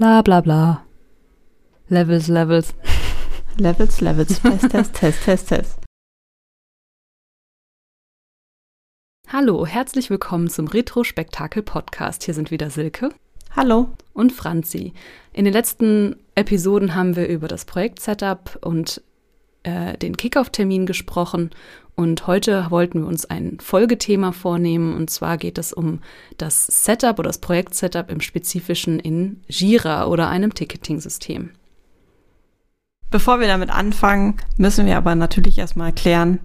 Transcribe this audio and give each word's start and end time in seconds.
Bla 0.00 0.22
bla 0.22 0.40
bla. 0.40 0.86
Levels, 1.90 2.28
Levels. 2.28 2.72
Levels, 3.58 4.00
Levels, 4.00 4.40
Test, 4.40 4.70
Test, 4.70 4.94
Test, 4.94 5.24
Test, 5.24 5.48
Test. 5.48 5.78
Hallo, 9.28 9.66
herzlich 9.66 10.08
willkommen 10.08 10.48
zum 10.48 10.68
Retro-Spektakel-Podcast. 10.68 12.22
Hier 12.22 12.32
sind 12.32 12.50
wieder 12.50 12.70
Silke. 12.70 13.10
Hallo. 13.54 13.90
Und 14.14 14.32
Franzi. 14.32 14.94
In 15.34 15.44
den 15.44 15.52
letzten 15.52 16.16
Episoden 16.34 16.94
haben 16.94 17.14
wir 17.14 17.28
über 17.28 17.46
das 17.46 17.66
Projekt-Setup 17.66 18.56
und 18.62 19.02
äh, 19.64 19.98
den 19.98 20.16
Kickoff-Termin 20.16 20.86
gesprochen 20.86 21.50
und 21.94 22.26
heute 22.26 22.66
wollten 22.70 23.02
wir 23.02 23.08
uns 23.08 23.24
ein 23.24 23.58
Folgethema 23.60 24.32
vornehmen 24.32 24.94
und 24.94 25.10
zwar 25.10 25.36
geht 25.36 25.58
es 25.58 25.72
um 25.72 26.00
das 26.38 26.66
Setup 26.66 27.18
oder 27.18 27.28
das 27.28 27.38
Projekt-Setup 27.38 28.10
im 28.10 28.20
Spezifischen 28.20 28.98
in 28.98 29.42
Jira 29.48 30.06
oder 30.06 30.28
einem 30.28 30.54
Ticketing-System. 30.54 31.50
Bevor 33.10 33.40
wir 33.40 33.48
damit 33.48 33.70
anfangen, 33.70 34.36
müssen 34.56 34.86
wir 34.86 34.96
aber 34.96 35.14
natürlich 35.14 35.58
erstmal 35.58 35.88
erklären, 35.88 36.40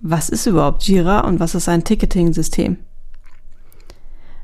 was 0.00 0.28
ist 0.30 0.46
überhaupt 0.46 0.82
Jira 0.84 1.20
und 1.20 1.40
was 1.40 1.54
ist 1.54 1.68
ein 1.68 1.84
Ticketing-System? 1.84 2.78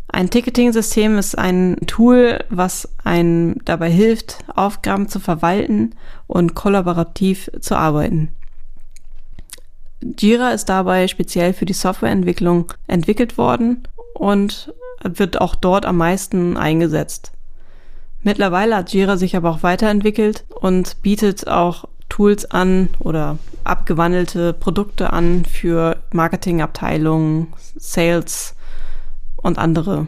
Ein 0.08 0.28
Ticketing-System 0.28 1.16
ist 1.16 1.38
ein 1.38 1.78
Tool, 1.86 2.44
was 2.50 2.86
einem 3.02 3.56
dabei 3.64 3.90
hilft, 3.90 4.44
Aufgaben 4.54 5.08
zu 5.08 5.20
verwalten 5.20 5.94
und 6.26 6.54
kollaborativ 6.54 7.50
zu 7.60 7.76
arbeiten. 7.76 8.28
Jira 10.18 10.50
ist 10.50 10.66
dabei 10.66 11.08
speziell 11.08 11.52
für 11.52 11.64
die 11.64 11.72
Softwareentwicklung 11.72 12.72
entwickelt 12.86 13.38
worden 13.38 13.86
und 14.14 14.72
wird 15.02 15.40
auch 15.40 15.54
dort 15.54 15.86
am 15.86 15.96
meisten 15.96 16.56
eingesetzt. 16.56 17.32
Mittlerweile 18.22 18.76
hat 18.76 18.92
Jira 18.92 19.16
sich 19.16 19.36
aber 19.36 19.50
auch 19.50 19.62
weiterentwickelt 19.62 20.44
und 20.48 21.02
bietet 21.02 21.48
auch 21.48 21.86
Tools 22.08 22.48
an 22.50 22.90
oder 22.98 23.38
abgewandelte 23.64 24.52
Produkte 24.52 25.12
an 25.12 25.44
für 25.44 25.96
Marketingabteilungen, 26.12 27.52
Sales 27.76 28.54
und 29.36 29.58
andere 29.58 30.06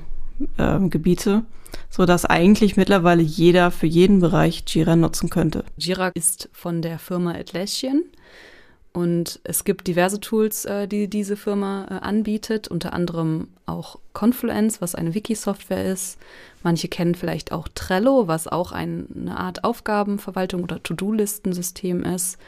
äh, 0.58 0.78
Gebiete, 0.88 1.44
so 1.90 2.04
dass 2.04 2.24
eigentlich 2.24 2.76
mittlerweile 2.76 3.22
jeder 3.22 3.70
für 3.70 3.86
jeden 3.86 4.20
Bereich 4.20 4.64
Jira 4.68 4.96
nutzen 4.96 5.30
könnte. 5.30 5.64
Jira 5.76 6.08
ist 6.08 6.48
von 6.52 6.82
der 6.82 6.98
Firma 6.98 7.32
Atlassian 7.32 8.02
und 8.94 9.40
es 9.42 9.64
gibt 9.64 9.88
diverse 9.88 10.20
Tools, 10.20 10.64
äh, 10.66 10.86
die 10.86 11.08
diese 11.08 11.36
Firma 11.36 11.86
äh, 11.90 11.94
anbietet, 11.94 12.68
unter 12.68 12.92
anderem 12.92 13.48
auch 13.66 13.98
Confluence, 14.12 14.80
was 14.80 14.94
eine 14.94 15.14
Wiki-Software 15.14 15.84
ist. 15.84 16.16
Manche 16.62 16.86
kennen 16.86 17.16
vielleicht 17.16 17.50
auch 17.50 17.66
Trello, 17.74 18.28
was 18.28 18.46
auch 18.46 18.70
ein, 18.70 19.08
eine 19.14 19.36
Art 19.36 19.64
Aufgabenverwaltung 19.64 20.62
oder 20.62 20.80
To-Do-Listensystem 20.80 22.04
ist. 22.04 22.38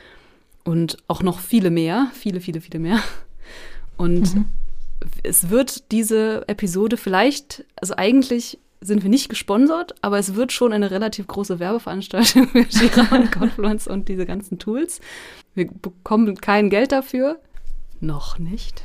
Und 0.63 0.99
auch 1.09 1.25
noch 1.25 1.41
viele 1.41 1.71
mehr, 1.71 2.13
viele, 2.15 2.41
viele, 2.41 2.61
viele 2.61 2.79
mehr. 2.79 3.01
Und 3.97 4.37
mhm. 4.37 4.45
es 5.25 5.51
wird 5.51 5.91
diese 5.91 6.47
Episode 6.47 6.97
vielleicht, 6.97 7.65
also 7.75 7.95
eigentlich 7.97 8.61
sind 8.81 9.03
wir 9.03 9.11
nicht 9.11 9.29
gesponsert, 9.29 9.97
aber 10.01 10.19
es 10.21 10.37
wird 10.37 10.53
schon 10.53 10.73
eine 10.73 10.93
relativ 10.93 11.27
große 11.27 11.59
Werbeveranstaltung 11.59 12.49
für 12.53 12.61
Jira 12.61 13.17
und 13.17 13.33
Confluence 13.33 13.89
und 13.89 14.09
diese 14.09 14.27
ganzen 14.27 14.61
Tools. 14.61 15.01
Wir 15.57 15.67
bekommen 15.67 16.37
kein 16.37 16.69
Geld 16.69 16.93
dafür. 16.93 17.41
Noch 17.99 18.39
nicht. 18.39 18.83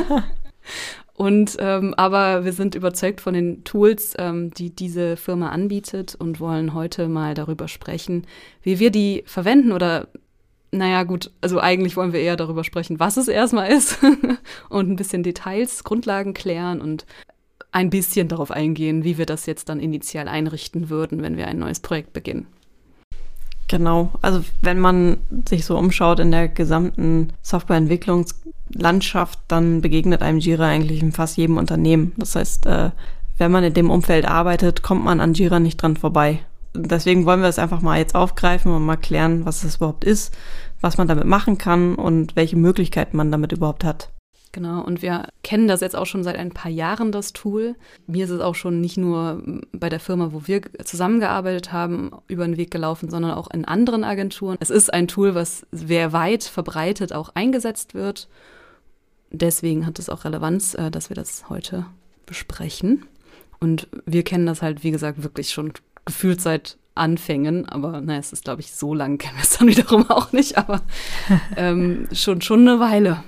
und 1.14 1.56
ähm, 1.60 1.94
aber 1.94 2.44
wir 2.44 2.52
sind 2.52 2.74
überzeugt 2.74 3.20
von 3.20 3.32
den 3.32 3.62
Tools, 3.62 4.14
ähm, 4.18 4.50
die 4.50 4.74
diese 4.74 5.16
Firma 5.16 5.50
anbietet 5.50 6.16
und 6.16 6.40
wollen 6.40 6.74
heute 6.74 7.06
mal 7.06 7.34
darüber 7.34 7.68
sprechen, 7.68 8.26
wie 8.62 8.80
wir 8.80 8.90
die 8.90 9.22
verwenden 9.24 9.70
oder 9.70 10.08
naja, 10.72 11.04
gut, 11.04 11.30
also 11.42 11.60
eigentlich 11.60 11.96
wollen 11.96 12.12
wir 12.12 12.20
eher 12.20 12.36
darüber 12.36 12.64
sprechen, 12.64 12.98
was 12.98 13.16
es 13.16 13.28
erstmal 13.28 13.70
ist 13.70 13.98
und 14.68 14.90
ein 14.90 14.96
bisschen 14.96 15.22
Details, 15.22 15.84
Grundlagen 15.84 16.34
klären 16.34 16.80
und 16.80 17.06
ein 17.70 17.90
bisschen 17.90 18.26
darauf 18.26 18.50
eingehen, 18.50 19.04
wie 19.04 19.16
wir 19.16 19.26
das 19.26 19.46
jetzt 19.46 19.68
dann 19.68 19.78
initial 19.78 20.26
einrichten 20.28 20.90
würden, 20.90 21.22
wenn 21.22 21.36
wir 21.36 21.46
ein 21.46 21.58
neues 21.58 21.80
Projekt 21.80 22.14
beginnen. 22.14 22.48
Genau, 23.68 24.10
also 24.20 24.44
wenn 24.60 24.78
man 24.78 25.18
sich 25.48 25.64
so 25.64 25.78
umschaut 25.78 26.20
in 26.20 26.30
der 26.30 26.48
gesamten 26.48 27.32
Softwareentwicklungslandschaft, 27.40 29.38
dann 29.48 29.80
begegnet 29.80 30.20
einem 30.20 30.38
Jira 30.38 30.66
eigentlich 30.66 31.02
in 31.02 31.12
fast 31.12 31.38
jedem 31.38 31.56
Unternehmen. 31.56 32.12
Das 32.16 32.36
heißt, 32.36 32.66
äh, 32.66 32.90
wenn 33.38 33.50
man 33.50 33.64
in 33.64 33.74
dem 33.74 33.90
Umfeld 33.90 34.26
arbeitet, 34.26 34.82
kommt 34.82 35.04
man 35.04 35.20
an 35.20 35.34
Jira 35.34 35.58
nicht 35.58 35.80
dran 35.80 35.96
vorbei. 35.96 36.40
Deswegen 36.74 37.26
wollen 37.26 37.40
wir 37.40 37.48
es 37.48 37.58
einfach 37.58 37.80
mal 37.80 37.98
jetzt 37.98 38.14
aufgreifen 38.14 38.72
und 38.72 38.84
mal 38.84 38.96
klären, 38.96 39.44
was 39.44 39.64
es 39.64 39.76
überhaupt 39.76 40.04
ist, 40.04 40.34
was 40.80 40.98
man 40.98 41.08
damit 41.08 41.24
machen 41.24 41.58
kann 41.58 41.94
und 41.94 42.36
welche 42.36 42.56
Möglichkeiten 42.56 43.16
man 43.16 43.30
damit 43.30 43.52
überhaupt 43.52 43.84
hat. 43.84 44.10
Genau, 44.52 44.82
und 44.84 45.00
wir 45.00 45.28
kennen 45.42 45.66
das 45.66 45.80
jetzt 45.80 45.96
auch 45.96 46.04
schon 46.04 46.22
seit 46.22 46.36
ein 46.36 46.50
paar 46.50 46.70
Jahren, 46.70 47.10
das 47.10 47.32
Tool. 47.32 47.74
Mir 48.06 48.26
ist 48.26 48.30
es 48.30 48.40
auch 48.42 48.54
schon 48.54 48.82
nicht 48.82 48.98
nur 48.98 49.42
bei 49.72 49.88
der 49.88 49.98
Firma, 49.98 50.32
wo 50.32 50.46
wir 50.46 50.60
zusammengearbeitet 50.84 51.72
haben, 51.72 52.10
über 52.28 52.44
den 52.44 52.58
Weg 52.58 52.70
gelaufen, 52.70 53.08
sondern 53.08 53.30
auch 53.30 53.50
in 53.50 53.64
anderen 53.64 54.04
Agenturen. 54.04 54.58
Es 54.60 54.68
ist 54.68 54.92
ein 54.92 55.08
Tool, 55.08 55.34
was 55.34 55.66
sehr 55.72 56.12
weit 56.12 56.44
verbreitet 56.44 57.14
auch 57.14 57.30
eingesetzt 57.34 57.94
wird. 57.94 58.28
Deswegen 59.30 59.86
hat 59.86 59.98
es 59.98 60.10
auch 60.10 60.26
Relevanz, 60.26 60.74
äh, 60.74 60.90
dass 60.90 61.08
wir 61.08 61.16
das 61.16 61.48
heute 61.48 61.86
besprechen. 62.26 63.06
Und 63.58 63.88
wir 64.04 64.22
kennen 64.22 64.44
das 64.44 64.60
halt, 64.60 64.84
wie 64.84 64.90
gesagt, 64.90 65.22
wirklich 65.22 65.48
schon 65.48 65.72
gefühlt 66.04 66.42
seit 66.42 66.76
Anfängen, 66.94 67.66
aber 67.66 68.02
na, 68.02 68.18
es 68.18 68.34
ist, 68.34 68.44
glaube 68.44 68.60
ich, 68.60 68.72
so 68.72 68.92
lange 68.92 69.16
kennen 69.16 69.36
wir 69.36 69.44
es 69.44 69.56
dann 69.56 69.68
wiederum 69.68 70.10
auch 70.10 70.32
nicht, 70.32 70.58
aber 70.58 70.82
ähm, 71.56 72.06
schon, 72.12 72.42
schon 72.42 72.68
eine 72.68 72.80
Weile. 72.80 73.24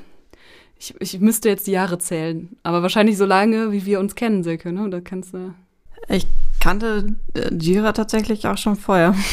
Ich, 0.79 0.95
ich 0.99 1.21
müsste 1.21 1.49
jetzt 1.49 1.67
die 1.67 1.73
Jahre 1.73 1.99
zählen, 1.99 2.57
aber 2.63 2.83
wahrscheinlich 2.83 3.17
so 3.17 3.25
lange, 3.25 3.73
wie 3.73 3.87
wir 3.87 4.01
uns 4.01 4.15
kennen, 4.15 4.43
Silke, 4.43 4.73
ne? 4.73 4.89
Da 4.91 5.01
kannst 5.01 5.35
du. 5.35 5.55
Ich 6.09 6.27
kannte 6.61 7.15
äh, 7.35 7.55
Jira 7.55 7.93
tatsächlich 7.93 8.47
auch 8.47 8.59
schon 8.59 8.77
vorher. 8.77 9.15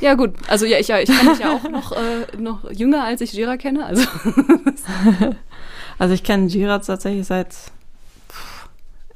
Ja, 0.00 0.14
gut. 0.14 0.34
Also 0.46 0.64
ja, 0.64 0.78
ich, 0.78 0.90
ich 0.90 1.06
kenne 1.06 1.30
dich 1.30 1.40
ja 1.40 1.52
auch 1.52 1.68
noch, 1.68 1.90
äh, 1.90 2.36
noch 2.38 2.70
jünger, 2.70 3.02
als 3.02 3.20
ich 3.20 3.32
Jira 3.32 3.56
kenne. 3.56 3.84
Also, 3.84 4.06
also 5.98 6.14
ich 6.14 6.22
kenne 6.22 6.46
Jira 6.46 6.78
tatsächlich 6.78 7.26
seit 7.26 7.56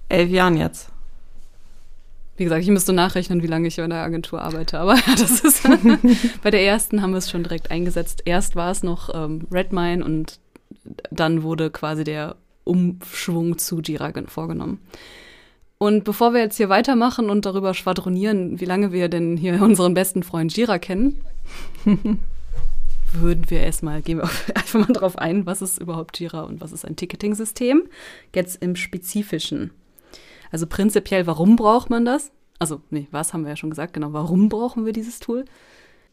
elf 0.08 0.28
Jahren 0.28 0.56
jetzt. 0.56 0.88
Wie 2.36 2.44
gesagt, 2.44 2.62
ich 2.62 2.68
müsste 2.70 2.92
nachrechnen, 2.92 3.42
wie 3.42 3.46
lange 3.46 3.68
ich 3.68 3.78
in 3.78 3.90
der 3.90 4.02
Agentur 4.02 4.42
arbeite. 4.42 4.80
Aber 4.80 4.94
ja, 5.06 5.14
das 5.16 5.40
ist 5.40 5.62
bei 6.42 6.50
der 6.50 6.64
ersten 6.64 7.02
haben 7.02 7.12
wir 7.12 7.18
es 7.18 7.30
schon 7.30 7.44
direkt 7.44 7.70
eingesetzt. 7.70 8.22
Erst 8.24 8.56
war 8.56 8.70
es 8.72 8.82
noch 8.82 9.14
ähm, 9.14 9.46
Redmine 9.52 10.04
und 10.04 10.40
dann 11.10 11.42
wurde 11.42 11.70
quasi 11.70 12.04
der 12.04 12.36
Umschwung 12.64 13.58
zu 13.58 13.80
Jira 13.80 14.12
vorgenommen. 14.26 14.80
Und 15.78 16.04
bevor 16.04 16.32
wir 16.32 16.40
jetzt 16.40 16.56
hier 16.56 16.68
weitermachen 16.68 17.28
und 17.28 17.44
darüber 17.44 17.74
schwadronieren, 17.74 18.60
wie 18.60 18.66
lange 18.66 18.92
wir 18.92 19.08
denn 19.08 19.36
hier 19.36 19.60
unseren 19.62 19.94
besten 19.94 20.22
Freund 20.22 20.56
Jira 20.56 20.78
kennen, 20.78 21.24
würden 23.12 23.50
wir 23.50 23.60
erstmal, 23.60 24.00
gehen 24.02 24.18
wir 24.18 24.24
einfach 24.54 24.86
mal 24.86 24.92
drauf 24.92 25.18
ein, 25.18 25.44
was 25.44 25.60
ist 25.60 25.80
überhaupt 25.80 26.18
Jira 26.20 26.42
und 26.42 26.60
was 26.60 26.72
ist 26.72 26.84
ein 26.84 26.96
Ticketing-System? 26.96 27.82
Jetzt 28.34 28.62
im 28.62 28.76
Spezifischen. 28.76 29.72
Also 30.52 30.66
prinzipiell, 30.66 31.26
warum 31.26 31.56
braucht 31.56 31.90
man 31.90 32.04
das? 32.04 32.30
Also, 32.58 32.80
nee, 32.90 33.08
was 33.10 33.32
haben 33.32 33.42
wir 33.42 33.50
ja 33.50 33.56
schon 33.56 33.70
gesagt, 33.70 33.92
genau, 33.92 34.12
warum 34.12 34.48
brauchen 34.48 34.86
wir 34.86 34.92
dieses 34.92 35.18
Tool? 35.18 35.46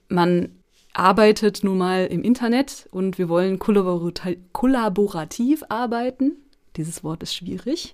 Man 0.08 0.50
arbeitet 0.94 1.64
nun 1.64 1.78
mal 1.78 2.08
im 2.08 2.24
Internet 2.24 2.88
und 2.92 3.18
wir 3.18 3.30
wollen 3.30 3.60
kollaborativ 3.60 5.64
arbeiten. 5.70 6.34
Dieses 6.76 7.04
Wort 7.04 7.24
ist 7.24 7.36
schwierig. 7.36 7.94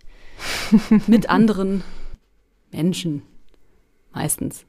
mit 1.07 1.29
anderen 1.29 1.83
Menschen. 2.71 3.23
Meistens. 4.13 4.65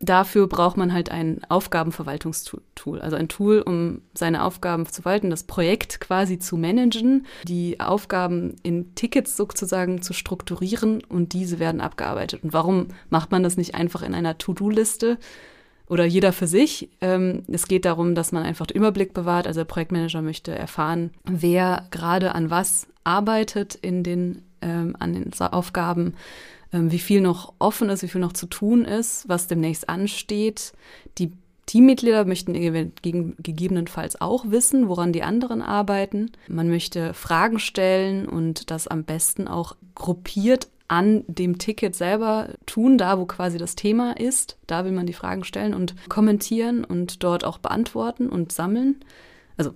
Dafür 0.00 0.48
braucht 0.48 0.76
man 0.76 0.92
halt 0.92 1.12
ein 1.12 1.42
Aufgabenverwaltungstool, 1.48 3.00
also 3.00 3.14
ein 3.14 3.28
Tool, 3.28 3.62
um 3.62 4.02
seine 4.14 4.42
Aufgaben 4.42 4.84
zu 4.86 5.02
verwalten, 5.02 5.30
das 5.30 5.44
Projekt 5.44 6.00
quasi 6.00 6.40
zu 6.40 6.56
managen, 6.56 7.24
die 7.44 7.78
Aufgaben 7.78 8.56
in 8.64 8.96
Tickets 8.96 9.36
sozusagen 9.36 10.02
zu 10.02 10.12
strukturieren 10.12 11.04
und 11.04 11.34
diese 11.34 11.60
werden 11.60 11.80
abgearbeitet. 11.80 12.42
Und 12.42 12.52
warum 12.52 12.88
macht 13.10 13.30
man 13.30 13.44
das 13.44 13.56
nicht 13.56 13.76
einfach 13.76 14.02
in 14.02 14.12
einer 14.12 14.38
To-Do-Liste, 14.38 15.18
oder 15.92 16.06
jeder 16.06 16.32
für 16.32 16.46
sich. 16.46 16.88
Ähm, 17.02 17.42
es 17.52 17.68
geht 17.68 17.84
darum, 17.84 18.14
dass 18.14 18.32
man 18.32 18.44
einfach 18.44 18.64
den 18.66 18.78
Überblick 18.78 19.12
bewahrt. 19.12 19.46
Also 19.46 19.60
der 19.60 19.66
Projektmanager 19.66 20.22
möchte 20.22 20.56
erfahren, 20.56 21.10
wer 21.24 21.86
gerade 21.90 22.34
an 22.34 22.48
was 22.48 22.86
arbeitet 23.04 23.74
in 23.74 24.02
den, 24.02 24.40
ähm, 24.62 24.96
an 24.98 25.12
den 25.12 25.30
Aufgaben, 25.38 26.14
ähm, 26.72 26.90
wie 26.90 26.98
viel 26.98 27.20
noch 27.20 27.52
offen 27.58 27.90
ist, 27.90 28.02
wie 28.02 28.08
viel 28.08 28.22
noch 28.22 28.32
zu 28.32 28.46
tun 28.46 28.86
ist, 28.86 29.28
was 29.28 29.48
demnächst 29.48 29.90
ansteht. 29.90 30.72
Die 31.18 31.32
Teammitglieder 31.66 32.24
möchten 32.24 32.54
gegebenenfalls 32.54 34.18
auch 34.18 34.46
wissen, 34.48 34.88
woran 34.88 35.12
die 35.12 35.22
anderen 35.22 35.60
arbeiten. 35.60 36.32
Man 36.48 36.70
möchte 36.70 37.12
Fragen 37.12 37.58
stellen 37.58 38.26
und 38.26 38.70
das 38.70 38.88
am 38.88 39.04
besten 39.04 39.46
auch 39.46 39.76
gruppiert 39.94 40.68
an 40.92 41.24
dem 41.26 41.56
Ticket 41.56 41.96
selber 41.96 42.50
tun, 42.66 42.98
da 42.98 43.18
wo 43.18 43.24
quasi 43.24 43.56
das 43.56 43.76
Thema 43.76 44.14
ist. 44.18 44.58
Da 44.66 44.84
will 44.84 44.92
man 44.92 45.06
die 45.06 45.14
Fragen 45.14 45.42
stellen 45.42 45.72
und 45.72 45.94
kommentieren 46.10 46.84
und 46.84 47.24
dort 47.24 47.44
auch 47.44 47.56
beantworten 47.56 48.28
und 48.28 48.52
sammeln. 48.52 48.96
Also 49.56 49.72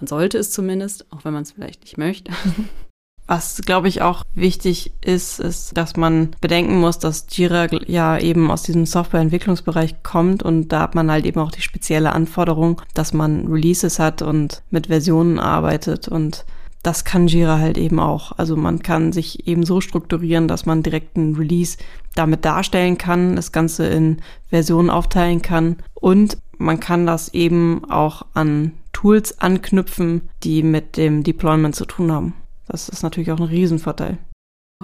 man 0.00 0.06
sollte 0.06 0.38
es 0.38 0.52
zumindest, 0.52 1.12
auch 1.12 1.22
wenn 1.26 1.34
man 1.34 1.42
es 1.42 1.52
vielleicht 1.52 1.82
nicht 1.82 1.98
möchte. 1.98 2.32
Was, 3.26 3.60
glaube 3.62 3.88
ich, 3.88 4.00
auch 4.00 4.24
wichtig 4.34 4.92
ist, 5.02 5.38
ist, 5.38 5.76
dass 5.76 5.96
man 5.96 6.30
bedenken 6.40 6.78
muss, 6.78 6.98
dass 6.98 7.26
Jira 7.30 7.66
ja 7.86 8.18
eben 8.18 8.50
aus 8.50 8.62
diesem 8.62 8.86
Softwareentwicklungsbereich 8.86 10.02
kommt 10.02 10.42
und 10.42 10.68
da 10.68 10.80
hat 10.80 10.94
man 10.94 11.10
halt 11.10 11.26
eben 11.26 11.40
auch 11.40 11.50
die 11.50 11.62
spezielle 11.62 12.12
Anforderung, 12.12 12.80
dass 12.94 13.12
man 13.12 13.46
Releases 13.48 13.98
hat 13.98 14.22
und 14.22 14.62
mit 14.70 14.86
Versionen 14.86 15.38
arbeitet 15.38 16.08
und 16.08 16.46
das 16.86 17.04
kann 17.04 17.26
Jira 17.26 17.58
halt 17.58 17.78
eben 17.78 17.98
auch. 17.98 18.32
Also 18.32 18.56
man 18.56 18.82
kann 18.82 19.12
sich 19.12 19.48
eben 19.48 19.64
so 19.64 19.80
strukturieren, 19.80 20.48
dass 20.48 20.66
man 20.66 20.82
direkt 20.82 21.16
einen 21.16 21.34
Release 21.34 21.78
damit 22.14 22.44
darstellen 22.44 22.98
kann, 22.98 23.36
das 23.36 23.52
Ganze 23.52 23.86
in 23.86 24.18
Versionen 24.48 24.90
aufteilen 24.90 25.42
kann 25.42 25.76
und 25.94 26.38
man 26.58 26.78
kann 26.78 27.06
das 27.06 27.34
eben 27.34 27.84
auch 27.90 28.26
an 28.34 28.72
Tools 28.92 29.40
anknüpfen, 29.40 30.22
die 30.44 30.62
mit 30.62 30.96
dem 30.96 31.24
Deployment 31.24 31.74
zu 31.74 31.84
tun 31.84 32.12
haben. 32.12 32.34
Das 32.68 32.88
ist 32.88 33.02
natürlich 33.02 33.32
auch 33.32 33.40
ein 33.40 33.46
Riesenvorteil. 33.46 34.18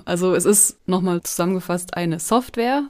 Also 0.04 0.34
es 0.34 0.44
ist 0.44 0.86
nochmal 0.88 1.22
zusammengefasst 1.22 1.94
eine 1.94 2.18
Software, 2.18 2.84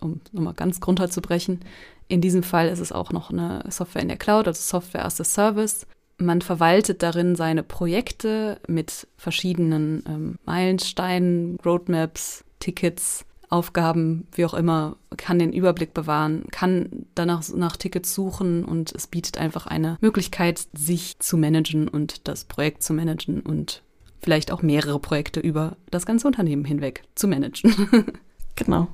um 0.00 0.20
nochmal 0.32 0.54
ganz 0.54 0.80
runterzubrechen. 0.84 1.60
In 2.08 2.20
diesem 2.20 2.42
Fall 2.42 2.68
ist 2.68 2.80
es 2.80 2.92
auch 2.92 3.12
noch 3.12 3.30
eine 3.30 3.64
Software 3.68 4.02
in 4.02 4.08
der 4.08 4.16
Cloud, 4.16 4.46
also 4.46 4.60
Software 4.60 5.04
as 5.04 5.20
a 5.20 5.24
Service. 5.24 5.86
Man 6.16 6.42
verwaltet 6.42 7.02
darin 7.02 7.34
seine 7.34 7.62
Projekte 7.62 8.60
mit 8.68 9.08
verschiedenen 9.16 10.04
ähm, 10.08 10.38
Meilensteinen, 10.44 11.58
Roadmaps, 11.64 12.44
Tickets, 12.60 13.24
Aufgaben, 13.50 14.26
wie 14.32 14.44
auch 14.44 14.54
immer, 14.54 14.96
kann 15.16 15.38
den 15.38 15.52
Überblick 15.52 15.94
bewahren, 15.94 16.44
kann 16.50 17.06
danach 17.14 17.48
nach 17.54 17.76
Tickets 17.76 18.14
suchen 18.14 18.64
und 18.64 18.92
es 18.92 19.06
bietet 19.06 19.38
einfach 19.38 19.66
eine 19.66 19.96
Möglichkeit, 20.00 20.66
sich 20.72 21.18
zu 21.18 21.36
managen 21.36 21.88
und 21.88 22.26
das 22.26 22.44
Projekt 22.44 22.82
zu 22.82 22.92
managen 22.94 23.40
und 23.40 23.82
vielleicht 24.20 24.50
auch 24.50 24.62
mehrere 24.62 24.98
Projekte 24.98 25.40
über 25.40 25.76
das 25.90 26.06
ganze 26.06 26.26
Unternehmen 26.26 26.64
hinweg 26.64 27.04
zu 27.14 27.28
managen. 27.28 28.08
genau. 28.56 28.88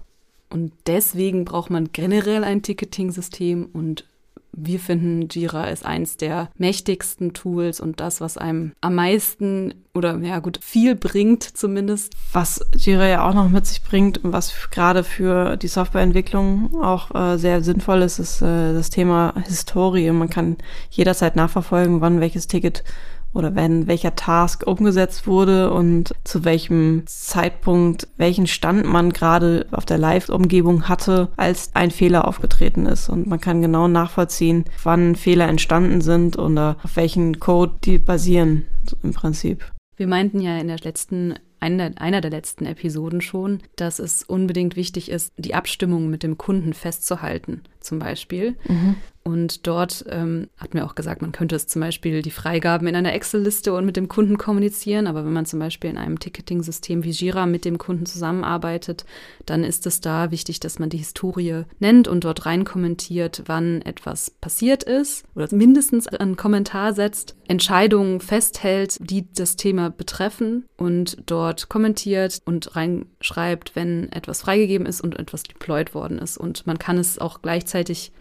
Und 0.51 0.73
deswegen 0.87 1.45
braucht 1.45 1.71
man 1.71 1.93
generell 1.93 2.43
ein 2.43 2.63
Ticketing-System 2.63 3.67
und 3.73 4.05
wir 4.53 4.81
finden 4.81 5.29
Jira 5.31 5.65
ist 5.65 5.85
eins 5.85 6.17
der 6.17 6.51
mächtigsten 6.57 7.33
Tools 7.33 7.81
und 7.81 8.01
das, 8.01 8.21
was 8.21 8.37
einem 8.37 8.73
am 8.81 8.95
meisten 8.95 9.75
oder 9.95 10.19
ja 10.19 10.39
gut, 10.39 10.59
viel 10.63 10.95
bringt 10.95 11.43
zumindest. 11.43 12.13
Was 12.33 12.65
Jira 12.77 13.07
ja 13.09 13.29
auch 13.29 13.35
noch 13.35 13.49
mit 13.49 13.67
sich 13.67 13.83
bringt 13.83 14.19
und 14.19 14.33
was 14.33 14.53
gerade 14.71 15.05
für 15.05 15.57
die 15.57 15.69
Softwareentwicklung 15.69 16.81
auch 16.83 17.15
äh, 17.15 17.39
sehr 17.39 17.63
sinnvoll 17.63 18.03
ist, 18.03 18.19
ist 18.19 18.43
äh, 18.43 18.73
das 18.73 18.91
Thema 18.91 19.35
Historie. 19.47 20.11
Man 20.11 20.31
kann 20.31 20.57
jederzeit 20.91 21.37
nachverfolgen, 21.37 22.01
wann 22.01 22.21
welches 22.21 22.47
Ticket 22.47 22.85
oder 23.33 23.55
wenn 23.55 23.87
welcher 23.87 24.15
Task 24.17 24.67
umgesetzt 24.67 25.27
wurde 25.27 25.73
und 25.73 26.13
zu 26.25 26.45
welchem 26.45 27.05
Zeitpunkt, 27.07 28.09
welchen 28.17 28.47
Stand 28.47 28.87
man 28.87 29.13
gerade 29.13 29.67
auf 29.71 29.85
der 29.85 29.99
Live-Umgebung 29.99 30.89
hatte, 30.89 31.29
als 31.37 31.71
ein 31.75 31.91
Fehler 31.91 32.27
aufgetreten 32.27 32.87
ist. 32.87 33.09
Und 33.09 33.27
man 33.27 33.41
kann 33.41 33.63
genau 33.63 33.89
nachvollziehen, 33.89 34.65
wann 34.83 35.15
Fehler 35.17 35.49
entstanden 35.49 36.01
sind 36.01 36.39
oder 36.39 36.77
auf 36.83 36.97
welchen 36.97 37.41
Code 37.41 37.75
die 37.85 37.99
basieren 37.99 38.67
im 39.03 39.13
Prinzip. 39.13 39.65
Wir 39.97 40.07
meinten 40.07 40.41
ja 40.41 40.59
in 40.59 40.69
der 40.69 40.79
letzten 40.79 41.35
einer, 41.61 41.93
einer 41.97 42.21
der 42.21 42.31
letzten 42.31 42.65
Episoden 42.67 43.21
schon, 43.21 43.61
dass 43.77 43.99
es 43.99 44.23
unbedingt 44.23 44.77
wichtig 44.77 45.11
ist, 45.11 45.33
die 45.37 45.55
Abstimmung 45.55 46.09
mit 46.09 46.23
dem 46.23 46.39
Kunden 46.39 46.73
festzuhalten, 46.73 47.63
zum 47.81 47.99
Beispiel. 47.99 48.57
Mhm. 48.69 48.97
Und 49.23 49.67
dort 49.67 50.07
ähm, 50.09 50.49
hat 50.57 50.73
mir 50.73 50.85
auch 50.85 50.95
gesagt, 50.95 51.21
man 51.21 51.33
könnte 51.33 51.55
es 51.55 51.67
zum 51.67 51.81
Beispiel 51.81 52.23
die 52.23 52.31
Freigaben 52.31 52.87
in 52.87 52.97
einer 52.97 53.13
Excel-Liste 53.13 53.75
und 53.75 53.85
mit 53.85 53.97
dem 53.97 54.09
Kunden 54.09 54.39
kommunizieren. 54.39 55.07
Aber 55.07 55.27
wenn 55.27 55.33
man 55.33 55.45
zum 55.45 55.59
Beispiel 55.61 55.91
in 55.91 55.99
einem 55.99 56.19
Ticketing-System 56.19 57.05
wie 57.05 57.11
Jira 57.11 57.45
mit 57.45 57.67
dem 57.67 57.77
Kunden 57.77 58.07
zusammenarbeitet, 58.07 59.05
dann 59.45 59.63
ist 59.63 59.87
es 59.87 60.01
da 60.01 60.31
wichtig, 60.31 60.59
dass 60.61 60.79
man 60.79 60.89
die 60.89 60.97
Historie 60.97 61.65
nennt 61.81 62.09
und 62.09 62.25
dort 62.25 62.47
rein 62.47 62.65
kommentiert, 62.65 63.43
wann 63.45 63.83
etwas 63.83 64.31
passiert 64.31 64.85
ist 64.85 65.25
oder 65.35 65.49
mindestens 65.53 66.09
einen 66.09 66.37
Kommentar 66.37 66.95
setzt, 66.95 67.37
Entscheidungen 67.47 68.21
festhält, 68.21 68.97
die 69.01 69.27
das 69.35 69.57
Thema 69.57 69.91
betreffen 69.91 70.65
und 70.77 71.19
dort 71.27 71.69
kommentiert 71.69 72.41
und 72.47 72.75
reinschreibt, 72.75 73.77
wenn 73.77 74.11
etwas 74.13 74.43
freigegeben 74.43 74.87
ist 74.87 75.03
und 75.03 75.19
etwas 75.19 75.43
deployed 75.43 75.95
worden 75.95 76.19
ist. 76.19 76.39
Und 76.39 76.67
man 76.67 76.79
kann 76.79 76.97
es 76.97 77.19
auch 77.19 77.43
gleichzeitig 77.71 78.13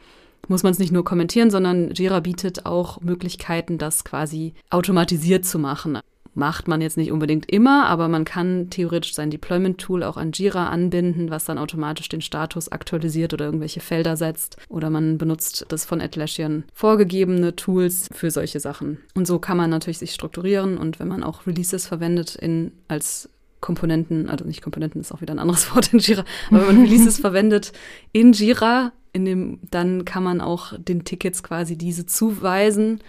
muss 0.48 0.64
man 0.64 0.72
es 0.72 0.80
nicht 0.80 0.92
nur 0.92 1.04
kommentieren, 1.04 1.52
sondern 1.52 1.92
Jira 1.92 2.22
bietet 2.22 2.66
auch 2.66 3.02
Möglichkeiten, 3.02 3.78
das 3.78 4.04
quasi 4.04 4.54
automatisiert 4.70 5.46
zu 5.46 5.60
machen. 5.60 6.00
Macht 6.34 6.68
man 6.68 6.80
jetzt 6.80 6.96
nicht 6.96 7.12
unbedingt 7.12 7.52
immer, 7.52 7.88
aber 7.88 8.08
man 8.08 8.24
kann 8.24 8.70
theoretisch 8.70 9.14
sein 9.14 9.32
Deployment-Tool 9.32 10.04
auch 10.04 10.16
an 10.16 10.32
Jira 10.32 10.70
anbinden, 10.70 11.30
was 11.30 11.44
dann 11.44 11.58
automatisch 11.58 12.08
den 12.08 12.22
Status 12.22 12.72
aktualisiert 12.72 13.34
oder 13.34 13.46
irgendwelche 13.46 13.82
Felder 13.82 14.16
setzt. 14.16 14.58
Oder 14.70 14.90
man 14.90 15.18
benutzt 15.18 15.66
das 15.70 15.86
von 15.86 16.00
Atlassian 16.00 16.64
vorgegebene 16.74 17.56
Tools 17.56 18.10
für 18.14 18.32
solche 18.32 18.60
Sachen. 18.60 19.00
Und 19.16 19.28
so 19.28 19.40
kann 19.40 19.58
man 19.58 19.70
natürlich 19.70 19.98
sich 19.98 20.14
strukturieren 20.14 20.78
und 20.78 21.00
wenn 21.00 21.08
man 21.08 21.24
auch 21.24 21.46
Releases 21.46 21.88
verwendet 21.88 22.36
in, 22.36 22.72
als 22.88 23.30
Komponenten, 23.62 24.30
also 24.30 24.46
nicht 24.46 24.62
Komponenten 24.62 25.02
ist 25.02 25.12
auch 25.12 25.22
wieder 25.22 25.34
ein 25.34 25.40
anderes 25.40 25.74
Wort 25.76 25.94
in 25.94 26.00
Jira, 26.00 26.24
aber 26.50 26.68
wenn 26.68 26.76
man 26.76 26.86
Releases 26.86 27.20
verwendet 27.22 27.72
in 28.12 28.34
Jira, 28.34 28.92
in 29.12 29.26
dem, 29.26 29.60
dann 29.70 30.06
kann 30.06 30.24
man 30.24 30.42
auch 30.42 30.74
den 30.78 31.04
Tickets 31.04 31.44
quasi 31.44 31.78
diese 31.78 32.06
zuweisen 32.06 33.02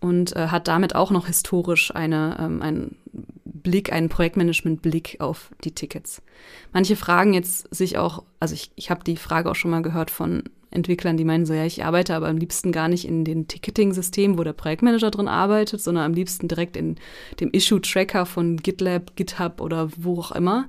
und 0.00 0.34
äh, 0.34 0.48
hat 0.48 0.66
damit 0.68 0.94
auch 0.94 1.10
noch 1.10 1.26
historisch 1.26 1.94
eine, 1.94 2.36
ähm, 2.40 2.62
einen 2.62 2.96
Blick, 3.44 3.92
einen 3.92 4.08
Projektmanagement-Blick 4.08 5.18
auf 5.20 5.50
die 5.64 5.72
Tickets. 5.72 6.22
Manche 6.72 6.96
fragen 6.96 7.34
jetzt 7.34 7.72
sich 7.74 7.98
auch, 7.98 8.24
also 8.40 8.54
ich, 8.54 8.70
ich 8.76 8.90
habe 8.90 9.04
die 9.04 9.16
Frage 9.16 9.50
auch 9.50 9.54
schon 9.54 9.70
mal 9.70 9.82
gehört 9.82 10.10
von 10.10 10.44
Entwicklern, 10.70 11.16
die 11.16 11.24
meinen 11.24 11.46
so, 11.46 11.52
ja, 11.52 11.64
ich 11.64 11.84
arbeite 11.84 12.14
aber 12.14 12.28
am 12.28 12.36
liebsten 12.36 12.70
gar 12.70 12.88
nicht 12.88 13.04
in 13.04 13.24
den 13.24 13.48
Ticketing-Systemen, 13.48 14.38
wo 14.38 14.44
der 14.44 14.52
Projektmanager 14.52 15.10
drin 15.10 15.28
arbeitet, 15.28 15.80
sondern 15.80 16.04
am 16.04 16.14
liebsten 16.14 16.46
direkt 16.46 16.76
in 16.76 16.96
dem 17.40 17.50
Issue-Tracker 17.50 18.24
von 18.24 18.56
GitLab, 18.56 19.16
GitHub 19.16 19.60
oder 19.60 19.90
wo 19.96 20.20
auch 20.20 20.32
immer. 20.32 20.68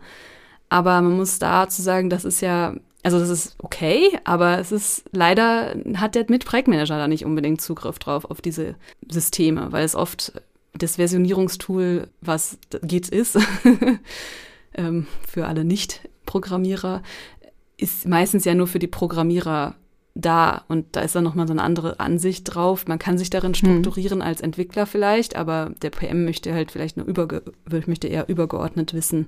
Aber 0.70 1.02
man 1.02 1.18
muss 1.18 1.38
dazu 1.38 1.82
sagen, 1.82 2.10
das 2.10 2.26
ist 2.26 2.42
ja, 2.42 2.76
also 3.04 3.20
das 3.20 3.30
ist 3.30 3.56
okay, 3.60 4.18
aber 4.24 4.58
es 4.58 4.72
ist 4.72 5.04
leider, 5.12 5.76
hat 5.96 6.16
der 6.16 6.26
mit 6.30 6.46
Projektmanager 6.46 6.98
da 6.98 7.08
nicht 7.08 7.26
unbedingt 7.26 7.62
Zugriff 7.62 8.00
drauf 8.00 8.26
auf 8.26 8.42
diese 8.42 8.76
Systeme, 9.08 9.72
weil 9.72 9.86
es 9.86 9.96
oft 9.96 10.34
das 10.74 10.96
Versionierungstool, 10.96 12.08
was 12.22 12.58
Git 12.82 13.10
ist, 13.10 13.38
ähm, 14.74 15.06
für 15.28 15.46
alle 15.46 15.64
Nicht-Programmierer, 15.64 17.04
ist 17.78 18.08
meistens 18.08 18.46
ja 18.46 18.56
nur 18.56 18.68
für 18.68 18.80
die 18.80 18.88
Programmierer 18.88 19.76
da 20.14 20.64
und 20.68 20.88
da 20.92 21.02
ist 21.02 21.16
dann 21.16 21.24
nochmal 21.24 21.48
so 21.48 21.54
eine 21.54 21.64
andere 21.64 22.00
Ansicht 22.00 22.44
drauf. 22.44 22.86
Man 22.88 23.00
kann 23.00 23.18
sich 23.18 23.30
darin 23.30 23.56
strukturieren 23.56 24.20
mhm. 24.20 24.24
als 24.24 24.42
Entwickler 24.42 24.86
vielleicht, 24.86 25.36
aber 25.36 25.72
der 25.82 25.90
PM 25.90 26.26
möchte 26.26 26.54
halt 26.54 26.72
vielleicht 26.72 26.98
nur 26.98 27.06
überge 27.06 27.44
möchte 27.88 28.08
eher 28.08 28.28
übergeordnet 28.28 28.94
wissen, 28.94 29.28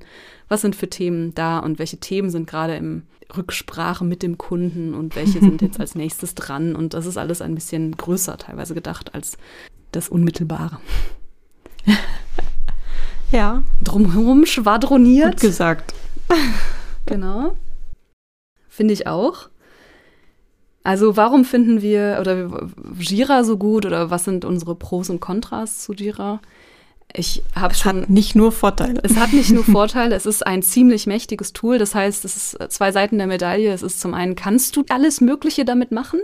was 0.50 0.62
sind 0.62 0.76
für 0.76 0.90
Themen 0.90 1.34
da 1.36 1.60
und 1.60 1.80
welche 1.80 1.98
Themen 1.98 2.30
sind 2.30 2.48
gerade 2.50 2.76
im 2.76 3.04
Rücksprache 3.36 4.04
mit 4.04 4.22
dem 4.24 4.38
Kunden 4.38 4.94
und 4.94 5.16
welche 5.16 5.40
sind 5.40 5.62
jetzt 5.62 5.80
als 5.80 5.96
nächstes 5.96 6.36
dran 6.36 6.76
und 6.76 6.94
das 6.94 7.06
ist 7.06 7.18
alles 7.18 7.42
ein 7.42 7.56
bisschen 7.56 7.96
größer 7.96 8.38
teilweise 8.38 8.74
gedacht 8.74 9.16
als 9.16 9.38
das 9.92 10.10
Unmittelbare. 10.10 10.80
ja. 13.32 13.64
Drumherum 13.84 14.46
schwadroniert. 14.46 15.34
Gut 15.34 15.42
gesagt. 15.42 15.94
genau. 17.06 17.56
Finde 18.68 18.94
ich 18.94 19.08
auch. 19.08 19.50
Also 20.84 21.16
warum 21.16 21.46
finden 21.46 21.82
wir 21.82 22.18
oder 22.20 22.68
Jira 23.00 23.44
so 23.44 23.58
gut 23.58 23.86
oder 23.86 24.10
was 24.10 24.26
sind 24.26 24.44
unsere 24.44 24.76
Pros 24.76 25.10
und 25.10 25.22
Kontras 25.22 25.80
zu 25.80 25.94
Jira? 25.94 26.42
Ich 27.16 27.44
habe 27.56 27.74
schon 27.74 28.02
hat 28.02 28.10
nicht 28.10 28.36
nur 28.36 28.52
Vorteile. 28.52 29.00
Es 29.04 29.16
hat 29.16 29.34
nicht 29.34 29.52
nur 29.52 29.64
Vorteile, 29.64 30.16
es 30.16 30.26
ist 30.26 30.46
ein 30.46 30.62
ziemlich 30.62 31.08
mächtiges 31.08 31.54
Tool. 31.54 31.78
Das 31.78 31.96
heißt, 31.96 32.26
es 32.26 32.36
ist 32.36 32.72
zwei 32.72 32.92
Seiten 32.92 33.18
der 33.18 33.28
Medaille. 33.28 33.72
Es 33.72 33.84
ist 33.84 34.02
zum 34.02 34.14
einen, 34.14 34.36
kannst 34.36 34.76
du 34.76 34.84
alles 34.90 35.22
Mögliche 35.22 35.64
damit 35.64 35.92
machen? 35.92 36.22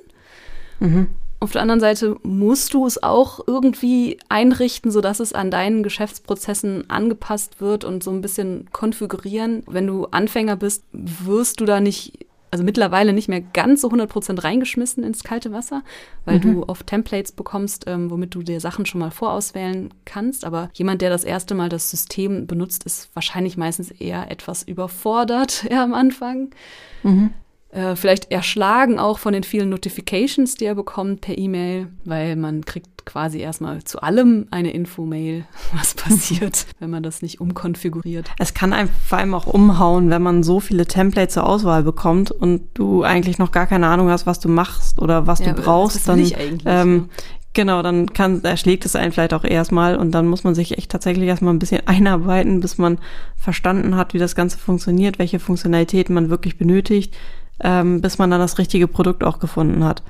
Mhm. 0.79 1.07
Auf 1.41 1.51
der 1.51 1.61
anderen 1.61 1.79
Seite 1.79 2.17
musst 2.23 2.73
du 2.73 2.85
es 2.85 3.01
auch 3.01 3.39
irgendwie 3.47 4.17
einrichten, 4.27 4.91
sodass 4.91 5.21
es 5.21 5.31
an 5.31 5.51
deinen 5.51 5.83
Geschäftsprozessen 5.83 6.89
angepasst 6.89 7.61
wird 7.61 7.85
und 7.85 8.03
so 8.03 8.11
ein 8.11 8.19
bisschen 8.19 8.67
konfigurieren. 8.73 9.63
Wenn 9.67 9.87
du 9.87 10.07
Anfänger 10.07 10.57
bist, 10.57 10.83
wirst 10.91 11.61
du 11.61 11.65
da 11.65 11.79
nicht 11.79 12.25
also 12.51 12.63
mittlerweile 12.63 13.13
nicht 13.13 13.27
mehr 13.27 13.41
ganz 13.41 13.81
so 13.81 13.89
100% 13.89 14.43
reingeschmissen 14.43 15.03
ins 15.03 15.23
kalte 15.23 15.51
Wasser, 15.51 15.83
weil 16.25 16.37
mhm. 16.37 16.41
du 16.41 16.63
oft 16.67 16.87
Templates 16.87 17.31
bekommst, 17.31 17.85
ähm, 17.87 18.09
womit 18.09 18.35
du 18.35 18.41
dir 18.41 18.59
Sachen 18.59 18.85
schon 18.85 18.99
mal 18.99 19.11
vorauswählen 19.11 19.93
kannst. 20.05 20.45
Aber 20.45 20.69
jemand, 20.73 21.01
der 21.01 21.09
das 21.09 21.23
erste 21.23 21.55
Mal 21.55 21.69
das 21.69 21.89
System 21.89 22.47
benutzt, 22.47 22.83
ist 22.85 23.09
wahrscheinlich 23.13 23.57
meistens 23.57 23.91
eher 23.91 24.31
etwas 24.31 24.63
überfordert 24.63 25.65
ja, 25.69 25.83
am 25.83 25.93
Anfang. 25.93 26.49
Mhm. 27.03 27.31
Äh, 27.71 27.95
vielleicht 27.95 28.31
erschlagen 28.31 28.97
auch 28.97 29.19
von 29.19 29.33
den 29.33 29.43
vielen 29.43 29.69
Notifications, 29.69 30.55
die 30.55 30.65
er 30.65 30.73
bekommt 30.73 31.21
per 31.21 31.37
E-Mail, 31.37 31.87
weil 32.03 32.35
man 32.35 32.65
kriegt 32.65 33.05
quasi 33.05 33.39
erstmal 33.39 33.83
zu 33.83 34.01
allem 34.01 34.47
eine 34.49 34.71
Info-Mail, 34.71 35.45
was 35.73 35.93
passiert, 35.93 36.65
wenn 36.79 36.89
man 36.89 37.03
das 37.03 37.21
nicht 37.21 37.39
umkonfiguriert. 37.39 38.29
Es 38.39 38.55
kann 38.55 38.73
einem 38.73 38.89
vor 39.07 39.19
allem 39.19 39.35
auch 39.35 39.45
umhauen, 39.45 40.09
wenn 40.09 40.21
man 40.21 40.41
so 40.41 40.59
viele 40.59 40.87
Templates 40.87 41.35
zur 41.35 41.45
Auswahl 41.45 41.83
bekommt 41.83 42.31
und 42.31 42.63
du 42.73 43.03
eigentlich 43.03 43.37
noch 43.37 43.51
gar 43.51 43.67
keine 43.67 43.87
Ahnung 43.87 44.09
hast, 44.09 44.25
was 44.25 44.39
du 44.39 44.49
machst 44.49 44.99
oder 44.99 45.27
was 45.27 45.39
ja, 45.39 45.53
du 45.53 45.61
brauchst. 45.61 46.07
dann, 46.07 46.31
ähm, 46.65 47.09
Genau, 47.53 47.81
dann 47.81 48.13
kann, 48.13 48.43
erschlägt 48.43 48.85
es 48.85 48.95
einen 48.95 49.11
vielleicht 49.11 49.33
auch 49.33 49.43
erstmal 49.43 49.95
und 49.97 50.11
dann 50.11 50.27
muss 50.27 50.43
man 50.43 50.53
sich 50.53 50.77
echt 50.77 50.91
tatsächlich 50.91 51.27
erstmal 51.27 51.53
ein 51.53 51.59
bisschen 51.59 51.81
einarbeiten, 51.87 52.59
bis 52.59 52.77
man 52.77 52.99
verstanden 53.35 53.95
hat, 53.95 54.13
wie 54.13 54.19
das 54.19 54.35
Ganze 54.35 54.59
funktioniert, 54.59 55.17
welche 55.17 55.39
Funktionalitäten 55.39 56.13
man 56.13 56.29
wirklich 56.29 56.57
benötigt, 56.57 57.15
ähm, 57.61 58.01
bis 58.01 58.17
man 58.17 58.31
dann 58.31 58.39
das 58.39 58.57
richtige 58.57 58.87
Produkt 58.87 59.23
auch 59.23 59.39
gefunden 59.39 59.83
hat. 59.83 60.03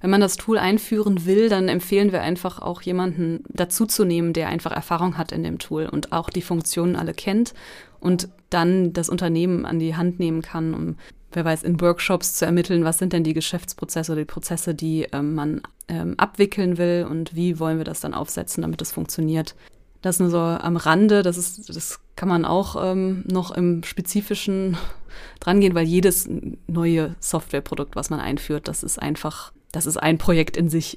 Wenn 0.00 0.10
man 0.10 0.20
das 0.20 0.36
Tool 0.36 0.58
einführen 0.58 1.26
will, 1.26 1.48
dann 1.48 1.68
empfehlen 1.68 2.12
wir 2.12 2.22
einfach 2.22 2.60
auch 2.60 2.82
jemanden 2.82 3.44
dazuzunehmen, 3.48 4.32
der 4.32 4.48
einfach 4.48 4.72
Erfahrung 4.72 5.16
hat 5.16 5.32
in 5.32 5.42
dem 5.42 5.58
Tool 5.58 5.86
und 5.86 6.12
auch 6.12 6.30
die 6.30 6.42
Funktionen 6.42 6.96
alle 6.96 7.14
kennt 7.14 7.54
und 8.00 8.28
dann 8.50 8.92
das 8.92 9.08
Unternehmen 9.08 9.64
an 9.64 9.78
die 9.78 9.96
Hand 9.96 10.18
nehmen 10.18 10.42
kann, 10.42 10.74
um, 10.74 10.96
wer 11.32 11.44
weiß, 11.44 11.62
in 11.62 11.80
Workshops 11.80 12.34
zu 12.34 12.44
ermitteln, 12.44 12.84
was 12.84 12.98
sind 12.98 13.12
denn 13.12 13.24
die 13.24 13.34
Geschäftsprozesse 13.34 14.12
oder 14.12 14.22
die 14.22 14.26
Prozesse, 14.26 14.74
die 14.74 15.06
ähm, 15.12 15.34
man 15.34 15.62
ähm, 15.88 16.14
abwickeln 16.16 16.78
will 16.78 17.06
und 17.08 17.34
wie 17.34 17.58
wollen 17.58 17.78
wir 17.78 17.84
das 17.84 18.00
dann 18.00 18.14
aufsetzen, 18.14 18.62
damit 18.62 18.82
es 18.82 18.92
funktioniert. 18.92 19.54
Das 20.02 20.20
nur 20.20 20.30
so 20.30 20.38
am 20.38 20.76
Rande, 20.76 21.22
das 21.22 21.38
ist, 21.38 21.68
das 21.68 22.00
kann 22.16 22.28
man 22.28 22.44
auch 22.44 22.76
ähm, 22.82 23.24
noch 23.26 23.50
im 23.50 23.82
Spezifischen 23.82 24.76
drangehen, 25.40 25.74
weil 25.74 25.86
jedes 25.86 26.28
neue 26.66 27.14
Softwareprodukt, 27.20 27.96
was 27.96 28.10
man 28.10 28.20
einführt, 28.20 28.68
das 28.68 28.82
ist 28.82 29.00
einfach 29.00 29.52
das 29.76 29.84
ist 29.84 29.98
ein 29.98 30.16
Projekt 30.16 30.56
in 30.56 30.70
sich. 30.70 30.96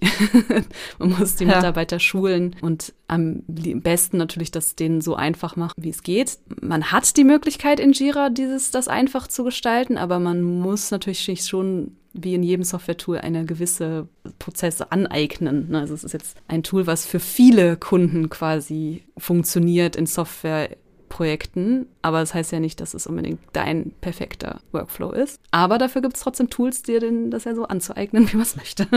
man 0.99 1.09
muss 1.19 1.35
die 1.35 1.45
Mitarbeiter 1.45 1.97
ja. 1.97 1.99
schulen 1.99 2.55
und 2.61 2.93
am 3.07 3.43
besten 3.45 4.17
natürlich 4.17 4.51
das 4.51 4.75
denen 4.75 5.01
so 5.01 5.15
einfach 5.15 5.57
machen, 5.57 5.73
wie 5.77 5.89
es 5.89 6.01
geht. 6.01 6.39
Man 6.61 6.91
hat 6.91 7.17
die 7.17 7.25
Möglichkeit 7.25 7.81
in 7.81 7.91
Jira, 7.91 8.29
dieses, 8.29 8.71
das 8.71 8.87
einfach 8.87 9.27
zu 9.27 9.43
gestalten, 9.43 9.97
aber 9.97 10.19
man 10.19 10.41
muss 10.41 10.91
natürlich 10.91 11.45
schon 11.45 11.97
wie 12.13 12.33
in 12.33 12.43
jedem 12.43 12.63
Software-Tool 12.63 13.17
eine 13.17 13.45
gewisse 13.45 14.07
Prozesse 14.39 14.91
aneignen. 14.91 15.75
Also 15.75 15.93
es 15.93 16.03
ist 16.03 16.13
jetzt 16.13 16.38
ein 16.48 16.63
Tool, 16.63 16.88
was 16.88 17.05
für 17.05 17.19
viele 17.19 17.77
Kunden 17.77 18.29
quasi 18.29 19.03
funktioniert 19.17 19.96
in 19.96 20.05
Software 20.05 20.69
Projekten, 21.10 21.88
aber 22.01 22.19
das 22.22 22.34
heißt 22.34 22.51
ja 22.53 22.60
nicht, 22.60 22.79
dass 22.79 22.93
es 22.93 23.05
unbedingt 23.08 23.39
dein 23.51 23.91
perfekter 24.00 24.62
Workflow 24.72 25.12
ist. 25.12 25.41
Aber 25.51 25.77
dafür 25.77 26.01
gibt 26.01 26.15
es 26.15 26.22
trotzdem 26.22 26.50
Tools, 26.50 26.84
dir 26.84 27.00
den, 27.00 27.31
das 27.31 27.43
ja 27.43 27.55
so 27.55 27.65
anzueignen, 27.65 28.27
wie 28.31 28.38
man 28.38 28.43
es 28.43 28.55
möchte. 28.55 28.88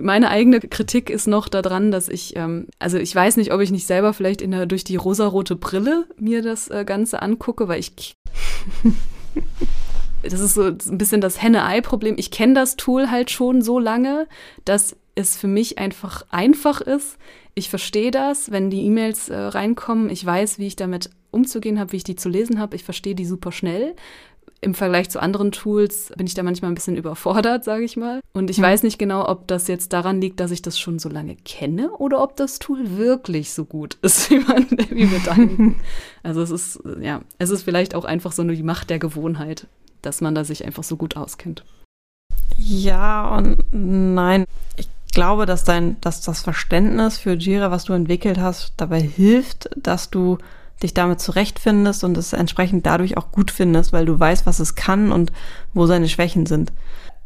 Meine 0.00 0.28
eigene 0.28 0.60
Kritik 0.60 1.08
ist 1.08 1.26
noch 1.26 1.48
daran, 1.48 1.90
dass 1.90 2.08
ich, 2.08 2.36
ähm, 2.36 2.66
also 2.78 2.98
ich 2.98 3.14
weiß 3.14 3.38
nicht, 3.38 3.52
ob 3.52 3.60
ich 3.60 3.70
nicht 3.70 3.86
selber 3.86 4.12
vielleicht 4.12 4.42
in 4.42 4.50
der, 4.50 4.66
durch 4.66 4.84
die 4.84 4.96
rosarote 4.96 5.56
Brille 5.56 6.06
mir 6.18 6.42
das 6.42 6.68
äh, 6.68 6.84
Ganze 6.84 7.22
angucke, 7.22 7.68
weil 7.68 7.80
ich 7.80 8.16
das 10.28 10.40
ist 10.40 10.54
so 10.54 10.64
ein 10.64 10.98
bisschen 10.98 11.20
das 11.20 11.42
Henne-Ei-Problem. 11.42 12.16
Ich 12.18 12.30
kenne 12.30 12.54
das 12.54 12.76
Tool 12.76 13.10
halt 13.10 13.30
schon 13.30 13.62
so 13.62 13.78
lange, 13.78 14.26
dass 14.64 14.96
es 15.14 15.36
für 15.36 15.48
mich 15.48 15.78
einfach 15.78 16.24
einfach 16.30 16.80
ist. 16.80 17.18
Ich 17.54 17.70
verstehe 17.70 18.10
das, 18.10 18.52
wenn 18.52 18.70
die 18.70 18.84
E-Mails 18.84 19.30
äh, 19.30 19.36
reinkommen. 19.36 20.10
Ich 20.10 20.24
weiß, 20.24 20.58
wie 20.58 20.66
ich 20.66 20.76
damit 20.76 21.10
umzugehen 21.30 21.80
habe, 21.80 21.92
wie 21.92 21.96
ich 21.96 22.04
die 22.04 22.16
zu 22.16 22.28
lesen 22.28 22.60
habe. 22.60 22.76
Ich 22.76 22.84
verstehe 22.84 23.14
die 23.14 23.24
super 23.24 23.50
schnell. 23.50 23.96
Im 24.60 24.74
Vergleich 24.74 25.10
zu 25.10 25.20
anderen 25.20 25.52
Tools 25.52 26.12
bin 26.16 26.26
ich 26.26 26.34
da 26.34 26.42
manchmal 26.42 26.70
ein 26.70 26.74
bisschen 26.74 26.96
überfordert, 26.96 27.62
sage 27.64 27.84
ich 27.84 27.96
mal. 27.96 28.20
Und 28.32 28.50
ich 28.50 28.58
mhm. 28.58 28.62
weiß 28.62 28.82
nicht 28.82 28.98
genau, 28.98 29.28
ob 29.28 29.46
das 29.46 29.68
jetzt 29.68 29.92
daran 29.92 30.20
liegt, 30.20 30.40
dass 30.40 30.50
ich 30.50 30.62
das 30.62 30.78
schon 30.78 30.98
so 30.98 31.08
lange 31.08 31.36
kenne 31.36 31.90
oder 31.92 32.22
ob 32.22 32.36
das 32.36 32.58
Tool 32.58 32.96
wirklich 32.96 33.52
so 33.52 33.64
gut 33.64 33.98
ist, 34.02 34.30
wie, 34.30 34.38
man, 34.38 34.66
wie 34.90 35.10
wir 35.10 35.18
denken. 35.34 35.76
Also 36.22 36.42
es 36.42 36.50
ist, 36.50 36.80
ja, 37.00 37.22
es 37.38 37.50
ist 37.50 37.62
vielleicht 37.62 37.94
auch 37.94 38.04
einfach 38.04 38.32
so 38.32 38.42
nur 38.42 38.56
die 38.56 38.62
Macht 38.62 38.90
der 38.90 38.98
Gewohnheit, 38.98 39.66
dass 40.06 40.20
man 40.20 40.34
da 40.34 40.44
sich 40.44 40.64
einfach 40.64 40.84
so 40.84 40.96
gut 40.96 41.16
auskennt. 41.16 41.64
Ja 42.58 43.28
und 43.36 43.58
nein. 43.72 44.44
Ich 44.76 44.88
glaube, 45.12 45.46
dass 45.46 45.64
dein, 45.64 46.00
dass 46.00 46.20
das 46.20 46.42
Verständnis 46.42 47.18
für 47.18 47.34
Jira, 47.34 47.70
was 47.70 47.84
du 47.84 47.92
entwickelt 47.92 48.38
hast, 48.38 48.74
dabei 48.76 49.00
hilft, 49.00 49.68
dass 49.76 50.10
du 50.10 50.38
dich 50.82 50.94
damit 50.94 51.20
zurechtfindest 51.20 52.04
und 52.04 52.16
es 52.18 52.32
entsprechend 52.32 52.84
dadurch 52.84 53.16
auch 53.16 53.32
gut 53.32 53.50
findest, 53.50 53.92
weil 53.92 54.04
du 54.04 54.18
weißt, 54.18 54.46
was 54.46 54.58
es 54.58 54.74
kann 54.74 55.12
und 55.12 55.32
wo 55.72 55.86
seine 55.86 56.08
Schwächen 56.08 56.46
sind. 56.46 56.72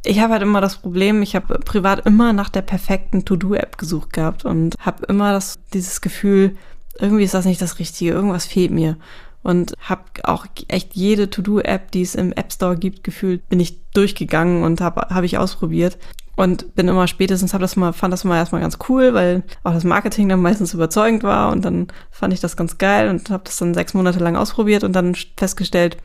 Ich 0.04 0.20
habe 0.20 0.32
halt 0.32 0.42
immer 0.42 0.60
das 0.60 0.78
Problem, 0.78 1.20
ich 1.20 1.34
habe 1.34 1.58
privat 1.58 2.06
immer 2.06 2.32
nach 2.32 2.48
der 2.48 2.62
perfekten 2.62 3.24
To-Do-App 3.24 3.76
gesucht 3.76 4.12
gehabt 4.12 4.44
und 4.44 4.74
habe 4.78 5.04
immer 5.06 5.32
das, 5.32 5.58
dieses 5.74 6.00
Gefühl, 6.00 6.56
irgendwie 6.98 7.24
ist 7.24 7.34
das 7.34 7.44
nicht 7.44 7.60
das 7.60 7.78
Richtige, 7.78 8.12
irgendwas 8.12 8.46
fehlt 8.46 8.70
mir. 8.70 8.96
Und 9.42 9.74
habe 9.80 10.02
auch 10.24 10.46
echt 10.68 10.94
jede 10.94 11.30
To-Do-App, 11.30 11.90
die 11.92 12.02
es 12.02 12.14
im 12.14 12.32
App 12.32 12.52
Store 12.52 12.76
gibt, 12.76 13.04
gefühlt, 13.04 13.48
bin 13.48 13.58
ich 13.58 13.80
durchgegangen 13.92 14.62
und 14.62 14.80
habe 14.80 15.14
hab 15.14 15.24
ich 15.24 15.38
ausprobiert. 15.38 15.98
Und 16.36 16.74
bin 16.74 16.88
immer 16.88 17.06
spätestens, 17.06 17.52
hab 17.52 17.60
das 17.60 17.76
mal, 17.76 17.92
fand 17.92 18.12
das 18.12 18.24
mal 18.24 18.36
erstmal 18.36 18.60
ganz 18.62 18.78
cool, 18.88 19.12
weil 19.12 19.42
auch 19.62 19.74
das 19.74 19.84
Marketing 19.84 20.28
dann 20.28 20.40
meistens 20.40 20.72
überzeugend 20.72 21.22
war 21.22 21.52
und 21.52 21.64
dann 21.64 21.88
fand 22.10 22.32
ich 22.32 22.40
das 22.40 22.56
ganz 22.56 22.78
geil 22.78 23.10
und 23.10 23.28
habe 23.30 23.44
das 23.44 23.58
dann 23.58 23.74
sechs 23.74 23.92
Monate 23.92 24.20
lang 24.20 24.36
ausprobiert 24.36 24.84
und 24.84 24.94
dann 24.94 25.14
festgestellt, 25.36 25.98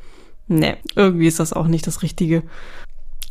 nee, 0.48 0.76
irgendwie 0.96 1.28
ist 1.28 1.40
das 1.40 1.54
auch 1.54 1.68
nicht 1.68 1.88
das 1.88 2.02
Richtige. 2.02 2.44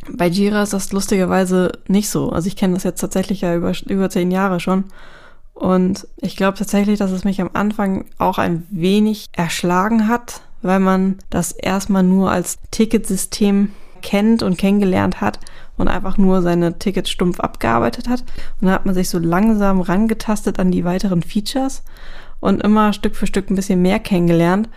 Bei 0.09 0.27
Jira 0.27 0.63
ist 0.63 0.73
das 0.73 0.91
lustigerweise 0.91 1.73
nicht 1.87 2.09
so. 2.09 2.29
Also 2.29 2.47
ich 2.47 2.55
kenne 2.55 2.73
das 2.73 2.83
jetzt 2.83 3.01
tatsächlich 3.01 3.41
ja 3.41 3.55
über, 3.55 3.73
über 3.87 4.09
zehn 4.09 4.31
Jahre 4.31 4.59
schon. 4.59 4.85
Und 5.55 6.07
ich 6.17 6.35
glaube 6.35 6.57
tatsächlich, 6.57 6.99
dass 6.99 7.11
es 7.11 7.23
mich 7.23 7.41
am 7.41 7.49
Anfang 7.53 8.05
auch 8.17 8.37
ein 8.37 8.67
wenig 8.69 9.27
erschlagen 9.31 10.07
hat, 10.07 10.41
weil 10.61 10.79
man 10.79 11.17
das 11.29 11.53
erstmal 11.53 12.03
nur 12.03 12.29
als 12.29 12.57
Ticketsystem 12.71 13.71
kennt 14.01 14.43
und 14.43 14.57
kennengelernt 14.57 15.21
hat 15.21 15.39
und 15.77 15.87
einfach 15.87 16.17
nur 16.17 16.41
seine 16.41 16.77
Tickets 16.77 17.09
stumpf 17.09 17.39
abgearbeitet 17.39 18.09
hat. 18.09 18.21
Und 18.59 18.67
dann 18.67 18.71
hat 18.71 18.85
man 18.85 18.93
sich 18.93 19.09
so 19.09 19.17
langsam 19.17 19.81
rangetastet 19.81 20.59
an 20.59 20.71
die 20.71 20.83
weiteren 20.83 21.23
Features 21.23 21.83
und 22.41 22.61
immer 22.61 22.93
Stück 22.93 23.15
für 23.15 23.25
Stück 23.25 23.49
ein 23.49 23.55
bisschen 23.55 23.81
mehr 23.81 23.99
kennengelernt. 23.99 24.69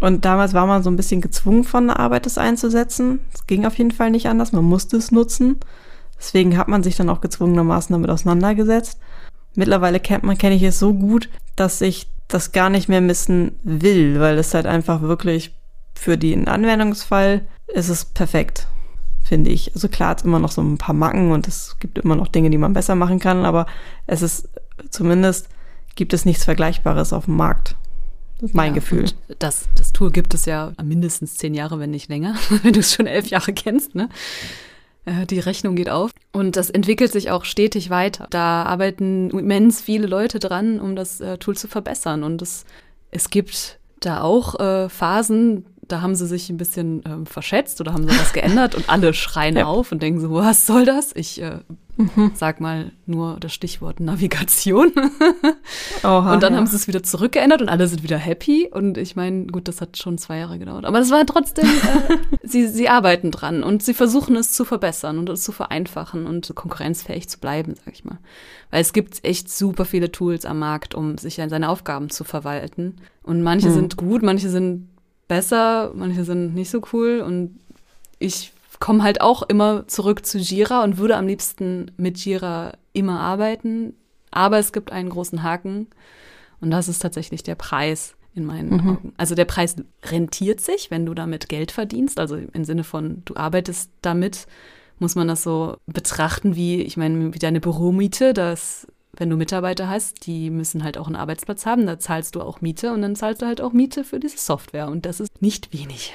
Und 0.00 0.24
damals 0.24 0.52
war 0.52 0.66
man 0.66 0.82
so 0.82 0.90
ein 0.90 0.96
bisschen 0.96 1.20
gezwungen 1.20 1.64
von 1.64 1.86
der 1.86 2.00
Arbeit, 2.00 2.26
das 2.26 2.36
einzusetzen. 2.36 3.20
Es 3.32 3.46
ging 3.46 3.64
auf 3.64 3.78
jeden 3.78 3.92
Fall 3.92 4.10
nicht 4.10 4.28
anders, 4.28 4.52
man 4.52 4.64
musste 4.64 4.96
es 4.96 5.12
nutzen. 5.12 5.58
Deswegen 6.18 6.58
hat 6.58 6.68
man 6.68 6.82
sich 6.82 6.96
dann 6.96 7.08
auch 7.08 7.20
gezwungenermaßen 7.20 7.94
damit 7.94 8.10
auseinandergesetzt. 8.10 8.98
Mittlerweile 9.56 10.00
kennt 10.00 10.24
man, 10.24 10.38
kenne 10.38 10.54
ich 10.54 10.62
es 10.62 10.78
so 10.78 10.94
gut, 10.94 11.28
dass 11.56 11.80
ich 11.80 12.08
das 12.28 12.52
gar 12.52 12.70
nicht 12.70 12.88
mehr 12.88 13.00
missen 13.00 13.58
will, 13.62 14.20
weil 14.20 14.38
es 14.38 14.54
halt 14.54 14.66
einfach 14.66 15.00
wirklich 15.02 15.54
für 15.94 16.18
den 16.18 16.48
Anwendungsfall 16.48 17.46
ist 17.68 17.88
es 17.88 18.04
perfekt, 18.04 18.66
finde 19.24 19.50
ich. 19.50 19.74
Also 19.74 19.88
klar, 19.88 20.10
hat 20.10 20.18
es 20.18 20.24
immer 20.24 20.38
noch 20.38 20.50
so 20.50 20.62
ein 20.62 20.78
paar 20.78 20.94
Macken 20.94 21.32
und 21.32 21.48
es 21.48 21.76
gibt 21.80 21.98
immer 21.98 22.16
noch 22.16 22.28
Dinge, 22.28 22.50
die 22.50 22.58
man 22.58 22.72
besser 22.72 22.94
machen 22.94 23.18
kann, 23.18 23.44
aber 23.44 23.66
es 24.06 24.22
ist 24.22 24.48
zumindest 24.90 25.48
gibt 25.94 26.12
es 26.12 26.24
nichts 26.24 26.44
Vergleichbares 26.44 27.12
auf 27.12 27.24
dem 27.24 27.36
Markt. 27.36 27.76
Das 28.38 28.50
ist 28.50 28.54
mein 28.54 28.72
ja, 28.72 28.74
Gefühl. 28.74 29.06
Das, 29.38 29.66
das 29.74 29.92
Tool 29.92 30.10
gibt 30.10 30.34
es 30.34 30.44
ja 30.44 30.72
mindestens 30.82 31.36
zehn 31.36 31.54
Jahre, 31.54 31.78
wenn 31.78 31.90
nicht 31.90 32.08
länger, 32.08 32.36
wenn 32.62 32.74
du 32.74 32.80
es 32.80 32.92
schon 32.92 33.06
elf 33.06 33.28
Jahre 33.28 33.52
kennst, 33.52 33.94
ne? 33.94 34.08
Äh, 35.06 35.24
die 35.24 35.38
Rechnung 35.38 35.76
geht 35.76 35.88
auf. 35.88 36.10
Und 36.32 36.56
das 36.56 36.68
entwickelt 36.68 37.12
sich 37.12 37.30
auch 37.30 37.44
stetig 37.44 37.88
weiter. 37.88 38.26
Da 38.28 38.64
arbeiten 38.64 39.30
immens 39.30 39.80
viele 39.80 40.06
Leute 40.06 40.38
dran, 40.38 40.80
um 40.80 40.94
das 40.94 41.20
äh, 41.20 41.38
Tool 41.38 41.56
zu 41.56 41.68
verbessern. 41.68 42.22
Und 42.22 42.42
es, 42.42 42.66
es 43.10 43.30
gibt 43.30 43.78
da 44.00 44.20
auch 44.20 44.60
äh, 44.60 44.88
Phasen, 44.90 45.64
da 45.88 46.00
haben 46.00 46.14
sie 46.14 46.26
sich 46.26 46.50
ein 46.50 46.56
bisschen 46.56 47.02
ähm, 47.06 47.26
verschätzt 47.26 47.80
oder 47.80 47.92
haben 47.92 48.08
sie 48.08 48.18
was 48.18 48.32
geändert 48.32 48.74
und 48.74 48.88
alle 48.88 49.14
schreien 49.14 49.56
ja. 49.56 49.66
auf 49.66 49.92
und 49.92 50.02
denken 50.02 50.20
so, 50.20 50.32
was 50.32 50.66
soll 50.66 50.84
das? 50.84 51.14
Ich 51.14 51.40
äh, 51.40 51.60
mhm. 51.96 52.32
sag 52.34 52.60
mal 52.60 52.92
nur 53.06 53.38
das 53.40 53.52
Stichwort 53.52 54.00
Navigation. 54.00 54.92
Oha, 56.02 56.34
und 56.34 56.42
dann 56.42 56.52
ja. 56.52 56.58
haben 56.58 56.66
sie 56.66 56.76
es 56.76 56.88
wieder 56.88 57.02
zurückgeändert 57.02 57.62
und 57.62 57.68
alle 57.68 57.86
sind 57.86 58.02
wieder 58.02 58.18
happy. 58.18 58.68
Und 58.72 58.98
ich 58.98 59.16
meine, 59.16 59.46
gut, 59.46 59.68
das 59.68 59.80
hat 59.80 59.96
schon 59.96 60.18
zwei 60.18 60.38
Jahre 60.38 60.58
gedauert. 60.58 60.84
Aber 60.84 60.98
das 60.98 61.10
war 61.10 61.24
trotzdem, 61.26 61.66
äh, 61.66 62.16
sie, 62.42 62.68
sie 62.68 62.88
arbeiten 62.88 63.30
dran 63.30 63.62
und 63.62 63.82
sie 63.82 63.94
versuchen 63.94 64.36
es 64.36 64.52
zu 64.52 64.64
verbessern 64.64 65.18
und 65.18 65.28
es 65.28 65.42
zu 65.42 65.52
vereinfachen 65.52 66.26
und 66.26 66.54
konkurrenzfähig 66.54 67.28
zu 67.28 67.38
bleiben, 67.38 67.74
sag 67.84 67.94
ich 67.94 68.04
mal. 68.04 68.18
Weil 68.70 68.80
es 68.80 68.92
gibt 68.92 69.24
echt 69.24 69.50
super 69.50 69.84
viele 69.84 70.10
Tools 70.10 70.44
am 70.44 70.58
Markt, 70.58 70.94
um 70.94 71.18
sich 71.18 71.40
an 71.40 71.50
seine 71.50 71.68
Aufgaben 71.68 72.10
zu 72.10 72.24
verwalten. 72.24 72.96
Und 73.22 73.42
manche 73.42 73.68
mhm. 73.68 73.74
sind 73.74 73.96
gut, 73.96 74.22
manche 74.22 74.48
sind 74.48 74.88
besser, 75.28 75.92
manche 75.94 76.24
sind 76.24 76.54
nicht 76.54 76.70
so 76.70 76.82
cool 76.92 77.20
und 77.20 77.58
ich 78.18 78.52
komme 78.78 79.02
halt 79.02 79.20
auch 79.20 79.42
immer 79.42 79.86
zurück 79.88 80.26
zu 80.26 80.38
Jira 80.38 80.84
und 80.84 80.98
würde 80.98 81.16
am 81.16 81.26
liebsten 81.26 81.90
mit 81.96 82.18
Jira 82.18 82.72
immer 82.92 83.20
arbeiten. 83.20 83.94
Aber 84.30 84.58
es 84.58 84.72
gibt 84.72 84.92
einen 84.92 85.08
großen 85.08 85.42
Haken 85.42 85.86
und 86.60 86.70
das 86.70 86.88
ist 86.88 87.00
tatsächlich 87.00 87.42
der 87.42 87.54
Preis 87.54 88.16
in 88.34 88.44
meinen 88.44 88.70
mhm. 88.70 88.90
Augen. 88.90 89.12
Also 89.16 89.34
der 89.34 89.46
Preis 89.46 89.76
rentiert 90.04 90.60
sich, 90.60 90.90
wenn 90.90 91.06
du 91.06 91.14
damit 91.14 91.48
Geld 91.48 91.72
verdienst. 91.72 92.20
Also 92.20 92.36
im 92.36 92.64
Sinne 92.64 92.84
von, 92.84 93.22
du 93.24 93.34
arbeitest 93.36 93.90
damit, 94.02 94.46
muss 94.98 95.14
man 95.14 95.28
das 95.28 95.42
so 95.42 95.76
betrachten 95.86 96.54
wie, 96.54 96.82
ich 96.82 96.96
meine, 96.96 97.34
wie 97.34 97.38
deine 97.38 97.60
Büromiete, 97.60 98.34
dass 98.34 98.86
wenn 99.16 99.30
du 99.30 99.36
Mitarbeiter 99.36 99.88
hast, 99.88 100.26
die 100.26 100.50
müssen 100.50 100.84
halt 100.84 100.98
auch 100.98 101.06
einen 101.06 101.16
Arbeitsplatz 101.16 101.66
haben, 101.66 101.86
da 101.86 101.98
zahlst 101.98 102.34
du 102.34 102.40
auch 102.40 102.60
Miete 102.60 102.92
und 102.92 103.02
dann 103.02 103.16
zahlst 103.16 103.42
du 103.42 103.46
halt 103.46 103.60
auch 103.60 103.72
Miete 103.72 104.04
für 104.04 104.20
diese 104.20 104.38
Software 104.38 104.88
und 104.88 105.06
das 105.06 105.20
ist 105.20 105.42
nicht 105.42 105.72
wenig. 105.72 106.12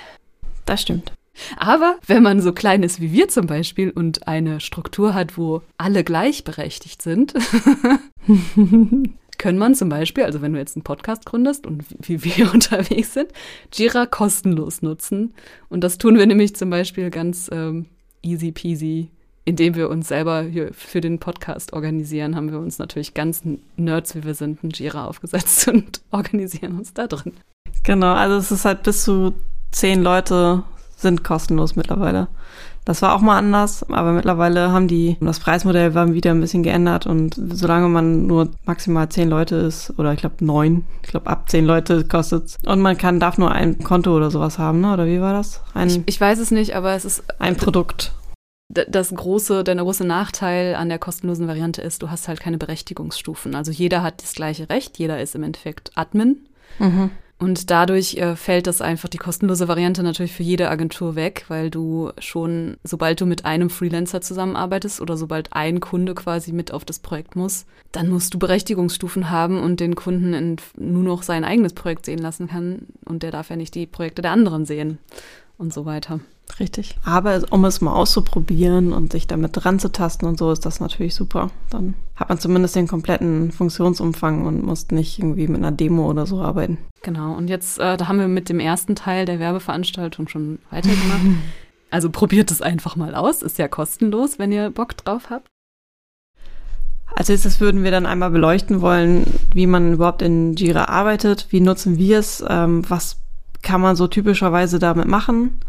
Das 0.66 0.82
stimmt. 0.82 1.14
Aber 1.58 1.98
wenn 2.06 2.24
man 2.24 2.42
so 2.42 2.54
klein 2.54 2.84
ist 2.84 3.00
wie 3.00 3.12
wir 3.12 3.28
zum 3.30 3.48
Beispiel 3.48 3.90
und 3.90 4.28
eine 4.28 4.60
Struktur 4.60 5.14
hat, 5.14 5.38
wo 5.38 5.62
alle 5.78 6.04
gleichberechtigt 6.04 7.02
sind, 7.02 7.34
können 9.38 9.58
man 9.58 9.74
zum 9.74 9.90
Beispiel, 9.90 10.24
also 10.24 10.42
wenn 10.42 10.54
du 10.54 10.60
jetzt 10.60 10.76
einen 10.76 10.84
Podcast 10.84 11.26
gründest 11.26 11.66
und 11.66 11.84
wie 12.00 12.24
wir 12.24 12.54
unterwegs 12.54 13.14
sind, 13.14 13.32
Jira 13.74 14.06
kostenlos 14.06 14.82
nutzen. 14.82 15.34
Und 15.70 15.84
das 15.84 15.98
tun 15.98 16.18
wir 16.18 16.28
nämlich 16.28 16.56
zum 16.56 16.70
Beispiel 16.70 17.10
ganz 17.10 17.50
ähm, 17.52 17.88
easy 18.22 18.52
peasy, 18.52 19.10
indem 19.46 19.76
wir 19.76 19.90
uns 19.90 20.08
selber 20.08 20.42
hier 20.42 20.74
für 20.74 21.02
den 21.02 21.20
Podcast 21.20 21.74
organisieren, 21.74 22.36
haben 22.36 22.52
wir 22.52 22.60
uns 22.60 22.80
natürlich 22.80 23.14
ganz 23.14 23.42
Nerds, 23.76 24.16
wie 24.16 24.24
wir 24.24 24.36
sind, 24.36 24.64
ein 24.64 24.70
Jira 24.70 25.06
aufgesetzt 25.06 25.68
und 25.74 26.02
organisieren 26.12 26.78
uns 26.78 26.94
da 26.94 27.08
drin. 27.08 27.34
Genau, 27.84 28.14
also 28.14 28.36
es 28.36 28.52
ist 28.52 28.66
halt 28.66 28.84
bis 28.84 29.04
zu 29.04 29.34
zehn 29.72 30.04
Leute 30.04 30.64
sind 30.96 31.24
kostenlos 31.24 31.76
mittlerweile. 31.76 32.28
Das 32.86 33.02
war 33.04 33.14
auch 33.16 33.22
mal 33.22 33.38
anders, 33.38 33.88
aber 33.90 34.12
mittlerweile 34.12 34.72
haben 34.72 34.88
die 34.88 35.18
das 35.20 35.40
Preismodell 35.40 35.94
war 35.94 36.14
wieder 36.14 36.32
ein 36.32 36.42
bisschen 36.42 36.64
geändert 36.64 37.06
und 37.06 37.36
solange 37.52 37.90
man 37.90 38.26
nur 38.26 38.50
maximal 38.66 39.08
zehn 39.10 39.30
Leute 39.30 39.56
ist, 39.56 39.94
oder 40.00 40.14
ich 40.14 40.20
glaube 40.20 40.44
neun, 40.44 40.86
ich 41.04 41.10
glaube 41.10 41.28
ab 41.28 41.50
zehn 41.50 41.66
Leute 41.66 42.06
kostet 42.06 42.58
und 42.66 42.82
man 42.82 42.98
kann, 42.98 43.20
darf 43.20 43.38
nur 43.38 43.52
ein 43.52 43.84
Konto 43.84 44.16
oder 44.16 44.32
sowas 44.32 44.58
haben, 44.58 44.82
ne? 44.82 44.94
Oder 44.94 45.06
wie 45.06 45.22
war 45.22 45.34
das? 45.34 45.62
Ein, 45.76 45.90
ich, 45.90 46.02
ich 46.06 46.22
weiß 46.22 46.40
es 46.40 46.50
nicht, 46.50 46.76
aber 46.76 46.94
es 46.94 47.06
ist 47.06 47.24
ein 47.40 47.56
Produkt. 47.56 48.14
Das 48.74 49.14
große, 49.14 49.64
der 49.64 49.76
große 49.76 50.06
Nachteil 50.06 50.76
an 50.76 50.90
der 50.90 51.00
kostenlosen 51.00 51.48
Variante 51.48 51.82
ist, 51.82 52.02
du 52.02 52.10
hast 52.10 52.28
halt 52.28 52.40
keine 52.40 52.58
Berechtigungsstufen. 52.58 53.56
Also 53.56 53.72
jeder 53.72 54.02
hat 54.02 54.22
das 54.22 54.34
gleiche 54.34 54.70
Recht, 54.70 54.98
jeder 54.98 55.22
ist 55.22 55.36
im 55.36 55.44
Endeffekt 55.44 55.92
Admin. 55.96 56.38
Mhm. 56.80 57.12
Und 57.42 57.72
dadurch 57.72 58.18
äh, 58.18 58.36
fällt 58.36 58.68
das 58.68 58.82
einfach 58.82 59.10
die 59.10 59.18
kostenlose 59.18 59.68
Variante 59.68 60.04
natürlich 60.04 60.32
für 60.32 60.44
jede 60.44 60.70
Agentur 60.70 61.16
weg, 61.16 61.46
weil 61.48 61.72
du 61.72 62.12
schon, 62.20 62.78
sobald 62.84 63.20
du 63.20 63.26
mit 63.26 63.46
einem 63.46 63.72
Freelancer 63.72 64.22
zusammenarbeitest 64.22 65.02
oder 65.02 65.18
sobald 65.18 65.52
ein 65.52 65.80
Kunde 65.80 66.14
quasi 66.14 66.52
mit 66.52 66.72
auf 66.72 66.86
das 66.86 67.00
Projekt 67.00 67.36
muss, 67.36 67.66
dann 67.92 68.10
musst 68.10 68.36
du 68.36 68.38
Berechtigungsstufen 68.38 69.32
haben 69.32 69.60
und 69.60 69.80
den 69.80 69.96
Kunden 69.96 70.36
in, 70.36 70.58
nur 70.78 71.02
noch 71.02 71.24
sein 71.24 71.44
eigenes 71.44 71.74
Projekt 71.74 72.06
sehen 72.06 72.20
lassen 72.20 72.48
kann 72.48 72.86
und 73.06 73.24
der 73.24 73.32
darf 73.32 73.50
ja 73.50 73.56
nicht 73.56 73.74
die 73.74 73.88
Projekte 73.88 74.22
der 74.22 74.34
anderen 74.34 74.66
sehen 74.66 75.00
und 75.62 75.72
so 75.74 75.86
weiter. 75.86 76.20
Richtig. 76.60 76.98
Aber 77.06 77.42
um 77.52 77.64
es 77.64 77.80
mal 77.80 77.94
auszuprobieren 77.94 78.92
und 78.92 79.14
sich 79.14 79.28
damit 79.28 79.52
dran 79.54 79.80
zu 79.80 79.92
tasten 79.92 80.26
und 80.26 80.38
so, 80.38 80.52
ist 80.52 80.66
das 80.66 80.82
natürlich 80.82 81.16
super. 81.16 81.50
Dann 81.70 81.94
hat 82.16 82.28
man 82.28 82.40
zumindest 82.40 82.76
den 82.76 82.88
kompletten 82.88 83.52
Funktionsumfang 83.52 84.46
und 84.46 84.66
muss 84.66 84.90
nicht 84.92 85.20
irgendwie 85.20 85.48
mit 85.48 85.58
einer 85.58 85.72
Demo 85.72 86.10
oder 86.10 86.26
so 86.26 86.42
arbeiten. 86.42 86.78
Genau. 87.04 87.34
Und 87.34 87.48
jetzt, 87.48 87.80
äh, 87.80 87.96
da 87.96 88.08
haben 88.08 88.20
wir 88.20 88.28
mit 88.28 88.50
dem 88.50 88.60
ersten 88.60 88.96
Teil 88.96 89.26
der 89.26 89.40
Werbeveranstaltung 89.40 90.28
schon 90.28 90.60
weitergemacht. 90.72 91.22
also 91.90 92.10
probiert 92.10 92.52
es 92.52 92.62
einfach 92.62 92.98
mal 92.98 93.16
aus. 93.16 93.42
Ist 93.42 93.58
ja 93.58 93.70
kostenlos, 93.70 94.40
wenn 94.40 94.52
ihr 94.52 94.72
Bock 94.72 94.98
drauf 94.98 95.30
habt. 95.30 95.48
Als 97.14 97.30
nächstes 97.30 97.60
würden 97.60 97.84
wir 97.84 97.92
dann 97.92 98.06
einmal 98.06 98.32
beleuchten 98.32 98.82
wollen, 98.82 99.26
wie 99.54 99.68
man 99.68 99.94
überhaupt 99.94 100.22
in 100.22 100.56
Jira 100.56 100.86
arbeitet, 100.86 101.48
wie 101.50 101.60
nutzen 101.60 101.98
wir 101.98 102.20
es, 102.20 102.44
ähm, 102.48 102.90
was 102.90 103.18
kann 103.62 103.82
man 103.82 103.96
so 103.96 104.08
typischerweise 104.08 104.80
damit 104.80 105.08
machen 105.08 105.60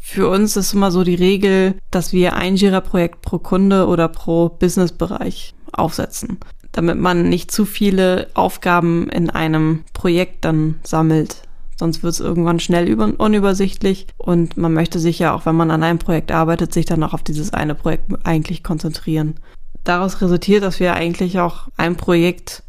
für 0.00 0.28
uns 0.28 0.56
ist 0.56 0.72
immer 0.72 0.90
so 0.90 1.04
die 1.04 1.14
Regel, 1.14 1.76
dass 1.90 2.12
wir 2.12 2.34
ein 2.34 2.56
Jira-Projekt 2.56 3.22
pro 3.22 3.38
Kunde 3.38 3.86
oder 3.86 4.08
pro 4.08 4.48
Businessbereich 4.48 5.54
aufsetzen, 5.72 6.40
damit 6.72 6.98
man 6.98 7.28
nicht 7.28 7.52
zu 7.52 7.64
viele 7.64 8.28
Aufgaben 8.34 9.08
in 9.10 9.30
einem 9.30 9.84
Projekt 9.92 10.44
dann 10.44 10.80
sammelt. 10.82 11.42
Sonst 11.76 12.02
wird 12.02 12.14
es 12.14 12.20
irgendwann 12.20 12.60
schnell 12.60 12.92
unübersichtlich 12.92 14.06
und 14.18 14.56
man 14.56 14.72
möchte 14.72 14.98
sich 14.98 15.18
ja 15.18 15.34
auch, 15.34 15.46
wenn 15.46 15.54
man 15.54 15.70
an 15.70 15.82
einem 15.82 15.98
Projekt 15.98 16.32
arbeitet, 16.32 16.74
sich 16.74 16.86
dann 16.86 17.02
auch 17.04 17.14
auf 17.14 17.22
dieses 17.22 17.54
eine 17.54 17.74
Projekt 17.74 18.10
eigentlich 18.24 18.64
konzentrieren. 18.64 19.36
Daraus 19.84 20.20
resultiert, 20.20 20.62
dass 20.62 20.80
wir 20.80 20.94
eigentlich 20.94 21.38
auch 21.38 21.68
ein 21.76 21.96
Projekt, 21.96 22.64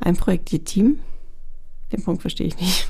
ein 0.00 0.16
Projekt 0.16 0.50
je 0.50 0.58
Team? 0.60 0.98
Den 1.92 2.02
Punkt 2.02 2.22
verstehe 2.22 2.48
ich 2.48 2.56
nicht. 2.56 2.86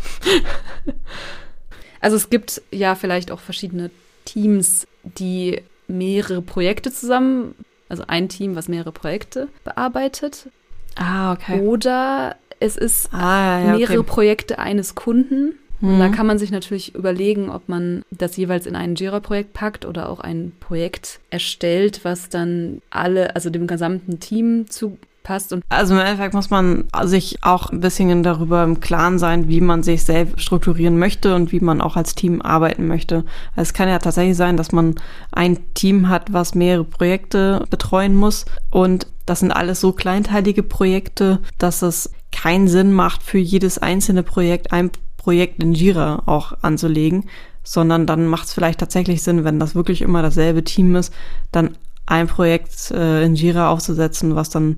Also 2.00 2.16
es 2.16 2.30
gibt 2.30 2.62
ja 2.70 2.94
vielleicht 2.94 3.32
auch 3.32 3.40
verschiedene 3.40 3.90
Teams, 4.24 4.86
die 5.02 5.62
mehrere 5.88 6.42
Projekte 6.42 6.92
zusammen, 6.92 7.54
also 7.88 8.04
ein 8.06 8.28
Team, 8.28 8.54
was 8.54 8.68
mehrere 8.68 8.92
Projekte 8.92 9.48
bearbeitet. 9.64 10.48
Ah, 10.94 11.32
okay. 11.32 11.60
Oder 11.60 12.36
es 12.60 12.76
ist 12.76 13.12
ah, 13.12 13.60
ja, 13.60 13.76
mehrere 13.76 14.00
okay. 14.00 14.08
Projekte 14.08 14.58
eines 14.58 14.94
Kunden. 14.94 15.54
Und 15.82 15.98
da 15.98 16.08
mhm. 16.08 16.12
kann 16.12 16.26
man 16.26 16.38
sich 16.38 16.50
natürlich 16.50 16.94
überlegen, 16.94 17.50
ob 17.50 17.68
man 17.68 18.02
das 18.10 18.36
jeweils 18.36 18.66
in 18.66 18.76
ein 18.76 18.94
Jira-Projekt 18.94 19.52
packt 19.52 19.84
oder 19.84 20.08
auch 20.08 20.20
ein 20.20 20.52
Projekt 20.58 21.20
erstellt, 21.28 22.00
was 22.02 22.30
dann 22.30 22.80
alle, 22.88 23.34
also 23.36 23.50
dem 23.50 23.66
gesamten 23.66 24.18
Team 24.18 24.70
zu 24.70 24.96
passt. 25.26 25.52
Und 25.52 25.64
also 25.68 25.94
im 25.94 26.00
Endeffekt 26.00 26.34
muss 26.34 26.50
man 26.50 26.84
sich 27.04 27.38
auch 27.42 27.70
ein 27.70 27.80
bisschen 27.80 28.22
darüber 28.22 28.62
im 28.62 28.80
Klaren 28.80 29.18
sein, 29.18 29.48
wie 29.48 29.60
man 29.60 29.82
sich 29.82 30.04
selbst 30.04 30.40
strukturieren 30.40 30.98
möchte 30.98 31.34
und 31.34 31.52
wie 31.52 31.60
man 31.60 31.80
auch 31.80 31.96
als 31.96 32.14
Team 32.14 32.40
arbeiten 32.40 32.86
möchte. 32.86 33.24
Also 33.56 33.68
es 33.68 33.72
kann 33.74 33.88
ja 33.88 33.98
tatsächlich 33.98 34.36
sein, 34.36 34.56
dass 34.56 34.72
man 34.72 34.94
ein 35.32 35.58
Team 35.74 36.08
hat, 36.08 36.32
was 36.32 36.54
mehrere 36.54 36.84
Projekte 36.84 37.64
betreuen 37.68 38.14
muss 38.14 38.46
und 38.70 39.08
das 39.26 39.40
sind 39.40 39.50
alles 39.50 39.80
so 39.80 39.92
kleinteilige 39.92 40.62
Projekte, 40.62 41.40
dass 41.58 41.82
es 41.82 42.12
keinen 42.30 42.68
Sinn 42.68 42.92
macht, 42.92 43.24
für 43.24 43.38
jedes 43.38 43.78
einzelne 43.78 44.22
Projekt 44.22 44.72
ein 44.72 44.90
Projekt 45.16 45.60
in 45.60 45.72
Jira 45.72 46.22
auch 46.26 46.52
anzulegen, 46.62 47.24
sondern 47.64 48.06
dann 48.06 48.28
macht 48.28 48.46
es 48.46 48.52
vielleicht 48.52 48.78
tatsächlich 48.78 49.24
Sinn, 49.24 49.42
wenn 49.42 49.58
das 49.58 49.74
wirklich 49.74 50.02
immer 50.02 50.22
dasselbe 50.22 50.62
Team 50.62 50.94
ist, 50.94 51.12
dann 51.50 51.76
ein 52.06 52.28
Projekt 52.28 52.92
äh, 52.92 53.24
in 53.24 53.34
Jira 53.34 53.68
aufzusetzen, 53.68 54.36
was 54.36 54.48
dann 54.50 54.76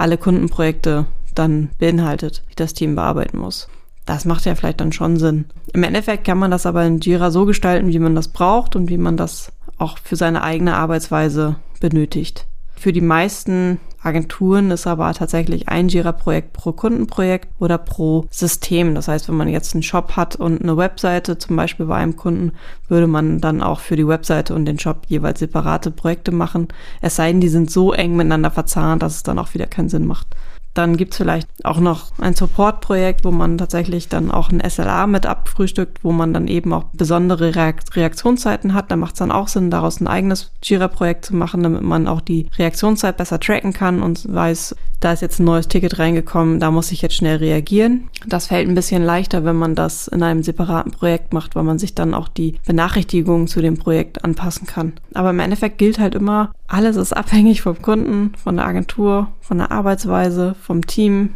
alle 0.00 0.18
Kundenprojekte 0.18 1.06
dann 1.34 1.70
beinhaltet, 1.78 2.42
die 2.50 2.56
das 2.56 2.74
Team 2.74 2.94
bearbeiten 2.94 3.38
muss. 3.38 3.68
Das 4.06 4.24
macht 4.24 4.44
ja 4.44 4.54
vielleicht 4.54 4.80
dann 4.80 4.92
schon 4.92 5.18
Sinn. 5.18 5.44
Im 5.72 5.82
Endeffekt 5.82 6.24
kann 6.24 6.38
man 6.38 6.50
das 6.50 6.66
aber 6.66 6.84
in 6.84 6.98
Jira 6.98 7.30
so 7.30 7.44
gestalten, 7.44 7.88
wie 7.88 7.98
man 7.98 8.14
das 8.14 8.28
braucht 8.28 8.74
und 8.74 8.88
wie 8.88 8.98
man 8.98 9.16
das 9.16 9.52
auch 9.78 9.98
für 9.98 10.16
seine 10.16 10.42
eigene 10.42 10.74
Arbeitsweise 10.74 11.56
benötigt. 11.80 12.46
Für 12.80 12.94
die 12.94 13.02
meisten 13.02 13.78
Agenturen 14.02 14.70
ist 14.70 14.86
aber 14.86 15.12
tatsächlich 15.12 15.68
ein 15.68 15.88
Jira-Projekt 15.88 16.54
pro 16.54 16.72
Kundenprojekt 16.72 17.50
oder 17.58 17.76
pro 17.76 18.24
System. 18.30 18.94
Das 18.94 19.06
heißt, 19.06 19.28
wenn 19.28 19.36
man 19.36 19.48
jetzt 19.48 19.74
einen 19.74 19.82
Shop 19.82 20.16
hat 20.16 20.36
und 20.36 20.62
eine 20.62 20.78
Webseite, 20.78 21.36
zum 21.36 21.56
Beispiel 21.56 21.84
bei 21.84 21.96
einem 21.96 22.16
Kunden, 22.16 22.52
würde 22.88 23.06
man 23.06 23.38
dann 23.38 23.62
auch 23.62 23.80
für 23.80 23.96
die 23.96 24.08
Webseite 24.08 24.54
und 24.54 24.64
den 24.64 24.78
Shop 24.78 25.02
jeweils 25.08 25.40
separate 25.40 25.90
Projekte 25.90 26.32
machen. 26.32 26.68
Es 27.02 27.16
sei 27.16 27.30
denn, 27.30 27.42
die 27.42 27.50
sind 27.50 27.70
so 27.70 27.92
eng 27.92 28.16
miteinander 28.16 28.50
verzahnt, 28.50 29.02
dass 29.02 29.16
es 29.16 29.22
dann 29.24 29.38
auch 29.38 29.52
wieder 29.52 29.66
keinen 29.66 29.90
Sinn 29.90 30.06
macht. 30.06 30.28
Dann 30.74 30.96
gibt's 30.96 31.16
vielleicht 31.16 31.48
auch 31.64 31.80
noch 31.80 32.12
ein 32.18 32.34
Support-Projekt, 32.34 33.24
wo 33.24 33.30
man 33.30 33.58
tatsächlich 33.58 34.08
dann 34.08 34.30
auch 34.30 34.50
ein 34.50 34.62
SLA 34.68 35.06
mit 35.06 35.26
abfrühstückt, 35.26 36.04
wo 36.04 36.12
man 36.12 36.32
dann 36.32 36.46
eben 36.46 36.72
auch 36.72 36.84
besondere 36.92 37.54
Reaktionszeiten 37.56 38.72
hat. 38.72 38.90
Da 38.90 38.96
macht 38.96 39.14
es 39.14 39.18
dann 39.18 39.32
auch 39.32 39.48
Sinn, 39.48 39.70
daraus 39.70 40.00
ein 40.00 40.06
eigenes 40.06 40.52
Jira-Projekt 40.62 41.24
zu 41.24 41.34
machen, 41.34 41.62
damit 41.62 41.82
man 41.82 42.06
auch 42.06 42.20
die 42.20 42.48
Reaktionszeit 42.56 43.16
besser 43.16 43.40
tracken 43.40 43.72
kann 43.72 44.02
und 44.02 44.32
weiß, 44.32 44.76
da 45.00 45.12
ist 45.12 45.22
jetzt 45.22 45.40
ein 45.40 45.44
neues 45.44 45.66
Ticket 45.66 45.98
reingekommen, 45.98 46.60
da 46.60 46.70
muss 46.70 46.92
ich 46.92 47.00
jetzt 47.02 47.14
schnell 47.14 47.38
reagieren. 47.38 48.08
Das 48.26 48.48
fällt 48.48 48.68
ein 48.68 48.74
bisschen 48.74 49.02
leichter, 49.02 49.44
wenn 49.44 49.56
man 49.56 49.74
das 49.74 50.08
in 50.08 50.22
einem 50.22 50.42
separaten 50.42 50.92
Projekt 50.92 51.32
macht, 51.32 51.56
weil 51.56 51.64
man 51.64 51.78
sich 51.78 51.94
dann 51.94 52.14
auch 52.14 52.28
die 52.28 52.56
Benachrichtigungen 52.66 53.48
zu 53.48 53.62
dem 53.62 53.78
Projekt 53.78 54.24
anpassen 54.24 54.66
kann. 54.66 54.92
Aber 55.14 55.30
im 55.30 55.40
Endeffekt 55.40 55.78
gilt 55.78 55.98
halt 55.98 56.14
immer, 56.14 56.52
alles 56.68 56.96
ist 56.96 57.16
abhängig 57.16 57.62
vom 57.62 57.80
Kunden, 57.80 58.32
von 58.36 58.56
der 58.56 58.66
Agentur, 58.66 59.28
von 59.40 59.58
der 59.58 59.72
Arbeitsweise, 59.72 60.54
vom 60.60 60.86
Team. 60.86 61.30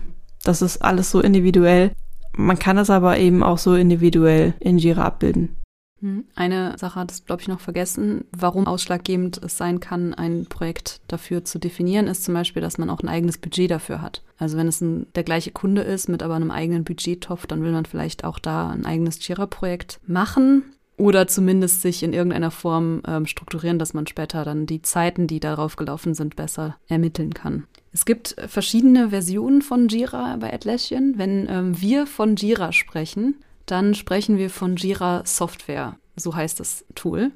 Das 0.45 0.61
ist 0.61 0.83
alles 0.83 1.11
so 1.11 1.21
individuell. 1.21 1.93
Man 2.37 2.59
kann 2.59 2.79
es 2.79 2.91
aber 2.91 3.19
eben 3.19 3.43
auch 3.43 3.59
so 3.59 3.75
individuell 3.75 4.55
in 4.61 4.77
Jira 4.77 5.05
abbilden. 5.05 5.57
Hm, 6.05 6.27
eine 6.35 6.77
Sache 6.77 7.01
hat 7.01 7.11
es, 7.11 7.25
glaube 7.25 7.41
ich, 7.41 7.49
noch 7.49 7.61
vergessen. 7.61 8.27
Warum 8.31 8.67
ausschlaggebend 8.67 9.43
es 9.43 9.57
sein 9.57 9.81
kann, 9.81 10.13
ein 10.13 10.45
Projekt 10.45 11.01
dafür 11.09 11.47
zu 11.47 11.59
definieren, 11.59 12.09
ist 12.09 12.25
zum 12.25 12.35
Beispiel, 12.35 12.61
dass 12.61 12.77
man 12.77 12.91
auch 12.91 13.01
ein 13.01 13.09
eigenes 13.09 13.39
Budget 13.39 13.71
dafür 13.71 14.03
hat. 14.03 14.23
Also 14.37 14.59
wenn 14.59 14.69
es 14.69 14.83
ein, 14.83 15.07
der 15.15 15.23
gleiche 15.23 15.51
Kunde 15.51 15.81
ist 15.81 16.11
mit 16.11 16.23
aber 16.23 16.35
einem 16.35 16.51
eigenen 16.51 16.85
Budgettopf, 16.85 17.47
dann 17.47 17.63
will 17.63 17.73
man 17.73 17.87
vielleicht 17.87 18.23
auch 18.25 18.39
da 18.39 18.69
ein 18.69 18.85
eigenes 18.85 19.27
Jira-Projekt 19.27 19.99
machen. 20.07 20.65
oder 20.97 21.27
zumindest 21.27 21.81
sich 21.81 22.03
in 22.03 22.13
irgendeiner 22.13 22.51
Form 22.51 23.03
ähm, 23.09 23.27
strukturieren, 23.27 23.79
dass 23.79 23.95
man 23.95 24.07
später 24.07 24.45
dann 24.45 24.67
die 24.67 24.83
Zeiten, 24.83 25.27
die 25.27 25.41
darauf 25.41 25.75
gelaufen 25.77 26.15
sind, 26.15 26.37
besser 26.37 26.77
ermitteln 26.87 27.33
kann. 27.33 27.65
Es 27.93 28.05
gibt 28.05 28.37
verschiedene 28.47 29.09
Versionen 29.09 29.63
von 29.63 29.89
Jira 29.89 30.37
bei 30.37 30.53
Atlassian. 30.53 31.15
Wenn 31.17 31.49
ähm, 31.49 31.81
wir 31.81 32.07
von 32.07 32.37
Jira 32.37 32.73
sprechen, 32.73 33.37
dann 33.67 33.95
sprechen 33.95 34.39
wir 34.39 34.51
von 34.51 34.77
Jira 34.77 35.23
Software. 35.25 35.97
So 36.17 36.35
heißt 36.35 36.61
das 36.61 36.85
Tool. 36.95 37.33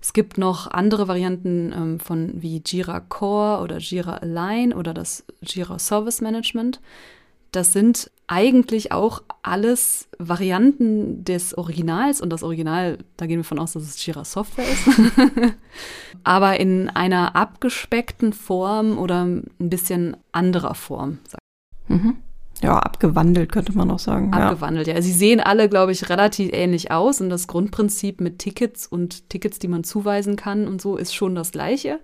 Es 0.00 0.12
gibt 0.12 0.38
noch 0.38 0.70
andere 0.70 1.08
Varianten 1.08 1.72
ähm, 1.72 2.00
von 2.00 2.30
wie 2.34 2.62
Jira 2.64 3.00
Core 3.00 3.62
oder 3.62 3.78
Jira 3.78 4.16
Align 4.16 4.72
oder 4.72 4.94
das 4.94 5.24
Jira 5.40 5.78
Service 5.78 6.20
Management. 6.20 6.80
Das 7.52 7.72
sind 7.72 8.10
eigentlich 8.26 8.92
auch 8.92 9.22
alles 9.42 10.08
Varianten 10.18 11.24
des 11.24 11.56
Originals 11.56 12.20
und 12.20 12.30
das 12.30 12.42
Original, 12.42 12.98
da 13.16 13.26
gehen 13.26 13.38
wir 13.38 13.44
von 13.44 13.58
aus, 13.58 13.72
dass 13.72 13.82
es 13.82 14.04
Jira 14.04 14.24
Software 14.24 14.66
ist, 14.68 14.88
aber 16.24 16.58
in 16.58 16.88
einer 16.88 17.36
abgespeckten 17.36 18.32
Form 18.32 18.98
oder 18.98 19.24
ein 19.24 19.44
bisschen 19.58 20.16
anderer 20.32 20.74
Form. 20.74 21.18
Mhm. 21.88 22.16
Ja, 22.62 22.78
abgewandelt 22.78 23.52
könnte 23.52 23.76
man 23.76 23.90
auch 23.90 23.98
sagen. 23.98 24.32
Abgewandelt, 24.32 24.86
ja. 24.86 24.94
ja. 24.94 25.02
Sie 25.02 25.12
sehen 25.12 25.40
alle, 25.40 25.68
glaube 25.68 25.92
ich, 25.92 26.08
relativ 26.08 26.50
ähnlich 26.52 26.90
aus 26.90 27.20
und 27.20 27.28
das 27.28 27.46
Grundprinzip 27.46 28.20
mit 28.20 28.38
Tickets 28.38 28.86
und 28.86 29.28
Tickets, 29.28 29.58
die 29.58 29.68
man 29.68 29.84
zuweisen 29.84 30.36
kann 30.36 30.66
und 30.66 30.80
so, 30.80 30.96
ist 30.96 31.14
schon 31.14 31.34
das 31.34 31.52
gleiche. 31.52 32.00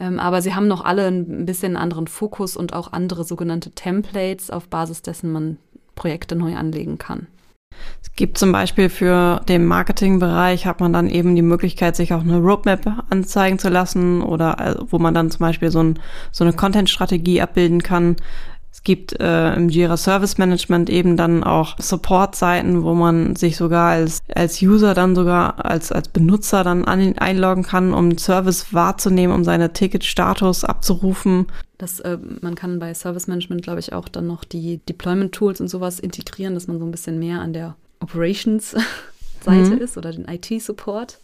Ähm, 0.00 0.18
aber 0.18 0.42
sie 0.42 0.54
haben 0.54 0.68
noch 0.68 0.84
alle 0.84 1.06
ein 1.06 1.46
bisschen 1.46 1.76
anderen 1.76 2.06
Fokus 2.06 2.56
und 2.56 2.72
auch 2.72 2.92
andere 2.92 3.24
sogenannte 3.24 3.70
Templates, 3.72 4.50
auf 4.50 4.68
Basis 4.68 5.02
dessen 5.02 5.32
man 5.32 5.58
Projekte 5.94 6.34
neu 6.34 6.56
anlegen 6.56 6.98
kann. 6.98 7.28
Es 8.02 8.12
gibt 8.12 8.38
zum 8.38 8.52
Beispiel 8.52 8.88
für 8.88 9.40
den 9.48 9.66
Marketingbereich 9.66 10.66
hat 10.66 10.80
man 10.80 10.92
dann 10.92 11.08
eben 11.08 11.34
die 11.34 11.42
Möglichkeit, 11.42 11.96
sich 11.96 12.12
auch 12.12 12.20
eine 12.20 12.38
Roadmap 12.38 13.04
anzeigen 13.10 13.58
zu 13.58 13.68
lassen 13.68 14.22
oder 14.22 14.58
äh, 14.60 14.74
wo 14.88 14.98
man 14.98 15.14
dann 15.14 15.30
zum 15.30 15.40
Beispiel 15.40 15.70
so, 15.70 15.82
ein, 15.82 15.98
so 16.30 16.44
eine 16.44 16.52
Content-Strategie 16.52 17.40
abbilden 17.40 17.82
kann, 17.82 18.16
es 18.74 18.82
gibt 18.82 19.20
äh, 19.20 19.54
im 19.54 19.68
Jira 19.68 19.96
Service 19.96 20.36
Management 20.36 20.90
eben 20.90 21.16
dann 21.16 21.44
auch 21.44 21.78
Support-Seiten, 21.78 22.82
wo 22.82 22.92
man 22.92 23.36
sich 23.36 23.56
sogar 23.56 23.90
als, 23.90 24.18
als 24.34 24.60
User 24.60 24.94
dann 24.94 25.14
sogar 25.14 25.64
als, 25.64 25.92
als 25.92 26.08
Benutzer 26.08 26.64
dann 26.64 26.84
an, 26.84 27.16
einloggen 27.16 27.62
kann, 27.62 27.94
um 27.94 28.18
Service 28.18 28.74
wahrzunehmen, 28.74 29.32
um 29.32 29.44
seine 29.44 29.72
Ticket-Status 29.72 30.64
abzurufen. 30.64 31.46
Das, 31.78 32.00
äh, 32.00 32.18
man 32.40 32.56
kann 32.56 32.80
bei 32.80 32.92
Service 32.94 33.28
Management, 33.28 33.62
glaube 33.62 33.78
ich, 33.78 33.92
auch 33.92 34.08
dann 34.08 34.26
noch 34.26 34.42
die 34.42 34.78
Deployment-Tools 34.88 35.60
und 35.60 35.68
sowas 35.68 36.00
integrieren, 36.00 36.54
dass 36.54 36.66
man 36.66 36.80
so 36.80 36.84
ein 36.84 36.90
bisschen 36.90 37.20
mehr 37.20 37.40
an 37.42 37.52
der 37.52 37.76
Operations-Seite 38.00 39.70
mhm. 39.70 39.78
ist 39.78 39.96
oder 39.96 40.10
den 40.10 40.26
IT-Support. 40.26 41.20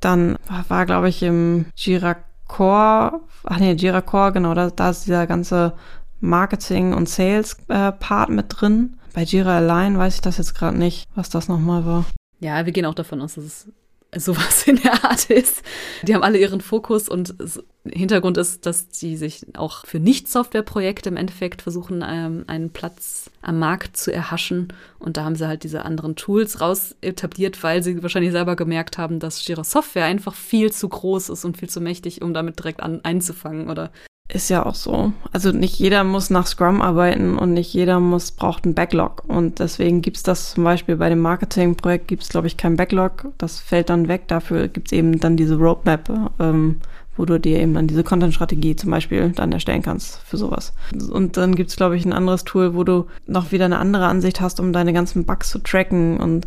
Dann 0.00 0.36
war, 0.66 0.86
glaube 0.86 1.08
ich, 1.08 1.22
im 1.22 1.66
Jira 1.76 2.16
Core, 2.48 3.20
ach 3.44 3.58
nee, 3.60 3.74
Jira 3.74 4.00
Core, 4.00 4.32
genau, 4.32 4.54
da, 4.54 4.70
da 4.70 4.90
ist 4.90 5.06
dieser 5.06 5.28
ganze 5.28 5.72
Marketing- 6.20 6.94
und 6.94 7.08
Sales-Part 7.08 8.28
äh, 8.28 8.32
mit 8.32 8.46
drin. 8.48 8.98
Bei 9.14 9.22
Jira 9.22 9.56
Align 9.56 9.98
weiß 9.98 10.16
ich 10.16 10.20
das 10.20 10.38
jetzt 10.38 10.54
gerade 10.54 10.78
nicht, 10.78 11.08
was 11.14 11.30
das 11.30 11.48
nochmal 11.48 11.84
war. 11.84 12.04
Ja, 12.38 12.64
wir 12.64 12.72
gehen 12.72 12.86
auch 12.86 12.94
davon 12.94 13.20
aus, 13.20 13.34
dass 13.34 13.44
es 13.44 13.68
sowas 14.16 14.62
in 14.66 14.76
der 14.76 15.04
Art 15.04 15.30
ist. 15.30 15.62
Die 16.02 16.14
haben 16.14 16.22
alle 16.22 16.38
ihren 16.38 16.60
Fokus 16.60 17.08
und 17.08 17.34
Hintergrund 17.84 18.36
ist, 18.38 18.66
dass 18.66 18.88
die 18.88 19.16
sich 19.16 19.46
auch 19.56 19.86
für 19.86 20.00
Nicht-Software-Projekte 20.00 21.08
im 21.08 21.16
Endeffekt 21.16 21.62
versuchen, 21.62 22.04
ähm, 22.06 22.44
einen 22.46 22.70
Platz 22.70 23.30
am 23.42 23.58
Markt 23.58 23.96
zu 23.96 24.12
erhaschen. 24.12 24.72
Und 24.98 25.16
da 25.16 25.24
haben 25.24 25.36
sie 25.36 25.46
halt 25.46 25.64
diese 25.64 25.84
anderen 25.84 26.16
Tools 26.16 26.60
raus 26.60 26.96
etabliert, 27.00 27.62
weil 27.62 27.82
sie 27.82 28.02
wahrscheinlich 28.02 28.32
selber 28.32 28.56
gemerkt 28.56 28.98
haben, 28.98 29.18
dass 29.18 29.46
Jira 29.46 29.64
Software 29.64 30.04
einfach 30.04 30.34
viel 30.34 30.72
zu 30.72 30.88
groß 30.88 31.30
ist 31.30 31.44
und 31.44 31.56
viel 31.56 31.70
zu 31.70 31.80
mächtig, 31.80 32.22
um 32.22 32.34
damit 32.34 32.58
direkt 32.58 32.80
an, 32.80 33.00
einzufangen 33.02 33.70
oder 33.70 33.90
ist 34.32 34.50
ja 34.50 34.64
auch 34.64 34.74
so. 34.74 35.12
Also 35.32 35.52
nicht 35.52 35.78
jeder 35.78 36.04
muss 36.04 36.30
nach 36.30 36.46
Scrum 36.46 36.82
arbeiten 36.82 37.38
und 37.38 37.52
nicht 37.52 37.72
jeder 37.72 38.00
muss, 38.00 38.30
braucht 38.30 38.64
einen 38.64 38.74
Backlog. 38.74 39.24
Und 39.26 39.58
deswegen 39.58 40.02
gibt's 40.02 40.22
das 40.22 40.52
zum 40.54 40.64
Beispiel 40.64 40.96
bei 40.96 41.08
dem 41.08 41.20
Marketingprojekt 41.20 42.08
gibt's 42.08 42.28
glaube 42.28 42.46
ich, 42.46 42.56
kein 42.56 42.76
Backlog. 42.76 43.26
Das 43.38 43.60
fällt 43.60 43.90
dann 43.90 44.08
weg. 44.08 44.28
Dafür 44.28 44.68
gibt's 44.68 44.92
eben 44.92 45.20
dann 45.20 45.36
diese 45.36 45.56
Roadmap, 45.56 46.30
ähm, 46.38 46.76
wo 47.16 47.24
du 47.24 47.38
dir 47.38 47.60
eben 47.60 47.74
dann 47.74 47.86
diese 47.86 48.04
Content-Strategie 48.04 48.76
zum 48.76 48.90
Beispiel 48.90 49.30
dann 49.30 49.52
erstellen 49.52 49.82
kannst 49.82 50.18
für 50.24 50.36
sowas. 50.36 50.72
Und 51.10 51.36
dann 51.36 51.54
gibt's 51.54 51.76
glaube 51.76 51.96
ich, 51.96 52.04
ein 52.04 52.12
anderes 52.12 52.44
Tool, 52.44 52.74
wo 52.74 52.84
du 52.84 53.06
noch 53.26 53.52
wieder 53.52 53.64
eine 53.64 53.78
andere 53.78 54.06
Ansicht 54.06 54.40
hast, 54.40 54.60
um 54.60 54.72
deine 54.72 54.92
ganzen 54.92 55.24
Bugs 55.24 55.50
zu 55.50 55.58
tracken 55.58 56.18
und 56.18 56.46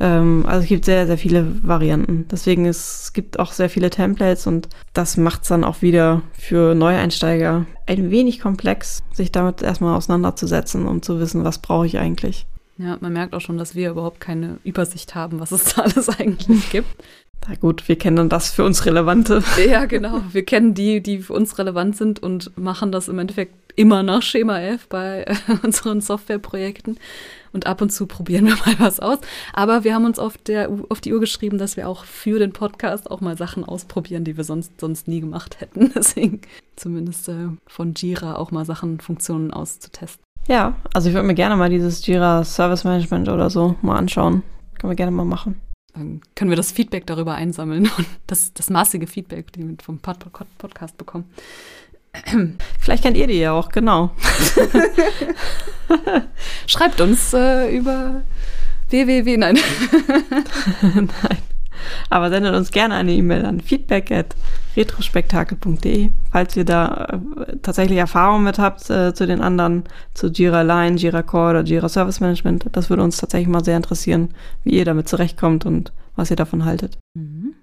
ähm, 0.00 0.44
also 0.46 0.62
es 0.62 0.68
gibt 0.68 0.86
sehr, 0.86 1.06
sehr 1.06 1.18
viele 1.18 1.46
Varianten. 1.62 2.26
Deswegen 2.30 2.64
ist, 2.64 3.02
es 3.04 3.12
gibt 3.12 3.38
auch 3.38 3.52
sehr 3.52 3.68
viele 3.68 3.90
Templates 3.90 4.46
und 4.46 4.68
das 4.94 5.16
macht 5.16 5.42
es 5.42 5.48
dann 5.48 5.62
auch 5.62 5.82
wieder 5.82 6.22
für 6.32 6.74
Neueinsteiger 6.74 7.66
ein 7.86 8.10
wenig 8.10 8.40
komplex, 8.40 9.02
sich 9.12 9.30
damit 9.30 9.62
erstmal 9.62 9.96
auseinanderzusetzen 9.96 10.86
und 10.86 11.04
zu 11.04 11.20
wissen, 11.20 11.44
was 11.44 11.58
brauche 11.58 11.86
ich 11.86 11.98
eigentlich. 11.98 12.46
Ja, 12.78 12.96
man 13.00 13.12
merkt 13.12 13.34
auch 13.34 13.42
schon, 13.42 13.58
dass 13.58 13.74
wir 13.74 13.90
überhaupt 13.90 14.20
keine 14.20 14.58
Übersicht 14.64 15.14
haben, 15.14 15.38
was 15.38 15.52
es 15.52 15.74
da 15.74 15.82
alles 15.82 16.08
eigentlich 16.18 16.70
gibt. 16.70 16.88
Na 17.48 17.54
gut, 17.54 17.88
wir 17.88 17.96
kennen 17.96 18.28
das 18.28 18.50
für 18.50 18.64
uns 18.64 18.84
Relevante. 18.86 19.42
Ja, 19.68 19.86
genau. 19.86 20.20
Wir 20.32 20.44
kennen 20.44 20.74
die, 20.74 21.02
die 21.02 21.18
für 21.18 21.32
uns 21.32 21.58
relevant 21.58 21.96
sind 21.96 22.22
und 22.22 22.56
machen 22.58 22.92
das 22.92 23.08
im 23.08 23.18
Endeffekt 23.18 23.54
immer 23.76 24.02
nach 24.02 24.22
Schema 24.22 24.60
F 24.60 24.88
bei 24.88 25.24
äh, 25.24 25.34
unseren 25.62 26.00
Softwareprojekten. 26.00 26.98
Und 27.52 27.66
ab 27.66 27.80
und 27.80 27.90
zu 27.90 28.06
probieren 28.06 28.46
wir 28.46 28.56
mal 28.66 28.78
was 28.78 29.00
aus. 29.00 29.18
Aber 29.52 29.84
wir 29.84 29.94
haben 29.94 30.04
uns 30.04 30.18
auf, 30.18 30.36
der, 30.36 30.70
auf 30.88 31.00
die 31.00 31.12
Uhr 31.12 31.20
geschrieben, 31.20 31.58
dass 31.58 31.76
wir 31.76 31.88
auch 31.88 32.04
für 32.04 32.38
den 32.38 32.52
Podcast 32.52 33.10
auch 33.10 33.20
mal 33.20 33.36
Sachen 33.36 33.64
ausprobieren, 33.64 34.24
die 34.24 34.36
wir 34.36 34.44
sonst, 34.44 34.80
sonst 34.80 35.08
nie 35.08 35.20
gemacht 35.20 35.60
hätten. 35.60 35.92
Deswegen 35.94 36.42
zumindest 36.76 37.28
äh, 37.28 37.48
von 37.66 37.94
Jira 37.94 38.36
auch 38.36 38.50
mal 38.50 38.64
Sachen, 38.64 39.00
Funktionen 39.00 39.50
auszutesten. 39.50 40.22
Ja, 40.46 40.76
also 40.94 41.08
ich 41.08 41.14
würde 41.14 41.26
mir 41.26 41.34
gerne 41.34 41.56
mal 41.56 41.70
dieses 41.70 42.04
Jira 42.06 42.44
Service 42.44 42.84
Management 42.84 43.28
oder 43.28 43.50
so 43.50 43.76
mal 43.82 43.96
anschauen. 43.96 44.42
Können 44.78 44.90
wir 44.90 44.96
gerne 44.96 45.12
mal 45.12 45.24
machen. 45.24 45.60
Dann 45.94 46.20
können 46.34 46.50
wir 46.50 46.56
das 46.56 46.72
Feedback 46.72 47.06
darüber 47.06 47.34
einsammeln 47.34 47.90
und 47.96 48.06
das, 48.26 48.52
das 48.54 48.70
maßige 48.70 49.08
Feedback, 49.08 49.52
die 49.52 49.68
wir 49.68 49.76
vom 49.82 49.98
Podcast 49.98 50.96
bekommen. 50.96 51.24
Vielleicht 52.78 53.02
kennt 53.02 53.16
ihr 53.16 53.26
die 53.26 53.38
ja 53.38 53.52
auch, 53.52 53.70
genau. 53.70 54.10
Schreibt 56.66 57.00
uns 57.00 57.32
äh, 57.34 57.76
über 57.76 58.22
www. 58.88 59.36
Nein. 59.36 59.56
Nein. 60.82 61.49
Aber 62.08 62.30
sendet 62.30 62.54
uns 62.54 62.70
gerne 62.70 62.94
eine 62.94 63.12
E-Mail 63.12 63.44
an 63.44 63.60
feedback 63.60 64.10
at 64.10 64.36
retrospektakel.de, 64.76 66.10
falls 66.30 66.56
ihr 66.56 66.64
da 66.64 67.20
äh, 67.36 67.56
tatsächlich 67.62 67.98
Erfahrungen 67.98 68.44
mit 68.44 68.58
habt 68.58 68.88
äh, 68.90 69.14
zu 69.14 69.26
den 69.26 69.40
anderen, 69.40 69.84
zu 70.14 70.28
Jira 70.28 70.62
Line, 70.62 70.96
Jira 70.96 71.22
Core 71.22 71.50
oder 71.50 71.62
Jira 71.62 71.88
Service 71.88 72.20
Management. 72.20 72.66
Das 72.72 72.90
würde 72.90 73.02
uns 73.02 73.16
tatsächlich 73.16 73.48
mal 73.48 73.64
sehr 73.64 73.76
interessieren, 73.76 74.30
wie 74.64 74.70
ihr 74.70 74.84
damit 74.84 75.08
zurechtkommt 75.08 75.66
und 75.66 75.92
was 76.16 76.30
ihr 76.30 76.36
davon 76.36 76.64
haltet. 76.64 76.98
Mhm. 77.14 77.54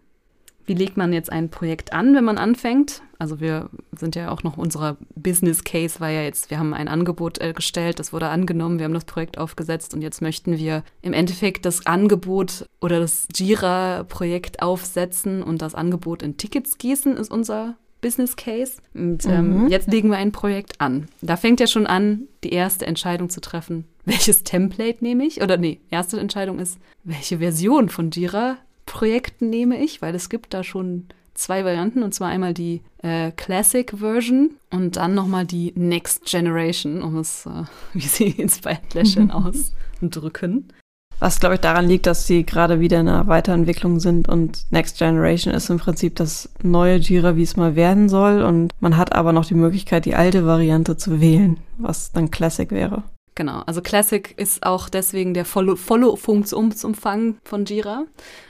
Wie 0.68 0.74
legt 0.74 0.98
man 0.98 1.14
jetzt 1.14 1.32
ein 1.32 1.50
Projekt 1.50 1.94
an, 1.94 2.14
wenn 2.14 2.26
man 2.26 2.38
anfängt? 2.38 3.02
Also 3.20 3.40
wir 3.40 3.70
sind 3.98 4.16
ja 4.16 4.30
auch 4.30 4.44
noch 4.44 4.58
unserer 4.58 4.98
Business 5.16 5.64
Case 5.64 6.00
war 6.00 6.10
ja 6.10 6.22
jetzt, 6.22 6.52
wir 6.52 6.60
haben 6.60 6.74
ein 6.74 6.88
Angebot 6.88 7.40
äh, 7.40 7.54
gestellt, 7.54 8.00
das 8.00 8.14
wurde 8.14 8.28
angenommen, 8.28 8.78
wir 8.78 8.86
haben 8.86 8.94
das 8.94 9.06
Projekt 9.06 9.38
aufgesetzt 9.38 9.94
und 9.94 10.02
jetzt 10.02 10.22
möchten 10.22 10.58
wir 10.58 10.84
im 11.02 11.14
Endeffekt 11.14 11.66
das 11.66 11.86
Angebot 11.88 12.68
oder 12.80 13.00
das 13.00 13.28
Jira-Projekt 13.34 14.62
aufsetzen 14.62 15.42
und 15.42 15.62
das 15.62 15.74
Angebot 15.74 16.22
in 16.22 16.38
Tickets 16.38 16.78
gießen, 16.78 17.18
ist 17.18 17.32
unser 17.32 17.78
Business 18.02 18.36
Case. 18.36 18.74
Und 18.94 19.26
ähm, 19.26 19.64
mhm. 19.64 19.68
jetzt 19.70 19.92
legen 19.92 20.10
wir 20.10 20.18
ein 20.18 20.32
Projekt 20.32 20.80
an. 20.80 21.08
Da 21.22 21.38
fängt 21.38 21.60
ja 21.60 21.68
schon 21.68 21.88
an, 21.88 22.28
die 22.44 22.52
erste 22.52 22.86
Entscheidung 22.86 23.30
zu 23.30 23.42
treffen. 23.42 23.86
Welches 24.06 24.44
Template 24.44 25.04
nehme 25.04 25.26
ich? 25.26 25.42
Oder 25.42 25.58
nee, 25.58 25.80
erste 25.90 26.20
Entscheidung 26.20 26.60
ist, 26.60 26.78
welche 27.04 27.40
Version 27.40 27.90
von 27.90 28.12
Jira 28.12 28.58
Projekten 28.88 29.52
nehme 29.52 29.78
ich, 29.84 30.02
weil 30.02 30.16
es 30.16 30.30
gibt 30.30 30.56
da 30.56 30.64
schon 30.64 31.06
zwei 31.36 31.64
Varianten 31.64 32.02
und 32.02 32.14
zwar 32.14 32.30
einmal 32.30 32.56
die 32.56 32.82
äh, 33.04 33.32
Classic 33.32 33.92
Version 33.96 34.52
und 34.72 34.96
dann 34.96 35.14
nochmal 35.14 35.46
die 35.46 35.72
Next 35.76 36.26
Generation, 36.26 37.04
um 37.04 37.18
es, 37.18 37.46
äh, 37.46 37.64
wie 37.94 38.02
sie 38.02 38.30
ins 38.30 38.62
Lächeln 38.94 39.32
ausdrücken. 40.02 40.74
Was, 41.20 41.40
glaube 41.40 41.56
ich, 41.56 41.62
daran 41.62 41.88
liegt, 41.88 42.06
dass 42.06 42.28
sie 42.28 42.44
gerade 42.44 42.80
wieder 42.80 43.00
in 43.00 43.08
einer 43.08 43.26
Weiterentwicklung 43.28 44.00
sind 44.00 44.30
und 44.30 44.66
Next 44.72 45.00
Generation 45.00 45.54
ist 45.54 45.70
im 45.70 45.80
Prinzip 45.80 46.16
das 46.16 46.50
neue 46.62 46.98
Jira, 46.98 47.36
wie 47.36 47.44
es 47.44 47.58
mal 47.58 47.76
werden 47.76 48.08
soll 48.08 48.44
und 48.44 48.72
man 48.80 48.98
hat 48.98 49.14
aber 49.14 49.34
noch 49.34 49.46
die 49.46 49.56
Möglichkeit, 49.56 50.06
die 50.06 50.16
alte 50.16 50.46
Variante 50.46 50.96
zu 50.96 51.20
wählen, 51.20 51.60
was 51.78 52.12
dann 52.12 52.30
Classic 52.30 52.70
wäre. 52.70 53.04
Genau, 53.38 53.62
also 53.68 53.84
Classic 53.84 54.34
ist 54.36 54.64
auch 54.66 54.90
deswegen 54.90 55.36
der 55.36 55.46
volle, 55.46 55.78
volle 55.78 56.18
Funktionsumfang 56.18 57.38
von 57.44 57.66
Jira. 57.66 58.06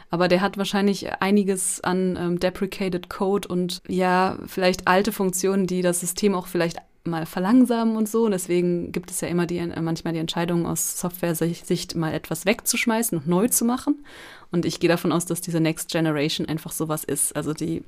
Aber 0.09 0.29
der 0.29 0.39
hat 0.39 0.57
wahrscheinlich 0.57 1.11
einiges 1.21 1.81
an 1.81 2.17
ähm, 2.17 2.39
deprecated 2.39 3.09
Code 3.09 3.49
und 3.49 3.81
ja, 3.89 4.37
vielleicht 4.45 4.87
alte 4.87 5.11
Funktionen, 5.11 5.67
die 5.67 5.81
das 5.81 5.99
System 5.99 6.33
auch 6.33 6.47
vielleicht 6.47 6.77
mal 7.03 7.25
verlangsamen 7.25 7.97
und 7.97 8.07
so. 8.07 8.23
Und 8.23 8.31
deswegen 8.31 8.93
gibt 8.93 9.11
es 9.11 9.19
ja 9.19 9.27
immer 9.27 9.45
die, 9.45 9.59
manchmal 9.81 10.13
die 10.13 10.21
Entscheidung 10.21 10.65
aus 10.65 11.01
Software-Sicht 11.01 11.97
mal 11.97 12.13
etwas 12.13 12.45
wegzuschmeißen 12.45 13.17
und 13.17 13.27
neu 13.27 13.49
zu 13.49 13.65
machen. 13.65 14.05
Und 14.53 14.65
ich 14.65 14.79
gehe 14.79 14.89
davon 14.89 15.11
aus, 15.11 15.25
dass 15.25 15.41
diese 15.41 15.59
Next 15.59 15.91
Generation 15.91 16.47
einfach 16.47 16.71
sowas 16.71 17.03
ist. 17.03 17.35
Also 17.35 17.53
die 17.53 17.83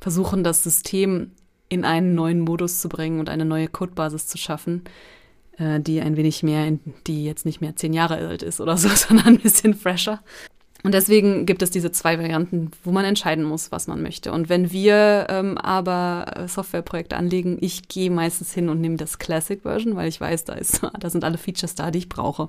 versuchen 0.00 0.42
das 0.42 0.64
System 0.64 1.30
in 1.68 1.84
einen 1.84 2.16
neuen 2.16 2.40
Modus 2.40 2.80
zu 2.80 2.88
bringen 2.88 3.20
und 3.20 3.28
eine 3.28 3.44
neue 3.44 3.68
Codebasis 3.68 4.26
zu 4.26 4.36
schaffen, 4.36 4.82
äh, 5.60 5.78
die 5.78 6.00
ein 6.00 6.16
wenig 6.16 6.42
mehr, 6.42 6.78
die 7.06 7.24
jetzt 7.24 7.44
nicht 7.44 7.60
mehr 7.60 7.76
zehn 7.76 7.92
Jahre 7.92 8.16
alt 8.16 8.42
ist 8.42 8.60
oder 8.60 8.76
so, 8.76 8.88
sondern 8.94 9.26
ein 9.26 9.38
bisschen 9.38 9.74
fresher. 9.74 10.20
Und 10.82 10.94
deswegen 10.94 11.44
gibt 11.44 11.60
es 11.60 11.70
diese 11.70 11.92
zwei 11.92 12.18
Varianten, 12.18 12.70
wo 12.84 12.90
man 12.90 13.04
entscheiden 13.04 13.44
muss, 13.44 13.70
was 13.70 13.86
man 13.86 14.00
möchte. 14.00 14.32
Und 14.32 14.48
wenn 14.48 14.72
wir 14.72 15.26
ähm, 15.28 15.58
aber 15.58 16.46
Softwareprojekte 16.46 17.18
anlegen, 17.18 17.58
ich 17.60 17.88
gehe 17.88 18.10
meistens 18.10 18.54
hin 18.54 18.70
und 18.70 18.80
nehme 18.80 18.96
das 18.96 19.18
Classic 19.18 19.60
Version, 19.60 19.94
weil 19.94 20.08
ich 20.08 20.18
weiß, 20.18 20.44
da, 20.44 20.54
ist, 20.54 20.80
da 21.00 21.10
sind 21.10 21.24
alle 21.24 21.36
Features 21.36 21.74
da, 21.74 21.90
die 21.90 21.98
ich 21.98 22.08
brauche. 22.08 22.48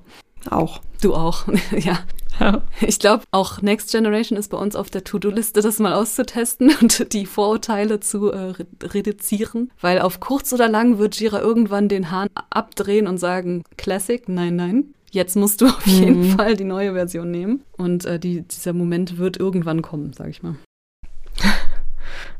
Auch. 0.50 0.82
Du 1.02 1.14
auch, 1.14 1.46
ja. 1.78 2.00
ja. 2.40 2.62
Ich 2.82 3.00
glaube, 3.00 3.24
auch 3.32 3.62
Next 3.62 3.92
Generation 3.92 4.38
ist 4.38 4.50
bei 4.50 4.58
uns 4.58 4.76
auf 4.76 4.90
der 4.90 5.04
To-Do-Liste, 5.04 5.62
das 5.62 5.80
mal 5.80 5.94
auszutesten 5.94 6.72
und 6.82 7.14
die 7.14 7.26
Vorurteile 7.26 8.00
zu 8.00 8.32
äh, 8.32 8.54
reduzieren. 8.84 9.72
Weil 9.80 10.00
auf 10.00 10.20
kurz 10.20 10.54
oder 10.54 10.68
lang 10.68 10.98
wird 10.98 11.20
Jira 11.20 11.40
irgendwann 11.40 11.90
den 11.90 12.12
Hahn 12.12 12.30
abdrehen 12.50 13.08
und 13.08 13.18
sagen, 13.18 13.64
Classic, 13.78 14.28
nein, 14.28 14.56
nein. 14.56 14.94
Jetzt 15.12 15.36
musst 15.36 15.62
du 15.62 15.68
auf 15.68 15.86
jeden 15.86 16.30
mhm. 16.30 16.38
Fall 16.38 16.56
die 16.56 16.64
neue 16.64 16.94
Version 16.94 17.32
nehmen. 17.32 17.64
Und 17.78 18.06
äh, 18.06 18.20
die, 18.20 18.42
dieser 18.44 18.74
Moment 18.74 19.18
wird 19.18 19.38
irgendwann 19.38 19.82
kommen, 19.82 20.14
sag 20.14 20.30
ich 20.30 20.44
mal. 20.44 20.56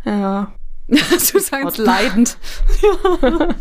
Ja. 0.06 0.54
du 0.88 1.40
sagst 1.40 1.78
leidend. 1.78 2.38
ja. 3.22 3.56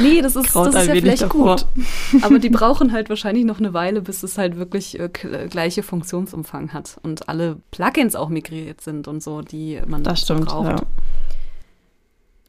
Nee, 0.00 0.22
das 0.22 0.36
ist, 0.36 0.54
das 0.54 0.68
ist 0.68 0.86
ja 0.86 0.94
vielleicht 0.94 1.22
davor. 1.22 1.56
gut. 1.56 1.66
Aber 2.22 2.38
die 2.38 2.50
brauchen 2.50 2.92
halt 2.92 3.08
wahrscheinlich 3.08 3.44
noch 3.44 3.58
eine 3.58 3.74
Weile, 3.74 4.02
bis 4.02 4.22
es 4.22 4.38
halt 4.38 4.56
wirklich 4.56 4.98
äh, 4.98 5.08
gleiche 5.08 5.82
Funktionsumfang 5.82 6.72
hat 6.72 6.98
und 7.02 7.28
alle 7.28 7.58
Plugins 7.70 8.16
auch 8.16 8.28
migriert 8.28 8.80
sind 8.80 9.08
und 9.08 9.22
so, 9.22 9.42
die 9.42 9.80
man 9.86 10.02
das 10.02 10.22
stimmt, 10.22 10.46
braucht. 10.46 10.68
Ja. 10.68 10.76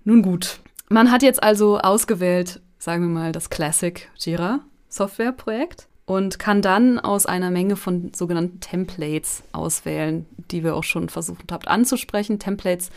Nun 0.03 0.21
gut. 0.21 0.59
Man 0.89 1.11
hat 1.11 1.23
jetzt 1.23 1.43
also 1.43 1.79
ausgewählt, 1.79 2.61
sagen 2.77 3.03
wir 3.03 3.09
mal, 3.09 3.31
das 3.31 3.49
Classic 3.49 4.09
Jira 4.17 4.59
Softwareprojekt 4.87 5.87
und 6.05 6.39
kann 6.39 6.61
dann 6.61 6.99
aus 6.99 7.25
einer 7.25 7.51
Menge 7.51 7.75
von 7.75 8.11
sogenannten 8.13 8.59
Templates 8.59 9.43
auswählen, 9.51 10.25
die 10.51 10.63
wir 10.63 10.75
auch 10.75 10.83
schon 10.83 11.09
versucht 11.09 11.51
habt 11.51 11.67
anzusprechen. 11.67 12.39
Templates 12.39 12.91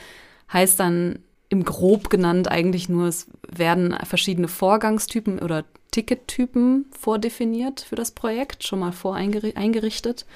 heißt 0.53 0.79
dann 0.79 1.21
im 1.49 1.65
Grob 1.65 2.11
genannt 2.11 2.51
eigentlich 2.51 2.89
nur, 2.89 3.07
es 3.07 3.27
werden 3.49 3.97
verschiedene 4.05 4.49
Vorgangstypen 4.49 5.39
oder 5.39 5.65
Tickettypen 5.91 6.87
vordefiniert 6.91 7.81
für 7.81 7.97
das 7.97 8.11
Projekt, 8.11 8.65
schon 8.65 8.81
mal 8.81 8.93
voreingerichtet. 8.93 10.27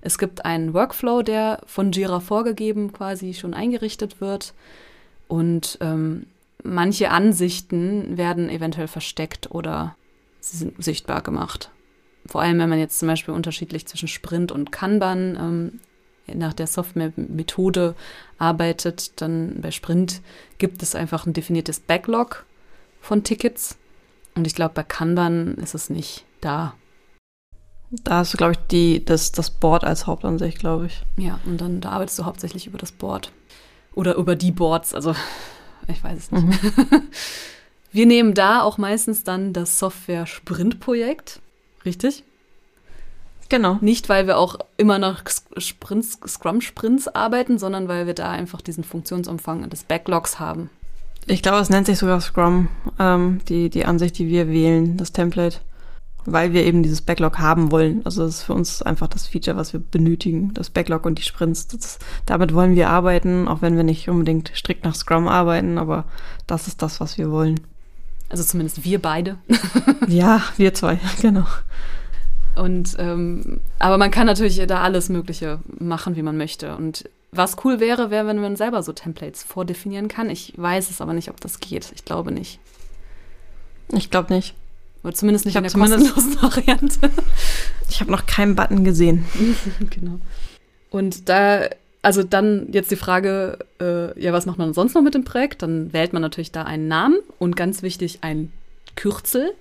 Es 0.00 0.18
gibt 0.18 0.44
einen 0.44 0.74
Workflow, 0.74 1.22
der 1.22 1.60
von 1.66 1.92
Jira 1.92 2.20
vorgegeben 2.20 2.92
quasi 2.92 3.34
schon 3.34 3.54
eingerichtet 3.54 4.20
wird. 4.20 4.54
Und 5.26 5.78
ähm, 5.80 6.26
manche 6.62 7.10
Ansichten 7.10 8.16
werden 8.16 8.48
eventuell 8.50 8.88
versteckt 8.88 9.50
oder 9.50 9.96
sichtbar 10.40 11.22
gemacht. 11.22 11.70
Vor 12.26 12.42
allem, 12.42 12.58
wenn 12.58 12.68
man 12.68 12.78
jetzt 12.78 12.98
zum 12.98 13.08
Beispiel 13.08 13.34
unterschiedlich 13.34 13.86
zwischen 13.86 14.08
Sprint 14.08 14.52
und 14.52 14.70
Kanban 14.70 15.36
ähm, 15.36 15.80
nach 16.34 16.52
der 16.52 16.66
Software-Methode 16.66 17.94
arbeitet, 18.38 19.20
dann 19.20 19.60
bei 19.60 19.70
Sprint 19.70 20.20
gibt 20.58 20.82
es 20.82 20.94
einfach 20.94 21.26
ein 21.26 21.32
definiertes 21.32 21.80
Backlog 21.80 22.44
von 23.00 23.24
Tickets. 23.24 23.76
Und 24.34 24.46
ich 24.46 24.54
glaube, 24.54 24.74
bei 24.74 24.82
Kanban 24.82 25.54
ist 25.54 25.74
es 25.74 25.90
nicht 25.90 26.24
da. 26.40 26.74
Da 27.90 28.18
hast 28.18 28.34
du, 28.34 28.36
glaube 28.36 28.52
ich, 28.52 28.58
die, 28.70 29.04
das, 29.04 29.32
das 29.32 29.50
Board 29.50 29.82
als 29.84 30.06
Hauptansicht, 30.06 30.58
glaube 30.58 30.86
ich. 30.86 31.02
Ja, 31.16 31.40
und 31.46 31.60
dann 31.60 31.80
da 31.80 31.90
arbeitest 31.90 32.18
du 32.18 32.24
hauptsächlich 32.24 32.66
über 32.66 32.78
das 32.78 32.92
Board. 32.92 33.32
Oder 33.94 34.14
über 34.16 34.36
die 34.36 34.52
Boards, 34.52 34.94
also 34.94 35.14
ich 35.88 36.02
weiß 36.04 36.18
es 36.18 36.30
nicht. 36.30 36.44
Mhm. 36.44 37.08
Wir 37.90 38.04
nehmen 38.04 38.34
da 38.34 38.62
auch 38.62 38.76
meistens 38.76 39.24
dann 39.24 39.54
das 39.54 39.78
Software-Sprint-Projekt. 39.78 41.40
Richtig? 41.86 42.22
Genau. 43.48 43.78
Nicht, 43.80 44.08
weil 44.08 44.26
wir 44.26 44.38
auch 44.38 44.58
immer 44.76 44.98
nach 44.98 45.22
Sprints, 45.56 46.18
Scrum-Sprints 46.26 47.08
arbeiten, 47.08 47.58
sondern 47.58 47.88
weil 47.88 48.06
wir 48.06 48.14
da 48.14 48.30
einfach 48.30 48.60
diesen 48.60 48.84
Funktionsumfang 48.84 49.68
des 49.70 49.84
Backlogs 49.84 50.38
haben. 50.38 50.70
Ich 51.26 51.42
glaube, 51.42 51.58
es 51.58 51.70
nennt 51.70 51.86
sich 51.86 51.98
sogar 51.98 52.20
Scrum, 52.20 52.68
ähm, 52.98 53.40
die, 53.48 53.70
die 53.70 53.84
Ansicht, 53.84 54.18
die 54.18 54.28
wir 54.28 54.48
wählen, 54.48 54.96
das 54.96 55.12
Template, 55.12 55.58
weil 56.24 56.52
wir 56.52 56.64
eben 56.64 56.82
dieses 56.82 57.02
Backlog 57.02 57.38
haben 57.38 57.70
wollen. 57.70 58.02
Also 58.04 58.24
das 58.24 58.36
ist 58.36 58.42
für 58.44 58.54
uns 58.54 58.82
einfach 58.82 59.08
das 59.08 59.26
Feature, 59.26 59.56
was 59.56 59.72
wir 59.72 59.80
benötigen, 59.80 60.52
das 60.54 60.70
Backlog 60.70 61.04
und 61.06 61.18
die 61.18 61.22
Sprints. 61.22 61.68
Das, 61.68 61.98
damit 62.26 62.54
wollen 62.54 62.76
wir 62.76 62.88
arbeiten, 62.90 63.48
auch 63.48 63.62
wenn 63.62 63.76
wir 63.76 63.84
nicht 63.84 64.08
unbedingt 64.08 64.52
strikt 64.54 64.84
nach 64.84 64.94
Scrum 64.94 65.28
arbeiten, 65.28 65.78
aber 65.78 66.04
das 66.46 66.66
ist 66.66 66.82
das, 66.82 67.00
was 67.00 67.18
wir 67.18 67.30
wollen. 67.30 67.60
Also 68.30 68.44
zumindest 68.44 68.84
wir 68.84 69.00
beide. 69.00 69.36
ja, 70.06 70.42
wir 70.56 70.74
zwei, 70.74 70.98
genau. 71.20 71.46
Und 72.58 72.96
ähm, 72.98 73.60
aber 73.78 73.98
man 73.98 74.10
kann 74.10 74.26
natürlich 74.26 74.56
da 74.66 74.82
alles 74.82 75.08
Mögliche 75.08 75.60
machen, 75.78 76.16
wie 76.16 76.22
man 76.22 76.36
möchte. 76.36 76.76
Und 76.76 77.08
was 77.30 77.56
cool 77.64 77.78
wäre, 77.78 78.10
wäre, 78.10 78.26
wenn 78.26 78.40
man 78.40 78.56
selber 78.56 78.82
so 78.82 78.92
Templates 78.92 79.42
vordefinieren 79.42 80.08
kann. 80.08 80.30
Ich 80.30 80.54
weiß 80.56 80.90
es 80.90 81.00
aber 81.00 81.12
nicht, 81.12 81.30
ob 81.30 81.40
das 81.40 81.60
geht. 81.60 81.92
Ich 81.94 82.04
glaube 82.04 82.32
nicht. 82.32 82.58
Ich 83.92 84.10
glaube 84.10 84.34
nicht. 84.34 84.54
Oder 85.04 85.14
zumindest 85.14 85.44
nicht 85.44 85.54
ich 85.54 85.62
in 85.62 85.64
der 85.64 85.72
kostenlosen 85.72 86.42
Variante. 86.42 87.10
Ich 87.88 88.00
habe 88.00 88.10
noch 88.10 88.26
keinen 88.26 88.56
Button 88.56 88.82
gesehen. 88.82 89.24
genau. 89.90 90.18
Und 90.90 91.28
da, 91.28 91.68
also 92.02 92.22
dann 92.22 92.68
jetzt 92.72 92.90
die 92.90 92.96
Frage, 92.96 93.58
äh, 93.80 94.20
ja, 94.20 94.32
was 94.32 94.46
macht 94.46 94.58
man 94.58 94.74
sonst 94.74 94.94
noch 94.94 95.02
mit 95.02 95.14
dem 95.14 95.24
Projekt? 95.24 95.62
Dann 95.62 95.92
wählt 95.92 96.12
man 96.12 96.22
natürlich 96.22 96.50
da 96.50 96.64
einen 96.64 96.88
Namen 96.88 97.18
und 97.38 97.56
ganz 97.56 97.82
wichtig 97.82 98.18
ein 98.22 98.52
Kürzel. 98.96 99.52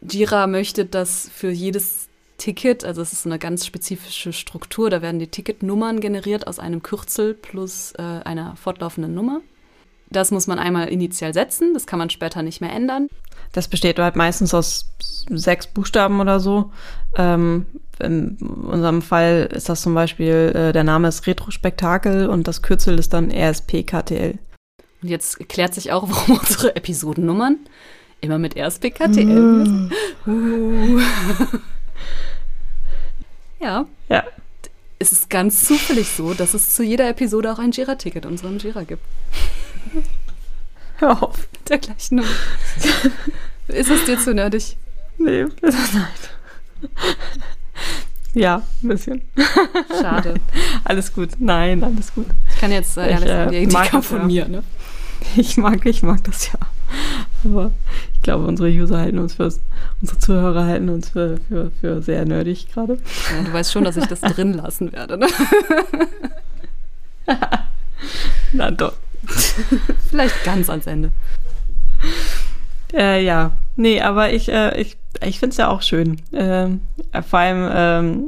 Jira 0.00 0.46
möchte, 0.46 0.84
dass 0.84 1.30
für 1.32 1.50
jedes 1.50 2.07
Ticket, 2.38 2.84
also 2.84 3.02
es 3.02 3.12
ist 3.12 3.26
eine 3.26 3.38
ganz 3.38 3.66
spezifische 3.66 4.32
Struktur, 4.32 4.90
da 4.90 5.02
werden 5.02 5.18
die 5.18 5.26
Ticketnummern 5.26 6.00
generiert 6.00 6.46
aus 6.46 6.58
einem 6.58 6.82
Kürzel 6.82 7.34
plus 7.34 7.92
äh, 7.98 8.02
einer 8.02 8.56
fortlaufenden 8.56 9.12
Nummer. 9.12 9.40
Das 10.10 10.30
muss 10.30 10.46
man 10.46 10.58
einmal 10.58 10.88
initial 10.88 11.34
setzen, 11.34 11.74
das 11.74 11.86
kann 11.86 11.98
man 11.98 12.10
später 12.10 12.42
nicht 12.42 12.60
mehr 12.60 12.72
ändern. 12.72 13.08
Das 13.52 13.68
besteht 13.68 13.98
halt 13.98 14.16
meistens 14.16 14.54
aus 14.54 14.88
sechs 15.28 15.66
Buchstaben 15.66 16.20
oder 16.20 16.40
so. 16.40 16.72
Ähm, 17.16 17.66
in 17.98 18.36
unserem 18.38 19.02
Fall 19.02 19.50
ist 19.52 19.68
das 19.68 19.82
zum 19.82 19.94
Beispiel, 19.94 20.52
äh, 20.54 20.72
der 20.72 20.84
Name 20.84 21.08
ist 21.08 21.26
Retrospektakel 21.26 22.28
und 22.28 22.46
das 22.46 22.62
Kürzel 22.62 22.98
ist 22.98 23.12
dann 23.12 23.30
RSPKTL. 23.30 24.38
Und 25.02 25.08
jetzt 25.08 25.48
klärt 25.48 25.74
sich 25.74 25.92
auch, 25.92 26.04
warum 26.08 26.38
unsere 26.38 26.76
Episodennummern 26.76 27.58
immer 28.20 28.38
mit 28.38 28.56
RSPKTL. 28.56 29.90
uh. 30.26 31.00
Ja. 33.60 33.86
Ja. 34.08 34.24
Es 34.98 35.12
ist 35.12 35.30
ganz 35.30 35.64
zufällig 35.64 36.08
so, 36.08 36.34
dass 36.34 36.54
es 36.54 36.74
zu 36.74 36.82
jeder 36.82 37.08
Episode 37.08 37.52
auch 37.52 37.58
ein 37.58 37.70
Jira-Ticket 37.70 38.26
unserem 38.26 38.58
Jira 38.58 38.82
gibt. 38.82 39.02
Hör 40.98 41.22
auf. 41.22 41.48
Der 41.68 41.78
gleichen 41.78 42.16
Nummer. 42.16 42.28
ist 43.68 43.90
es 43.90 44.04
dir 44.04 44.18
zu 44.18 44.34
nerdig? 44.34 44.76
Nee, 45.18 45.46
nein. 45.60 46.06
Ja, 48.34 48.62
ein 48.82 48.88
bisschen. 48.88 49.22
Schade. 50.00 50.34
alles 50.84 51.12
gut. 51.12 51.30
Nein, 51.38 51.82
alles 51.82 52.14
gut. 52.14 52.26
Ich 52.50 52.60
kann 52.60 52.70
jetzt 52.70 52.96
äh, 52.96 53.14
ich, 53.14 53.24
äh, 53.24 53.66
die 53.66 53.74
kam 53.74 54.02
von 54.02 54.26
mir, 54.26 54.48
ne? 54.48 54.62
Ich 55.36 55.56
mag, 55.56 55.84
ich 55.86 56.02
mag 56.02 56.22
das 56.24 56.46
ja. 56.46 56.58
Aber 57.44 57.70
ich 58.14 58.22
glaube, 58.22 58.46
unsere 58.46 58.68
User 58.68 58.98
halten 58.98 59.18
uns 59.18 59.34
für, 59.34 59.52
unsere 60.00 60.18
Zuhörer 60.18 60.66
halten 60.66 60.88
uns 60.88 61.10
für, 61.10 61.38
für, 61.48 61.70
für 61.80 62.02
sehr 62.02 62.24
nerdig 62.24 62.72
gerade. 62.72 62.94
Ja, 62.94 63.42
du 63.44 63.52
weißt 63.52 63.72
schon, 63.72 63.84
dass 63.84 63.96
ich 63.96 64.06
das 64.06 64.20
drin 64.20 64.54
lassen 64.54 64.92
werde, 64.92 65.18
ne? 65.18 65.26
Na 68.52 68.70
doch. 68.70 68.94
Vielleicht 70.08 70.44
ganz 70.44 70.70
ans 70.70 70.86
Ende. 70.86 71.12
Äh, 72.92 73.24
ja, 73.24 73.52
nee, 73.76 74.00
aber 74.00 74.32
ich, 74.32 74.48
äh, 74.48 74.80
ich, 74.80 74.96
ich 75.22 75.38
finde 75.38 75.52
es 75.52 75.56
ja 75.58 75.68
auch 75.68 75.82
schön. 75.82 76.20
Ähm, 76.32 76.80
äh, 77.12 77.22
vor 77.22 77.38
allem, 77.40 77.68
ähm, 77.72 78.24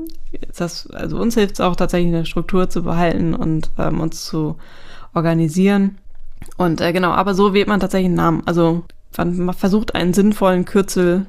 das, 0.56 0.88
also 0.90 1.18
uns 1.18 1.34
hilft 1.34 1.54
es 1.54 1.60
auch 1.60 1.76
tatsächlich 1.76 2.12
eine 2.12 2.26
Struktur 2.26 2.68
zu 2.68 2.82
behalten 2.82 3.34
und 3.34 3.70
ähm, 3.78 4.00
uns 4.00 4.26
zu 4.26 4.56
organisieren. 5.14 5.98
Und 6.56 6.80
äh, 6.80 6.92
genau, 6.92 7.10
aber 7.10 7.34
so 7.34 7.54
wählt 7.54 7.68
man 7.68 7.80
tatsächlich 7.80 8.06
einen 8.06 8.16
Namen. 8.16 8.42
Also 8.46 8.84
man 9.16 9.52
versucht 9.54 9.94
einen 9.94 10.14
sinnvollen 10.14 10.64
Kürzel, 10.64 11.26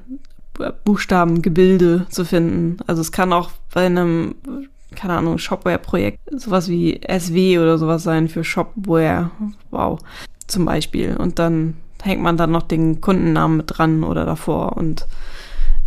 Buchstaben, 0.83 1.41
Gebilde 1.41 2.05
zu 2.09 2.25
finden. 2.25 2.77
Also 2.87 3.01
es 3.01 3.11
kann 3.11 3.33
auch 3.33 3.51
bei 3.73 3.85
einem, 3.85 4.35
keine 4.95 5.13
Ahnung, 5.13 5.37
Shopware-Projekt 5.37 6.19
sowas 6.31 6.69
wie 6.69 7.01
SW 7.07 7.59
oder 7.59 7.77
sowas 7.77 8.03
sein 8.03 8.27
für 8.27 8.43
Shopware. 8.43 9.31
Wow. 9.71 9.99
Zum 10.47 10.65
Beispiel. 10.65 11.15
Und 11.17 11.39
dann 11.39 11.75
hängt 12.03 12.21
man 12.21 12.37
dann 12.37 12.51
noch 12.51 12.63
den 12.63 13.01
Kundennamen 13.01 13.57
mit 13.57 13.65
dran 13.67 14.03
oder 14.03 14.25
davor 14.25 14.77
und 14.77 15.07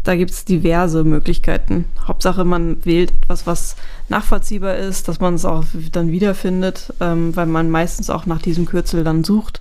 da 0.05 0.17
gibt 0.17 0.31
es 0.31 0.45
diverse 0.45 1.03
Möglichkeiten. 1.03 1.87
Hauptsache, 2.07 2.45
man 2.45 2.85
wählt 2.85 3.11
etwas, 3.23 3.47
was 3.47 3.77
nachvollziehbar 4.09 4.77
ist, 4.77 5.09
dass 5.09 5.19
man 5.19 5.35
es 5.35 5.45
auch 5.45 5.64
dann 5.93 6.12
wiederfindet, 6.12 6.93
ähm, 7.01 7.35
weil 7.35 7.47
man 7.47 7.71
meistens 7.71 8.11
auch 8.11 8.27
nach 8.27 8.43
diesem 8.43 8.67
Kürzel 8.67 9.03
dann 9.03 9.25
sucht. 9.25 9.61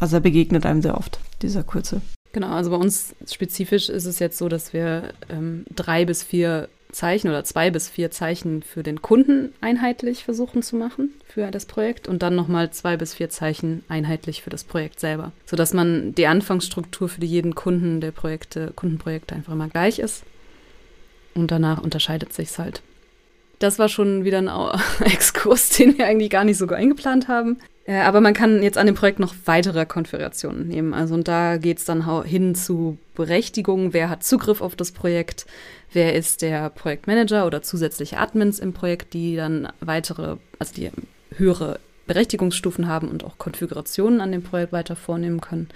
Also 0.00 0.16
er 0.16 0.20
begegnet 0.20 0.66
einem 0.66 0.82
sehr 0.82 0.96
oft, 0.96 1.20
dieser 1.42 1.62
Kürzel. 1.62 2.00
Genau, 2.32 2.48
also 2.48 2.70
bei 2.70 2.76
uns 2.76 3.14
spezifisch 3.30 3.88
ist 3.88 4.06
es 4.06 4.18
jetzt 4.18 4.38
so, 4.38 4.48
dass 4.48 4.72
wir 4.72 5.12
ähm, 5.28 5.64
drei 5.72 6.04
bis 6.04 6.24
vier 6.24 6.68
Zeichen 6.94 7.28
oder 7.28 7.44
zwei 7.44 7.70
bis 7.70 7.88
vier 7.88 8.10
Zeichen 8.10 8.62
für 8.62 8.82
den 8.82 9.02
Kunden 9.02 9.52
einheitlich 9.60 10.24
versuchen 10.24 10.62
zu 10.62 10.76
machen 10.76 11.12
für 11.28 11.50
das 11.50 11.66
Projekt 11.66 12.08
und 12.08 12.22
dann 12.22 12.34
nochmal 12.34 12.70
zwei 12.70 12.96
bis 12.96 13.14
vier 13.14 13.28
Zeichen 13.28 13.84
einheitlich 13.88 14.42
für 14.42 14.50
das 14.50 14.64
Projekt 14.64 15.00
selber, 15.00 15.32
sodass 15.44 15.74
man 15.74 16.14
die 16.14 16.26
Anfangsstruktur 16.26 17.08
für 17.08 17.24
jeden 17.24 17.54
Kunden 17.54 18.00
der 18.00 18.12
Projekte, 18.12 18.72
Kundenprojekte 18.74 19.34
einfach 19.34 19.52
immer 19.52 19.68
gleich 19.68 19.98
ist 19.98 20.24
und 21.34 21.50
danach 21.50 21.82
unterscheidet 21.82 22.32
sich 22.32 22.50
es 22.50 22.58
halt. 22.58 22.82
Das 23.58 23.78
war 23.78 23.88
schon 23.88 24.24
wieder 24.24 24.38
ein 24.38 24.80
Exkurs, 25.04 25.70
den 25.70 25.98
wir 25.98 26.06
eigentlich 26.06 26.30
gar 26.30 26.44
nicht 26.44 26.58
so 26.58 26.66
eingeplant 26.68 27.28
haben. 27.28 27.58
Äh, 27.86 28.00
aber 28.00 28.20
man 28.20 28.34
kann 28.34 28.62
jetzt 28.62 28.78
an 28.78 28.86
dem 28.86 28.94
Projekt 28.94 29.18
noch 29.18 29.34
weitere 29.44 29.86
Konfigurationen 29.86 30.68
nehmen. 30.68 30.94
Also 30.94 31.14
und 31.14 31.28
da 31.28 31.56
geht 31.58 31.78
es 31.78 31.84
dann 31.84 32.24
hin 32.24 32.54
zu 32.54 32.98
Berechtigungen, 33.14 33.92
wer 33.92 34.08
hat 34.08 34.24
Zugriff 34.24 34.60
auf 34.60 34.76
das 34.76 34.92
Projekt, 34.92 35.46
wer 35.92 36.14
ist 36.14 36.42
der 36.42 36.70
Projektmanager 36.70 37.46
oder 37.46 37.62
zusätzliche 37.62 38.18
Admins 38.18 38.58
im 38.58 38.72
Projekt, 38.72 39.14
die 39.14 39.36
dann 39.36 39.68
weitere, 39.80 40.36
also 40.58 40.74
die 40.74 40.90
höhere 41.36 41.78
Berechtigungsstufen 42.06 42.88
haben 42.88 43.08
und 43.08 43.24
auch 43.24 43.38
Konfigurationen 43.38 44.20
an 44.20 44.32
dem 44.32 44.42
Projekt 44.42 44.72
weiter 44.72 44.96
vornehmen 44.96 45.40
können. 45.40 45.68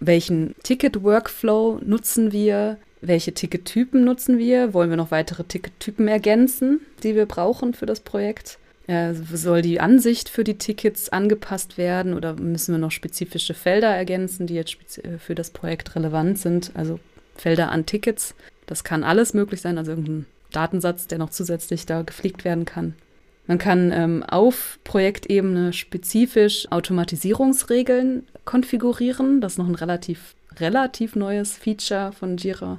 Welchen 0.00 0.54
Ticket-Workflow 0.62 1.80
nutzen 1.84 2.32
wir? 2.32 2.78
Welche 3.00 3.34
Tickettypen 3.34 4.02
nutzen 4.02 4.38
wir? 4.38 4.72
Wollen 4.72 4.90
wir 4.90 4.96
noch 4.96 5.10
weitere 5.10 5.44
Tickettypen 5.44 6.08
ergänzen, 6.08 6.80
die 7.02 7.14
wir 7.14 7.26
brauchen 7.26 7.74
für 7.74 7.86
das 7.86 8.00
Projekt? 8.00 8.58
Soll 8.86 9.62
die 9.62 9.80
Ansicht 9.80 10.28
für 10.28 10.44
die 10.44 10.58
Tickets 10.58 11.08
angepasst 11.08 11.78
werden 11.78 12.12
oder 12.12 12.34
müssen 12.34 12.74
wir 12.74 12.78
noch 12.78 12.90
spezifische 12.90 13.54
Felder 13.54 13.88
ergänzen, 13.88 14.46
die 14.46 14.54
jetzt 14.54 14.76
äh, 15.02 15.18
für 15.18 15.34
das 15.34 15.50
Projekt 15.50 15.96
relevant 15.96 16.38
sind? 16.38 16.70
Also 16.74 17.00
Felder 17.36 17.70
an 17.70 17.86
Tickets. 17.86 18.34
Das 18.66 18.84
kann 18.84 19.02
alles 19.02 19.32
möglich 19.34 19.60
sein, 19.60 19.78
also 19.78 19.92
irgendein 19.92 20.26
Datensatz, 20.52 21.06
der 21.06 21.18
noch 21.18 21.30
zusätzlich 21.30 21.86
da 21.86 22.02
gepflegt 22.02 22.44
werden 22.44 22.64
kann. 22.64 22.94
Man 23.46 23.58
kann 23.58 23.92
ähm, 23.92 24.22
auf 24.22 24.78
Projektebene 24.84 25.72
spezifisch 25.72 26.70
Automatisierungsregeln 26.70 28.26
konfigurieren. 28.44 29.40
Das 29.40 29.52
ist 29.52 29.58
noch 29.58 29.68
ein 29.68 29.74
relativ, 29.74 30.34
relativ 30.58 31.14
neues 31.14 31.54
Feature 31.56 32.12
von 32.12 32.36
Jira. 32.36 32.78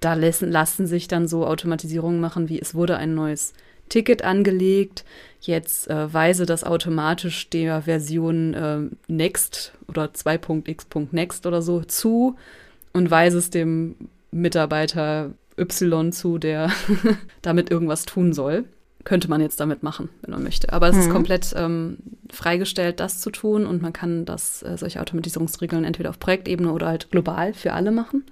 Da 0.00 0.14
lassen, 0.14 0.50
lassen 0.50 0.86
sich 0.86 1.08
dann 1.08 1.28
so 1.28 1.46
Automatisierungen 1.46 2.20
machen, 2.20 2.48
wie 2.48 2.60
es 2.60 2.74
wurde 2.74 2.96
ein 2.96 3.14
neues 3.14 3.52
Ticket 3.88 4.22
angelegt. 4.22 5.04
Jetzt 5.40 5.88
äh, 5.88 6.12
weise 6.12 6.46
das 6.46 6.64
automatisch 6.64 7.48
der 7.50 7.82
Version 7.82 8.54
äh, 8.54 8.78
Next 9.06 9.72
oder 9.86 10.06
2.x.next 10.06 11.46
oder 11.46 11.62
so 11.62 11.82
zu 11.82 12.36
und 12.92 13.10
weise 13.10 13.38
es 13.38 13.50
dem 13.50 13.94
Mitarbeiter 14.30 15.30
Y 15.58 16.12
zu, 16.12 16.38
der 16.38 16.70
damit 17.42 17.70
irgendwas 17.70 18.04
tun 18.04 18.32
soll. 18.32 18.64
Könnte 19.04 19.30
man 19.30 19.40
jetzt 19.40 19.60
damit 19.60 19.82
machen, 19.82 20.10
wenn 20.22 20.32
man 20.32 20.42
möchte. 20.42 20.72
Aber 20.72 20.88
es 20.88 20.96
mhm. 20.96 21.00
ist 21.02 21.10
komplett 21.10 21.54
ähm, 21.56 21.98
freigestellt, 22.30 23.00
das 23.00 23.20
zu 23.20 23.30
tun 23.30 23.64
und 23.64 23.80
man 23.80 23.92
kann 23.92 24.24
das, 24.24 24.62
äh, 24.62 24.76
solche 24.76 25.00
Automatisierungsregeln 25.00 25.84
entweder 25.84 26.10
auf 26.10 26.18
Projektebene 26.18 26.72
oder 26.72 26.88
halt 26.88 27.10
global 27.10 27.54
für 27.54 27.72
alle 27.72 27.90
machen. 27.90 28.24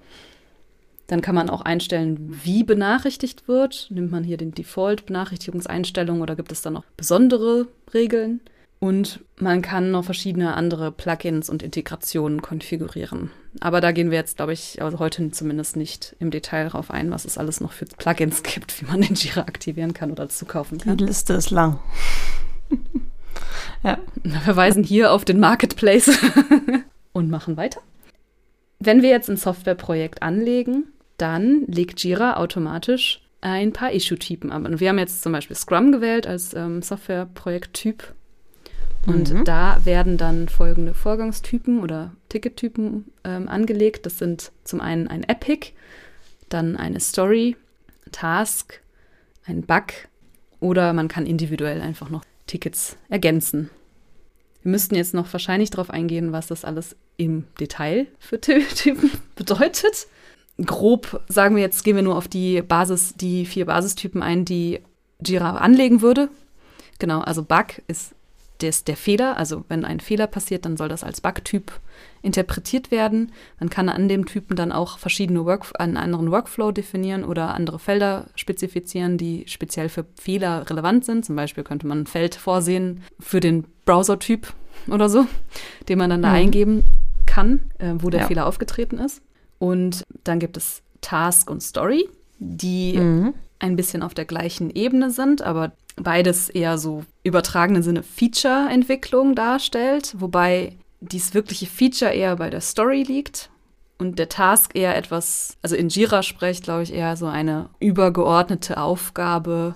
Dann 1.07 1.21
kann 1.21 1.35
man 1.35 1.51
auch 1.51 1.61
einstellen, 1.61 2.41
wie 2.45 2.65
benachrichtigt 2.65 3.47
wird. 3.49 3.89
Nimmt 3.91 4.11
man 4.11 4.25
hier 4.25 4.37
den 4.37 4.53
Default-Benachrichtigungseinstellungen 4.53 6.23
oder 6.23 6.37
gibt 6.37 6.53
es 6.53 6.63
da 6.63 6.71
noch 6.71 6.85
besondere 6.97 7.69
Regeln? 7.95 8.41
Und 8.79 9.21
man 9.39 9.63
kann 9.63 9.91
noch 9.91 10.05
verschiedene 10.05 10.55
andere 10.55 10.93
Plugins 10.93 11.49
und 11.49 11.63
Integrationen 11.63 12.43
konfigurieren. 12.43 13.31
Aber 13.61 13.81
da 13.81 13.93
gehen 13.93 14.11
wir 14.11 14.19
jetzt, 14.19 14.37
glaube 14.37 14.53
ich, 14.53 14.83
also 14.83 14.99
heute 14.99 15.31
zumindest 15.31 15.77
nicht 15.77 16.15
im 16.19 16.31
Detail 16.31 16.65
darauf 16.65 16.91
ein, 16.91 17.11
was 17.11 17.25
es 17.25 17.39
alles 17.39 17.61
noch 17.61 17.73
für 17.73 17.87
Plugins 17.87 18.43
gibt, 18.43 18.81
wie 18.81 18.85
man 18.85 19.01
den 19.01 19.15
Jira 19.15 19.43
aktivieren 19.43 19.95
kann 19.95 20.11
oder 20.11 20.29
zukaufen 20.29 20.79
kann. 20.79 20.99
Die 20.99 21.05
Liste 21.05 21.33
ist 21.33 21.51
lang. 21.51 21.79
ja. 23.83 23.99
Wir 24.23 24.41
verweisen 24.41 24.85
hier 24.85 25.13
auf 25.13 25.25
den 25.25 25.41
Marketplace 25.41 26.11
und 27.13 27.31
machen 27.31 27.57
weiter. 27.57 27.81
Wenn 28.79 29.01
wir 29.01 29.09
jetzt 29.09 29.31
ein 29.31 29.39
Softwareprojekt 29.39 30.23
anlegen, 30.23 30.85
dann 31.17 31.65
legt 31.67 32.03
Jira 32.03 32.37
automatisch 32.37 33.21
ein 33.41 33.73
paar 33.73 33.93
Issue-Typen 33.93 34.51
ab. 34.51 34.65
Und 34.65 34.81
wir 34.81 34.89
haben 34.89 34.99
jetzt 34.99 35.23
zum 35.23 35.33
Beispiel 35.33 35.57
Scrum 35.57 35.93
gewählt 35.93 36.27
als 36.27 36.55
ähm, 36.55 36.83
Softwareprojekttyp. 36.83 38.15
Und 39.07 39.33
mhm. 39.33 39.45
da 39.45 39.85
werden 39.85 40.17
dann 40.17 40.49
folgende 40.49 40.93
Vorgangstypen 40.93 41.81
oder 41.81 42.13
Tickettypen 42.29 43.05
ähm, 43.25 43.49
angelegt. 43.49 44.05
Das 44.05 44.19
sind 44.19 44.51
zum 44.65 44.81
einen 44.81 45.07
ein 45.07 45.23
Epic, 45.23 45.73
dann 46.49 46.77
eine 46.77 46.99
Story, 46.99 47.57
Task, 48.11 48.81
ein 49.45 49.63
Bug 49.63 49.93
oder 50.59 50.93
man 50.93 51.07
kann 51.07 51.25
individuell 51.25 51.81
einfach 51.81 52.11
noch 52.11 52.25
Tickets 52.49 52.97
ergänzen. 53.09 53.71
Wir 54.63 54.73
müssten 54.73 54.97
jetzt 54.97 55.15
noch 55.15 55.33
wahrscheinlich 55.33 55.71
darauf 55.71 55.91
eingehen, 55.91 56.33
was 56.33 56.49
das 56.49 56.65
alles 56.65 56.97
im 57.17 57.45
Detail 57.61 58.09
für 58.19 58.41
Typen 58.41 59.13
bedeutet 59.37 60.09
grob 60.65 61.23
sagen 61.29 61.57
wir 61.57 61.63
jetzt, 61.63 61.85
gehen 61.85 61.97
wir 61.97 62.03
nur 62.03 62.17
auf 62.17 62.29
die 62.29 62.63
Basis, 62.63 63.15
die 63.15 63.47
vier 63.47 63.67
Basistypen 63.67 64.23
ein, 64.23 64.45
die 64.45 64.81
Jira 65.25 65.57
anlegen 65.57 66.03
würde. 66.03 66.29
Genau, 66.99 67.21
also 67.21 67.43
Bug 67.43 67.83
ist 67.89 68.15
des, 68.63 68.85
der 68.85 68.97
Fehler. 68.97 69.37
Also 69.37 69.65
wenn 69.69 69.85
ein 69.85 70.01
Fehler 70.01 70.27
passiert, 70.27 70.65
dann 70.65 70.77
soll 70.77 70.89
das 70.89 71.05
als 71.05 71.21
Bug-Typ 71.21 71.73
interpretiert 72.23 72.91
werden. 72.91 73.33
Man 73.61 73.71
kann 73.71 73.89
an 73.89 74.09
dem 74.09 74.27
Typen 74.27 74.57
dann 74.57 74.73
auch 74.73 74.99
verschiedene 74.99 75.45
Work 75.45 75.67
einen 75.79 75.97
anderen 75.97 76.31
Workflow 76.31 76.73
definieren 76.73 77.25
oder 77.25 77.55
andere 77.55 77.79
Felder 77.79 78.27
spezifizieren, 78.35 79.19
die 79.19 79.45
speziell 79.47 79.89
für 79.89 80.07
Fehler 80.19 80.69
relevant 80.69 81.05
sind. 81.05 81.25
Zum 81.25 81.37
Beispiel 81.37 81.65
könnte 81.65 81.87
man 81.87 82.01
ein 82.01 82.07
Feld 82.07 82.35
vorsehen 82.35 83.03
für 83.21 83.41
den 83.41 83.65
Browser-Typ 83.85 84.53
oder 84.89 85.09
so, 85.09 85.27
den 85.89 85.99
man 85.99 86.11
dann 86.11 86.23
da 86.23 86.31
mhm. 86.31 86.35
eingeben 86.35 86.85
kann, 87.27 87.61
äh, 87.79 87.93
wo 87.99 88.11
der 88.11 88.23
ja. 88.23 88.27
Fehler 88.27 88.47
aufgetreten 88.47 88.99
ist. 88.99 89.23
Und 89.59 90.03
dann 90.25 90.39
gibt 90.39 90.57
es 90.57 90.83
Task 91.01 91.51
und 91.51 91.63
Story, 91.63 92.09
die 92.39 92.99
mhm. 92.99 93.35
ein 93.59 93.77
bisschen 93.77 94.03
auf 94.03 94.15
der 94.15 94.25
gleichen 94.25 94.71
Ebene 94.71 95.11
sind, 95.11 95.43
aber 95.43 95.73
beides 95.97 96.49
eher 96.49 96.79
so 96.79 97.05
übertragenen 97.23 97.83
Sinne 97.83 98.03
Feature-Entwicklung 98.03 99.35
darstellt, 99.35 100.15
wobei 100.19 100.77
dies 101.01 101.35
wirkliche 101.35 101.67
Feature 101.67 102.13
eher 102.13 102.37
bei 102.37 102.51
der 102.51 102.61
Story 102.61 103.03
liegt 103.03 103.51
und 103.99 104.19
der 104.19 104.29
Task 104.29 104.73
eher 104.75 104.97
etwas, 104.97 105.57
also 105.63 105.75
in 105.77 105.89
Jira 105.89 106.23
spricht, 106.23 106.65
glaube 106.65 106.83
ich, 106.83 106.93
eher 106.93 107.17
so 107.17 107.27
eine 107.27 107.71
übergeordnete 107.81 108.79
Aufgabe 108.79 109.75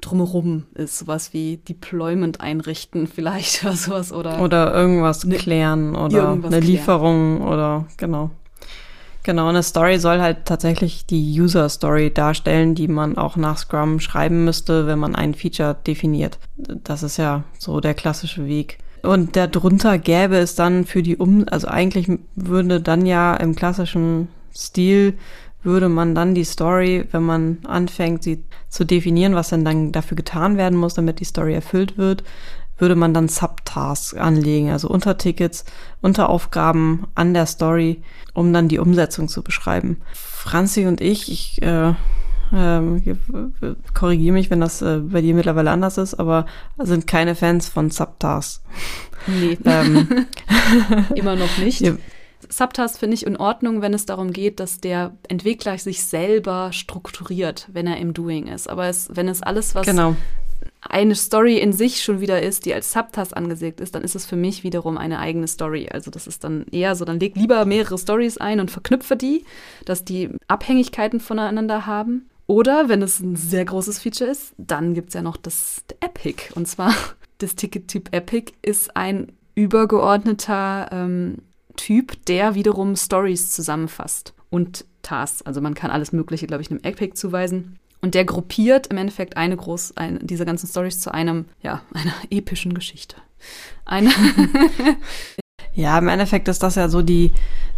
drumherum 0.00 0.64
ist, 0.74 0.98
sowas 0.98 1.32
wie 1.32 1.56
Deployment 1.56 2.40
einrichten 2.40 3.06
vielleicht 3.14 3.64
oder 3.64 3.74
sowas 3.74 4.12
oder 4.12 4.40
oder 4.40 4.74
irgendwas 4.74 5.24
ne, 5.24 5.36
klären 5.36 5.96
oder 5.96 6.28
irgendwas 6.28 6.52
eine 6.52 6.60
klären. 6.60 6.76
Lieferung 6.76 7.40
oder 7.42 7.86
genau. 7.96 8.30
Genau, 9.24 9.48
eine 9.48 9.62
Story 9.62 9.98
soll 9.98 10.20
halt 10.20 10.44
tatsächlich 10.44 11.06
die 11.06 11.40
User-Story 11.40 12.12
darstellen, 12.12 12.74
die 12.74 12.88
man 12.88 13.16
auch 13.16 13.36
nach 13.36 13.56
Scrum 13.56 13.98
schreiben 13.98 14.44
müsste, 14.44 14.86
wenn 14.86 14.98
man 14.98 15.14
ein 15.14 15.32
Feature 15.32 15.76
definiert. 15.86 16.38
Das 16.56 17.02
ist 17.02 17.16
ja 17.16 17.42
so 17.58 17.80
der 17.80 17.94
klassische 17.94 18.46
Weg. 18.46 18.78
Und 19.02 19.34
darunter 19.34 19.98
gäbe 19.98 20.36
es 20.36 20.54
dann 20.56 20.84
für 20.84 21.02
die 21.02 21.16
Um, 21.16 21.46
also 21.50 21.68
eigentlich 21.68 22.06
würde 22.34 22.82
dann 22.82 23.06
ja 23.06 23.34
im 23.34 23.56
klassischen 23.56 24.28
Stil 24.54 25.14
würde 25.62 25.88
man 25.88 26.14
dann 26.14 26.34
die 26.34 26.44
Story, 26.44 27.06
wenn 27.10 27.22
man 27.22 27.58
anfängt, 27.66 28.22
sie 28.22 28.44
zu 28.68 28.84
definieren, 28.84 29.34
was 29.34 29.48
dann 29.48 29.64
dann 29.64 29.92
dafür 29.92 30.16
getan 30.16 30.58
werden 30.58 30.78
muss, 30.78 30.92
damit 30.92 31.20
die 31.20 31.24
Story 31.24 31.54
erfüllt 31.54 31.96
wird, 31.96 32.22
würde 32.78 32.94
man 32.94 33.14
dann 33.14 33.28
Subtasks 33.28 34.14
anlegen, 34.14 34.70
also 34.70 34.88
Untertickets, 34.88 35.64
Unteraufgaben 36.00 37.06
an 37.14 37.34
der 37.34 37.46
Story, 37.46 38.02
um 38.32 38.52
dann 38.52 38.68
die 38.68 38.78
Umsetzung 38.78 39.28
zu 39.28 39.42
beschreiben. 39.42 39.98
Franzi 40.12 40.86
und 40.86 41.00
ich, 41.00 41.30
ich 41.30 41.62
äh, 41.62 41.94
äh, 42.52 43.14
korrigiere 43.94 44.34
mich, 44.34 44.50
wenn 44.50 44.60
das 44.60 44.82
äh, 44.82 44.98
bei 44.98 45.20
dir 45.20 45.34
mittlerweile 45.34 45.70
anders 45.70 45.98
ist, 45.98 46.14
aber 46.14 46.46
sind 46.78 47.06
keine 47.06 47.34
Fans 47.34 47.68
von 47.68 47.90
Subtasks. 47.90 48.62
Nee. 49.26 49.58
ähm. 49.64 50.26
Immer 51.14 51.36
noch 51.36 51.58
nicht. 51.58 51.80
Ja. 51.80 51.92
Subtasks 52.48 52.98
finde 52.98 53.14
ich 53.14 53.26
in 53.26 53.38
Ordnung, 53.38 53.80
wenn 53.80 53.94
es 53.94 54.04
darum 54.04 54.32
geht, 54.32 54.60
dass 54.60 54.78
der 54.78 55.16
Entwickler 55.28 55.78
sich 55.78 56.04
selber 56.04 56.72
strukturiert, 56.72 57.68
wenn 57.72 57.86
er 57.86 57.96
im 57.96 58.12
Doing 58.12 58.48
ist. 58.48 58.68
Aber 58.68 58.86
es, 58.86 59.08
wenn 59.12 59.28
es 59.28 59.42
alles, 59.42 59.74
was 59.74 59.86
genau 59.86 60.14
eine 60.88 61.14
Story 61.14 61.58
in 61.58 61.72
sich 61.72 62.02
schon 62.02 62.20
wieder 62.20 62.42
ist, 62.42 62.66
die 62.66 62.74
als 62.74 62.92
Subtask 62.92 63.36
angesehen 63.36 63.76
ist, 63.78 63.94
dann 63.94 64.02
ist 64.02 64.14
es 64.14 64.26
für 64.26 64.36
mich 64.36 64.64
wiederum 64.64 64.98
eine 64.98 65.18
eigene 65.18 65.48
Story. 65.48 65.88
Also 65.90 66.10
das 66.10 66.26
ist 66.26 66.44
dann 66.44 66.66
eher 66.70 66.94
so, 66.94 67.04
dann 67.04 67.20
leg 67.20 67.36
lieber 67.36 67.64
mehrere 67.64 67.98
Stories 67.98 68.38
ein 68.38 68.60
und 68.60 68.70
verknüpfe 68.70 69.16
die, 69.16 69.44
dass 69.84 70.04
die 70.04 70.30
Abhängigkeiten 70.48 71.20
voneinander 71.20 71.86
haben. 71.86 72.28
Oder 72.46 72.88
wenn 72.88 73.00
es 73.00 73.20
ein 73.20 73.36
sehr 73.36 73.64
großes 73.64 74.00
Feature 74.00 74.30
ist, 74.30 74.52
dann 74.58 74.92
gibt 74.94 75.08
es 75.08 75.14
ja 75.14 75.22
noch 75.22 75.38
das 75.38 75.82
Epic. 76.00 76.52
Und 76.54 76.68
zwar 76.68 76.94
das 77.38 77.54
Ticket-Typ 77.54 78.14
Epic 78.14 78.52
ist 78.62 78.96
ein 78.96 79.32
übergeordneter 79.54 80.88
ähm, 80.92 81.38
Typ, 81.76 82.24
der 82.26 82.54
wiederum 82.54 82.96
Stories 82.96 83.50
zusammenfasst 83.50 84.34
und 84.50 84.84
Tasks. 85.02 85.42
Also 85.42 85.60
man 85.60 85.74
kann 85.74 85.90
alles 85.90 86.12
Mögliche, 86.12 86.46
glaube 86.46 86.62
ich, 86.62 86.70
einem 86.70 86.80
Epic 86.82 87.14
zuweisen. 87.14 87.78
Und 88.04 88.12
der 88.12 88.26
gruppiert 88.26 88.88
im 88.88 88.98
Endeffekt 88.98 89.38
eine 89.38 89.56
groß, 89.56 89.96
ein, 89.96 90.18
diese 90.20 90.44
ganzen 90.44 90.66
Stories 90.66 91.00
zu 91.00 91.14
einem, 91.14 91.46
ja, 91.62 91.80
einer 91.94 92.12
epischen 92.28 92.74
Geschichte. 92.74 93.16
Eine 93.86 94.10
ja, 95.74 95.96
im 95.96 96.08
Endeffekt 96.08 96.48
ist 96.48 96.62
das 96.62 96.74
ja 96.74 96.90
so 96.90 97.00
die, 97.00 97.30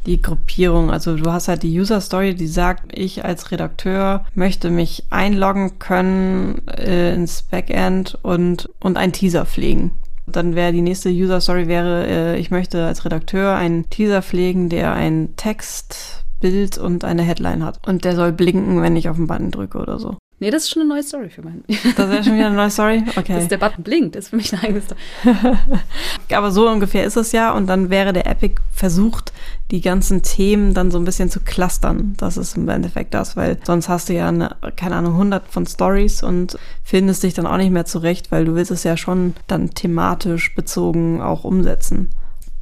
die 0.05 0.21
Gruppierung. 0.21 0.91
Also 0.91 1.17
du 1.17 1.31
hast 1.31 1.47
halt 1.47 1.63
die 1.63 1.79
User 1.79 2.01
Story, 2.01 2.35
die 2.35 2.49
sagt, 2.49 2.91
ich 2.93 3.25
als 3.25 3.53
Redakteur 3.53 4.25
möchte 4.35 4.71
mich 4.71 5.05
einloggen 5.11 5.79
können 5.79 6.67
äh, 6.67 7.15
ins 7.15 7.43
Backend 7.43 8.19
und, 8.23 8.69
und 8.81 8.97
einen 8.97 9.13
Teaser 9.13 9.47
pflegen. 9.47 9.93
Dann 10.27 10.57
wäre 10.57 10.73
die 10.73 10.83
nächste 10.83 11.11
User 11.11 11.41
Story 11.41 11.69
wäre, 11.69 12.05
äh, 12.05 12.39
ich 12.41 12.51
möchte 12.51 12.85
als 12.85 13.05
Redakteur 13.05 13.55
einen 13.55 13.89
Teaser 13.91 14.23
pflegen, 14.23 14.71
der 14.71 14.93
einen 14.93 15.37
Text 15.37 16.26
Bild 16.51 16.79
und 16.79 17.05
eine 17.05 17.23
Headline 17.23 17.65
hat. 17.65 17.81
Und 17.89 18.05
der 18.05 18.15
soll 18.15 18.33
blinken, 18.33 18.81
wenn 18.81 18.95
ich 18.95 19.09
auf 19.09 19.17
den 19.17 19.27
Button 19.27 19.51
drücke 19.51 19.79
oder 19.79 19.99
so. 19.99 20.17
Nee, 20.39 20.51
das 20.51 20.65
ist 20.65 20.71
schon 20.71 20.83
eine 20.83 20.91
neue 20.91 21.03
Story 21.03 21.31
für 21.31 21.43
meinen. 21.43 21.65
Das 21.97 22.11
wäre 22.11 22.23
schon 22.23 22.35
wieder 22.35 22.47
eine 22.47 22.57
neue 22.57 22.71
Story? 22.71 23.03
Okay. 23.17 23.35
Dass 23.35 23.49
der 23.49 23.57
Button 23.57 23.83
blinkt, 23.83 24.15
ist 24.15 24.29
für 24.29 24.37
mich 24.37 24.53
eine 24.53 24.63
eigene 24.63 24.83
Story. 24.83 25.01
Aber 26.35 26.51
so 26.53 26.69
ungefähr 26.69 27.05
ist 27.05 27.17
es 27.17 27.33
ja. 27.33 27.53
Und 27.53 27.67
dann 27.67 27.91
wäre 27.91 28.13
der 28.13 28.27
Epic 28.27 28.61
versucht, 28.71 29.33
die 29.71 29.81
ganzen 29.81 30.23
Themen 30.23 30.75
dann 30.75 30.91
so 30.91 30.99
ein 30.99 31.05
bisschen 31.05 31.31
zu 31.31 31.41
clustern. 31.41 32.15
Das 32.19 32.37
ist 32.37 32.57
im 32.57 32.69
Endeffekt 32.69 33.15
das, 33.15 33.37
weil 33.37 33.59
sonst 33.65 33.89
hast 33.89 34.09
du 34.09 34.13
ja 34.13 34.29
eine, 34.29 34.55
keine 34.77 34.97
Ahnung, 34.97 35.17
hundert 35.17 35.49
von 35.49 35.67
Stories 35.67 36.23
und 36.23 36.59
findest 36.85 37.23
dich 37.23 37.35
dann 37.35 37.47
auch 37.47 37.57
nicht 37.57 37.73
mehr 37.73 37.87
zurecht, 37.87 38.31
weil 38.31 38.45
du 38.45 38.55
willst 38.55 38.71
es 38.71 38.85
ja 38.85 38.97
schon 38.97 39.35
dann 39.47 39.71
thematisch 39.71 40.55
bezogen 40.55 41.23
auch 41.23 41.45
umsetzen 41.45 42.11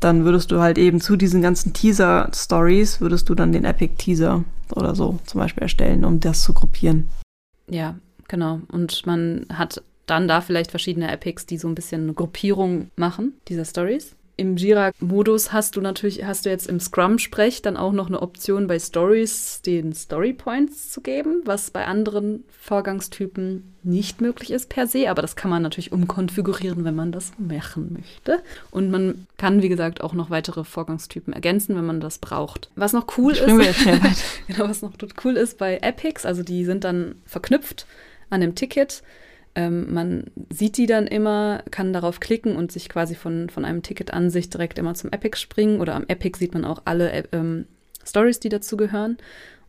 dann 0.05 0.25
würdest 0.25 0.51
du 0.51 0.61
halt 0.61 0.77
eben 0.77 1.01
zu 1.01 1.17
diesen 1.17 1.41
ganzen 1.41 1.73
Teaser-Stories, 1.73 3.01
würdest 3.01 3.29
du 3.29 3.35
dann 3.35 3.53
den 3.53 3.65
Epic-Teaser 3.65 4.45
oder 4.75 4.95
so 4.95 5.19
zum 5.25 5.41
Beispiel 5.41 5.63
erstellen, 5.63 6.05
um 6.05 6.21
das 6.21 6.43
zu 6.43 6.53
gruppieren. 6.53 7.09
Ja, 7.69 7.97
genau. 8.29 8.61
Und 8.71 9.07
man 9.07 9.47
hat 9.51 9.83
dann 10.07 10.29
da 10.29 10.43
vielleicht 10.43 10.71
verschiedene 10.71 11.11
Epics, 11.11 11.47
die 11.47 11.57
so 11.57 11.69
ein 11.69 11.75
bisschen 11.75 12.03
eine 12.03 12.13
Gruppierung 12.13 12.91
machen, 12.97 13.33
dieser 13.49 13.65
Stories 13.65 14.15
im 14.37 14.57
Jira-Modus 14.57 15.53
hast 15.53 15.77
du 15.77 15.81
natürlich, 15.81 16.25
hast 16.25 16.45
du 16.45 16.51
jetzt 16.51 16.69
im 16.69 16.81
Scrum-Sprech 16.81 17.63
dann 17.63 17.77
auch 17.77 17.93
noch 17.93 18.09
eine 18.09 18.21
Option 18.21 18.67
bei 18.67 18.79
Stories, 18.79 19.63
den 19.63 19.93
Story 19.93 20.33
Points 20.33 20.91
zu 20.91 21.01
geben, 21.01 21.43
was 21.45 21.71
bei 21.71 21.85
anderen 21.87 22.43
Vorgangstypen 22.61 23.75
nicht 23.85 24.21
möglich 24.21 24.51
ist 24.51 24.69
per 24.71 24.87
se, 24.87 25.09
aber 25.09 25.23
das 25.23 25.37
kann 25.37 25.51
man 25.51 25.63
natürlich 25.63 25.93
umkonfigurieren, 25.93 26.85
wenn 26.85 26.97
man 26.97 27.13
das 27.13 27.33
machen 27.39 27.93
möchte. 27.93 28.43
Und 28.73 28.91
man 28.91 29.27
kann, 29.37 29.63
wie 29.63 29.69
gesagt, 29.69 30.03
auch 30.03 30.15
noch 30.15 30.31
weitere 30.31 30.65
Vorgangstypen 30.65 31.33
ergänzen, 31.33 31.77
wenn 31.77 31.87
man 31.87 32.01
das 32.01 32.19
braucht. 32.19 32.71
Was 32.75 32.93
noch 32.93 33.07
cool 33.19 33.35
ist, 33.35 33.45
genau, 34.49 34.69
was 34.69 34.83
noch 34.83 34.93
cool 35.25 35.37
ist 35.37 35.59
bei 35.59 35.79
Epics, 35.79 36.27
also 36.27 36.43
die 36.43 36.65
sind 36.65 36.83
dann 36.83 37.17
verknüpft 37.25 37.87
an 38.31 38.41
dem 38.41 38.55
Ticket 38.57 39.03
ähm, 39.55 39.93
man 39.93 40.25
sieht 40.51 40.77
die 40.77 40.87
dann 40.87 41.07
immer, 41.07 41.63
kann 41.71 41.93
darauf 41.93 42.21
klicken 42.21 42.57
und 42.57 42.73
sich 42.73 42.89
quasi 42.89 43.15
von, 43.15 43.49
von 43.51 43.65
einem 43.65 43.83
Ticket-Ansicht 43.83 44.53
direkt 44.53 44.79
immer 44.79 44.95
zum 44.95 45.11
Epic 45.13 45.39
springen. 45.39 45.81
Oder 45.81 45.95
am 45.95 46.05
Epic 46.09 46.39
sieht 46.39 46.55
man 46.55 46.65
auch 46.65 46.83
alle 46.85 47.13
äh, 47.13 47.25
ähm, 47.33 47.67
Stories, 48.05 48.41
die 48.41 48.49
dazugehören. 48.49 49.13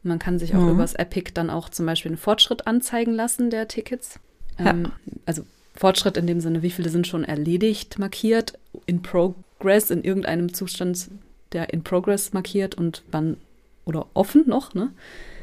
Und 0.03 0.09
man 0.09 0.19
kann 0.19 0.39
sich 0.39 0.55
auch 0.55 0.61
mhm. 0.61 0.71
übers 0.71 0.95
Epic 0.95 1.31
dann 1.33 1.49
auch 1.49 1.69
zum 1.69 1.85
Beispiel 1.85 2.11
einen 2.11 2.17
Fortschritt 2.17 2.67
anzeigen 2.67 3.13
lassen 3.13 3.49
der 3.49 3.67
Tickets. 3.67 4.19
Ähm, 4.57 4.85
ja. 4.85 4.91
Also 5.25 5.43
Fortschritt 5.75 6.17
in 6.17 6.25
dem 6.25 6.39
Sinne, 6.39 6.61
wie 6.61 6.71
viele 6.71 6.89
sind 6.89 7.05
schon 7.05 7.23
erledigt, 7.23 7.99
markiert, 7.99 8.57
in 8.85 9.01
Progress, 9.01 9.91
in 9.91 10.03
irgendeinem 10.03 10.53
Zustand, 10.53 11.09
der 11.51 11.73
in 11.73 11.83
Progress 11.83 12.33
markiert 12.33 12.75
und 12.75 13.03
wann 13.11 13.37
oder 13.85 14.07
offen 14.13 14.45
noch, 14.47 14.73
ne? 14.73 14.91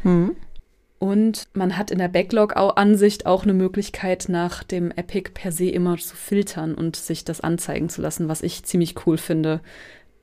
Mhm. 0.02 0.36
Und 1.02 1.48
man 1.52 1.76
hat 1.76 1.90
in 1.90 1.98
der 1.98 2.06
Backlog-Ansicht 2.06 3.26
auch 3.26 3.42
eine 3.42 3.54
Möglichkeit, 3.54 4.26
nach 4.28 4.62
dem 4.62 4.92
Epic 4.92 5.32
per 5.34 5.50
se 5.50 5.68
immer 5.68 5.96
zu 5.96 6.14
filtern 6.14 6.76
und 6.76 6.94
sich 6.94 7.24
das 7.24 7.40
anzeigen 7.40 7.88
zu 7.88 8.00
lassen, 8.00 8.28
was 8.28 8.40
ich 8.40 8.62
ziemlich 8.62 8.94
cool 9.04 9.18
finde, 9.18 9.62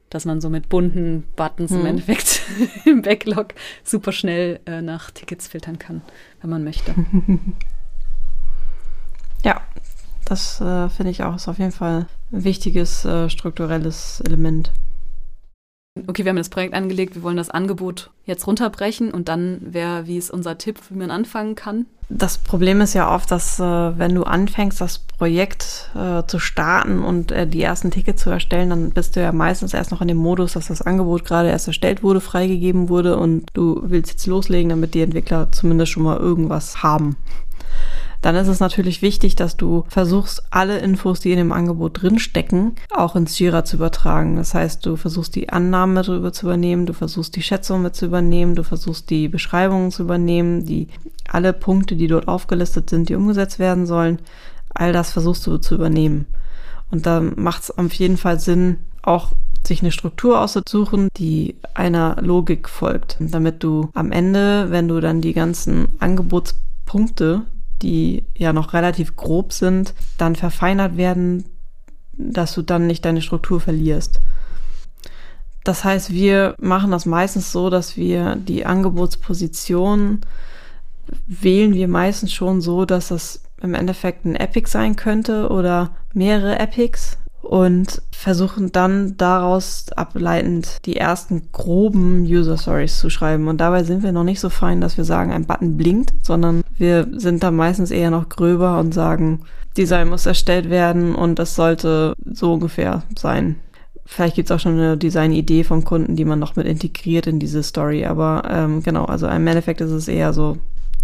dass 0.10 0.24
man 0.24 0.40
so 0.40 0.50
mit 0.50 0.70
bunten 0.70 1.26
Buttons 1.36 1.72
hm. 1.72 1.82
im 1.82 1.86
Endeffekt 1.86 2.44
im 2.86 3.02
Backlog 3.02 3.56
super 3.84 4.14
schnell 4.14 4.62
äh, 4.68 4.82
nach 4.82 5.12
Tickets 5.12 5.50
filtern 5.50 5.80
kann, 5.80 6.02
wenn 6.40 6.50
man 6.50 6.64
möchte. 6.64 6.96
Ja, 9.44 9.62
das 10.26 10.60
äh, 10.60 10.90
finde 10.90 11.12
ich 11.12 11.24
auch 11.24 11.36
ist 11.36 11.48
auf 11.48 11.60
jeden 11.60 11.72
Fall 11.72 12.08
ein 12.32 12.44
wichtiges 12.44 13.06
äh, 13.06 13.30
strukturelles 13.30 14.22
Element 14.22 14.72
okay, 16.08 16.24
wir 16.24 16.30
haben 16.30 16.38
das 16.38 16.50
Projekt 16.50 16.74
angelegt, 16.74 17.16
wir 17.16 17.24
wollen 17.24 17.38
das 17.38 17.50
Angebot 17.50 18.10
jetzt 18.26 18.48
runterbrechen 18.48 19.12
und 19.12 19.28
dann 19.30 19.60
wäre, 19.62 20.08
wie 20.08 20.18
ist 20.18 20.32
unser 20.32 20.58
Tipp, 20.58 20.80
wie 20.90 20.98
man 20.98 21.12
anfangen 21.12 21.56
kann? 21.56 21.86
Das 22.12 22.40
Problem 22.40 22.82
ist 22.82 22.96
ja 22.96 23.14
oft, 23.14 23.30
dass 23.30 23.60
äh, 23.60 23.64
wenn 23.64 24.16
du 24.16 24.24
anfängst, 24.24 24.82
das 24.82 24.98
Projekt 24.98 25.92
äh, 25.96 26.24
zu 26.26 26.40
starten 26.40 27.04
und 27.04 27.32
äh, 27.32 27.46
die 27.46 27.62
ersten 27.62 27.92
Tickets 27.92 28.24
zu 28.24 28.32
erstellen, 28.32 28.72
dann 28.72 28.90
bist 28.90 29.16
du 29.16 29.22
ja 29.22 29.32
meistens 29.32 29.76
erst 29.76 29.92
noch 29.92 30.02
in 30.02 30.08
dem 30.08 30.18
Modus, 30.18 30.54
dass 30.54 30.68
das 30.68 30.82
Angebot 30.82 31.24
gerade 31.24 31.50
erst 31.50 31.68
erstellt 31.68 32.02
wurde, 32.02 32.20
freigegeben 32.20 32.90
wurde 32.90 33.18
und 33.18 33.46
du 33.54 33.80
willst 33.84 34.12
jetzt 34.12 34.26
loslegen, 34.26 34.70
damit 34.70 34.96
die 34.96 35.04
Entwickler 35.04 35.52
zumindest 35.52 35.92
schon 35.92 36.04
mal 36.04 36.18
irgendwas 36.18 36.82
haben 36.82 37.16
dann 38.22 38.36
ist 38.36 38.48
es 38.48 38.60
natürlich 38.60 39.02
wichtig, 39.02 39.36
dass 39.36 39.56
du 39.56 39.86
versuchst, 39.88 40.44
alle 40.52 40.80
Infos, 40.80 41.20
die 41.20 41.32
in 41.32 41.38
dem 41.38 41.52
Angebot 41.52 42.02
drinstecken, 42.02 42.76
auch 42.92 43.16
ins 43.16 43.38
Jira 43.40 43.64
zu 43.64 43.78
übertragen. 43.78 44.36
Das 44.36 44.54
heißt, 44.54 44.86
du 44.86 44.96
versuchst 44.98 45.36
die 45.36 45.50
Annahmen 45.50 45.96
mit 45.96 46.10
rüber 46.10 46.34
zu 46.34 46.46
übernehmen, 46.48 46.86
du 46.86 46.94
versuchst 46.94 47.36
die 47.36 47.42
Schätzung 47.42 47.82
mit 47.82 47.96
zu 47.96 48.06
übernehmen, 48.06 48.56
du 48.56 48.64
versuchst 48.64 49.10
die 49.10 49.28
Beschreibungen 49.28 49.92
zu 49.92 50.04
übernehmen, 50.04 50.66
die 50.66 50.88
alle 51.28 51.54
Punkte, 51.54 51.96
die 51.96 52.08
dort 52.08 52.28
aufgelistet 52.28 52.90
sind, 52.90 53.10
die 53.10 53.16
umgesetzt 53.16 53.60
werden 53.60 53.86
sollen, 53.86 54.20
all 54.74 54.94
das 54.94 55.12
versuchst 55.12 55.46
du 55.48 55.58
zu 55.58 55.76
übernehmen. 55.76 56.26
Und 56.92 57.06
da 57.06 57.22
macht 57.22 57.64
es 57.64 57.78
auf 57.78 57.94
jeden 57.94 58.18
Fall 58.18 58.40
Sinn, 58.40 58.80
auch 59.02 59.34
sich 59.66 59.82
eine 59.82 59.92
Struktur 59.92 60.42
auszusuchen, 60.42 61.10
die 61.18 61.56
einer 61.74 62.18
Logik 62.22 62.70
folgt, 62.70 63.18
damit 63.20 63.64
du 63.64 63.90
am 63.94 64.12
Ende, 64.12 64.72
wenn 64.72 64.88
du 64.88 65.00
dann 65.00 65.22
die 65.22 65.34
ganzen 65.34 65.90
Angebotspunkte, 66.00 67.44
die 67.82 68.24
ja 68.36 68.54
noch 68.54 68.74
relativ 68.74 69.16
grob 69.16 69.54
sind, 69.54 69.94
dann 70.18 70.36
verfeinert 70.36 70.98
werden, 70.98 71.46
dass 72.14 72.54
du 72.54 72.62
dann 72.62 72.88
nicht 72.88 73.06
deine 73.06 73.22
Struktur 73.22 73.60
verlierst. 73.62 74.20
Das 75.64 75.84
heißt, 75.84 76.12
wir 76.12 76.56
machen 76.60 76.92
das 76.92 77.06
meistens 77.06 77.52
so, 77.52 77.70
dass 77.70 77.96
wir 77.96 78.36
die 78.36 78.66
Angebotsposition 78.66 80.22
wählen 81.28 81.74
wir 81.74 81.88
meistens 81.88 82.34
schon 82.34 82.62
so, 82.62 82.86
dass 82.86 83.10
das 83.10 83.44
im 83.62 83.74
Endeffekt 83.74 84.26
ein 84.26 84.36
Epic 84.36 84.70
sein 84.70 84.96
könnte 84.96 85.50
oder 85.50 85.92
mehrere 86.14 86.58
Epics 86.60 87.18
und 87.42 88.02
versuchen 88.12 88.72
dann 88.72 89.16
daraus 89.18 89.86
ableitend 89.96 90.78
die 90.86 90.98
ersten 90.98 91.52
groben 91.52 92.24
User 92.24 92.58
Stories 92.58 93.00
zu 93.00 93.10
schreiben. 93.10 93.48
Und 93.48 93.60
dabei 93.60 93.84
sind 93.84 94.04
wir 94.04 94.12
noch 94.12 94.24
nicht 94.24 94.40
so 94.40 94.50
fein, 94.50 94.82
dass 94.82 94.98
wir 94.98 95.06
sagen, 95.06 95.32
ein 95.32 95.46
Button 95.46 95.78
blinkt, 95.78 96.14
sondern 96.22 96.64
wir 96.78 97.08
sind 97.14 97.44
da 97.44 97.52
meistens 97.52 97.92
eher 97.92 98.12
noch 98.12 98.30
gröber 98.30 98.80
und 98.80 98.94
sagen, 98.94 99.42
Design 99.78 100.10
muss 100.10 100.26
erstellt 100.26 100.70
werden 100.70 101.16
und 101.16 101.40
das 101.40 101.56
sollte 101.56 102.14
so 102.26 102.54
ungefähr 102.54 103.04
sein. 103.18 103.56
Vielleicht 104.06 104.36
gibt's 104.36 104.52
auch 104.52 104.60
schon 104.60 104.74
eine 104.74 104.98
Design-Idee 104.98 105.64
vom 105.64 105.86
Kunden, 105.86 106.16
die 106.16 106.26
man 106.26 106.40
noch 106.40 106.56
mit 106.56 106.66
integriert 106.66 107.28
in 107.28 107.40
diese 107.40 107.64
Story. 107.64 108.06
Aber 108.06 108.44
ähm, 108.50 108.84
genau, 108.84 109.06
also 109.06 109.28
im 109.28 109.48
Endeffekt 109.48 109.82
ist 109.82 109.92
es 109.92 110.08
eher 110.08 110.34
so, 110.34 110.58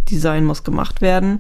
Design 0.09 0.45
muss 0.45 0.63
gemacht 0.63 1.01
werden 1.01 1.39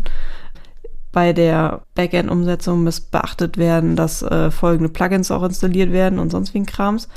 bei 1.15 1.31
der 1.31 1.83
Backend-Umsetzung 1.95 2.83
muss 2.83 2.99
beachtet 2.99 3.57
werden, 3.57 3.95
dass 3.95 4.21
äh, 4.21 4.51
folgende 4.51 4.89
Plugins 4.89 5.31
auch 5.31 5.43
installiert 5.43 5.93
werden 5.93 6.19
und 6.19 6.29
sonst 6.29 6.53
wie 6.53 6.59
ein 6.59 6.65
Krams. 6.65 7.07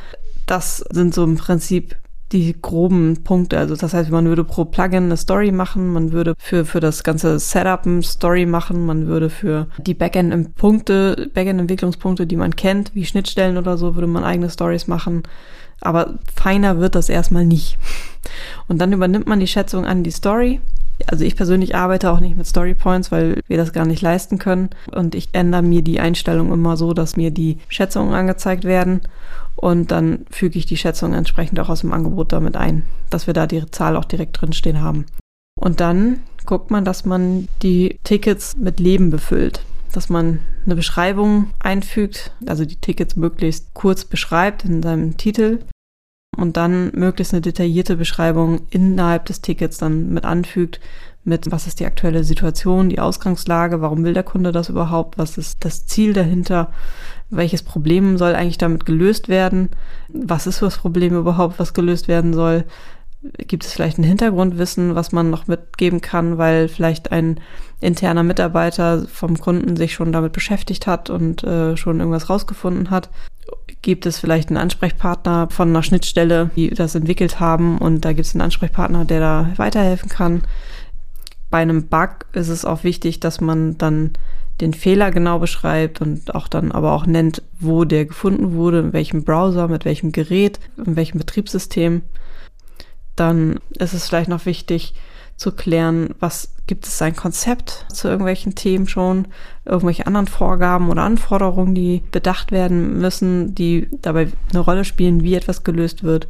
Das 0.47 0.85
sind 0.91 1.13
so 1.13 1.25
im 1.25 1.37
Prinzip 1.37 1.97
die 2.31 2.55
groben 2.63 3.25
Punkte. 3.25 3.59
Also 3.59 3.75
das 3.75 3.95
heißt, 3.95 4.11
man 4.11 4.27
würde 4.27 4.45
pro 4.45 4.67
Plugin 4.67 5.07
eine 5.07 5.17
Story 5.17 5.51
machen, 5.51 5.93
man 5.93 6.13
würde 6.13 6.35
für, 6.39 6.65
für 6.65 6.79
das 6.79 7.03
ganze 7.03 7.41
Setup 7.41 7.87
eine 7.87 8.05
Story 8.05 8.47
machen, 8.47 8.87
man 8.87 9.09
würde 9.09 9.31
für 9.31 9.67
die 9.79 9.95
Backend-Punkte, 9.95 11.33
Backend-Entwicklungspunkte, 11.35 12.25
die 12.29 12.37
man 12.37 12.55
kennt, 12.55 12.95
wie 12.95 13.05
Schnittstellen 13.05 13.57
oder 13.57 13.77
so, 13.77 13.97
würde 13.97 14.07
man 14.07 14.23
eigene 14.23 14.49
Stories 14.49 14.87
machen. 14.87 15.25
Aber 15.81 16.21
feiner 16.37 16.79
wird 16.79 16.95
das 16.95 17.09
erstmal 17.09 17.45
nicht. 17.45 17.79
Und 18.69 18.79
dann 18.79 18.93
übernimmt 18.93 19.27
man 19.27 19.41
die 19.41 19.49
Schätzung 19.49 19.87
an 19.87 20.05
die 20.05 20.13
Story 20.13 20.61
Also 21.07 21.25
ich 21.25 21.37
persönlich 21.37 21.75
arbeite 21.75 22.11
auch 22.11 22.21
nicht 22.21 22.37
mit 22.37 22.47
Story 22.47 22.75
Points, 22.75 23.13
weil 23.13 23.41
wir 23.47 23.57
das 23.57 23.73
gar 23.73 23.87
nicht 23.87 24.03
leisten 24.03 24.39
können. 24.39 24.71
Und 24.93 25.15
ich 25.15 25.29
ändere 25.33 25.63
mir 25.63 25.83
die 25.83 26.01
Einstellung 26.01 26.53
immer 26.53 26.77
so, 26.77 26.93
dass 26.93 27.17
mir 27.17 27.31
die 27.31 27.59
Schätzungen 27.69 28.15
angezeigt 28.15 28.65
werden. 28.65 29.01
Und 29.57 29.91
dann 29.91 30.27
füge 30.31 30.59
ich 30.59 30.67
die 30.67 30.77
Schätzung 30.77 31.15
entsprechend 31.15 31.59
auch 31.61 31.69
aus 31.69 31.81
dem 31.81 31.93
Angebot 31.93 32.33
damit 32.33 32.57
ein, 32.57 32.85
dass 33.11 33.27
wir 33.27 33.35
da 33.35 33.47
die 33.47 33.65
Zahl 33.71 33.97
auch 33.97 34.05
direkt 34.05 34.41
drin 34.41 34.53
stehen 34.53 34.81
haben. 34.81 35.07
Und 35.59 35.81
dann 35.81 36.21
guckt 36.47 36.71
man, 36.71 36.85
dass 36.85 37.05
man 37.05 37.49
die 37.63 37.99
Tickets 38.05 38.57
mit 38.57 38.79
Leben 38.81 39.11
befüllt. 39.11 39.63
Dass 39.93 40.09
man 40.09 40.41
eine 40.65 40.77
Beschreibung 40.77 41.51
einfügt, 41.59 42.33
also 42.47 42.65
die 42.65 42.77
Tickets 42.77 43.17
möglichst 43.17 43.75
kurz 43.75 44.05
beschreibt 44.05 44.65
in 44.65 44.83
seinem 44.83 45.17
Titel 45.17 45.61
und 46.39 46.57
dann 46.57 46.93
möglichst 46.95 47.35
eine 47.35 47.41
detaillierte 47.41 47.97
Beschreibung 47.97 48.61
innerhalb 48.71 49.27
des 49.27 49.41
Tickets 49.41 49.79
dann 49.79 50.11
mit 50.11 50.25
anfügt, 50.25 50.81
mit 51.25 51.51
was 51.51 51.67
ist 51.67 51.81
die 51.81 51.87
aktuelle 51.87 52.23
Situation, 52.23 52.89
die 52.89 53.01
Ausgangslage, 53.01 53.81
warum 53.81 54.05
will 54.05 54.15
der 54.15 54.23
Kunde 54.23 54.53
das 54.53 54.69
überhaupt, 54.69 55.19
was 55.19 55.37
ist 55.37 55.65
das 55.65 55.87
Ziel 55.87 56.13
dahinter, 56.13 56.73
welches 57.29 57.63
Problem 57.63 58.17
soll 58.19 58.35
eigentlich 58.35 58.57
damit 58.57 58.87
gelöst 58.87 59.29
werden, 59.29 59.69
was 60.09 60.47
ist 60.47 60.63
das 60.63 60.79
Problem 60.79 61.17
überhaupt, 61.17 61.59
was 61.59 61.75
gelöst 61.75 62.07
werden 62.07 62.33
soll, 62.33 62.65
gibt 63.39 63.65
es 63.65 63.73
vielleicht 63.73 63.99
ein 63.99 64.05
Hintergrundwissen, 64.05 64.95
was 64.95 65.11
man 65.11 65.31
noch 65.31 65.49
mitgeben 65.49 66.01
kann, 66.01 66.39
weil 66.39 66.69
vielleicht 66.69 67.11
ein 67.11 67.41
interner 67.81 68.23
Mitarbeiter 68.23 69.07
vom 69.09 69.39
Kunden 69.39 69.77
sich 69.77 69.93
schon 69.93 70.13
damit 70.13 70.33
beschäftigt 70.33 70.87
hat 70.87 71.11
und 71.11 71.43
äh, 71.43 71.77
schon 71.77 71.99
irgendwas 71.99 72.31
rausgefunden 72.31 72.91
hat 72.91 73.11
gibt 73.83 74.07
es 74.07 74.19
vielleicht 74.19 74.49
einen 74.49 74.57
Ansprechpartner 74.57 75.49
von 75.51 75.69
einer 75.69 75.83
Schnittstelle, 75.83 76.51
die 76.57 76.71
das 76.71 76.95
entwickelt 76.95 77.41
haben 77.41 77.79
und 77.79 78.05
da 78.05 78.13
gibt 78.13 78.27
es 78.27 78.35
einen 78.35 78.43
Ansprechpartner, 78.43 79.05
der 79.05 79.21
da 79.21 79.53
weiterhelfen 79.57 80.09
kann. 80.09 80.43
Bei 81.51 81.59
einem 81.59 81.87
Bug 81.87 82.27
ist 82.33 82.49
es 82.49 82.65
auch 82.65 82.85
wichtig, 82.85 83.21
dass 83.21 83.41
man 83.41 83.79
dann 83.79 84.13
den 84.61 84.75
Fehler 84.75 85.11
genau 85.11 85.39
beschreibt 85.39 86.01
und 86.01 86.35
auch 86.35 86.49
dann 86.49 86.73
aber 86.73 86.93
auch 86.93 87.07
nennt, 87.07 87.43
wo 87.61 87.85
der 87.85 88.07
gefunden 88.07 88.55
wurde, 88.55 88.81
in 88.81 88.93
welchem 88.93 89.23
Browser, 89.25 89.69
mit 89.69 89.85
welchem 89.85 90.13
Gerät, 90.13 90.59
in 90.77 90.97
welchem 90.97 91.19
Betriebssystem. 91.19 92.03
Dann 93.15 93.61
ist 93.79 93.95
es 93.95 94.09
vielleicht 94.09 94.29
noch 94.29 94.47
wichtig, 94.47 94.95
zu 95.39 95.53
klären, 95.53 96.15
was 96.21 96.51
gibt 96.67 96.87
es 96.87 97.01
ein 97.01 97.17
Konzept 97.17 97.87
zu 97.91 98.09
irgendwelchen 98.09 98.55
Themen 98.55 98.89
schon, 98.89 99.29
irgendwelche 99.65 100.07
anderen 100.07 100.27
Vorgaben 100.27 100.91
oder 100.91 101.03
Anforderungen, 101.03 101.75
die 101.75 102.03
bedacht 102.11 102.53
werden 102.53 103.01
müssen, 103.01 103.55
die 103.55 103.89
dabei 104.03 104.29
eine 104.51 104.61
Rolle 104.61 104.85
spielen, 104.85 105.23
wie 105.23 105.35
etwas 105.35 105.65
gelöst 105.65 106.03
wird. 106.03 106.29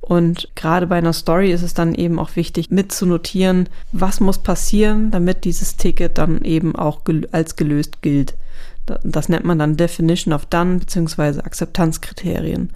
Und 0.00 0.48
gerade 0.54 0.86
bei 0.86 0.96
einer 0.96 1.12
Story 1.12 1.52
ist 1.52 1.62
es 1.62 1.74
dann 1.74 1.94
eben 1.94 2.18
auch 2.18 2.34
wichtig, 2.34 2.70
mitzunotieren, 2.70 3.68
was 3.92 4.20
muss 4.20 4.38
passieren, 4.38 5.10
damit 5.10 5.44
dieses 5.44 5.76
Ticket 5.76 6.18
dann 6.18 6.42
eben 6.42 6.74
auch 6.74 7.04
gel 7.04 7.28
als 7.30 7.56
gelöst 7.56 8.00
gilt. 8.00 8.34
Das 9.04 9.28
nennt 9.28 9.44
man 9.44 9.58
dann 9.58 9.76
Definition 9.76 10.32
of 10.32 10.46
Done 10.46 10.78
bzw. 10.78 11.40
Akzeptanzkriterien, 11.40 12.70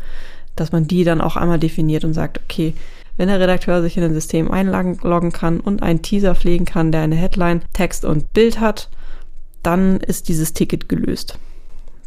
dass 0.56 0.72
man 0.72 0.86
die 0.86 1.04
dann 1.04 1.22
auch 1.22 1.36
einmal 1.36 1.58
definiert 1.58 2.04
und 2.04 2.12
sagt, 2.12 2.38
okay, 2.44 2.74
wenn 3.22 3.28
der 3.28 3.38
Redakteur 3.38 3.82
sich 3.82 3.96
in 3.96 4.02
ein 4.02 4.14
System 4.14 4.50
einloggen 4.50 5.30
kann 5.30 5.60
und 5.60 5.80
einen 5.80 6.02
Teaser 6.02 6.34
pflegen 6.34 6.64
kann, 6.64 6.90
der 6.90 7.02
eine 7.02 7.14
Headline, 7.14 7.62
Text 7.72 8.04
und 8.04 8.32
Bild 8.32 8.58
hat, 8.58 8.88
dann 9.62 9.98
ist 9.98 10.28
dieses 10.28 10.54
Ticket 10.54 10.88
gelöst. 10.88 11.38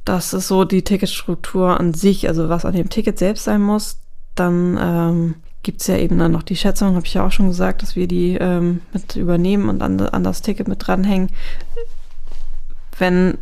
Das 0.03 0.33
ist 0.33 0.49
so 0.49 0.65
die 0.65 0.81
Ticketstruktur 0.81 1.79
an 1.79 1.93
sich, 1.93 2.27
also 2.27 2.49
was 2.49 2.65
an 2.65 2.73
dem 2.73 2.89
Ticket 2.89 3.17
selbst 3.17 3.45
sein 3.45 3.61
muss. 3.61 4.01
Dann 4.35 4.77
ähm, 4.77 5.35
gibt 5.63 5.79
es 5.79 5.87
ja 5.87 5.95
eben 5.95 6.19
dann 6.19 6.33
noch 6.33 6.43
die 6.43 6.57
Schätzung, 6.57 6.95
habe 6.95 7.05
ich 7.05 7.13
ja 7.13 7.25
auch 7.25 7.31
schon 7.31 7.47
gesagt, 7.47 7.81
dass 7.81 7.95
wir 7.95 8.09
die 8.09 8.35
ähm, 8.35 8.81
mit 8.91 9.15
übernehmen 9.15 9.69
und 9.69 9.81
an, 9.81 9.97
an 10.01 10.23
das 10.25 10.41
Ticket 10.41 10.67
mit 10.67 10.85
dranhängen. 10.85 11.29
Wenn 12.99 13.37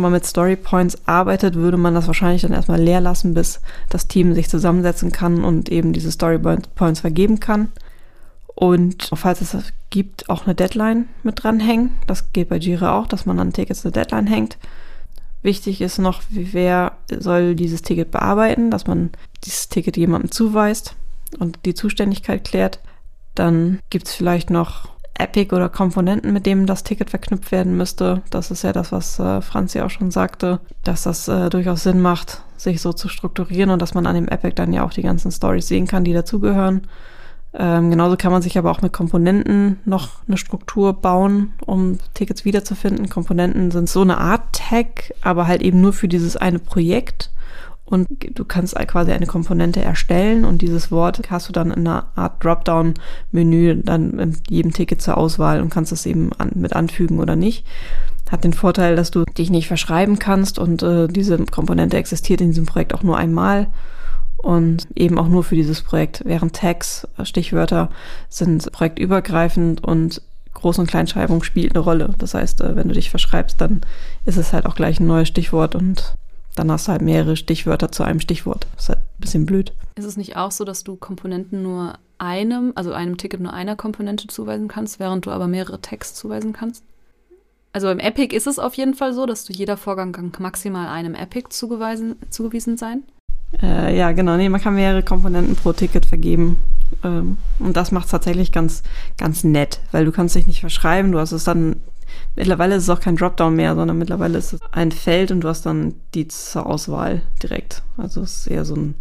man 0.00 0.12
mit 0.12 0.24
Story 0.24 0.56
Points 0.56 0.96
arbeitet, 1.06 1.54
würde 1.54 1.76
man 1.76 1.94
das 1.94 2.06
wahrscheinlich 2.06 2.42
dann 2.42 2.52
erstmal 2.52 2.80
leer 2.80 3.00
lassen, 3.00 3.34
bis 3.34 3.60
das 3.90 4.08
Team 4.08 4.34
sich 4.34 4.48
zusammensetzen 4.48 5.12
kann 5.12 5.44
und 5.44 5.68
eben 5.68 5.92
diese 5.92 6.10
Story 6.10 6.38
Points 6.38 7.00
vergeben 7.00 7.40
kann. 7.40 7.68
Und 8.54 9.10
falls 9.14 9.40
es 9.40 9.52
das 9.52 9.72
gibt, 9.90 10.28
auch 10.28 10.46
eine 10.46 10.54
Deadline 10.54 11.08
mit 11.22 11.42
dranhängen. 11.42 11.90
Das 12.06 12.32
geht 12.32 12.48
bei 12.48 12.56
Jira 12.56 12.98
auch, 12.98 13.06
dass 13.06 13.26
man 13.26 13.38
an 13.38 13.52
Tickets 13.52 13.84
eine 13.84 13.92
Deadline 13.92 14.26
hängt. 14.26 14.58
Wichtig 15.42 15.80
ist 15.80 15.98
noch, 15.98 16.22
wer 16.30 16.92
soll 17.10 17.54
dieses 17.54 17.82
Ticket 17.82 18.10
bearbeiten, 18.10 18.70
dass 18.70 18.86
man 18.86 19.10
dieses 19.44 19.68
Ticket 19.68 19.96
jemandem 19.96 20.30
zuweist 20.30 20.94
und 21.38 21.58
die 21.64 21.74
Zuständigkeit 21.74 22.44
klärt. 22.44 22.80
Dann 23.34 23.80
gibt 23.90 24.06
es 24.06 24.14
vielleicht 24.14 24.50
noch 24.50 24.90
Epic 25.18 25.54
oder 25.54 25.68
Komponenten, 25.68 26.32
mit 26.32 26.46
denen 26.46 26.66
das 26.66 26.84
Ticket 26.84 27.10
verknüpft 27.10 27.52
werden 27.52 27.76
müsste. 27.76 28.22
Das 28.30 28.50
ist 28.50 28.62
ja 28.62 28.72
das, 28.72 28.92
was 28.92 29.18
äh, 29.18 29.40
Franz 29.40 29.74
ja 29.74 29.84
auch 29.84 29.90
schon 29.90 30.10
sagte, 30.10 30.60
dass 30.84 31.02
das 31.02 31.28
äh, 31.28 31.50
durchaus 31.50 31.82
Sinn 31.82 32.00
macht, 32.00 32.42
sich 32.56 32.80
so 32.80 32.92
zu 32.92 33.08
strukturieren 33.08 33.70
und 33.70 33.82
dass 33.82 33.94
man 33.94 34.06
an 34.06 34.14
dem 34.14 34.28
Epic 34.28 34.54
dann 34.54 34.72
ja 34.72 34.84
auch 34.84 34.92
die 34.92 35.02
ganzen 35.02 35.30
Stories 35.30 35.68
sehen 35.68 35.86
kann, 35.86 36.04
die 36.04 36.12
dazugehören. 36.12 36.86
Ähm, 37.54 37.90
genauso 37.90 38.16
kann 38.16 38.32
man 38.32 38.40
sich 38.40 38.56
aber 38.56 38.70
auch 38.70 38.80
mit 38.80 38.94
Komponenten 38.94 39.78
noch 39.84 40.08
eine 40.26 40.38
Struktur 40.38 40.94
bauen, 40.94 41.52
um 41.66 41.98
Tickets 42.14 42.46
wiederzufinden. 42.46 43.10
Komponenten 43.10 43.70
sind 43.70 43.90
so 43.90 44.00
eine 44.00 44.16
Art 44.18 44.52
Tag, 44.52 45.12
aber 45.20 45.46
halt 45.46 45.60
eben 45.60 45.80
nur 45.80 45.92
für 45.92 46.08
dieses 46.08 46.36
eine 46.36 46.58
Projekt 46.58 47.30
und 47.84 48.06
du 48.10 48.44
kannst 48.44 48.74
quasi 48.88 49.12
eine 49.12 49.26
Komponente 49.26 49.82
erstellen 49.82 50.44
und 50.44 50.62
dieses 50.62 50.90
Wort 50.90 51.30
hast 51.30 51.48
du 51.48 51.52
dann 51.52 51.70
in 51.70 51.86
einer 51.86 52.06
Art 52.14 52.42
Dropdown-Menü 52.42 53.82
dann 53.82 54.18
in 54.18 54.36
jedem 54.48 54.72
Ticket 54.72 55.02
zur 55.02 55.18
Auswahl 55.18 55.60
und 55.60 55.70
kannst 55.70 55.92
es 55.92 56.06
eben 56.06 56.32
an, 56.38 56.52
mit 56.54 56.74
anfügen 56.74 57.20
oder 57.20 57.36
nicht. 57.36 57.66
Hat 58.30 58.44
den 58.44 58.54
Vorteil, 58.54 58.96
dass 58.96 59.10
du 59.10 59.24
dich 59.24 59.50
nicht 59.50 59.68
verschreiben 59.68 60.18
kannst 60.18 60.58
und 60.58 60.82
äh, 60.82 61.06
diese 61.06 61.36
Komponente 61.44 61.98
existiert 61.98 62.40
in 62.40 62.48
diesem 62.48 62.64
Projekt 62.64 62.94
auch 62.94 63.02
nur 63.02 63.18
einmal 63.18 63.66
und 64.38 64.88
eben 64.96 65.18
auch 65.18 65.28
nur 65.28 65.44
für 65.44 65.54
dieses 65.54 65.82
Projekt, 65.82 66.22
während 66.24 66.54
Tags, 66.54 67.06
äh, 67.18 67.24
Stichwörter 67.24 67.90
sind 68.28 68.70
projektübergreifend 68.72 69.84
und 69.84 70.22
Groß- 70.54 70.80
und 70.80 70.86
Kleinschreibung 70.86 71.42
spielt 71.42 71.74
eine 71.74 71.84
Rolle. 71.84 72.14
Das 72.18 72.34
heißt, 72.34 72.60
äh, 72.60 72.76
wenn 72.76 72.88
du 72.88 72.94
dich 72.94 73.10
verschreibst, 73.10 73.60
dann 73.60 73.82
ist 74.24 74.36
es 74.36 74.52
halt 74.52 74.66
auch 74.66 74.74
gleich 74.74 75.00
ein 75.00 75.06
neues 75.06 75.28
Stichwort 75.28 75.74
und 75.74 76.14
dann 76.54 76.70
hast 76.70 76.86
du 76.86 76.92
halt 76.92 77.02
mehrere 77.02 77.36
Stichwörter 77.36 77.90
zu 77.92 78.02
einem 78.02 78.20
Stichwort. 78.20 78.66
Das 78.74 78.84
ist 78.84 78.88
halt 78.90 78.98
ein 78.98 79.20
bisschen 79.20 79.46
blöd. 79.46 79.72
Ist 79.96 80.04
es 80.04 80.16
nicht 80.16 80.36
auch 80.36 80.50
so, 80.50 80.64
dass 80.64 80.84
du 80.84 80.96
Komponenten 80.96 81.62
nur 81.62 81.94
einem, 82.18 82.72
also 82.74 82.92
einem 82.92 83.16
Ticket 83.16 83.40
nur 83.40 83.52
einer 83.52 83.76
Komponente 83.76 84.26
zuweisen 84.26 84.68
kannst, 84.68 85.00
während 85.00 85.26
du 85.26 85.30
aber 85.30 85.48
mehrere 85.48 85.80
Tags 85.80 86.14
zuweisen 86.14 86.52
kannst? 86.52 86.84
Also 87.72 87.90
im 87.90 87.98
Epic 87.98 88.36
ist 88.36 88.46
es 88.46 88.58
auf 88.58 88.74
jeden 88.74 88.94
Fall 88.94 89.14
so, 89.14 89.24
dass 89.24 89.44
du 89.44 89.52
jeder 89.52 89.78
Vorgang 89.78 90.12
kann 90.12 90.30
maximal 90.38 90.88
einem 90.88 91.14
Epic 91.14 91.48
zugewiesen, 91.50 92.16
zugewiesen 92.28 92.76
sein. 92.76 93.02
Äh, 93.62 93.96
ja, 93.96 94.12
genau. 94.12 94.36
Nee, 94.36 94.48
man 94.48 94.60
kann 94.60 94.74
mehrere 94.74 95.02
Komponenten 95.02 95.56
pro 95.56 95.72
Ticket 95.72 96.04
vergeben. 96.04 96.58
Ähm, 97.02 97.38
und 97.58 97.76
das 97.76 97.90
macht 97.90 98.06
es 98.06 98.10
tatsächlich 98.10 98.52
ganz, 98.52 98.82
ganz 99.16 99.42
nett, 99.42 99.80
weil 99.90 100.04
du 100.04 100.12
kannst 100.12 100.34
dich 100.34 100.46
nicht 100.46 100.60
verschreiben. 100.60 101.12
Du 101.12 101.18
hast 101.18 101.32
es 101.32 101.44
dann 101.44 101.76
Mittlerweile 102.36 102.76
ist 102.76 102.84
es 102.84 102.90
auch 102.90 103.00
kein 103.00 103.16
Dropdown 103.16 103.54
mehr, 103.54 103.74
sondern 103.74 103.98
mittlerweile 103.98 104.38
ist 104.38 104.52
es 104.52 104.60
ein 104.72 104.92
Feld 104.92 105.30
und 105.30 105.40
du 105.42 105.48
hast 105.48 105.66
dann 105.66 105.94
die 106.14 106.28
zur 106.28 106.66
Auswahl 106.66 107.22
direkt. 107.42 107.82
Also 107.96 108.22
es 108.22 108.40
ist 108.40 108.46
eher 108.46 108.64
so, 108.64 108.74
ein, 108.74 108.94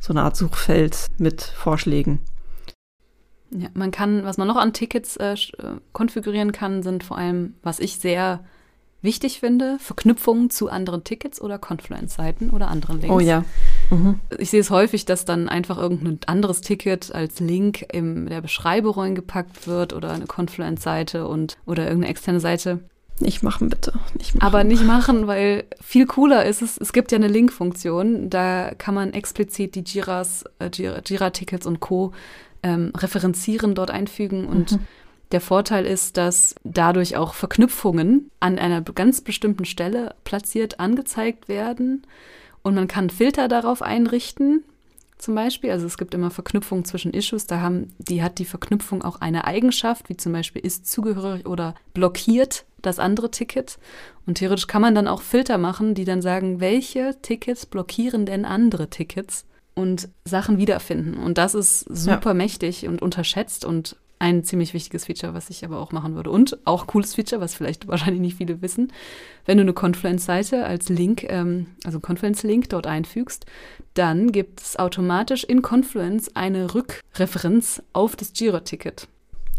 so 0.00 0.12
eine 0.12 0.22
Art 0.22 0.36
Suchfeld 0.36 1.08
mit 1.18 1.42
Vorschlägen. 1.42 2.20
Ja, 3.50 3.68
man 3.74 3.90
kann, 3.90 4.24
was 4.24 4.36
man 4.36 4.48
noch 4.48 4.56
an 4.56 4.72
Tickets 4.72 5.16
äh, 5.16 5.34
äh 5.34 5.36
konfigurieren 5.92 6.52
kann, 6.52 6.82
sind 6.82 7.04
vor 7.04 7.18
allem, 7.18 7.54
was 7.62 7.78
ich 7.78 7.98
sehr 7.98 8.40
wichtig 9.00 9.38
finde, 9.38 9.78
Verknüpfungen 9.78 10.50
zu 10.50 10.68
anderen 10.68 11.04
Tickets 11.04 11.40
oder 11.40 11.58
Confluence-Seiten 11.58 12.50
oder 12.50 12.68
anderen 12.68 13.00
Links. 13.00 13.14
Oh 13.14 13.20
ja. 13.20 13.44
Mhm. 13.90 14.20
Ich 14.38 14.50
sehe 14.50 14.60
es 14.60 14.70
häufig, 14.70 15.04
dass 15.04 15.24
dann 15.24 15.48
einfach 15.48 15.78
irgendein 15.78 16.18
anderes 16.26 16.60
Ticket 16.60 17.14
als 17.14 17.40
Link 17.40 17.86
in 17.92 18.26
der 18.26 18.40
Beschreibung 18.40 18.94
reingepackt 18.94 19.66
wird 19.66 19.92
oder 19.92 20.12
eine 20.12 20.26
Confluence-Seite 20.26 21.26
und 21.26 21.56
oder 21.66 21.84
irgendeine 21.84 22.10
externe 22.10 22.40
Seite. 22.40 22.80
Nicht 23.20 23.42
machen, 23.42 23.68
bitte. 23.68 23.92
Nicht 24.18 24.34
machen. 24.34 24.46
Aber 24.46 24.64
nicht 24.64 24.84
machen, 24.84 25.26
weil 25.26 25.64
viel 25.80 26.06
cooler 26.06 26.44
ist 26.44 26.62
es, 26.62 26.76
es 26.78 26.92
gibt 26.92 27.12
ja 27.12 27.16
eine 27.16 27.28
Link-Funktion, 27.28 28.28
da 28.28 28.72
kann 28.76 28.94
man 28.94 29.12
explizit 29.12 29.76
die 29.76 29.84
Jiras, 29.86 30.44
äh, 30.58 30.68
Jira-Tickets 30.68 31.66
und 31.66 31.80
Co. 31.80 32.12
Ähm, 32.64 32.92
referenzieren, 32.96 33.74
dort 33.74 33.90
einfügen 33.90 34.46
und 34.46 34.72
mhm 34.72 34.86
der 35.34 35.40
Vorteil 35.40 35.84
ist, 35.84 36.16
dass 36.16 36.54
dadurch 36.62 37.16
auch 37.16 37.34
Verknüpfungen 37.34 38.30
an 38.38 38.56
einer 38.58 38.82
ganz 38.82 39.20
bestimmten 39.20 39.64
Stelle 39.64 40.14
platziert 40.22 40.78
angezeigt 40.78 41.48
werden 41.48 42.06
und 42.64 42.74
man 42.74 42.88
kann 42.88 43.10
Filter 43.10 43.46
darauf 43.46 43.82
einrichten. 43.82 44.64
Zum 45.18 45.36
Beispiel, 45.36 45.70
also 45.70 45.86
es 45.86 45.96
gibt 45.96 46.12
immer 46.12 46.30
Verknüpfungen 46.30 46.84
zwischen 46.84 47.12
Issues, 47.12 47.46
da 47.46 47.60
haben, 47.60 47.94
die 47.98 48.22
hat 48.22 48.38
die 48.38 48.44
Verknüpfung 48.44 49.02
auch 49.02 49.20
eine 49.20 49.46
Eigenschaft, 49.46 50.08
wie 50.08 50.16
zum 50.16 50.32
Beispiel 50.32 50.64
ist 50.64 50.90
zugehörig 50.90 51.46
oder 51.46 51.74
blockiert 51.92 52.64
das 52.82 52.98
andere 52.98 53.30
Ticket. 53.30 53.78
Und 54.26 54.38
theoretisch 54.38 54.66
kann 54.66 54.82
man 54.82 54.94
dann 54.94 55.08
auch 55.08 55.22
Filter 55.22 55.56
machen, 55.56 55.94
die 55.94 56.04
dann 56.04 56.20
sagen, 56.20 56.58
welche 56.58 57.16
Tickets 57.22 57.66
blockieren 57.66 58.26
denn 58.26 58.44
andere 58.44 58.90
Tickets 58.90 59.44
und 59.74 60.08
Sachen 60.24 60.58
wiederfinden. 60.58 61.18
Und 61.22 61.38
das 61.38 61.54
ist 61.54 61.80
super 61.80 62.30
ja. 62.30 62.34
mächtig 62.34 62.88
und 62.88 63.02
unterschätzt 63.02 63.64
und 63.64 63.96
ein 64.18 64.44
ziemlich 64.44 64.74
wichtiges 64.74 65.06
Feature, 65.06 65.34
was 65.34 65.50
ich 65.50 65.64
aber 65.64 65.78
auch 65.78 65.92
machen 65.92 66.14
würde. 66.14 66.30
Und 66.30 66.58
auch 66.64 66.86
cooles 66.86 67.14
Feature, 67.14 67.40
was 67.40 67.54
vielleicht 67.54 67.88
wahrscheinlich 67.88 68.20
nicht 68.20 68.36
viele 68.36 68.62
wissen. 68.62 68.92
Wenn 69.44 69.58
du 69.58 69.62
eine 69.62 69.72
Confluence-Seite 69.72 70.64
als 70.64 70.88
Link, 70.88 71.24
ähm, 71.28 71.66
also 71.84 72.00
Confluence-Link 72.00 72.68
dort 72.68 72.86
einfügst, 72.86 73.46
dann 73.94 74.32
gibt 74.32 74.60
es 74.60 74.78
automatisch 74.78 75.44
in 75.44 75.62
Confluence 75.62 76.34
eine 76.34 76.74
Rückreferenz 76.74 77.82
auf 77.92 78.16
das 78.16 78.32
Jira-Ticket. 78.34 79.08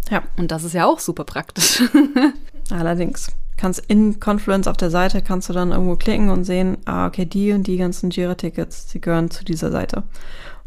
Ja. 0.10 0.24
Und 0.38 0.51
das 0.51 0.64
ist 0.64 0.74
ja 0.74 0.86
auch 0.86 0.99
super 0.99 1.24
praktisch. 1.24 1.84
Allerdings. 2.70 3.32
Kannst 3.58 3.84
in 3.88 4.20
Confluence 4.20 4.68
auf 4.68 4.76
der 4.76 4.89
Seite 4.89 5.22
kannst 5.22 5.47
du 5.47 5.53
dann 5.53 5.72
irgendwo 5.72 5.95
klicken 5.95 6.30
und 6.30 6.43
sehen, 6.43 6.78
ah, 6.84 7.08
okay, 7.08 7.26
die 7.26 7.53
und 7.53 7.68
die 7.68 7.78
ganzen 7.78 8.10
Jira-Tickets, 8.10 8.88
die 8.88 8.99
gehören 8.99 9.32
zu 9.32 9.45
dieser 9.45 9.72
Seite. 9.72 10.03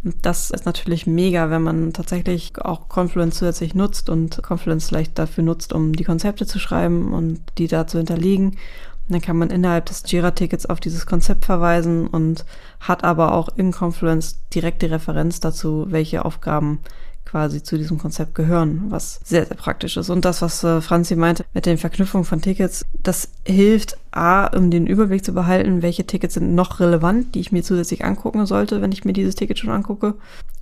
Und 0.04 0.14
das 0.22 0.50
ist 0.50 0.64
natürlich 0.64 1.06
mega, 1.06 1.50
wenn 1.50 1.62
man 1.62 1.92
tatsächlich 1.92 2.52
auch 2.60 2.88
Confluence 2.88 3.38
zusätzlich 3.38 3.74
nutzt 3.74 4.08
und 4.08 4.42
Confluence 4.42 4.88
vielleicht 4.88 5.18
dafür 5.18 5.42
nutzt, 5.42 5.72
um 5.72 5.92
die 5.92 6.04
Konzepte 6.04 6.46
zu 6.46 6.58
schreiben 6.58 7.12
und 7.12 7.40
die 7.58 7.66
da 7.66 7.86
zu 7.86 7.98
hinterlegen. 7.98 8.50
Und 8.50 9.14
dann 9.14 9.20
kann 9.20 9.38
man 9.38 9.50
innerhalb 9.50 9.86
des 9.86 10.04
Jira-Tickets 10.06 10.66
auf 10.66 10.80
dieses 10.80 11.06
Konzept 11.06 11.46
verweisen 11.46 12.06
und 12.06 12.44
hat 12.80 13.04
aber 13.04 13.32
auch 13.32 13.48
in 13.56 13.72
Confluence 13.72 14.38
direkte 14.54 14.90
Referenz 14.90 15.40
dazu, 15.40 15.86
welche 15.88 16.24
Aufgaben 16.24 16.80
quasi 17.28 17.62
zu 17.62 17.76
diesem 17.76 17.98
Konzept 17.98 18.34
gehören, 18.34 18.86
was 18.88 19.20
sehr, 19.22 19.44
sehr 19.44 19.56
praktisch 19.56 19.96
ist. 19.96 20.08
Und 20.08 20.24
das, 20.24 20.40
was 20.40 20.64
äh, 20.64 20.80
Franzi 20.80 21.14
meinte 21.14 21.44
mit 21.52 21.66
den 21.66 21.76
Verknüpfungen 21.76 22.24
von 22.24 22.40
Tickets, 22.40 22.84
das 23.02 23.28
hilft 23.44 23.98
A, 24.10 24.46
um 24.46 24.70
den 24.70 24.86
Überblick 24.86 25.24
zu 25.24 25.32
behalten, 25.32 25.82
welche 25.82 26.06
Tickets 26.06 26.34
sind 26.34 26.54
noch 26.54 26.80
relevant, 26.80 27.34
die 27.34 27.40
ich 27.40 27.52
mir 27.52 27.62
zusätzlich 27.62 28.04
angucken 28.04 28.46
sollte, 28.46 28.80
wenn 28.80 28.92
ich 28.92 29.04
mir 29.04 29.12
dieses 29.12 29.34
Ticket 29.34 29.58
schon 29.58 29.70
angucke. 29.70 30.14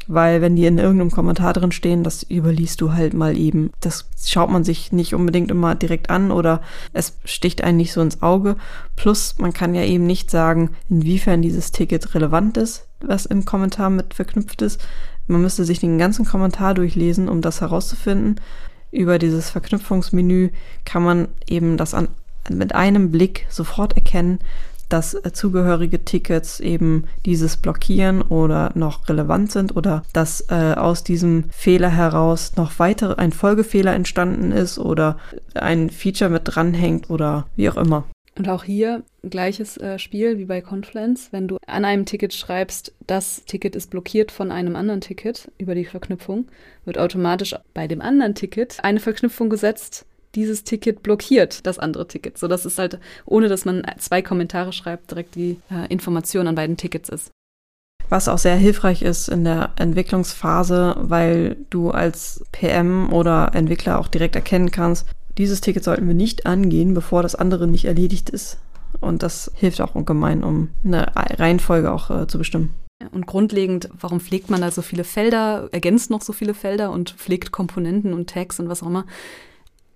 Weil 0.08 0.40
wenn 0.40 0.56
die 0.56 0.66
in 0.66 0.78
irgendeinem 0.78 1.10
Kommentar 1.10 1.52
drin 1.52 1.72
stehen, 1.72 2.04
das 2.04 2.28
überliest 2.28 2.80
du 2.80 2.92
halt 2.92 3.14
mal 3.14 3.36
eben. 3.36 3.70
Das 3.80 4.06
schaut 4.24 4.50
man 4.50 4.62
sich 4.62 4.92
nicht 4.92 5.14
unbedingt 5.14 5.50
immer 5.50 5.74
direkt 5.74 6.10
an 6.10 6.30
oder 6.30 6.62
es 6.92 7.16
sticht 7.24 7.62
einen 7.62 7.76
nicht 7.76 7.92
so 7.92 8.00
ins 8.00 8.22
Auge. 8.22 8.56
Plus, 8.94 9.36
man 9.38 9.52
kann 9.52 9.74
ja 9.74 9.82
eben 9.82 10.06
nicht 10.06 10.30
sagen, 10.30 10.70
inwiefern 10.88 11.42
dieses 11.42 11.72
Ticket 11.72 12.14
relevant 12.14 12.56
ist, 12.56 12.86
was 13.00 13.26
im 13.26 13.44
Kommentar 13.44 13.90
mit 13.90 14.14
verknüpft 14.14 14.62
ist. 14.62 14.80
Man 15.26 15.42
müsste 15.42 15.64
sich 15.64 15.80
den 15.80 15.98
ganzen 15.98 16.24
Kommentar 16.24 16.74
durchlesen, 16.74 17.28
um 17.28 17.40
das 17.40 17.60
herauszufinden. 17.60 18.40
Über 18.92 19.18
dieses 19.18 19.50
Verknüpfungsmenü 19.50 20.50
kann 20.84 21.02
man 21.02 21.28
eben 21.48 21.76
das 21.76 21.94
an, 21.94 22.08
mit 22.48 22.74
einem 22.74 23.10
Blick 23.10 23.46
sofort 23.48 23.96
erkennen, 23.96 24.38
dass 24.88 25.14
äh, 25.14 25.32
zugehörige 25.32 26.04
Tickets 26.04 26.60
eben 26.60 27.04
dieses 27.24 27.56
blockieren 27.56 28.22
oder 28.22 28.70
noch 28.74 29.08
relevant 29.08 29.50
sind 29.50 29.76
oder 29.76 30.04
dass 30.12 30.46
äh, 30.48 30.74
aus 30.76 31.02
diesem 31.02 31.44
Fehler 31.50 31.90
heraus 31.90 32.52
noch 32.56 32.78
weitere 32.78 33.14
ein 33.16 33.32
Folgefehler 33.32 33.94
entstanden 33.94 34.52
ist 34.52 34.78
oder 34.78 35.18
ein 35.54 35.90
Feature 35.90 36.30
mit 36.30 36.42
dranhängt 36.44 37.10
oder 37.10 37.46
wie 37.56 37.68
auch 37.68 37.76
immer. 37.76 38.04
Und 38.38 38.48
auch 38.48 38.64
hier 38.64 39.02
gleiches 39.22 39.78
äh, 39.78 39.98
Spiel 39.98 40.38
wie 40.38 40.44
bei 40.44 40.60
Confluence. 40.60 41.28
Wenn 41.32 41.48
du 41.48 41.56
an 41.66 41.84
einem 41.84 42.04
Ticket 42.04 42.34
schreibst, 42.34 42.92
das 43.06 43.44
Ticket 43.46 43.74
ist 43.74 43.90
blockiert 43.90 44.30
von 44.30 44.52
einem 44.52 44.76
anderen 44.76 45.00
Ticket 45.00 45.50
über 45.58 45.74
die 45.74 45.86
Verknüpfung, 45.86 46.46
wird 46.84 46.98
automatisch 46.98 47.54
bei 47.72 47.88
dem 47.88 48.02
anderen 48.02 48.34
Ticket 48.34 48.78
eine 48.82 49.00
Verknüpfung 49.00 49.48
gesetzt, 49.48 50.04
dieses 50.34 50.64
Ticket 50.64 51.02
blockiert 51.02 51.66
das 51.66 51.78
andere 51.78 52.06
Ticket. 52.06 52.36
So 52.36 52.46
dass 52.46 52.66
es 52.66 52.78
halt, 52.78 53.00
ohne 53.24 53.48
dass 53.48 53.64
man 53.64 53.82
zwei 53.98 54.20
Kommentare 54.20 54.72
schreibt, 54.72 55.10
direkt 55.10 55.34
die 55.34 55.58
äh, 55.70 55.86
Information 55.88 56.46
an 56.46 56.54
beiden 56.54 56.76
Tickets 56.76 57.08
ist. 57.08 57.30
Was 58.08 58.28
auch 58.28 58.38
sehr 58.38 58.54
hilfreich 58.54 59.02
ist 59.02 59.28
in 59.28 59.44
der 59.44 59.72
Entwicklungsphase, 59.76 60.94
weil 60.98 61.56
du 61.70 61.90
als 61.90 62.44
PM 62.52 63.12
oder 63.12 63.50
Entwickler 63.54 63.98
auch 63.98 64.06
direkt 64.06 64.36
erkennen 64.36 64.70
kannst, 64.70 65.06
dieses 65.38 65.60
Ticket 65.60 65.84
sollten 65.84 66.06
wir 66.06 66.14
nicht 66.14 66.46
angehen, 66.46 66.94
bevor 66.94 67.22
das 67.22 67.34
andere 67.34 67.66
nicht 67.66 67.84
erledigt 67.84 68.30
ist. 68.30 68.58
Und 69.00 69.22
das 69.22 69.50
hilft 69.54 69.80
auch 69.80 69.94
ungemein, 69.94 70.42
um 70.42 70.70
eine 70.84 71.14
Reihenfolge 71.14 71.92
auch 71.92 72.10
äh, 72.10 72.26
zu 72.26 72.38
bestimmen. 72.38 72.70
Und 73.12 73.26
grundlegend, 73.26 73.90
warum 73.98 74.20
pflegt 74.20 74.48
man 74.48 74.62
da 74.62 74.70
so 74.70 74.80
viele 74.80 75.04
Felder, 75.04 75.68
ergänzt 75.72 76.10
noch 76.10 76.22
so 76.22 76.32
viele 76.32 76.54
Felder 76.54 76.90
und 76.90 77.10
pflegt 77.10 77.52
Komponenten 77.52 78.14
und 78.14 78.30
Tags 78.30 78.58
und 78.58 78.68
was 78.68 78.82
auch 78.82 78.86
immer? 78.86 79.04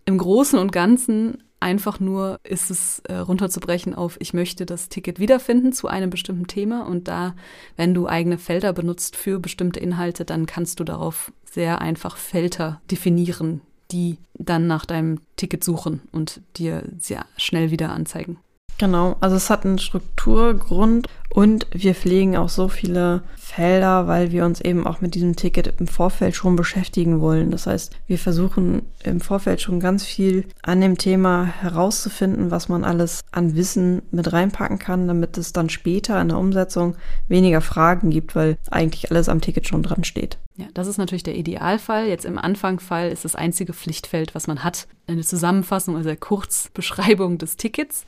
Im 0.05 0.19
Großen 0.19 0.59
und 0.59 0.73
Ganzen 0.73 1.43
einfach 1.61 2.01
nur 2.01 2.41
ist 2.43 2.71
es 2.71 3.01
äh, 3.01 3.15
runterzubrechen 3.15 3.95
auf, 3.95 4.17
ich 4.19 4.35
möchte 4.35 4.67
das 4.67 4.89
Ticket 4.89 5.19
wiederfinden 5.19 5.73
zu 5.73 5.89
einem 5.89 6.11
bestimmten 6.11 6.47
Thema 6.47 6.87
und 6.87 7.09
da, 7.09 7.35
wenn 7.77 7.95
du 7.95 8.07
eigene 8.07 8.39
Felder 8.39 8.73
benutzt 8.73 9.17
für 9.17 9.39
bestimmte 9.39 9.79
Inhalte, 9.81 10.25
dann 10.25 10.47
kannst 10.47 10.81
du 10.81 10.85
darauf 10.85 11.33
sehr 11.45 11.81
einfach 11.81 12.17
Felder 12.17 12.81
definieren, 12.91 13.61
die 13.93 14.19
dann 14.35 14.67
nach 14.67 14.87
deinem 14.87 15.21
Ticket 15.37 15.65
suchen 15.65 16.03
und 16.13 16.41
dir 16.57 16.85
sehr 16.99 17.27
schnell 17.37 17.71
wieder 17.71 17.91
anzeigen. 17.91 18.39
Genau, 18.81 19.19
also 19.21 19.37
es 19.37 19.51
hat 19.51 19.67
einen 19.67 19.79
Strukturgrund 19.79 21.07
und 21.29 21.67
wir 21.71 21.95
pflegen 21.95 22.39
auch 22.39 22.49
so 22.49 22.69
viele 22.69 23.23
Felder, 23.37 24.07
weil 24.07 24.33
wir 24.33 24.47
uns 24.47 24.63
eben 24.63 24.87
auch 24.87 25.03
mit 25.03 25.15
diesem 25.15 25.37
Ticket 25.37 25.75
im 25.79 25.87
Vorfeld 25.87 26.35
schon 26.35 26.57
beschäftigen 26.57 27.21
wollen. 27.21 27.51
Das 27.51 27.67
heißt, 27.67 27.95
wir 28.07 28.17
versuchen 28.17 28.81
im 29.05 29.21
Vorfeld 29.21 29.61
schon 29.61 29.81
ganz 29.81 30.07
viel 30.07 30.47
an 30.63 30.81
dem 30.81 30.97
Thema 30.97 31.45
herauszufinden, 31.45 32.51
was 32.51 32.71
man 32.71 32.83
alles 32.85 33.21
an 33.33 33.55
Wissen 33.55 34.01
mit 34.13 34.33
reinpacken 34.33 34.79
kann, 34.79 35.07
damit 35.07 35.37
es 35.37 35.53
dann 35.53 35.69
später 35.69 36.19
in 36.19 36.29
der 36.29 36.39
Umsetzung 36.39 36.97
weniger 37.29 37.61
Fragen 37.61 38.09
gibt, 38.09 38.35
weil 38.35 38.57
eigentlich 38.71 39.11
alles 39.11 39.29
am 39.29 39.43
Ticket 39.43 39.69
schon 39.69 39.83
dran 39.83 40.05
steht. 40.05 40.39
Ja, 40.57 40.69
das 40.73 40.87
ist 40.87 40.97
natürlich 40.97 41.23
der 41.23 41.37
Idealfall. 41.37 42.07
Jetzt 42.07 42.25
im 42.25 42.39
Anfangfall 42.39 43.11
ist 43.11 43.27
das 43.27 43.37
einzige 43.37 43.75
Pflichtfeld, 43.75 44.35
was 44.35 44.47
man 44.47 44.65
hat, 44.65 44.89
eine 45.07 45.21
Zusammenfassung, 45.21 45.97
also 45.97 46.09
eine 46.09 46.17
Kurzbeschreibung 46.17 47.37
des 47.37 47.59
Tickets. 47.59 48.07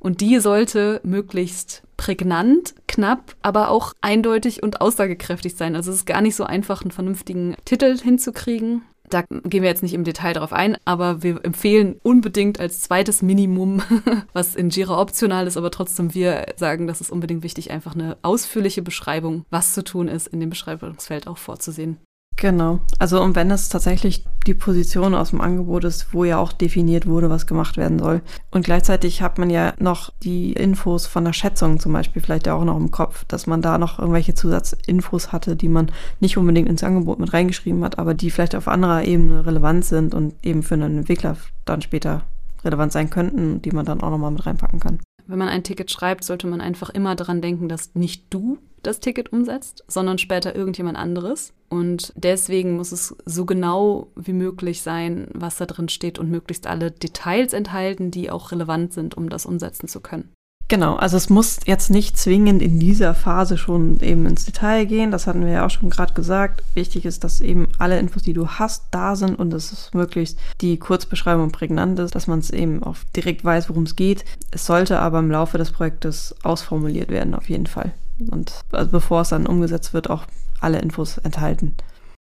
Und 0.00 0.20
die 0.20 0.38
sollte 0.38 1.00
möglichst 1.02 1.82
prägnant, 1.96 2.74
knapp, 2.86 3.34
aber 3.42 3.70
auch 3.70 3.92
eindeutig 4.00 4.62
und 4.62 4.80
aussagekräftig 4.80 5.56
sein. 5.56 5.76
Also 5.76 5.90
es 5.90 5.98
ist 5.98 6.06
gar 6.06 6.20
nicht 6.20 6.36
so 6.36 6.44
einfach, 6.44 6.82
einen 6.82 6.92
vernünftigen 6.92 7.56
Titel 7.64 7.98
hinzukriegen. 7.98 8.82
Da 9.10 9.22
gehen 9.22 9.62
wir 9.62 9.70
jetzt 9.70 9.82
nicht 9.82 9.94
im 9.94 10.04
Detail 10.04 10.34
darauf 10.34 10.52
ein, 10.52 10.76
aber 10.84 11.22
wir 11.22 11.42
empfehlen 11.44 11.96
unbedingt 12.02 12.60
als 12.60 12.82
zweites 12.82 13.22
Minimum, 13.22 13.82
was 14.32 14.54
in 14.54 14.70
Jira 14.70 15.00
optional 15.00 15.46
ist, 15.46 15.56
aber 15.56 15.70
trotzdem 15.70 16.14
wir 16.14 16.46
sagen, 16.56 16.86
das 16.86 17.00
ist 17.00 17.10
unbedingt 17.10 17.42
wichtig, 17.42 17.70
einfach 17.70 17.94
eine 17.94 18.18
ausführliche 18.22 18.82
Beschreibung, 18.82 19.44
was 19.50 19.72
zu 19.72 19.82
tun 19.82 20.08
ist, 20.08 20.26
in 20.26 20.40
dem 20.40 20.50
Beschreibungsfeld 20.50 21.26
auch 21.26 21.38
vorzusehen. 21.38 21.98
Genau. 22.40 22.78
Also 23.00 23.20
und 23.20 23.34
wenn 23.34 23.50
es 23.50 23.68
tatsächlich 23.68 24.24
die 24.46 24.54
Position 24.54 25.14
aus 25.14 25.30
dem 25.30 25.40
Angebot 25.40 25.82
ist, 25.84 26.14
wo 26.14 26.24
ja 26.24 26.38
auch 26.38 26.52
definiert 26.52 27.06
wurde, 27.06 27.28
was 27.30 27.48
gemacht 27.48 27.76
werden 27.76 27.98
soll. 27.98 28.22
Und 28.52 28.64
gleichzeitig 28.64 29.22
hat 29.22 29.38
man 29.38 29.50
ja 29.50 29.74
noch 29.78 30.12
die 30.22 30.52
Infos 30.52 31.06
von 31.06 31.24
der 31.24 31.32
Schätzung 31.32 31.80
zum 31.80 31.92
Beispiel 31.92 32.22
vielleicht 32.22 32.46
ja 32.46 32.54
auch 32.54 32.64
noch 32.64 32.76
im 32.76 32.92
Kopf, 32.92 33.24
dass 33.24 33.48
man 33.48 33.60
da 33.60 33.76
noch 33.76 33.98
irgendwelche 33.98 34.34
Zusatzinfos 34.34 35.32
hatte, 35.32 35.56
die 35.56 35.68
man 35.68 35.90
nicht 36.20 36.38
unbedingt 36.38 36.68
ins 36.68 36.84
Angebot 36.84 37.18
mit 37.18 37.32
reingeschrieben 37.32 37.82
hat, 37.82 37.98
aber 37.98 38.14
die 38.14 38.30
vielleicht 38.30 38.54
auf 38.54 38.68
anderer 38.68 39.04
Ebene 39.04 39.44
relevant 39.44 39.84
sind 39.84 40.14
und 40.14 40.34
eben 40.42 40.62
für 40.62 40.74
einen 40.74 40.98
Entwickler 40.98 41.36
dann 41.64 41.82
später 41.82 42.22
relevant 42.64 42.92
sein 42.92 43.10
könnten, 43.10 43.62
die 43.62 43.72
man 43.72 43.84
dann 43.84 44.00
auch 44.00 44.10
nochmal 44.10 44.30
mit 44.30 44.46
reinpacken 44.46 44.78
kann. 44.78 45.00
Wenn 45.26 45.38
man 45.38 45.48
ein 45.48 45.64
Ticket 45.64 45.90
schreibt, 45.90 46.24
sollte 46.24 46.46
man 46.46 46.60
einfach 46.60 46.88
immer 46.88 47.16
daran 47.16 47.42
denken, 47.42 47.68
dass 47.68 47.94
nicht 47.94 48.26
du 48.30 48.58
das 48.82 49.00
Ticket 49.00 49.32
umsetzt, 49.32 49.84
sondern 49.88 50.18
später 50.18 50.54
irgendjemand 50.54 50.98
anderes. 50.98 51.52
Und 51.68 52.12
deswegen 52.16 52.76
muss 52.76 52.92
es 52.92 53.14
so 53.26 53.44
genau 53.44 54.08
wie 54.16 54.32
möglich 54.32 54.82
sein, 54.82 55.28
was 55.34 55.56
da 55.56 55.66
drin 55.66 55.88
steht 55.88 56.18
und 56.18 56.30
möglichst 56.30 56.66
alle 56.66 56.90
Details 56.90 57.52
enthalten, 57.52 58.10
die 58.10 58.30
auch 58.30 58.52
relevant 58.52 58.92
sind, 58.92 59.16
um 59.16 59.28
das 59.28 59.44
umsetzen 59.44 59.88
zu 59.88 60.00
können. 60.00 60.32
Genau, 60.70 60.96
also 60.96 61.16
es 61.16 61.30
muss 61.30 61.60
jetzt 61.64 61.88
nicht 61.88 62.18
zwingend 62.18 62.60
in 62.60 62.78
dieser 62.78 63.14
Phase 63.14 63.56
schon 63.56 64.00
eben 64.00 64.26
ins 64.26 64.44
Detail 64.44 64.84
gehen. 64.84 65.10
Das 65.10 65.26
hatten 65.26 65.42
wir 65.46 65.50
ja 65.52 65.64
auch 65.64 65.70
schon 65.70 65.88
gerade 65.88 66.12
gesagt. 66.12 66.62
Wichtig 66.74 67.06
ist, 67.06 67.24
dass 67.24 67.40
eben 67.40 67.68
alle 67.78 67.98
Infos, 67.98 68.22
die 68.22 68.34
du 68.34 68.46
hast, 68.46 68.84
da 68.90 69.16
sind 69.16 69.38
und 69.38 69.48
dass 69.48 69.72
es 69.72 69.94
möglichst 69.94 70.38
die 70.60 70.78
Kurzbeschreibung 70.78 71.52
prägnant 71.52 71.98
ist, 72.00 72.14
dass 72.14 72.26
man 72.26 72.40
es 72.40 72.50
eben 72.50 72.82
auch 72.82 72.96
direkt 73.16 73.46
weiß, 73.46 73.70
worum 73.70 73.84
es 73.84 73.96
geht. 73.96 74.26
Es 74.50 74.66
sollte 74.66 74.98
aber 74.98 75.20
im 75.20 75.30
Laufe 75.30 75.56
des 75.56 75.72
Projektes 75.72 76.34
ausformuliert 76.42 77.08
werden, 77.08 77.34
auf 77.34 77.48
jeden 77.48 77.66
Fall. 77.66 77.94
Und 78.30 78.52
also 78.72 78.90
bevor 78.90 79.22
es 79.22 79.28
dann 79.30 79.46
umgesetzt 79.46 79.94
wird, 79.94 80.10
auch 80.10 80.24
alle 80.60 80.80
Infos 80.80 81.18
enthalten. 81.18 81.74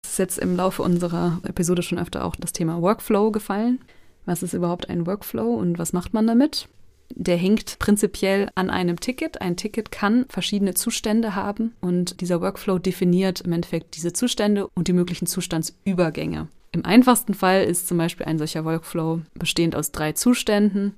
Es 0.05 0.13
ist 0.13 0.19
jetzt 0.19 0.39
im 0.39 0.57
Laufe 0.57 0.83
unserer 0.83 1.41
Episode 1.45 1.83
schon 1.83 1.99
öfter 1.99 2.25
auch 2.25 2.37
das 2.37 2.53
Thema 2.53 2.81
Workflow 2.81 3.31
gefallen. 3.31 3.81
Was 4.27 4.43
ist 4.43 4.53
überhaupt 4.53 4.89
ein 4.91 5.07
Workflow 5.07 5.55
und 5.55 5.79
was 5.79 5.93
macht 5.93 6.13
man 6.13 6.27
damit? 6.27 6.69
Der 7.15 7.37
hängt 7.37 7.79
prinzipiell 7.79 8.51
an 8.55 8.69
einem 8.69 9.01
Ticket. 9.01 9.41
Ein 9.41 9.57
Ticket 9.57 9.91
kann 9.91 10.27
verschiedene 10.29 10.75
Zustände 10.75 11.35
haben 11.35 11.75
und 11.81 12.21
dieser 12.21 12.41
Workflow 12.41 12.79
definiert 12.79 13.41
im 13.41 13.53
Endeffekt 13.53 13.97
diese 13.97 14.13
Zustände 14.13 14.69
und 14.75 14.89
die 14.89 14.93
möglichen 14.93 15.27
Zustandsübergänge. 15.27 16.49
Im 16.73 16.85
einfachsten 16.85 17.33
Fall 17.33 17.65
ist 17.65 17.89
zum 17.89 17.97
Beispiel 17.97 18.27
ein 18.27 18.39
solcher 18.39 18.65
Workflow 18.65 19.23
bestehend 19.35 19.75
aus 19.75 19.91
drei 19.91 20.13
Zuständen. 20.13 20.93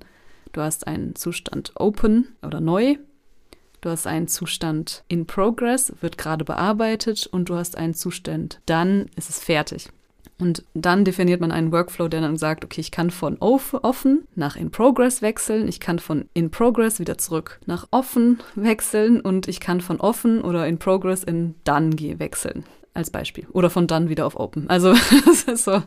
Du 0.51 0.61
hast 0.61 0.85
einen 0.85 1.15
Zustand 1.15 1.71
Open 1.75 2.35
oder 2.41 2.59
neu, 2.59 2.97
du 3.81 3.89
hast 3.89 4.07
einen 4.07 4.27
Zustand 4.27 5.03
in 5.07 5.25
Progress, 5.25 5.93
wird 6.01 6.17
gerade 6.17 6.45
bearbeitet 6.45 7.27
und 7.27 7.49
du 7.49 7.55
hast 7.55 7.77
einen 7.77 7.93
Zustand 7.93 8.61
Dann 8.65 9.07
ist 9.15 9.29
es 9.29 9.39
fertig. 9.39 9.89
Und 10.39 10.63
dann 10.73 11.05
definiert 11.05 11.39
man 11.39 11.51
einen 11.51 11.71
Workflow, 11.71 12.07
der 12.07 12.21
dann 12.21 12.35
sagt, 12.35 12.65
okay, 12.65 12.81
ich 12.81 12.89
kann 12.89 13.11
von 13.11 13.37
offen 13.39 14.27
nach 14.33 14.55
in 14.55 14.71
progress 14.71 15.21
wechseln, 15.21 15.67
ich 15.67 15.79
kann 15.79 15.99
von 15.99 16.29
in 16.33 16.49
progress 16.49 16.99
wieder 16.99 17.19
zurück 17.19 17.59
nach 17.67 17.87
offen 17.91 18.39
wechseln 18.55 19.21
und 19.21 19.47
ich 19.47 19.59
kann 19.59 19.81
von 19.81 19.99
offen 19.99 20.41
oder 20.41 20.65
in 20.67 20.79
progress 20.79 21.23
in 21.23 21.53
done 21.63 21.93
wechseln 22.17 22.63
als 22.93 23.09
Beispiel. 23.09 23.47
Oder 23.51 23.69
von 23.69 23.87
dann 23.87 24.09
wieder 24.09 24.25
auf 24.25 24.39
Open. 24.39 24.69
Also 24.69 24.93
das 25.25 25.43
ist 25.43 25.63
so, 25.63 25.81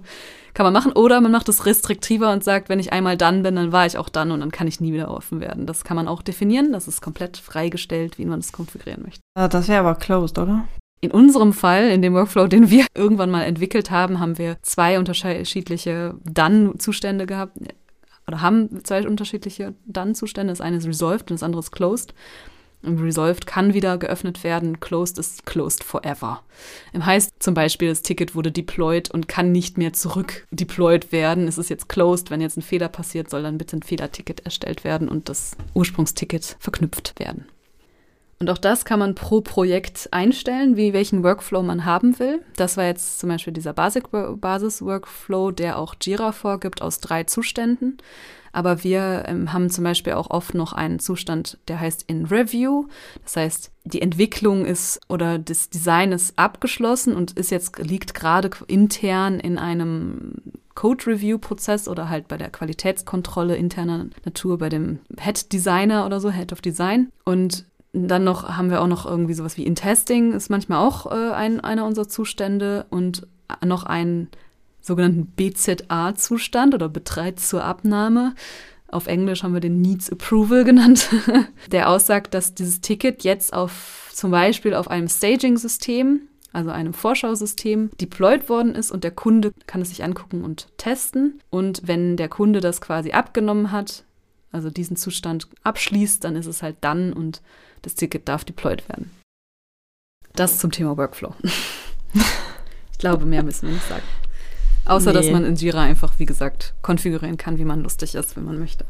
kann 0.54 0.64
man 0.64 0.72
machen. 0.72 0.92
Oder 0.92 1.20
man 1.20 1.32
macht 1.32 1.48
es 1.48 1.66
restriktiver 1.66 2.32
und 2.32 2.44
sagt, 2.44 2.68
wenn 2.68 2.78
ich 2.78 2.92
einmal 2.92 3.16
dann 3.16 3.42
bin, 3.42 3.56
dann 3.56 3.72
war 3.72 3.86
ich 3.86 3.98
auch 3.98 4.08
dann 4.08 4.30
und 4.30 4.40
dann 4.40 4.50
kann 4.50 4.66
ich 4.66 4.80
nie 4.80 4.92
wieder 4.92 5.10
offen 5.10 5.40
werden. 5.40 5.66
Das 5.66 5.84
kann 5.84 5.96
man 5.96 6.08
auch 6.08 6.22
definieren. 6.22 6.72
Das 6.72 6.88
ist 6.88 7.02
komplett 7.02 7.36
freigestellt, 7.36 8.18
wie 8.18 8.24
man 8.24 8.40
es 8.40 8.52
konfigurieren 8.52 9.02
möchte. 9.02 9.20
Ah, 9.36 9.48
das 9.48 9.68
wäre 9.68 9.80
aber 9.80 9.94
closed, 9.96 10.38
oder? 10.38 10.66
In 11.00 11.10
unserem 11.10 11.52
Fall, 11.52 11.90
in 11.90 12.00
dem 12.00 12.14
Workflow, 12.14 12.46
den 12.46 12.70
wir 12.70 12.86
irgendwann 12.94 13.30
mal 13.30 13.42
entwickelt 13.42 13.90
haben, 13.90 14.20
haben 14.20 14.38
wir 14.38 14.56
zwei 14.62 14.98
unterschiedliche 14.98 16.14
Dann-Zustände 16.24 17.26
gehabt. 17.26 17.58
Oder 18.26 18.40
haben 18.40 18.82
zwei 18.84 19.06
unterschiedliche 19.06 19.74
Dann-Zustände. 19.84 20.50
Das 20.52 20.62
eine 20.62 20.78
ist 20.78 20.86
resolved 20.86 21.30
und 21.30 21.36
das 21.36 21.42
andere 21.42 21.60
ist 21.60 21.72
closed. 21.72 22.14
Resolved 22.86 23.46
kann 23.46 23.74
wieder 23.74 23.98
geöffnet 23.98 24.44
werden, 24.44 24.80
Closed 24.80 25.18
ist 25.18 25.46
closed 25.46 25.82
forever. 25.82 26.42
Heißt 26.98 27.30
zum 27.38 27.54
Beispiel, 27.54 27.88
das 27.88 28.02
Ticket 28.02 28.34
wurde 28.34 28.52
deployed 28.52 29.10
und 29.10 29.28
kann 29.28 29.52
nicht 29.52 29.78
mehr 29.78 29.92
zurück 29.92 30.46
deployed 30.50 31.12
werden. 31.12 31.48
Es 31.48 31.58
ist 31.58 31.70
jetzt 31.70 31.88
closed. 31.88 32.30
Wenn 32.30 32.40
jetzt 32.40 32.56
ein 32.56 32.62
Fehler 32.62 32.88
passiert, 32.88 33.30
soll 33.30 33.42
dann 33.42 33.58
bitte 33.58 33.76
ein 33.76 33.82
Fehlerticket 33.82 34.40
erstellt 34.40 34.84
werden 34.84 35.08
und 35.08 35.28
das 35.28 35.56
Ursprungsticket 35.74 36.56
verknüpft 36.58 37.18
werden. 37.18 37.46
Und 38.40 38.50
auch 38.50 38.58
das 38.58 38.84
kann 38.84 38.98
man 38.98 39.14
pro 39.14 39.40
Projekt 39.40 40.08
einstellen, 40.10 40.76
wie 40.76 40.92
welchen 40.92 41.22
Workflow 41.22 41.62
man 41.62 41.84
haben 41.84 42.18
will. 42.18 42.42
Das 42.56 42.76
war 42.76 42.84
jetzt 42.84 43.18
zum 43.20 43.28
Beispiel 43.30 43.52
dieser 43.52 43.72
Basis-Workflow, 43.72 45.50
der 45.52 45.78
auch 45.78 45.94
Jira 46.02 46.32
vorgibt 46.32 46.82
aus 46.82 46.98
drei 46.98 47.24
Zuständen. 47.24 47.98
Aber 48.54 48.84
wir 48.84 49.24
ähm, 49.26 49.52
haben 49.52 49.68
zum 49.68 49.82
Beispiel 49.82 50.12
auch 50.12 50.30
oft 50.30 50.54
noch 50.54 50.72
einen 50.72 51.00
Zustand, 51.00 51.58
der 51.66 51.80
heißt 51.80 52.04
in 52.06 52.26
Review. 52.26 52.86
Das 53.24 53.36
heißt, 53.36 53.72
die 53.84 54.00
Entwicklung 54.00 54.64
ist 54.64 55.00
oder 55.08 55.38
das 55.38 55.70
Design 55.70 56.12
ist 56.12 56.38
abgeschlossen 56.38 57.16
und 57.16 57.32
ist 57.32 57.50
jetzt, 57.50 57.78
liegt 57.78 58.14
gerade 58.14 58.50
intern 58.68 59.40
in 59.40 59.58
einem 59.58 60.34
Code-Review-Prozess 60.76 61.88
oder 61.88 62.08
halt 62.08 62.28
bei 62.28 62.36
der 62.36 62.50
Qualitätskontrolle 62.50 63.56
interner 63.56 64.06
Natur 64.24 64.58
bei 64.58 64.68
dem 64.68 65.00
Head 65.18 65.52
Designer 65.52 66.06
oder 66.06 66.20
so, 66.20 66.30
Head 66.30 66.52
of 66.52 66.60
Design. 66.60 67.10
Und 67.24 67.66
dann 67.92 68.22
noch 68.22 68.48
haben 68.56 68.70
wir 68.70 68.82
auch 68.82 68.86
noch 68.86 69.04
irgendwie 69.04 69.34
sowas 69.34 69.56
wie 69.56 69.66
in 69.66 69.74
Testing, 69.74 70.32
ist 70.32 70.48
manchmal 70.48 70.78
auch 70.78 71.10
äh, 71.10 71.32
ein, 71.32 71.60
einer 71.60 71.86
unserer 71.86 72.08
Zustände 72.08 72.86
und 72.90 73.26
noch 73.64 73.84
ein 73.84 74.28
sogenannten 74.84 75.26
BZA-Zustand 75.26 76.74
oder 76.74 76.90
Betreit 76.90 77.40
zur 77.40 77.64
Abnahme. 77.64 78.34
Auf 78.88 79.06
Englisch 79.06 79.42
haben 79.42 79.54
wir 79.54 79.60
den 79.60 79.80
Needs 79.80 80.12
Approval 80.12 80.62
genannt, 80.62 81.08
der 81.72 81.88
aussagt, 81.88 82.34
dass 82.34 82.54
dieses 82.54 82.82
Ticket 82.82 83.24
jetzt 83.24 83.54
auf 83.54 84.10
zum 84.12 84.30
Beispiel 84.30 84.74
auf 84.74 84.88
einem 84.88 85.08
Staging-System, 85.08 86.28
also 86.52 86.70
einem 86.70 86.92
Vorschausystem, 86.92 87.90
deployed 87.98 88.48
worden 88.50 88.74
ist 88.74 88.92
und 88.92 89.02
der 89.04 89.10
Kunde 89.10 89.52
kann 89.66 89.80
es 89.80 89.88
sich 89.88 90.04
angucken 90.04 90.44
und 90.44 90.68
testen. 90.76 91.40
Und 91.48 91.80
wenn 91.86 92.18
der 92.18 92.28
Kunde 92.28 92.60
das 92.60 92.82
quasi 92.82 93.12
abgenommen 93.12 93.72
hat, 93.72 94.04
also 94.52 94.68
diesen 94.68 94.96
Zustand 94.96 95.48
abschließt, 95.64 96.22
dann 96.22 96.36
ist 96.36 96.46
es 96.46 96.62
halt 96.62 96.76
dann 96.82 97.14
und 97.14 97.40
das 97.82 97.94
Ticket 97.94 98.28
darf 98.28 98.44
deployed 98.44 98.86
werden. 98.88 99.10
Das 100.34 100.58
zum 100.58 100.70
Thema 100.70 100.96
Workflow. 100.96 101.34
ich 102.92 102.98
glaube, 102.98 103.24
mehr 103.24 103.42
müssen 103.42 103.68
wir 103.68 103.74
nicht 103.74 103.88
sagen. 103.88 104.02
Außer, 104.86 105.12
nee. 105.12 105.18
dass 105.18 105.30
man 105.30 105.44
in 105.44 105.56
Jira 105.56 105.82
einfach, 105.82 106.14
wie 106.18 106.26
gesagt, 106.26 106.74
konfigurieren 106.82 107.36
kann, 107.36 107.58
wie 107.58 107.64
man 107.64 107.82
lustig 107.82 108.14
ist, 108.14 108.36
wenn 108.36 108.44
man 108.44 108.58
möchte. 108.58 108.84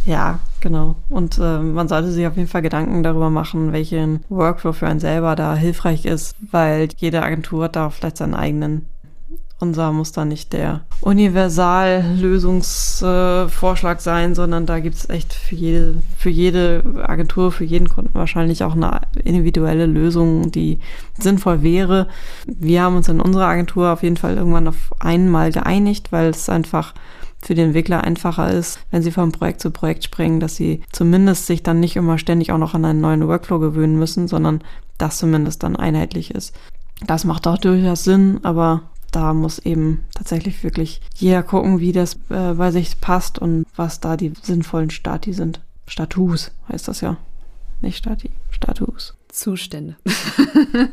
Ja, 0.05 0.41
genau. 0.61 0.97
Und 1.09 1.39
äh, 1.39 1.59
man 1.61 1.87
sollte 1.87 2.11
sich 2.11 2.27
auf 2.27 2.37
jeden 2.37 2.49
Fall 2.49 2.63
Gedanken 2.63 3.05
darüber 3.05 3.31
machen, 3.31 3.73
welchen 3.73 4.25
Workflow 4.29 4.73
für 4.73 4.89
einen 4.89 4.99
selber 4.99 5.37
da 5.37 5.55
hilfreich 5.55 6.07
ist, 6.07 6.35
weil 6.51 6.89
jede 6.97 7.23
Agentur 7.23 7.65
hat 7.65 7.77
da 7.77 7.89
vielleicht 7.89 8.17
seinen 8.17 8.35
eigenen 8.35 8.89
unser 9.63 9.93
muss 9.93 10.11
da 10.11 10.25
nicht 10.25 10.53
der 10.53 10.81
Universallösungsvorschlag 11.01 13.99
äh, 13.99 14.03
sein, 14.03 14.35
sondern 14.35 14.67
da 14.67 14.81
gibt 14.81 14.97
es 14.97 15.09
echt 15.09 15.33
für 15.33 15.55
jede, 15.55 16.03
für 16.19 16.31
jede 16.31 16.83
Agentur, 17.07 17.53
für 17.53 17.63
jeden 17.65 17.89
Kunden 17.89 18.11
wahrscheinlich 18.13 18.65
auch 18.65 18.75
eine 18.75 19.03
individuelle 19.23 19.87
Lösung, 19.87 20.51
die 20.51 20.81
sinnvoll 21.19 21.63
wäre. 21.63 22.09
Wir 22.45 22.83
haben 22.83 22.97
uns 22.97 23.09
in 23.09 23.21
unserer 23.21 23.47
Agentur 23.47 23.93
auf 23.93 24.03
jeden 24.03 24.17
Fall 24.17 24.37
irgendwann 24.37 24.67
auf 24.67 24.93
einmal 24.99 25.53
geeinigt, 25.53 26.11
weil 26.11 26.31
es 26.31 26.49
einfach 26.49 26.93
für 27.41 27.55
den 27.55 27.67
Entwickler 27.67 28.03
einfacher 28.03 28.53
ist, 28.53 28.81
wenn 28.91 29.03
sie 29.03 29.13
von 29.13 29.31
Projekt 29.31 29.61
zu 29.61 29.71
Projekt 29.71 30.03
springen, 30.05 30.41
dass 30.41 30.57
sie 30.57 30.83
zumindest 30.91 31.47
sich 31.47 31.63
dann 31.63 31.79
nicht 31.79 31.95
immer 31.95 32.19
ständig 32.19 32.51
auch 32.51 32.59
noch 32.59 32.75
an 32.75 32.85
einen 32.85 33.01
neuen 33.01 33.29
Workflow 33.29 33.61
gewöhnen 33.61 33.97
müssen, 33.97 34.27
sondern 34.27 34.65
das 34.99 35.19
zumindest 35.19 35.63
dann 35.63 35.77
einheitlich 35.77 36.33
ist. 36.33 36.53
Das 37.07 37.25
macht 37.25 37.47
auch 37.47 37.59
durchaus 37.59 38.05
Sinn, 38.05 38.41
aber 38.43 38.83
da 39.13 39.35
muss 39.35 39.59
eben 39.61 40.05
tatsächlich 40.15 40.65
wirklich 40.65 41.01
jeder 41.15 41.43
gucken, 41.43 41.79
wie 41.79 41.93
das 41.93 42.15
äh, 42.31 42.55
bei 42.55 42.73
sich 42.73 43.01
passt 43.01 43.39
und 43.39 43.67
was 43.77 44.01
da 44.01 44.17
die 44.17 44.33
sinnvollen 44.43 44.91
Stati 44.91 45.33
sind. 45.33 45.61
Status 45.87 46.51
heißt 46.69 46.89
das 46.89 47.01
ja. 47.03 47.17
Nicht 47.81 47.99
Stati, 47.99 48.31
Status. 48.51 49.15
Zustände. 49.29 49.97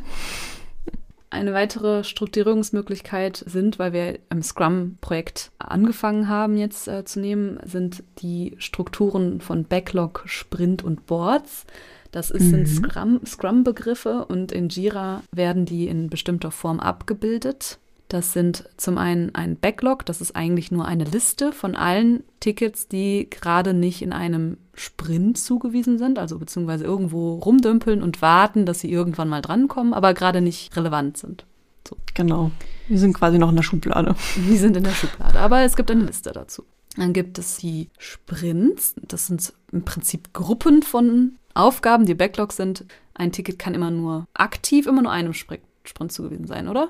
Eine 1.32 1.54
weitere 1.54 2.04
Strukturierungsmöglichkeit 2.04 3.44
sind, 3.46 3.78
weil 3.78 3.94
wir 3.94 4.20
im 4.32 4.42
Scrum-Projekt 4.42 5.52
angefangen 5.60 6.28
haben 6.28 6.58
jetzt 6.58 6.88
äh, 6.88 7.06
zu 7.06 7.20
nehmen, 7.20 7.60
sind 7.64 8.04
die 8.18 8.56
Strukturen 8.58 9.40
von 9.40 9.66
Backlog, 9.66 10.24
Sprint 10.26 10.84
und 10.84 11.06
Boards. 11.06 11.68
Das 12.12 12.32
ist, 12.32 12.46
mhm. 12.46 12.66
sind 12.66 13.28
Scrum-Begriffe 13.28 14.26
Scrum 14.26 14.36
und 14.36 14.52
in 14.52 14.70
Jira 14.70 15.22
werden 15.32 15.66
die 15.66 15.88
in 15.88 16.10
bestimmter 16.10 16.50
Form 16.50 16.80
abgebildet. 16.80 17.78
Das 18.10 18.34
sind 18.34 18.68
zum 18.76 18.98
einen 18.98 19.36
ein 19.36 19.56
Backlog, 19.56 20.04
das 20.04 20.20
ist 20.20 20.36
eigentlich 20.36 20.72
nur 20.72 20.86
eine 20.86 21.04
Liste 21.04 21.54
von 21.54 21.76
allen 21.76 22.24
Tickets, 22.40 22.88
die 22.88 23.30
gerade 23.30 23.76
nicht 23.76 24.02
in 24.02 24.14
einem 24.14 24.58
Sprint 24.74 25.38
zugewiesen 25.38 26.00
sind, 26.00 26.18
also 26.18 26.40
beziehungsweise 26.40 26.86
irgendwo 26.86 27.36
rumdümpeln 27.36 28.02
und 28.02 28.24
warten, 28.24 28.66
dass 28.66 28.80
sie 28.80 28.92
irgendwann 28.92 29.30
mal 29.30 29.44
drankommen, 29.44 29.94
aber 29.94 30.16
gerade 30.16 30.42
nicht 30.42 30.76
relevant 30.76 31.18
sind. 31.18 31.46
So. 31.88 31.98
Genau. 32.16 32.50
Wir 32.88 32.98
sind 32.98 33.14
quasi 33.14 33.38
noch 33.38 33.52
in 33.52 33.56
der 33.56 33.64
Schublade. 33.64 34.16
Wir 34.36 34.58
sind 34.58 34.76
in 34.76 34.84
der 34.84 34.92
Schublade, 34.92 35.40
aber 35.40 35.62
es 35.62 35.76
gibt 35.76 35.92
eine 35.92 36.04
Liste 36.04 36.32
dazu. 36.32 36.64
Dann 36.98 37.14
gibt 37.14 37.38
es 37.38 37.58
die 37.58 37.90
Sprints. 38.00 38.96
Das 39.08 39.28
sind 39.28 39.54
im 39.72 39.86
Prinzip 39.86 40.34
Gruppen 40.34 40.82
von 40.82 41.34
Aufgaben, 41.54 42.08
die 42.08 42.16
Backlogs 42.16 42.58
sind. 42.58 42.86
Ein 43.14 43.32
Ticket 43.32 43.60
kann 43.60 43.76
immer 43.76 43.92
nur 43.92 44.28
aktiv, 44.34 44.88
immer 44.88 45.04
nur 45.04 45.12
einem 45.12 45.34
Sprint 45.34 45.62
zugewiesen 46.10 46.48
sein, 46.48 46.68
oder? 46.68 46.90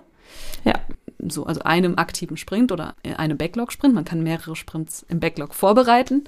Ja. 0.64 0.76
So, 1.28 1.46
also 1.46 1.62
einem 1.62 1.98
aktiven 1.98 2.38
Sprint 2.38 2.72
oder 2.72 2.96
einem 3.18 3.38
Backlog-Sprint. 3.38 3.94
Man 3.94 4.06
kann 4.06 4.24
mehrere 4.24 4.56
Sprints 4.56 5.06
im 5.10 5.20
Backlog 5.20 5.54
vorbereiten. 5.54 6.24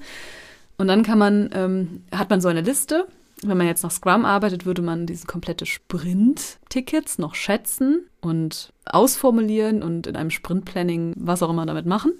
Und 0.76 0.88
dann 0.88 1.02
kann 1.02 1.18
man, 1.18 1.50
ähm, 1.54 2.04
hat 2.12 2.30
man 2.30 2.40
so 2.40 2.48
eine 2.48 2.60
Liste. 2.60 3.06
Wenn 3.42 3.58
man 3.58 3.66
jetzt 3.66 3.82
nach 3.82 3.90
Scrum 3.90 4.24
arbeitet, 4.24 4.66
würde 4.66 4.82
man 4.82 5.06
diese 5.06 5.26
komplette 5.26 5.66
Sprint-Tickets 5.66 7.18
noch 7.18 7.34
schätzen 7.34 8.06
und 8.20 8.72
ausformulieren 8.84 9.82
und 9.82 10.06
in 10.06 10.14
einem 10.14 10.30
Sprint-Planning 10.30 11.14
was 11.16 11.42
auch 11.42 11.50
immer 11.50 11.66
damit 11.66 11.86
machen. 11.86 12.12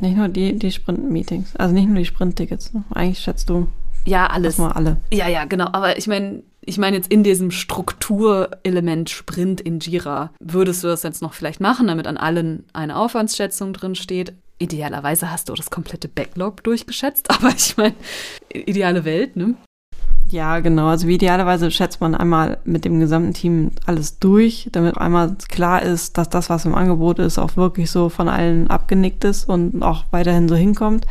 Nicht 0.00 0.16
nur 0.16 0.28
die, 0.28 0.56
die 0.56 0.70
Sprint-Meetings, 0.70 1.56
also 1.56 1.74
nicht 1.74 1.88
nur 1.88 1.96
die 1.96 2.04
Sprint-Tickets. 2.04 2.74
Ne? 2.74 2.84
Eigentlich 2.94 3.18
schätzt 3.18 3.50
du 3.50 3.66
ja, 4.08 4.26
alles. 4.26 4.58
Mal 4.58 4.72
alle. 4.72 4.96
Ja, 5.12 5.28
ja, 5.28 5.44
genau. 5.44 5.66
Aber 5.72 5.98
ich 5.98 6.06
meine, 6.06 6.42
ich 6.68 6.76
meine 6.76 6.96
jetzt 6.96 7.10
in 7.10 7.24
diesem 7.24 7.50
Strukturelement 7.50 9.08
Sprint 9.08 9.60
in 9.60 9.80
Jira, 9.80 10.30
würdest 10.38 10.84
du 10.84 10.88
das 10.88 11.02
jetzt 11.02 11.22
noch 11.22 11.32
vielleicht 11.32 11.60
machen, 11.60 11.86
damit 11.86 12.06
an 12.06 12.18
allen 12.18 12.64
eine 12.74 12.96
Aufwandsschätzung 12.96 13.72
drin 13.72 13.94
steht? 13.94 14.34
Idealerweise 14.58 15.30
hast 15.30 15.48
du 15.48 15.54
das 15.54 15.70
komplette 15.70 16.08
Backlog 16.08 16.62
durchgeschätzt, 16.64 17.30
aber 17.36 17.48
ich 17.56 17.76
meine, 17.78 17.94
ideale 18.52 19.04
Welt, 19.04 19.36
ne? 19.36 19.54
Ja, 20.30 20.60
genau. 20.60 20.88
Also 20.88 21.08
idealerweise 21.08 21.70
schätzt 21.70 22.02
man 22.02 22.14
einmal 22.14 22.58
mit 22.64 22.84
dem 22.84 23.00
gesamten 23.00 23.32
Team 23.32 23.70
alles 23.86 24.18
durch, 24.18 24.68
damit 24.70 24.98
einmal 24.98 25.36
klar 25.48 25.82
ist, 25.82 26.18
dass 26.18 26.28
das, 26.28 26.50
was 26.50 26.66
im 26.66 26.74
Angebot 26.74 27.18
ist, 27.18 27.38
auch 27.38 27.56
wirklich 27.56 27.90
so 27.90 28.10
von 28.10 28.28
allen 28.28 28.68
abgenickt 28.68 29.24
ist 29.24 29.48
und 29.48 29.82
auch 29.82 30.04
weiterhin 30.10 30.50
so 30.50 30.54
hinkommt. 30.54 31.06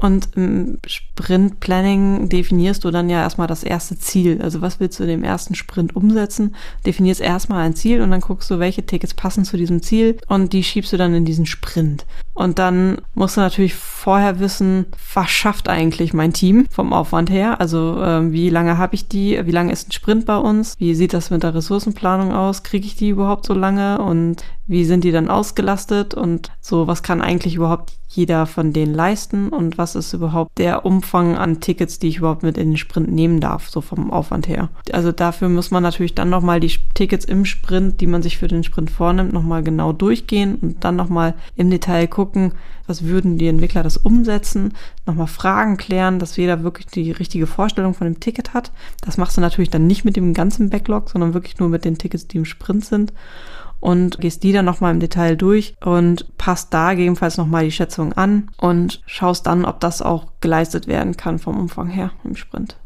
Und 0.00 0.30
im 0.34 0.78
Sprint 0.86 1.60
Planning 1.60 2.30
definierst 2.30 2.84
du 2.84 2.90
dann 2.90 3.10
ja 3.10 3.20
erstmal 3.20 3.46
das 3.46 3.62
erste 3.62 3.98
Ziel. 3.98 4.40
Also 4.40 4.62
was 4.62 4.80
willst 4.80 4.98
du 4.98 5.02
in 5.02 5.10
dem 5.10 5.24
ersten 5.24 5.54
Sprint 5.54 5.94
umsetzen? 5.94 6.54
Definierst 6.86 7.20
erstmal 7.20 7.66
ein 7.66 7.76
Ziel 7.76 8.00
und 8.00 8.10
dann 8.10 8.22
guckst 8.22 8.50
du, 8.50 8.58
welche 8.58 8.86
Tickets 8.86 9.12
passen 9.12 9.44
zu 9.44 9.58
diesem 9.58 9.82
Ziel 9.82 10.16
und 10.26 10.54
die 10.54 10.64
schiebst 10.64 10.92
du 10.92 10.96
dann 10.96 11.14
in 11.14 11.26
diesen 11.26 11.44
Sprint. 11.44 12.06
Und 12.32 12.58
dann 12.58 13.02
musst 13.12 13.36
du 13.36 13.42
natürlich 13.42 13.74
vorher 13.74 14.40
wissen, 14.40 14.86
was 15.12 15.28
schafft 15.28 15.68
eigentlich 15.68 16.14
mein 16.14 16.32
Team 16.32 16.64
vom 16.70 16.94
Aufwand 16.94 17.28
her? 17.28 17.60
Also 17.60 18.00
äh, 18.02 18.32
wie 18.32 18.48
lange 18.48 18.78
habe 18.78 18.94
ich 18.94 19.08
die? 19.08 19.38
Wie 19.44 19.50
lange 19.50 19.72
ist 19.72 19.88
ein 19.88 19.92
Sprint 19.92 20.24
bei 20.24 20.38
uns? 20.38 20.76
Wie 20.78 20.94
sieht 20.94 21.12
das 21.12 21.28
mit 21.28 21.42
der 21.42 21.54
Ressourcenplanung 21.54 22.32
aus? 22.32 22.62
Kriege 22.62 22.86
ich 22.86 22.96
die 22.96 23.10
überhaupt 23.10 23.44
so 23.44 23.52
lange? 23.52 23.98
Und 23.98 24.42
wie 24.66 24.86
sind 24.86 25.04
die 25.04 25.12
dann 25.12 25.28
ausgelastet 25.28 26.14
und 26.14 26.50
so, 26.62 26.86
was 26.86 27.02
kann 27.02 27.20
eigentlich 27.20 27.56
überhaupt 27.56 27.92
jeder 28.12 28.46
von 28.46 28.72
denen 28.72 28.92
leisten 28.92 29.50
und 29.50 29.78
was 29.78 29.94
ist 29.94 30.12
überhaupt 30.12 30.58
der 30.58 30.84
Umfang 30.84 31.36
an 31.36 31.60
Tickets, 31.60 32.00
die 32.00 32.08
ich 32.08 32.16
überhaupt 32.16 32.42
mit 32.42 32.58
in 32.58 32.70
den 32.70 32.76
Sprint 32.76 33.12
nehmen 33.12 33.38
darf, 33.38 33.70
so 33.70 33.80
vom 33.80 34.10
Aufwand 34.10 34.48
her. 34.48 34.68
Also 34.92 35.12
dafür 35.12 35.48
muss 35.48 35.70
man 35.70 35.84
natürlich 35.84 36.16
dann 36.16 36.28
nochmal 36.28 36.58
die 36.58 36.74
Tickets 36.94 37.24
im 37.24 37.44
Sprint, 37.44 38.00
die 38.00 38.08
man 38.08 38.22
sich 38.22 38.36
für 38.36 38.48
den 38.48 38.64
Sprint 38.64 38.90
vornimmt, 38.90 39.32
nochmal 39.32 39.62
genau 39.62 39.92
durchgehen 39.92 40.56
und 40.56 40.82
dann 40.82 40.96
nochmal 40.96 41.34
im 41.54 41.70
Detail 41.70 42.08
gucken, 42.08 42.52
was 42.88 43.04
würden 43.04 43.38
die 43.38 43.46
Entwickler 43.46 43.84
das 43.84 43.96
umsetzen, 43.96 44.74
nochmal 45.06 45.28
Fragen 45.28 45.76
klären, 45.76 46.18
dass 46.18 46.36
jeder 46.36 46.64
wirklich 46.64 46.86
die 46.86 47.12
richtige 47.12 47.46
Vorstellung 47.46 47.94
von 47.94 48.08
dem 48.08 48.18
Ticket 48.18 48.54
hat. 48.54 48.72
Das 49.02 49.18
machst 49.18 49.36
du 49.36 49.40
natürlich 49.40 49.70
dann 49.70 49.86
nicht 49.86 50.04
mit 50.04 50.16
dem 50.16 50.34
ganzen 50.34 50.68
Backlog, 50.68 51.10
sondern 51.10 51.32
wirklich 51.32 51.60
nur 51.60 51.68
mit 51.68 51.84
den 51.84 51.96
Tickets, 51.96 52.26
die 52.26 52.38
im 52.38 52.44
Sprint 52.44 52.84
sind 52.84 53.12
und 53.80 54.20
gehst 54.20 54.42
die 54.42 54.52
dann 54.52 54.64
nochmal 54.64 54.92
im 54.92 55.00
Detail 55.00 55.36
durch 55.36 55.74
und 55.84 56.36
passt 56.38 56.72
da 56.72 56.90
gegebenenfalls 56.90 57.36
nochmal 57.36 57.64
die 57.64 57.72
Schätzung 57.72 58.12
an 58.12 58.50
und 58.58 59.02
schaust 59.06 59.46
dann, 59.46 59.64
ob 59.64 59.80
das 59.80 60.02
auch 60.02 60.32
geleistet 60.40 60.86
werden 60.86 61.16
kann 61.16 61.38
vom 61.38 61.58
Umfang 61.58 61.88
her 61.88 62.12
im 62.24 62.36
Sprint. 62.36 62.76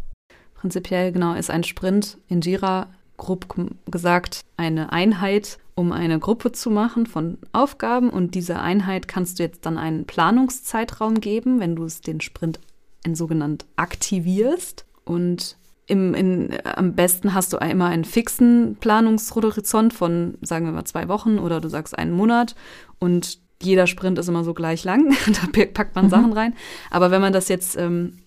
Prinzipiell 0.55 1.13
genau 1.13 1.35
ist 1.35 1.51
ein 1.51 1.65
Sprint 1.65 2.19
in 2.29 2.41
Jira 2.41 2.89
grob 3.17 3.55
gesagt 3.91 4.41
eine 4.57 4.93
Einheit, 4.93 5.59
um 5.75 5.93
eine 5.93 6.19
Gruppe 6.19 6.53
zu 6.53 6.71
machen 6.71 7.07
von 7.07 7.39
Aufgaben 7.53 8.11
und 8.11 8.35
diese 8.35 8.61
Einheit 8.61 9.09
kannst 9.09 9.39
du 9.39 9.43
jetzt 9.43 9.67
dann 9.67 9.79
einen 9.79 10.05
Planungszeitraum 10.05 11.21
geben, 11.21 11.61
wenn 11.61 11.77
du 11.77 11.85
es 11.85 12.01
den 12.01 12.21
Sprint 12.21 12.61
in 13.05 13.15
sogenannt 13.15 13.67
aktivierst 13.77 14.87
und 15.05 15.57
im, 15.87 16.15
in, 16.15 16.57
am 16.65 16.95
besten 16.95 17.35
hast 17.35 17.53
du 17.53 17.59
immer 17.59 17.87
einen 17.87 18.05
fixen 18.05 18.77
Planungshorizont 18.81 19.93
von, 19.93 20.39
sagen 20.41 20.67
wir 20.67 20.73
mal, 20.73 20.85
zwei 20.85 21.09
Wochen 21.09 21.39
oder 21.39 21.61
du 21.61 21.69
sagst 21.69 21.99
einen 21.99 22.13
Monat 22.13 22.55
und 22.99 23.39
jeder 23.63 23.87
Sprint 23.87 24.19
ist 24.19 24.29
immer 24.29 24.45
so 24.45 24.55
gleich 24.55 24.85
lang. 24.85 25.15
da 25.27 25.65
packt 25.73 25.95
man 25.95 26.07
mhm. 26.07 26.11
Sachen 26.11 26.33
rein. 26.33 26.55
Aber 26.91 27.11
wenn 27.11 27.21
man 27.21 27.33
das 27.33 27.49
jetzt 27.49 27.77
ähm, 27.77 28.19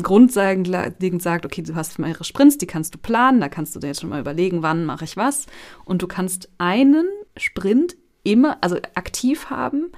grundlegend 0.00 1.22
sagt, 1.22 1.46
okay, 1.46 1.62
du 1.62 1.74
hast 1.74 1.98
mehrere 1.98 2.24
Sprints, 2.24 2.58
die 2.58 2.66
kannst 2.66 2.94
du 2.94 2.98
planen, 2.98 3.40
da 3.40 3.48
kannst 3.48 3.74
du 3.74 3.80
dir 3.80 3.88
jetzt 3.88 4.00
schon 4.00 4.10
mal 4.10 4.20
überlegen, 4.20 4.62
wann 4.62 4.84
mache 4.84 5.04
ich 5.04 5.16
was. 5.16 5.46
Und 5.84 6.02
du 6.02 6.06
kannst 6.06 6.48
einen 6.58 7.06
Sprint 7.36 7.96
immer, 8.24 8.58
also 8.60 8.76
aktiv 8.94 9.50
haben 9.50 9.92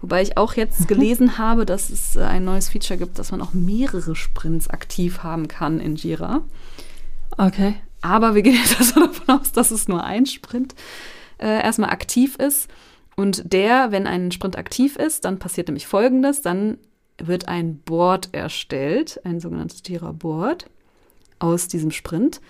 Wobei 0.00 0.22
ich 0.22 0.36
auch 0.36 0.54
jetzt 0.54 0.80
mhm. 0.80 0.86
gelesen 0.86 1.38
habe, 1.38 1.66
dass 1.66 1.90
es 1.90 2.16
äh, 2.16 2.20
ein 2.20 2.44
neues 2.44 2.68
Feature 2.68 2.98
gibt, 2.98 3.18
dass 3.18 3.32
man 3.32 3.42
auch 3.42 3.52
mehrere 3.52 4.14
Sprints 4.14 4.68
aktiv 4.68 5.22
haben 5.22 5.48
kann 5.48 5.80
in 5.80 5.96
Jira. 5.96 6.42
Okay. 7.36 7.74
Aber 8.00 8.34
wir 8.34 8.42
gehen 8.42 8.54
jetzt 8.62 8.78
also 8.78 9.06
davon 9.06 9.40
aus, 9.40 9.52
dass 9.52 9.70
es 9.70 9.88
nur 9.88 10.04
ein 10.04 10.26
Sprint 10.26 10.74
äh, 11.38 11.62
erstmal 11.62 11.90
aktiv 11.90 12.36
ist. 12.36 12.68
Und 13.16 13.52
der, 13.52 13.90
wenn 13.90 14.06
ein 14.06 14.30
Sprint 14.30 14.56
aktiv 14.56 14.96
ist, 14.96 15.24
dann 15.24 15.40
passiert 15.40 15.66
nämlich 15.66 15.88
Folgendes. 15.88 16.40
Dann 16.40 16.78
wird 17.20 17.48
ein 17.48 17.78
Board 17.78 18.28
erstellt, 18.32 19.20
ein 19.24 19.40
sogenanntes 19.40 19.82
Jira-Board 19.84 20.70
aus 21.40 21.66
diesem 21.66 21.90
Sprint, 21.90 22.40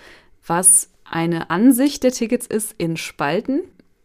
was 0.47 0.91
eine 1.05 1.49
Ansicht 1.49 2.03
der 2.03 2.13
Tickets 2.13 2.47
ist 2.47 2.75
in 2.77 2.99
Spalten 2.99 3.63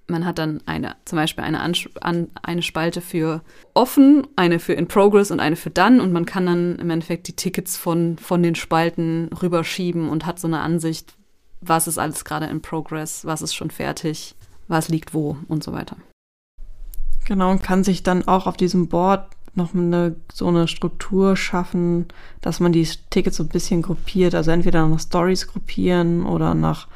man 0.08 0.26
hat 0.26 0.38
dann 0.38 0.62
eine, 0.66 0.96
zum 1.06 1.18
Beispiel 1.18 1.44
eine, 1.44 1.62
An 1.62 2.28
eine 2.42 2.62
Spalte 2.62 3.02
für 3.02 3.42
offen, 3.74 4.28
eine 4.36 4.60
für 4.60 4.74
in 4.74 4.88
progress 4.88 5.32
und 5.32 5.40
eine 5.40 5.56
für 5.56 5.70
dann 5.70 6.02
und 6.02 6.12
man 6.12 6.26
kann 6.26 6.46
dann 6.46 6.76
im 6.78 6.90
Endeffekt 6.90 7.28
die 7.28 7.36
Tickets 7.36 7.78
von, 7.78 8.18
von 8.18 8.44
den 8.44 8.56
Spalten 8.56 9.30
rüberschieben 9.42 10.10
und 10.10 10.26
hat 10.26 10.40
so 10.40 10.48
eine 10.48 10.60
Ansicht, 10.60 11.14
was 11.62 11.88
ist 11.88 11.98
alles 11.98 12.26
gerade 12.26 12.48
in 12.48 12.62
progress, 12.62 13.26
was 13.26 13.42
ist 13.42 13.56
schon 13.56 13.72
fertig, 13.72 14.36
was 14.68 14.90
liegt 14.90 15.14
wo 15.14 15.38
und 15.48 15.64
so 15.64 15.72
weiter. 15.72 15.96
Genau, 17.26 17.52
und 17.52 17.64
kann 17.64 17.86
sich 17.86 18.04
dann 18.04 18.28
auch 18.28 18.48
auf 18.48 18.58
diesem 18.58 18.90
Board 18.90 19.28
noch 19.56 19.74
eine, 19.74 20.16
so 20.32 20.48
eine 20.48 20.68
Struktur 20.68 21.38
schaffen, 21.38 22.08
dass 22.42 22.60
man 22.60 22.74
die 22.74 22.88
Tickets 23.12 23.38
so 23.38 23.44
ein 23.44 23.50
bisschen 23.50 23.82
gruppiert, 23.82 24.36
also 24.36 24.52
entweder 24.52 24.86
nach 24.88 25.00
Stories 25.00 25.48
gruppieren 25.48 26.26
oder 26.26 26.54
nach 26.54 26.88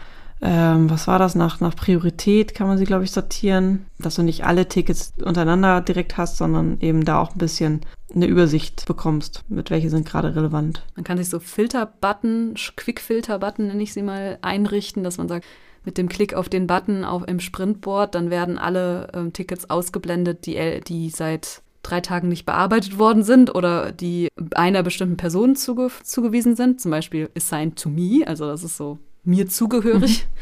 ähm, 0.41 0.89
was 0.89 1.07
war 1.07 1.17
das, 1.17 1.35
nach, 1.35 1.59
nach 1.59 1.75
Priorität 1.75 2.53
kann 2.53 2.67
man 2.67 2.77
sie, 2.77 2.85
glaube 2.85 3.03
ich, 3.03 3.11
sortieren, 3.11 3.87
dass 3.97 4.15
du 4.15 4.23
nicht 4.23 4.45
alle 4.45 4.67
Tickets 4.67 5.13
untereinander 5.23 5.81
direkt 5.81 6.17
hast, 6.17 6.37
sondern 6.37 6.79
eben 6.79 7.05
da 7.05 7.19
auch 7.19 7.31
ein 7.31 7.39
bisschen 7.39 7.81
eine 8.13 8.27
Übersicht 8.27 8.85
bekommst, 8.85 9.43
mit 9.49 9.71
welche 9.71 9.89
sind 9.89 10.07
gerade 10.07 10.35
relevant. 10.35 10.83
Man 10.95 11.03
kann 11.03 11.17
sich 11.17 11.29
so 11.29 11.39
Filter-Button, 11.39 12.55
Quick-Filter-Button 12.75 13.67
nenne 13.67 13.83
ich 13.83 13.93
sie 13.93 14.03
mal, 14.03 14.37
einrichten, 14.41 15.03
dass 15.03 15.17
man 15.17 15.27
sagt, 15.27 15.45
mit 15.83 15.97
dem 15.97 16.09
Klick 16.09 16.33
auf 16.33 16.49
den 16.49 16.67
Button 16.67 17.03
auf, 17.03 17.27
im 17.27 17.39
Sprintboard, 17.39 18.13
dann 18.13 18.29
werden 18.29 18.57
alle 18.57 19.09
ähm, 19.13 19.33
Tickets 19.33 19.69
ausgeblendet, 19.69 20.45
die, 20.45 20.81
die 20.85 21.09
seit 21.09 21.61
drei 21.81 22.01
Tagen 22.01 22.27
nicht 22.27 22.45
bearbeitet 22.45 22.99
worden 22.99 23.23
sind 23.23 23.55
oder 23.55 23.91
die 23.91 24.27
einer 24.53 24.83
bestimmten 24.83 25.17
Person 25.17 25.55
zuge 25.55 25.89
zugewiesen 26.03 26.55
sind, 26.55 26.81
zum 26.81 26.91
Beispiel 26.91 27.29
assigned 27.35 27.79
to 27.79 27.89
me, 27.89 28.27
also 28.27 28.45
das 28.45 28.63
ist 28.63 28.77
so 28.77 28.99
mir 29.27 29.47
zugehörig. 29.47 30.25
Mhm. 30.25 30.37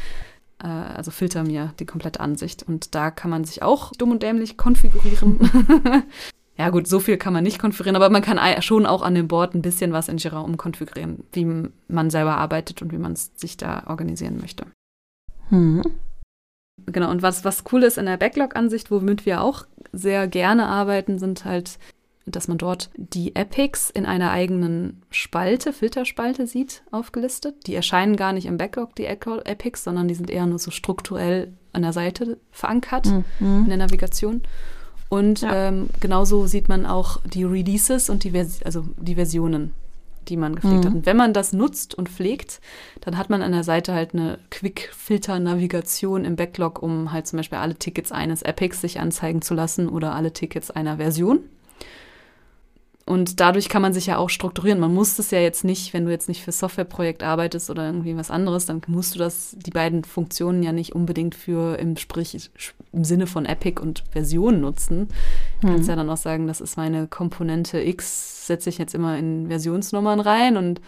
Äh, 0.58 0.68
also 0.68 1.10
filter 1.10 1.44
mir 1.44 1.74
die 1.78 1.84
komplette 1.84 2.18
Ansicht. 2.18 2.62
Und 2.62 2.94
da 2.94 3.10
kann 3.10 3.30
man 3.30 3.44
sich 3.44 3.62
auch 3.62 3.92
dumm 3.92 4.12
und 4.12 4.22
dämlich 4.22 4.56
konfigurieren. 4.56 5.38
ja 6.56 6.70
gut, 6.70 6.86
so 6.86 6.98
viel 6.98 7.18
kann 7.18 7.34
man 7.34 7.44
nicht 7.44 7.58
konfigurieren, 7.58 7.96
aber 7.96 8.08
man 8.08 8.22
kann 8.22 8.40
schon 8.62 8.86
auch 8.86 9.02
an 9.02 9.14
dem 9.14 9.28
Board 9.28 9.54
ein 9.54 9.60
bisschen 9.60 9.92
was 9.92 10.08
in 10.08 10.16
Jira 10.16 10.40
umkonfigurieren, 10.40 11.24
wie 11.32 11.68
man 11.88 12.08
selber 12.08 12.38
arbeitet 12.38 12.80
und 12.80 12.90
wie 12.90 12.96
man 12.96 13.16
sich 13.16 13.58
da 13.58 13.84
organisieren 13.86 14.38
möchte. 14.40 14.64
Mhm. 15.50 15.82
Genau, 16.86 17.10
und 17.10 17.20
was, 17.20 17.44
was 17.44 17.64
cool 17.70 17.82
ist 17.82 17.98
in 17.98 18.06
der 18.06 18.16
Backlog-Ansicht, 18.16 18.90
womit 18.90 19.26
wir 19.26 19.42
auch 19.42 19.66
sehr 19.92 20.26
gerne 20.26 20.68
arbeiten, 20.68 21.18
sind 21.18 21.44
halt 21.44 21.78
dass 22.26 22.48
man 22.48 22.58
dort 22.58 22.90
die 22.96 23.36
Epics 23.36 23.88
in 23.88 24.04
einer 24.04 24.32
eigenen 24.32 25.02
Spalte, 25.10 25.72
Filterspalte 25.72 26.48
sieht, 26.48 26.82
aufgelistet. 26.90 27.66
Die 27.66 27.74
erscheinen 27.74 28.16
gar 28.16 28.32
nicht 28.32 28.46
im 28.46 28.58
Backlog, 28.58 28.96
die 28.96 29.06
Epics, 29.06 29.84
sondern 29.84 30.08
die 30.08 30.14
sind 30.14 30.28
eher 30.28 30.46
nur 30.46 30.58
so 30.58 30.72
strukturell 30.72 31.52
an 31.72 31.82
der 31.82 31.92
Seite 31.92 32.38
verankert 32.50 33.06
mhm. 33.06 33.62
in 33.62 33.68
der 33.68 33.76
Navigation. 33.76 34.42
Und 35.08 35.42
ja. 35.42 35.68
ähm, 35.68 35.88
genauso 36.00 36.46
sieht 36.46 36.68
man 36.68 36.84
auch 36.84 37.20
die 37.22 37.44
Releases 37.44 38.10
und 38.10 38.24
die, 38.24 38.32
Vers 38.32 38.60
also 38.64 38.84
die 38.96 39.14
Versionen, 39.14 39.72
die 40.26 40.36
man 40.36 40.56
gepflegt 40.56 40.82
mhm. 40.82 40.88
hat. 40.88 40.94
Und 40.94 41.06
wenn 41.06 41.16
man 41.16 41.32
das 41.32 41.52
nutzt 41.52 41.94
und 41.94 42.08
pflegt, 42.08 42.60
dann 43.02 43.16
hat 43.16 43.30
man 43.30 43.40
an 43.40 43.52
der 43.52 43.62
Seite 43.62 43.94
halt 43.94 44.14
eine 44.14 44.40
Quick-Filter-Navigation 44.50 46.24
im 46.24 46.34
Backlog, 46.34 46.82
um 46.82 47.12
halt 47.12 47.28
zum 47.28 47.36
Beispiel 47.36 47.58
alle 47.58 47.76
Tickets 47.76 48.10
eines 48.10 48.42
Epics 48.42 48.80
sich 48.80 48.98
anzeigen 48.98 49.42
zu 49.42 49.54
lassen 49.54 49.88
oder 49.88 50.12
alle 50.12 50.32
Tickets 50.32 50.72
einer 50.72 50.96
Version. 50.96 51.40
Und 53.08 53.38
dadurch 53.38 53.68
kann 53.68 53.82
man 53.82 53.92
sich 53.92 54.06
ja 54.06 54.18
auch 54.18 54.28
strukturieren. 54.28 54.80
Man 54.80 54.92
muss 54.92 55.14
das 55.14 55.30
ja 55.30 55.38
jetzt 55.38 55.62
nicht, 55.62 55.94
wenn 55.94 56.04
du 56.06 56.10
jetzt 56.10 56.28
nicht 56.28 56.42
für 56.42 56.50
Softwareprojekt 56.50 57.22
arbeitest 57.22 57.70
oder 57.70 57.86
irgendwie 57.86 58.16
was 58.16 58.32
anderes, 58.32 58.66
dann 58.66 58.82
musst 58.88 59.14
du 59.14 59.20
das, 59.20 59.54
die 59.56 59.70
beiden 59.70 60.02
Funktionen 60.02 60.64
ja 60.64 60.72
nicht 60.72 60.92
unbedingt 60.92 61.36
für 61.36 61.78
im 61.78 61.96
Sprich, 61.96 62.50
im 62.92 63.04
Sinne 63.04 63.28
von 63.28 63.46
Epic 63.46 63.80
und 63.80 64.02
Version 64.10 64.60
nutzen. 64.60 65.06
Du 65.60 65.68
mhm. 65.68 65.72
kannst 65.72 65.88
ja 65.88 65.94
dann 65.94 66.10
auch 66.10 66.16
sagen, 66.16 66.48
das 66.48 66.60
ist 66.60 66.76
meine 66.76 67.06
Komponente 67.06 67.80
X, 67.80 68.48
setze 68.48 68.70
ich 68.70 68.78
jetzt 68.78 68.94
immer 68.94 69.16
in 69.16 69.46
Versionsnummern 69.46 70.18
rein 70.18 70.56
und 70.56 70.80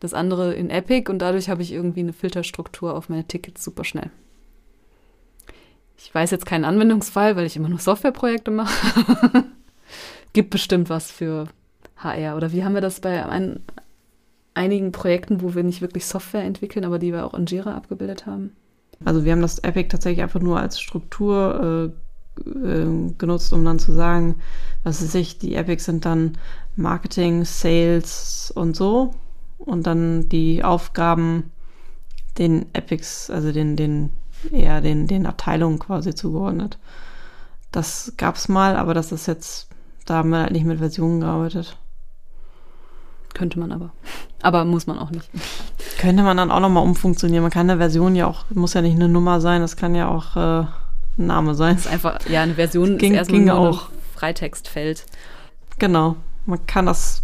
das 0.00 0.14
andere 0.14 0.54
in 0.54 0.70
Epic 0.70 1.12
und 1.12 1.18
dadurch 1.18 1.50
habe 1.50 1.60
ich 1.60 1.72
irgendwie 1.72 2.00
eine 2.00 2.14
Filterstruktur 2.14 2.96
auf 2.96 3.10
meine 3.10 3.24
Tickets 3.24 3.62
super 3.62 3.84
schnell. 3.84 4.10
Ich 5.98 6.14
weiß 6.14 6.30
jetzt 6.30 6.46
keinen 6.46 6.64
Anwendungsfall, 6.64 7.36
weil 7.36 7.44
ich 7.44 7.56
immer 7.56 7.68
nur 7.68 7.80
Softwareprojekte 7.80 8.50
mache. 8.50 9.44
gibt 10.32 10.50
bestimmt 10.50 10.90
was 10.90 11.10
für 11.10 11.46
HR. 11.96 12.36
Oder 12.36 12.52
wie 12.52 12.64
haben 12.64 12.74
wir 12.74 12.80
das 12.80 13.00
bei 13.00 13.26
ein, 13.26 13.60
einigen 14.54 14.92
Projekten, 14.92 15.42
wo 15.42 15.54
wir 15.54 15.62
nicht 15.62 15.80
wirklich 15.80 16.06
Software 16.06 16.44
entwickeln, 16.44 16.84
aber 16.84 16.98
die 16.98 17.12
wir 17.12 17.24
auch 17.24 17.34
in 17.34 17.46
Jira 17.46 17.74
abgebildet 17.74 18.26
haben? 18.26 18.56
Also 19.04 19.24
wir 19.24 19.32
haben 19.32 19.42
das 19.42 19.58
Epic 19.60 19.88
tatsächlich 19.88 20.22
einfach 20.22 20.40
nur 20.40 20.60
als 20.60 20.80
Struktur 20.80 21.92
äh, 22.38 22.40
äh, 22.40 23.12
genutzt, 23.16 23.52
um 23.52 23.64
dann 23.64 23.78
zu 23.78 23.92
sagen, 23.92 24.36
was 24.84 25.02
ist 25.02 25.14
ich, 25.14 25.38
die 25.38 25.54
Epics 25.54 25.86
sind 25.86 26.04
dann 26.04 26.38
Marketing, 26.76 27.44
Sales 27.44 28.52
und 28.54 28.76
so. 28.76 29.14
Und 29.58 29.86
dann 29.86 30.28
die 30.28 30.64
Aufgaben 30.64 31.50
den 32.38 32.66
Epics, 32.72 33.30
also 33.30 33.52
den, 33.52 33.76
den, 33.76 34.10
eher 34.50 34.80
den, 34.80 35.06
den 35.06 35.26
Abteilungen 35.26 35.78
quasi 35.78 36.14
zugeordnet. 36.14 36.78
Das 37.72 38.14
gab 38.16 38.36
es 38.36 38.48
mal, 38.48 38.76
aber 38.76 38.94
das 38.94 39.12
ist 39.12 39.26
jetzt 39.26 39.68
da 40.10 40.16
haben 40.16 40.30
wir 40.30 40.40
halt 40.40 40.50
nicht 40.50 40.66
mit 40.66 40.78
Versionen 40.78 41.20
gearbeitet. 41.20 41.76
Könnte 43.32 43.60
man 43.60 43.70
aber. 43.70 43.92
Aber 44.42 44.64
muss 44.64 44.88
man 44.88 44.98
auch 44.98 45.10
nicht. 45.10 45.30
Könnte 46.00 46.24
man 46.24 46.36
dann 46.36 46.50
auch 46.50 46.58
nochmal 46.58 46.82
umfunktionieren. 46.82 47.42
Man 47.42 47.52
kann 47.52 47.70
eine 47.70 47.78
Version 47.78 48.16
ja 48.16 48.26
auch, 48.26 48.44
muss 48.50 48.74
ja 48.74 48.82
nicht 48.82 48.96
eine 48.96 49.08
Nummer 49.08 49.40
sein, 49.40 49.60
das 49.60 49.76
kann 49.76 49.94
ja 49.94 50.08
auch 50.08 50.34
äh, 50.34 50.66
ein 51.16 51.26
Name 51.26 51.54
sein. 51.54 51.76
Das 51.76 51.86
ist 51.86 51.92
einfach, 51.92 52.18
ja, 52.28 52.42
eine 52.42 52.56
Version 52.56 52.98
ging, 52.98 53.12
ist 53.12 53.18
erstmal 53.18 53.40
nur 53.40 53.54
auch. 53.54 53.88
Freitextfeld. 54.16 55.06
Genau. 55.78 56.16
Man 56.44 56.66
kann 56.66 56.86
das 56.86 57.22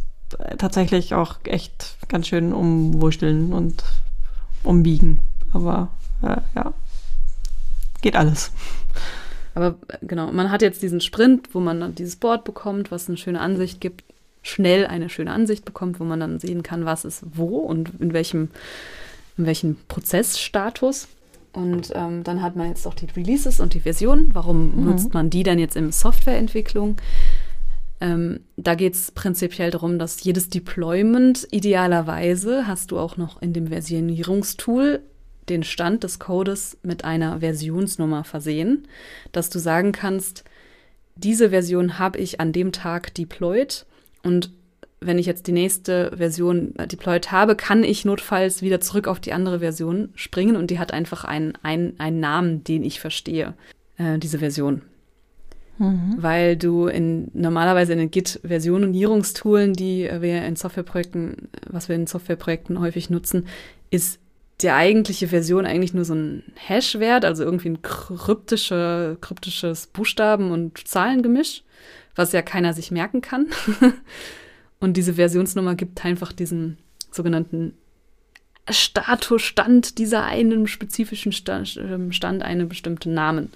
tatsächlich 0.57 1.13
auch 1.13 1.39
echt 1.43 1.97
ganz 2.07 2.29
schön 2.29 2.53
umwurschteln 2.53 3.53
und 3.53 3.83
umbiegen. 4.63 5.19
Aber 5.53 5.89
äh, 6.23 6.37
ja, 6.55 6.73
geht 8.01 8.15
alles. 8.15 8.53
Aber 9.57 9.79
äh, 9.89 9.97
genau, 10.03 10.31
man 10.31 10.53
hat 10.53 10.63
jetzt 10.63 10.83
diesen 10.83 11.01
Sprint, 11.01 11.49
wo 11.53 11.61
man 11.61 11.81
dann 11.81 11.95
dieses 11.97 12.17
Board 12.17 12.45
bekommt, 12.45 12.93
was 12.93 13.09
eine 13.09 13.17
schöne 13.17 13.41
Ansicht 13.41 13.81
gibt, 13.81 14.05
schnell 14.43 14.87
eine 14.87 15.09
schöne 15.09 15.33
Ansicht 15.33 15.65
bekommt, 15.65 15.99
wo 15.99 16.05
man 16.05 16.21
dann 16.21 16.39
sehen 16.39 16.63
kann, 16.63 16.85
was 16.85 17.05
ist 17.05 17.25
wo 17.33 17.57
und 17.59 17.91
in 17.99 18.13
welchem, 18.13 18.51
in 19.37 19.47
welchem 19.47 19.77
Prozessstatus. 19.89 21.09
Und 21.53 21.91
ähm, 21.95 22.23
dann 22.23 22.43
hat 22.43 22.55
man 22.55 22.69
jetzt 22.69 22.87
auch 22.87 22.95
die 22.95 23.07
Releases 23.17 23.59
und 23.59 23.73
die 23.73 23.81
Versionen. 23.81 24.35
Warum 24.35 24.77
mhm. 24.77 24.85
nutzt 24.85 25.15
man 25.15 25.31
die 25.31 25.43
dann 25.43 25.59
jetzt 25.59 25.75
in 25.75 25.91
Softwareentwicklung? 25.91 26.97
Ähm, 28.03 28.41
da 28.59 28.75
geht 28.75 28.95
es 28.95 29.11
prinzipiell 29.11 29.71
darum, 29.71 29.99
dass 29.99 30.23
jedes 30.23 30.51
Deployment 30.51 31.49
idealerweise 31.51 32.67
hast 32.67 32.91
du 32.91 32.99
auch 32.99 33.17
noch 33.17 33.41
in 33.41 33.55
dem 33.55 33.69
Versionierungstool 33.69 35.01
den 35.49 35.63
Stand 35.63 36.05
des 36.05 36.19
Codes 36.19 36.79
mit 36.83 37.05
einer 37.05 37.41
Versionsnummer 37.41 38.25
versehen, 38.25 38.87
dass 39.33 39.51
du 39.51 39.59
sagen 39.59 39.93
kannst, 39.93 40.45
diese 41.17 41.51
Version 41.51 41.99
habe 41.99 42.19
ich 42.19 42.41
an 42.41 42.53
dem 42.53 42.73
Tag 42.73 43.15
deployed 43.15 43.87
und 44.23 44.51
wenn 45.01 45.19
ich 45.19 45.27
jetzt 45.27 45.47
die 45.47 45.53
nächste 45.53 46.13
Version 46.17 46.75
deployed 46.91 47.31
habe, 47.31 47.55
kann 47.55 47.85
ich 47.85 48.05
notfalls 48.05 48.63
wieder 48.63 48.81
zurück 48.81 49.09
auf 49.09 49.21
die 49.21 49.33
andere 49.33 49.61
Version 49.61 50.11
springen 50.15 50.57
und 50.57 50.71
die 50.71 50.79
hat 50.79 50.93
einfach 50.93 51.25
einen, 51.25 51.53
einen, 51.63 51.99
einen 52.01 52.21
Namen, 52.21 52.65
den 52.65 52.83
ich 52.83 52.99
verstehe, 52.99 53.55
äh, 53.99 54.19
diese 54.19 54.39
Version. 54.39 54.83
Mhm. 55.79 56.15
Weil 56.17 56.57
du 56.57 56.87
in, 56.87 57.31
normalerweise 57.35 57.93
in 57.93 57.99
den 57.99 58.11
Git-Versionierungstoolen, 58.11 59.75
die 59.75 60.09
wir 60.21 60.45
in 60.45 60.57
Softwareprojekten, 60.57 61.49
was 61.69 61.89
wir 61.89 61.97
in 61.97 62.07
Softwareprojekten 62.07 62.81
häufig 62.81 63.11
nutzen, 63.11 63.47
ist 63.91 64.19
die 64.63 64.71
eigentliche 64.71 65.29
Version 65.29 65.67
eigentlich 65.67 65.93
nur 65.93 66.05
so 66.05 66.15
ein 66.15 66.43
Hash-Wert, 66.55 67.25
also 67.25 67.45
irgendwie 67.45 67.69
ein 67.71 67.83
kryptische, 67.83 69.19
kryptisches 69.21 69.87
Buchstaben- 69.89 70.51
und 70.51 70.87
Zahlengemisch, 70.89 71.63
was 72.15 72.33
ja 72.33 72.43
keiner 72.43 72.73
sich 72.73 72.91
merken 72.91 73.21
kann. 73.21 73.49
und 74.81 74.97
diese 74.97 75.15
Versionsnummer 75.15 75.75
gibt 75.75 76.05
einfach 76.05 76.33
diesen 76.33 76.79
sogenannten 77.11 77.75
Statusstand 78.69 79.99
dieser 79.99 80.25
einen 80.25 80.67
spezifischen 80.67 81.33
Stand, 81.33 81.77
ähm, 81.77 82.13
Stand 82.13 82.43
einen 82.43 82.69
bestimmten 82.69 83.15
Namen. 83.15 83.51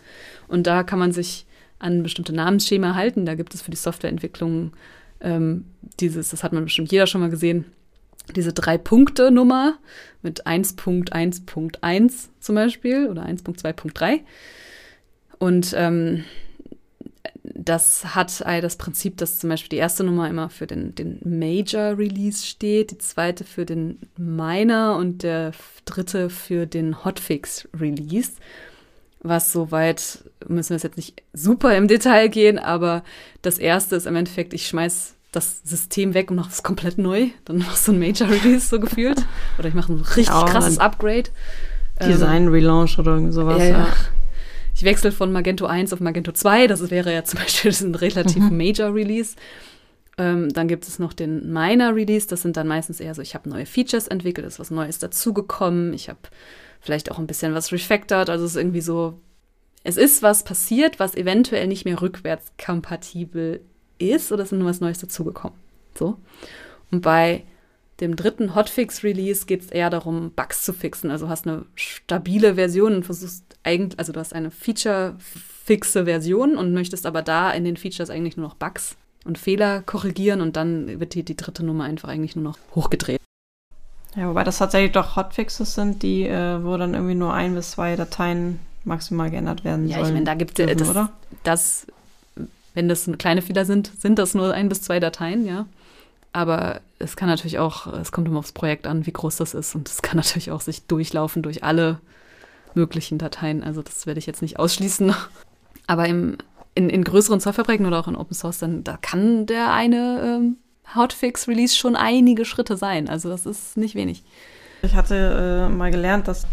Und 0.48 0.66
da 0.66 0.82
kann 0.82 0.98
man 0.98 1.12
sich 1.12 1.46
an 1.78 2.02
bestimmte 2.02 2.34
Namensschema 2.34 2.94
halten. 2.94 3.24
Da 3.24 3.34
gibt 3.34 3.54
es 3.54 3.62
für 3.62 3.70
die 3.70 3.76
Softwareentwicklung 3.76 4.72
ähm, 5.20 5.64
dieses, 5.98 6.30
das 6.30 6.44
hat 6.44 6.52
man 6.52 6.64
bestimmt 6.64 6.92
jeder 6.92 7.06
schon 7.06 7.22
mal 7.22 7.30
gesehen, 7.30 7.64
diese 8.32 8.52
Drei-Punkte-Nummer 8.52 9.78
mit 10.22 10.46
1.1.1 10.46 12.28
zum 12.40 12.54
Beispiel 12.54 13.08
oder 13.08 13.24
1.2.3. 13.24 14.20
Und 15.38 15.72
ähm, 15.76 16.24
das 17.42 18.14
hat 18.14 18.40
das 18.40 18.76
Prinzip, 18.76 19.16
dass 19.16 19.38
zum 19.38 19.50
Beispiel 19.50 19.70
die 19.70 19.76
erste 19.76 20.04
Nummer 20.04 20.28
immer 20.28 20.50
für 20.50 20.66
den, 20.66 20.94
den 20.94 21.20
Major 21.24 21.98
Release 21.98 22.46
steht, 22.46 22.90
die 22.90 22.98
zweite 22.98 23.44
für 23.44 23.64
den 23.64 23.98
Minor 24.16 24.96
und 24.96 25.22
der 25.22 25.52
dritte 25.84 26.30
für 26.30 26.66
den 26.66 27.04
Hotfix 27.04 27.68
Release. 27.78 28.32
Was 29.22 29.52
soweit, 29.52 30.24
müssen 30.48 30.70
wir 30.70 30.78
jetzt 30.78 30.96
nicht 30.96 31.22
super 31.32 31.76
im 31.76 31.88
Detail 31.88 32.28
gehen, 32.28 32.58
aber 32.58 33.04
das 33.42 33.58
erste 33.58 33.96
ist 33.96 34.06
im 34.06 34.16
Endeffekt, 34.16 34.54
ich 34.54 34.66
schmeiß 34.66 35.14
das 35.32 35.60
System 35.62 36.14
weg 36.14 36.30
und 36.30 36.36
mache 36.36 36.50
es 36.50 36.62
komplett 36.62 36.98
neu. 36.98 37.28
Dann 37.44 37.58
machst 37.58 37.86
du 37.86 37.92
ein 37.92 37.98
Major 37.98 38.28
Release 38.28 38.68
so 38.68 38.80
gefühlt. 38.80 39.24
Oder 39.58 39.68
ich 39.68 39.74
mache 39.74 39.92
ein 39.92 40.00
richtig 40.00 40.28
ja, 40.28 40.44
krasses 40.44 40.78
Upgrade. 40.78 41.30
Design 42.00 42.44
ähm, 42.44 42.48
Relaunch 42.48 42.98
oder 42.98 43.12
irgendwie 43.12 43.32
sowas. 43.32 43.58
Ja, 43.58 43.68
ja. 43.68 43.86
Ich 44.74 44.84
wechsle 44.84 45.12
von 45.12 45.30
Magento 45.30 45.66
1 45.66 45.92
auf 45.92 46.00
Magento 46.00 46.32
2. 46.32 46.66
Das 46.66 46.90
wäre 46.90 47.12
ja 47.12 47.24
zum 47.24 47.38
Beispiel 47.40 47.72
ein 47.80 47.94
relativ 47.94 48.42
mhm. 48.42 48.56
Major 48.56 48.94
Release. 48.94 49.36
Ähm, 50.18 50.48
dann 50.50 50.68
gibt 50.68 50.86
es 50.88 50.98
noch 50.98 51.12
den 51.12 51.52
Minor 51.52 51.94
Release. 51.94 52.26
Das 52.26 52.42
sind 52.42 52.56
dann 52.56 52.66
meistens 52.66 53.00
eher 53.00 53.14
so, 53.14 53.22
ich 53.22 53.34
habe 53.34 53.48
neue 53.48 53.66
Features 53.66 54.08
entwickelt, 54.08 54.46
ist 54.46 54.58
was 54.58 54.70
Neues 54.70 54.98
dazugekommen. 54.98 55.92
Ich 55.92 56.08
habe 56.08 56.18
vielleicht 56.80 57.10
auch 57.10 57.18
ein 57.18 57.26
bisschen 57.26 57.54
was 57.54 57.72
refactored. 57.72 58.28
Also 58.28 58.44
es 58.44 58.52
ist 58.52 58.56
irgendwie 58.56 58.80
so, 58.80 59.20
es 59.84 59.96
ist 59.96 60.22
was 60.22 60.44
passiert, 60.44 60.98
was 60.98 61.14
eventuell 61.14 61.68
nicht 61.68 61.84
mehr 61.84 62.00
rückwärtskompatibel 62.00 63.60
ist 64.00 64.32
oder 64.32 64.42
ist 64.42 64.52
nur 64.52 64.68
was 64.68 64.80
Neues 64.80 64.98
dazugekommen? 64.98 65.58
So. 65.94 66.16
Und 66.90 67.02
bei 67.02 67.44
dem 68.00 68.16
dritten 68.16 68.54
Hotfix-Release 68.54 69.46
geht 69.46 69.62
es 69.62 69.70
eher 69.70 69.90
darum, 69.90 70.32
Bugs 70.34 70.64
zu 70.64 70.72
fixen. 70.72 71.10
Also 71.10 71.28
hast 71.28 71.46
eine 71.46 71.66
stabile 71.74 72.54
Version 72.54 72.94
und 72.94 73.04
versuchst 73.04 73.44
eigentlich, 73.62 73.98
also 73.98 74.12
du 74.12 74.20
hast 74.20 74.34
eine 74.34 74.50
feature-fixe 74.50 76.06
Version 76.06 76.56
und 76.56 76.72
möchtest 76.72 77.06
aber 77.06 77.22
da 77.22 77.50
in 77.50 77.64
den 77.64 77.76
Features 77.76 78.10
eigentlich 78.10 78.36
nur 78.36 78.48
noch 78.48 78.54
Bugs 78.54 78.96
und 79.24 79.38
Fehler 79.38 79.82
korrigieren 79.82 80.40
und 80.40 80.56
dann 80.56 80.98
wird 80.98 81.14
die, 81.14 81.22
die 81.22 81.36
dritte 81.36 81.62
Nummer 81.62 81.84
einfach 81.84 82.08
eigentlich 82.08 82.36
nur 82.36 82.44
noch 82.44 82.58
hochgedreht. 82.74 83.20
Ja, 84.16 84.28
wobei 84.28 84.44
das 84.44 84.58
tatsächlich 84.58 84.92
doch 84.92 85.16
Hotfixes 85.16 85.74
sind, 85.74 86.02
die, 86.02 86.24
äh, 86.24 86.64
wo 86.64 86.76
dann 86.76 86.94
irgendwie 86.94 87.14
nur 87.14 87.32
ein 87.32 87.54
bis 87.54 87.72
zwei 87.72 87.94
Dateien 87.96 88.58
maximal 88.84 89.30
geändert 89.30 89.62
werden 89.62 89.86
ja, 89.86 89.96
sollen. 89.96 90.04
Ja, 90.04 90.08
ich 90.08 90.14
meine, 90.14 90.24
da 90.24 90.34
gibt 90.34 90.58
es, 90.58 90.76
das, 90.76 91.08
das 91.44 91.86
wenn 92.74 92.88
das 92.88 93.10
kleine 93.18 93.42
Fehler 93.42 93.64
sind, 93.64 93.90
sind 93.98 94.18
das 94.18 94.34
nur 94.34 94.52
ein 94.52 94.68
bis 94.68 94.82
zwei 94.82 95.00
Dateien, 95.00 95.46
ja. 95.46 95.66
Aber 96.32 96.80
es 96.98 97.16
kann 97.16 97.28
natürlich 97.28 97.58
auch, 97.58 97.88
es 97.88 98.12
kommt 98.12 98.28
immer 98.28 98.38
aufs 98.38 98.52
Projekt 98.52 98.86
an, 98.86 99.04
wie 99.06 99.12
groß 99.12 99.36
das 99.36 99.54
ist. 99.54 99.74
Und 99.74 99.88
es 99.88 100.02
kann 100.02 100.16
natürlich 100.18 100.50
auch 100.50 100.60
sich 100.60 100.86
durchlaufen 100.86 101.42
durch 101.42 101.64
alle 101.64 102.00
möglichen 102.74 103.18
Dateien. 103.18 103.64
Also 103.64 103.82
das 103.82 104.06
werde 104.06 104.18
ich 104.18 104.26
jetzt 104.26 104.42
nicht 104.42 104.58
ausschließen. 104.58 105.14
Aber 105.86 106.06
im, 106.06 106.38
in, 106.74 106.88
in 106.88 107.02
größeren 107.02 107.40
Softwareprojekten 107.40 107.86
oder 107.86 107.98
auch 107.98 108.08
in 108.08 108.16
Open 108.16 108.34
Source, 108.34 108.58
dann 108.58 108.84
da 108.84 108.96
kann 108.96 109.46
der 109.46 109.72
eine 109.72 110.38
ähm, 110.38 110.56
Hotfix-Release 110.94 111.74
schon 111.74 111.96
einige 111.96 112.44
Schritte 112.44 112.76
sein. 112.76 113.08
Also 113.08 113.28
das 113.28 113.46
ist 113.46 113.76
nicht 113.76 113.96
wenig. 113.96 114.22
Ich 114.82 114.94
hatte 114.94 115.68
äh, 115.68 115.72
mal 115.72 115.90
gelernt, 115.90 116.28
dass 116.28 116.46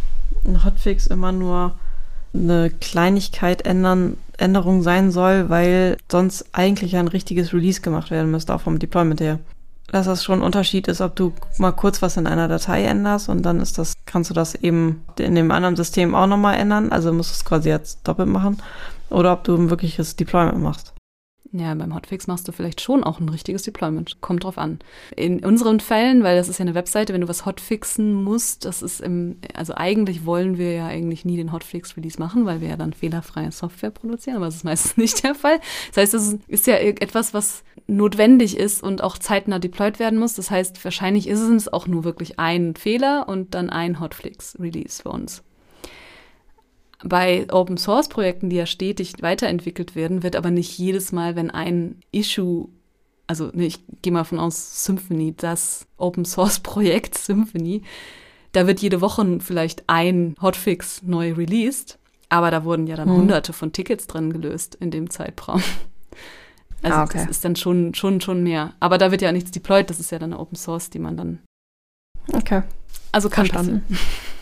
ein 0.43 0.63
Hotfix 0.63 1.07
immer 1.07 1.31
nur 1.31 1.77
eine 2.33 2.69
Kleinigkeit 2.69 3.65
ändern, 3.65 4.17
Änderung 4.37 4.83
sein 4.83 5.11
soll, 5.11 5.49
weil 5.49 5.97
sonst 6.11 6.45
eigentlich 6.51 6.95
ein 6.95 7.07
richtiges 7.07 7.53
Release 7.53 7.81
gemacht 7.81 8.11
werden 8.11 8.31
müsste, 8.31 8.53
auch 8.53 8.61
vom 8.61 8.79
Deployment 8.79 9.19
her. 9.19 9.39
Dass 9.91 10.05
das 10.05 10.23
schon 10.23 10.39
ein 10.39 10.45
Unterschied 10.45 10.87
ist, 10.87 11.01
ob 11.01 11.15
du 11.15 11.33
mal 11.57 11.71
kurz 11.71 12.01
was 12.01 12.17
in 12.17 12.27
einer 12.27 12.47
Datei 12.47 12.83
änderst 12.83 13.29
und 13.29 13.43
dann 13.43 13.61
ist 13.61 13.77
das, 13.77 13.93
kannst 14.05 14.29
du 14.29 14.33
das 14.33 14.53
eben 14.55 15.03
in 15.17 15.35
dem 15.35 15.49
anderen 15.49 15.77
System 15.77 16.13
auch 16.13 16.27
nochmal 16.27 16.57
ändern, 16.57 16.91
also 16.91 17.13
musst 17.13 17.31
du 17.31 17.35
es 17.35 17.45
quasi 17.45 17.69
jetzt 17.69 17.99
doppelt 18.03 18.27
machen, 18.27 18.61
oder 19.09 19.31
ob 19.33 19.43
du 19.45 19.55
ein 19.55 19.69
wirkliches 19.69 20.15
Deployment 20.15 20.59
machst. 20.59 20.93
Ja, 21.53 21.73
beim 21.75 21.95
Hotfix 21.95 22.27
machst 22.27 22.47
du 22.47 22.51
vielleicht 22.51 22.81
schon 22.81 23.03
auch 23.03 23.19
ein 23.19 23.29
richtiges 23.29 23.63
Deployment. 23.63 24.19
Kommt 24.21 24.43
drauf 24.43 24.57
an. 24.57 24.79
In 25.15 25.43
unseren 25.45 25.79
Fällen, 25.79 26.23
weil 26.23 26.35
das 26.35 26.49
ist 26.49 26.57
ja 26.57 26.63
eine 26.63 26.75
Webseite, 26.75 27.13
wenn 27.13 27.21
du 27.21 27.27
was 27.27 27.45
hotfixen 27.45 28.13
musst, 28.13 28.65
das 28.65 28.81
ist 28.81 28.99
im, 28.99 29.37
also 29.53 29.73
eigentlich 29.75 30.25
wollen 30.25 30.57
wir 30.57 30.73
ja 30.73 30.87
eigentlich 30.87 31.23
nie 31.25 31.37
den 31.37 31.53
Hotfix-Release 31.53 32.19
machen, 32.19 32.45
weil 32.45 32.59
wir 32.59 32.69
ja 32.69 32.77
dann 32.77 32.93
fehlerfreie 32.93 33.51
Software 33.51 33.91
produzieren, 33.91 34.37
aber 34.37 34.45
das 34.45 34.55
ist 34.55 34.63
meistens 34.65 34.97
nicht 34.97 35.23
der 35.23 35.35
Fall. 35.35 35.59
Das 35.93 36.03
heißt, 36.03 36.13
das 36.13 36.37
ist 36.47 36.67
ja 36.67 36.75
etwas, 36.75 37.33
was 37.33 37.63
notwendig 37.87 38.57
ist 38.57 38.83
und 38.83 39.01
auch 39.01 39.17
zeitnah 39.17 39.59
deployed 39.59 39.99
werden 39.99 40.19
muss. 40.19 40.33
Das 40.33 40.51
heißt, 40.51 40.83
wahrscheinlich 40.83 41.27
ist 41.27 41.39
es 41.39 41.71
auch 41.71 41.87
nur 41.87 42.03
wirklich 42.03 42.39
ein 42.39 42.75
Fehler 42.75 43.27
und 43.27 43.53
dann 43.53 43.69
ein 43.69 43.99
Hotfix-Release 43.99 45.01
für 45.01 45.09
uns. 45.09 45.43
Bei 47.03 47.45
Open 47.51 47.77
Source 47.77 48.09
Projekten, 48.09 48.49
die 48.49 48.55
ja 48.55 48.65
stetig 48.65 49.13
weiterentwickelt 49.21 49.95
werden, 49.95 50.23
wird 50.23 50.35
aber 50.35 50.49
nicht 50.49 50.77
jedes 50.77 51.11
Mal, 51.11 51.35
wenn 51.35 51.51
ein 51.51 51.99
Issue, 52.11 52.69
also 53.27 53.51
ne, 53.53 53.65
ich 53.65 53.79
gehe 54.01 54.11
mal 54.11 54.23
von 54.23 54.39
aus 54.39 54.83
Symphony, 54.83 55.35
das 55.35 55.85
Open 55.97 56.25
Source 56.25 56.59
Projekt 56.59 57.17
Symphony, 57.17 57.83
da 58.51 58.65
wird 58.65 58.79
jede 58.79 59.01
Woche 59.01 59.39
vielleicht 59.41 59.83
ein 59.87 60.35
Hotfix 60.41 61.03
neu 61.03 61.33
released, 61.33 61.99
aber 62.29 62.49
da 62.49 62.63
wurden 62.63 62.87
ja 62.87 62.95
dann 62.95 63.09
hm. 63.09 63.17
hunderte 63.17 63.53
von 63.53 63.71
Tickets 63.71 64.07
drin 64.07 64.33
gelöst 64.33 64.75
in 64.75 64.91
dem 64.91 65.09
Zeitraum. 65.09 65.61
Also 66.83 66.95
ah, 66.99 67.03
okay. 67.05 67.17
das 67.17 67.27
ist 67.27 67.43
dann 67.43 67.55
schon, 67.55 67.95
schon, 67.95 68.21
schon 68.21 68.43
mehr. 68.43 68.73
Aber 68.79 68.99
da 68.99 69.09
wird 69.09 69.23
ja 69.23 69.31
nichts 69.31 69.49
deployed, 69.49 69.89
das 69.89 69.99
ist 69.99 70.11
ja 70.11 70.19
dann 70.19 70.31
Open 70.31 70.55
Source, 70.55 70.91
die 70.91 70.99
man 70.99 71.17
dann. 71.17 71.39
Okay. 72.31 72.61
Also 73.11 73.29
kann 73.29 73.47
Verstanden. 73.47 73.81
passieren. 73.81 73.99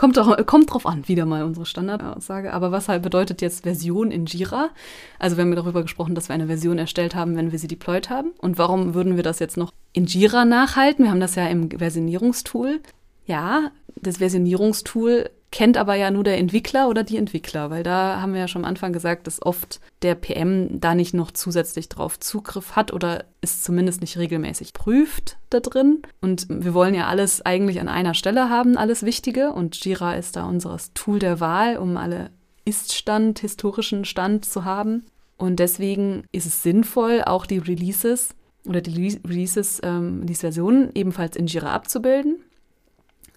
Kommt, 0.00 0.16
doch, 0.16 0.46
kommt 0.46 0.72
drauf 0.72 0.86
an, 0.86 1.06
wieder 1.08 1.26
mal 1.26 1.44
unsere 1.44 1.66
Standardaussage. 1.66 2.54
Aber 2.54 2.72
was 2.72 2.88
halt 2.88 3.02
bedeutet 3.02 3.42
jetzt 3.42 3.64
Version 3.64 4.10
in 4.10 4.24
Jira? 4.24 4.70
Also 5.18 5.36
wir 5.36 5.44
haben 5.44 5.54
darüber 5.54 5.82
gesprochen, 5.82 6.14
dass 6.14 6.30
wir 6.30 6.34
eine 6.34 6.46
Version 6.46 6.78
erstellt 6.78 7.14
haben, 7.14 7.36
wenn 7.36 7.52
wir 7.52 7.58
sie 7.58 7.68
deployed 7.68 8.08
haben. 8.08 8.30
Und 8.38 8.56
warum 8.56 8.94
würden 8.94 9.16
wir 9.16 9.22
das 9.22 9.40
jetzt 9.40 9.58
noch 9.58 9.74
in 9.92 10.06
Jira 10.06 10.46
nachhalten? 10.46 11.04
Wir 11.04 11.10
haben 11.10 11.20
das 11.20 11.34
ja 11.34 11.46
im 11.48 11.68
Versionierungstool. 11.70 12.80
Ja, 13.26 13.72
das 13.94 14.16
Versionierungstool 14.16 15.28
kennt 15.52 15.76
aber 15.76 15.94
ja 15.94 16.10
nur 16.10 16.24
der 16.24 16.38
Entwickler 16.38 16.88
oder 16.88 17.02
die 17.02 17.16
Entwickler, 17.16 17.70
weil 17.70 17.82
da 17.82 18.20
haben 18.20 18.32
wir 18.32 18.40
ja 18.40 18.48
schon 18.48 18.64
am 18.64 18.68
Anfang 18.68 18.92
gesagt, 18.92 19.26
dass 19.26 19.42
oft 19.42 19.80
der 20.02 20.14
PM 20.14 20.80
da 20.80 20.94
nicht 20.94 21.12
noch 21.12 21.32
zusätzlich 21.32 21.88
drauf 21.88 22.20
Zugriff 22.20 22.76
hat 22.76 22.92
oder 22.92 23.24
es 23.40 23.62
zumindest 23.62 24.00
nicht 24.00 24.16
regelmäßig 24.16 24.72
prüft 24.72 25.38
da 25.50 25.60
drin. 25.60 26.02
Und 26.20 26.46
wir 26.48 26.74
wollen 26.74 26.94
ja 26.94 27.08
alles 27.08 27.44
eigentlich 27.44 27.80
an 27.80 27.88
einer 27.88 28.14
Stelle 28.14 28.48
haben, 28.48 28.76
alles 28.76 29.02
Wichtige. 29.02 29.52
Und 29.52 29.84
Jira 29.84 30.14
ist 30.14 30.36
da 30.36 30.44
unser 30.44 30.78
Tool 30.94 31.18
der 31.18 31.40
Wahl, 31.40 31.78
um 31.78 31.96
alle 31.96 32.30
Ist-Stand, 32.64 33.40
historischen 33.40 34.04
Stand 34.04 34.44
zu 34.44 34.64
haben. 34.64 35.06
Und 35.36 35.56
deswegen 35.56 36.24
ist 36.32 36.46
es 36.46 36.62
sinnvoll, 36.62 37.22
auch 37.24 37.46
die 37.46 37.58
Releases 37.58 38.34
oder 38.66 38.82
die 38.82 39.18
Releases, 39.26 39.80
ähm, 39.82 40.26
die 40.26 40.34
Versionen 40.34 40.90
ebenfalls 40.94 41.34
in 41.34 41.46
Jira 41.46 41.72
abzubilden. 41.72 42.36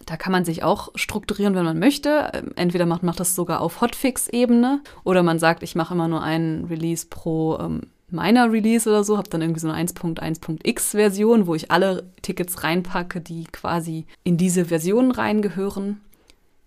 Da 0.06 0.18
kann 0.18 0.32
man 0.32 0.46
sich 0.46 0.64
auch 0.64 0.90
strukturieren, 0.96 1.56
wenn 1.56 1.66
man 1.66 1.80
möchte. 1.80 2.32
Ähm, 2.34 2.52
entweder 2.56 2.86
macht 2.86 3.04
man 3.04 3.16
das 3.16 3.36
sogar 3.36 3.62
auf 3.62 3.82
Hotfix-Ebene 3.82 4.82
oder 5.04 5.24
man 5.24 5.40
sagt, 5.40 5.64
ich 5.64 5.76
mache 5.76 5.94
immer 5.94 6.08
nur 6.08 6.24
einen 6.24 6.66
Release 6.66 7.08
pro 7.10 7.58
ähm, 7.60 7.82
meiner 8.14 8.52
Release 8.52 8.88
oder 8.88 9.04
so, 9.04 9.18
habe 9.18 9.30
dann 9.30 9.42
irgendwie 9.42 9.60
so 9.60 9.70
eine 9.70 9.88
1.1.x 9.88 10.92
Version, 10.92 11.48
wo 11.48 11.56
ich 11.56 11.72
alle 11.72 12.10
Tickets 12.22 12.64
reinpacke, 12.64 13.22
die 13.22 13.46
quasi 13.46 14.06
in 14.24 14.38
diese 14.38 14.66
Version 14.66 15.12
reingehören. 15.12 16.00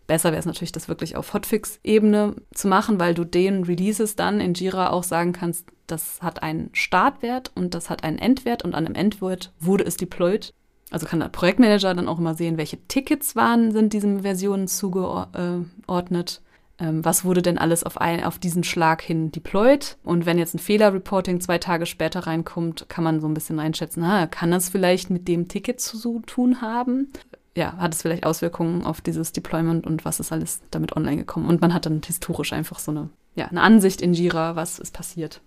Besser 0.06 0.30
wäre 0.30 0.40
es 0.40 0.46
natürlich, 0.46 0.72
das 0.72 0.88
wirklich 0.88 1.16
auf 1.16 1.32
Hotfix-Ebene 1.34 2.36
zu 2.52 2.68
machen, 2.68 3.00
weil 3.00 3.14
du 3.14 3.24
den 3.24 3.64
Releases 3.64 4.16
dann 4.16 4.40
in 4.40 4.54
Jira 4.54 4.90
auch 4.90 5.02
sagen 5.02 5.32
kannst, 5.32 5.66
das 5.86 6.20
hat 6.22 6.42
einen 6.42 6.70
Startwert 6.72 7.52
und 7.54 7.74
das 7.74 7.90
hat 7.90 8.04
einen 8.04 8.18
Endwert 8.18 8.64
und 8.64 8.74
an 8.74 8.86
einem 8.86 8.94
Endwert 8.94 9.52
wurde 9.60 9.84
es 9.84 9.96
deployed. 9.96 10.52
Also 10.90 11.06
kann 11.06 11.20
der 11.20 11.28
Projektmanager 11.28 11.94
dann 11.94 12.08
auch 12.08 12.18
immer 12.18 12.34
sehen, 12.34 12.58
welche 12.58 12.78
Tickets 12.86 13.34
waren, 13.34 13.72
sind 13.72 13.92
diesen 13.92 14.22
Versionen 14.22 14.68
zugeordnet. 14.68 16.42
Ähm, 16.78 17.04
was 17.04 17.24
wurde 17.24 17.42
denn 17.42 17.58
alles 17.58 17.82
auf, 17.84 18.00
ein, 18.00 18.22
auf 18.22 18.38
diesen 18.38 18.62
Schlag 18.62 19.02
hin 19.02 19.32
deployed? 19.32 19.96
Und 20.04 20.26
wenn 20.26 20.38
jetzt 20.38 20.54
ein 20.54 20.58
Fehlerreporting 20.58 21.40
zwei 21.40 21.58
Tage 21.58 21.86
später 21.86 22.20
reinkommt, 22.20 22.86
kann 22.88 23.02
man 23.02 23.20
so 23.20 23.26
ein 23.26 23.34
bisschen 23.34 23.58
einschätzen, 23.58 24.04
ah, 24.04 24.26
kann 24.26 24.50
das 24.50 24.68
vielleicht 24.68 25.10
mit 25.10 25.26
dem 25.26 25.48
Ticket 25.48 25.80
zu 25.80 26.20
tun 26.20 26.60
haben? 26.60 27.08
ja, 27.56 27.74
hat 27.78 27.94
es 27.94 28.02
vielleicht 28.02 28.26
Auswirkungen 28.26 28.84
auf 28.84 29.00
dieses 29.00 29.32
Deployment 29.32 29.86
und 29.86 30.04
was 30.04 30.20
ist 30.20 30.30
alles 30.30 30.60
damit 30.70 30.94
online 30.94 31.16
gekommen. 31.16 31.48
Und 31.48 31.60
man 31.60 31.72
hat 31.72 31.86
dann 31.86 32.02
historisch 32.06 32.52
einfach 32.52 32.78
so 32.78 32.90
eine, 32.90 33.08
ja, 33.34 33.46
eine 33.46 33.62
Ansicht 33.62 34.02
in 34.02 34.12
Jira, 34.12 34.56
was 34.56 34.78
ist 34.78 34.92
passiert. 34.92 35.40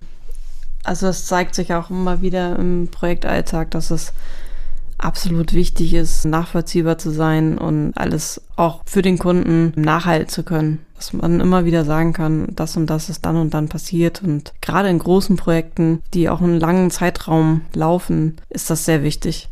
Also 0.83 1.07
es 1.07 1.27
zeigt 1.27 1.55
sich 1.55 1.73
auch 1.73 1.89
immer 1.89 2.21
wieder 2.21 2.57
im 2.57 2.89
Projektalltag, 2.89 3.71
dass 3.71 3.91
es 3.91 4.13
absolut 4.99 5.53
wichtig 5.53 5.93
ist, 5.93 6.25
nachvollziehbar 6.25 6.97
zu 6.97 7.09
sein 7.09 7.57
und 7.57 7.93
alles 7.95 8.41
auch 8.55 8.81
für 8.85 9.01
den 9.01 9.17
Kunden 9.17 9.73
nachhalten 9.75 10.29
zu 10.29 10.43
können. 10.43 10.85
Dass 10.95 11.13
man 11.13 11.39
immer 11.39 11.65
wieder 11.65 11.85
sagen 11.85 12.13
kann, 12.13 12.47
das 12.51 12.75
und 12.75 12.89
das 12.89 13.09
ist 13.09 13.25
dann 13.25 13.37
und 13.37 13.53
dann 13.53 13.69
passiert. 13.69 14.21
Und 14.21 14.53
gerade 14.61 14.89
in 14.89 14.99
großen 14.99 15.37
Projekten, 15.37 16.01
die 16.13 16.29
auch 16.29 16.41
einen 16.41 16.59
langen 16.59 16.91
Zeitraum 16.91 17.61
laufen, 17.73 18.35
ist 18.49 18.69
das 18.69 18.85
sehr 18.85 19.01
wichtig. 19.01 19.49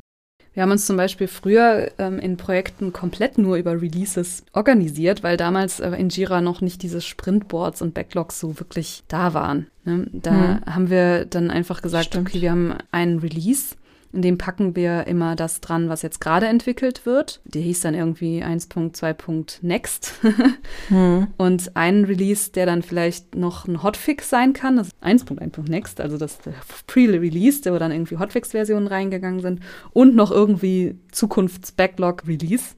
Wir 0.58 0.64
haben 0.64 0.72
uns 0.72 0.88
zum 0.88 0.98
Beispiel 0.98 1.28
früher 1.28 1.92
ähm, 2.00 2.18
in 2.18 2.36
Projekten 2.36 2.92
komplett 2.92 3.38
nur 3.38 3.58
über 3.58 3.80
Releases 3.80 4.44
organisiert, 4.54 5.22
weil 5.22 5.38
damals 5.38 5.80
äh, 5.80 5.92
in 5.92 6.10
Jira 6.10 6.42
noch 6.42 6.62
nicht 6.62 6.82
diese 6.82 7.00
Sprintboards 7.00 7.84
und 7.84 7.94
Backlogs 7.94 8.40
so 8.40 8.60
wirklich 8.60 9.04
da 9.08 9.36
waren. 9.36 9.68
Ne? 9.86 10.08
Da 10.14 10.32
hm. 10.32 10.66
haben 10.66 10.90
wir 10.90 11.26
dann 11.26 11.52
einfach 11.52 11.84
gesagt, 11.84 12.06
Stimmt. 12.06 12.30
okay, 12.30 12.42
wir 12.42 12.50
haben 12.50 12.74
einen 12.90 13.20
Release 13.20 13.76
in 14.14 14.22
dem 14.22 14.38
packen 14.38 14.76
wir 14.76 15.08
immer 15.08 15.36
das 15.36 15.62
dran, 15.62 15.90
was 15.90 16.02
jetzt 16.02 16.22
gerade 16.22 16.48
entwickelt 16.48 17.06
wird. 17.06 17.42
Die 17.46 17.62
hieß 17.62 17.82
dann 17.82 17.94
irgendwie 17.94 18.44
1.2.next. 18.44 20.14
hm. 20.88 21.28
Und 21.38 21.76
ein 21.76 22.06
Release, 22.06 22.52
der 22.52 22.66
dann 22.66 22.84
vielleicht 22.84 23.36
noch 23.36 23.68
ein 23.68 23.84
Hotfix 23.84 24.30
sein 24.30 24.54
kann, 24.54 24.78
das 24.78 24.88
ist 24.88 25.04
1.1.next, 25.04 26.00
also 26.02 26.18
das 26.18 26.40
Pre-Release, 26.88 27.72
wo 27.72 27.78
dann 27.78 27.92
irgendwie 27.92 28.18
Hotfix-Versionen 28.18 28.88
reingegangen 28.88 29.42
sind. 29.42 29.62
Und 29.92 30.16
noch 30.16 30.32
irgendwie 30.32 30.96
Zukunfts-Backlog-Release. 31.12 32.76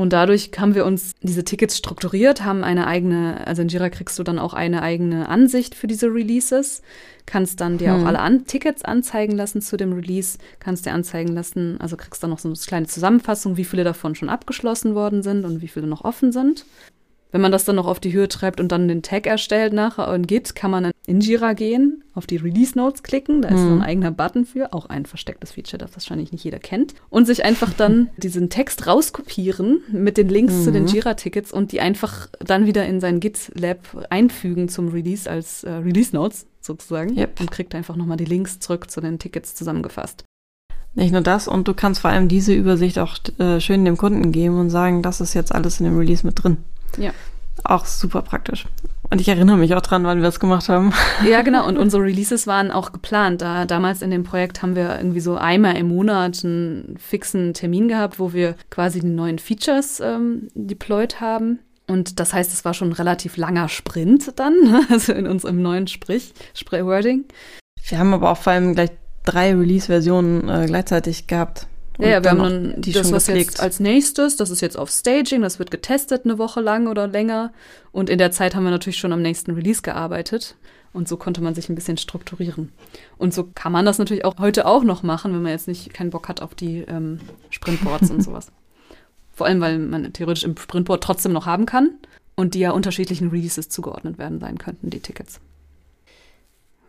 Und 0.00 0.14
dadurch 0.14 0.50
haben 0.56 0.74
wir 0.74 0.86
uns 0.86 1.12
diese 1.20 1.44
Tickets 1.44 1.76
strukturiert, 1.76 2.42
haben 2.42 2.64
eine 2.64 2.86
eigene, 2.86 3.46
also 3.46 3.60
in 3.60 3.68
Jira 3.68 3.90
kriegst 3.90 4.18
du 4.18 4.22
dann 4.22 4.38
auch 4.38 4.54
eine 4.54 4.80
eigene 4.80 5.28
Ansicht 5.28 5.74
für 5.74 5.86
diese 5.86 6.06
Releases, 6.06 6.80
kannst 7.26 7.60
dann 7.60 7.76
dir 7.76 7.92
hm. 7.92 8.00
auch 8.00 8.06
alle 8.06 8.20
an 8.20 8.46
Tickets 8.46 8.82
anzeigen 8.82 9.36
lassen 9.36 9.60
zu 9.60 9.76
dem 9.76 9.92
Release, 9.92 10.38
kannst 10.58 10.86
dir 10.86 10.94
anzeigen 10.94 11.34
lassen, 11.34 11.78
also 11.82 11.98
kriegst 11.98 12.22
dann 12.22 12.30
noch 12.30 12.38
so 12.38 12.48
eine 12.48 12.56
kleine 12.56 12.86
Zusammenfassung, 12.86 13.58
wie 13.58 13.64
viele 13.64 13.84
davon 13.84 14.14
schon 14.14 14.30
abgeschlossen 14.30 14.94
worden 14.94 15.22
sind 15.22 15.44
und 15.44 15.60
wie 15.60 15.68
viele 15.68 15.86
noch 15.86 16.02
offen 16.02 16.32
sind. 16.32 16.64
Wenn 17.32 17.40
man 17.40 17.52
das 17.52 17.64
dann 17.64 17.76
noch 17.76 17.86
auf 17.86 18.00
die 18.00 18.12
Höhe 18.12 18.28
treibt 18.28 18.60
und 18.60 18.72
dann 18.72 18.88
den 18.88 19.02
Tag 19.02 19.26
erstellt 19.26 19.72
nachher 19.72 20.12
in 20.14 20.26
Git, 20.26 20.54
kann 20.54 20.70
man 20.70 20.90
in 21.06 21.20
Jira 21.20 21.52
gehen, 21.52 22.02
auf 22.14 22.26
die 22.26 22.36
Release 22.36 22.76
Notes 22.76 23.02
klicken, 23.02 23.42
da 23.42 23.48
ist 23.48 23.60
mhm. 23.60 23.68
so 23.68 23.72
ein 23.74 23.82
eigener 23.82 24.10
Button 24.10 24.44
für, 24.44 24.72
auch 24.72 24.86
ein 24.86 25.06
verstecktes 25.06 25.52
Feature, 25.52 25.78
das 25.78 25.92
wahrscheinlich 25.94 26.32
nicht 26.32 26.44
jeder 26.44 26.58
kennt, 26.58 26.94
und 27.08 27.26
sich 27.26 27.44
einfach 27.44 27.72
dann 27.72 28.10
diesen 28.16 28.50
Text 28.50 28.86
rauskopieren 28.86 29.80
mit 29.90 30.16
den 30.16 30.28
Links 30.28 30.54
mhm. 30.54 30.64
zu 30.64 30.72
den 30.72 30.82
mhm. 30.84 30.88
Jira-Tickets 30.88 31.52
und 31.52 31.72
die 31.72 31.80
einfach 31.80 32.28
dann 32.40 32.66
wieder 32.66 32.86
in 32.86 33.00
sein 33.00 33.20
Git-Lab 33.20 34.06
einfügen 34.10 34.68
zum 34.68 34.88
Release 34.88 35.30
als 35.30 35.64
äh, 35.64 35.70
Release 35.70 36.14
Notes 36.14 36.46
sozusagen 36.60 37.16
yep. 37.16 37.40
und 37.40 37.50
kriegt 37.50 37.74
einfach 37.74 37.96
nochmal 37.96 38.16
die 38.16 38.24
Links 38.24 38.58
zurück 38.58 38.90
zu 38.90 39.00
den 39.00 39.18
Tickets 39.18 39.54
zusammengefasst. 39.54 40.24
Nicht 40.94 41.12
nur 41.12 41.20
das, 41.20 41.46
und 41.46 41.68
du 41.68 41.74
kannst 41.74 42.00
vor 42.00 42.10
allem 42.10 42.28
diese 42.28 42.52
Übersicht 42.52 42.98
auch 42.98 43.16
äh, 43.38 43.60
schön 43.60 43.84
dem 43.84 43.96
Kunden 43.96 44.32
geben 44.32 44.58
und 44.58 44.70
sagen, 44.70 45.02
das 45.02 45.20
ist 45.20 45.34
jetzt 45.34 45.54
alles 45.54 45.78
in 45.78 45.86
dem 45.86 45.96
Release 45.96 46.26
mit 46.26 46.42
drin. 46.42 46.58
Ja. 47.00 47.12
Auch 47.64 47.84
super 47.84 48.22
praktisch. 48.22 48.66
Und 49.10 49.20
ich 49.20 49.28
erinnere 49.28 49.56
mich 49.56 49.74
auch 49.74 49.80
dran, 49.80 50.04
wann 50.04 50.18
wir 50.18 50.24
das 50.24 50.40
gemacht 50.40 50.68
haben. 50.68 50.92
Ja, 51.28 51.42
genau. 51.42 51.66
Und 51.66 51.76
unsere 51.76 52.04
Releases 52.04 52.46
waren 52.46 52.70
auch 52.70 52.92
geplant. 52.92 53.42
Da, 53.42 53.66
damals 53.66 54.02
in 54.02 54.10
dem 54.10 54.22
Projekt 54.22 54.62
haben 54.62 54.76
wir 54.76 54.96
irgendwie 54.96 55.20
so 55.20 55.36
einmal 55.36 55.76
im 55.76 55.88
Monat 55.88 56.44
einen 56.44 56.96
fixen 56.98 57.52
Termin 57.52 57.88
gehabt, 57.88 58.18
wo 58.18 58.32
wir 58.32 58.54
quasi 58.70 59.00
die 59.00 59.08
neuen 59.08 59.38
Features 59.38 60.00
ähm, 60.00 60.48
deployed 60.54 61.20
haben. 61.20 61.58
Und 61.88 62.20
das 62.20 62.32
heißt, 62.32 62.52
es 62.52 62.64
war 62.64 62.72
schon 62.72 62.90
ein 62.90 62.94
relativ 62.94 63.36
langer 63.36 63.68
Sprint 63.68 64.38
dann, 64.38 64.54
also 64.90 65.12
in 65.12 65.26
unserem 65.26 65.60
neuen 65.60 65.88
Sprich, 65.88 66.32
Sprich-Wording. 66.54 67.24
Wir 67.88 67.98
haben 67.98 68.14
aber 68.14 68.30
auch 68.30 68.38
vor 68.38 68.52
allem 68.52 68.74
gleich 68.74 68.90
drei 69.24 69.54
Release-Versionen 69.54 70.48
äh, 70.48 70.66
gleichzeitig 70.66 71.26
gehabt. 71.26 71.66
Ja, 72.00 72.08
ja, 72.08 72.22
wir 72.22 72.30
haben 72.30 72.38
dann 72.38 72.80
die 72.80 72.92
das, 72.92 73.12
was 73.12 73.26
gepflegt. 73.26 73.50
jetzt 73.50 73.60
als 73.60 73.80
nächstes, 73.80 74.36
das 74.36 74.50
ist 74.50 74.60
jetzt 74.60 74.78
auf 74.78 74.90
Staging, 74.90 75.42
das 75.42 75.58
wird 75.58 75.70
getestet 75.70 76.24
eine 76.24 76.38
Woche 76.38 76.60
lang 76.60 76.86
oder 76.86 77.06
länger. 77.06 77.52
Und 77.92 78.08
in 78.08 78.18
der 78.18 78.30
Zeit 78.30 78.54
haben 78.54 78.64
wir 78.64 78.70
natürlich 78.70 78.98
schon 78.98 79.12
am 79.12 79.22
nächsten 79.22 79.52
Release 79.52 79.82
gearbeitet. 79.82 80.56
Und 80.92 81.08
so 81.08 81.16
konnte 81.16 81.40
man 81.40 81.54
sich 81.54 81.68
ein 81.68 81.76
bisschen 81.76 81.98
strukturieren. 81.98 82.72
Und 83.16 83.32
so 83.32 83.48
kann 83.54 83.70
man 83.70 83.84
das 83.84 83.98
natürlich 83.98 84.24
auch 84.24 84.38
heute 84.38 84.66
auch 84.66 84.82
noch 84.82 85.02
machen, 85.02 85.32
wenn 85.32 85.42
man 85.42 85.52
jetzt 85.52 85.68
nicht 85.68 85.94
keinen 85.94 86.10
Bock 86.10 86.28
hat 86.28 86.42
auf 86.42 86.54
die 86.54 86.80
ähm, 86.80 87.20
Sprintboards 87.50 88.10
und 88.10 88.22
sowas. 88.24 88.50
Vor 89.32 89.46
allem, 89.46 89.60
weil 89.60 89.78
man 89.78 90.12
theoretisch 90.12 90.44
im 90.44 90.56
Sprintboard 90.56 91.02
trotzdem 91.02 91.32
noch 91.32 91.46
haben 91.46 91.64
kann 91.64 91.90
und 92.34 92.54
die 92.54 92.60
ja 92.60 92.72
unterschiedlichen 92.72 93.28
Releases 93.28 93.68
zugeordnet 93.68 94.18
werden 94.18 94.40
sein 94.40 94.58
könnten, 94.58 94.90
die 94.90 95.00
Tickets. 95.00 95.40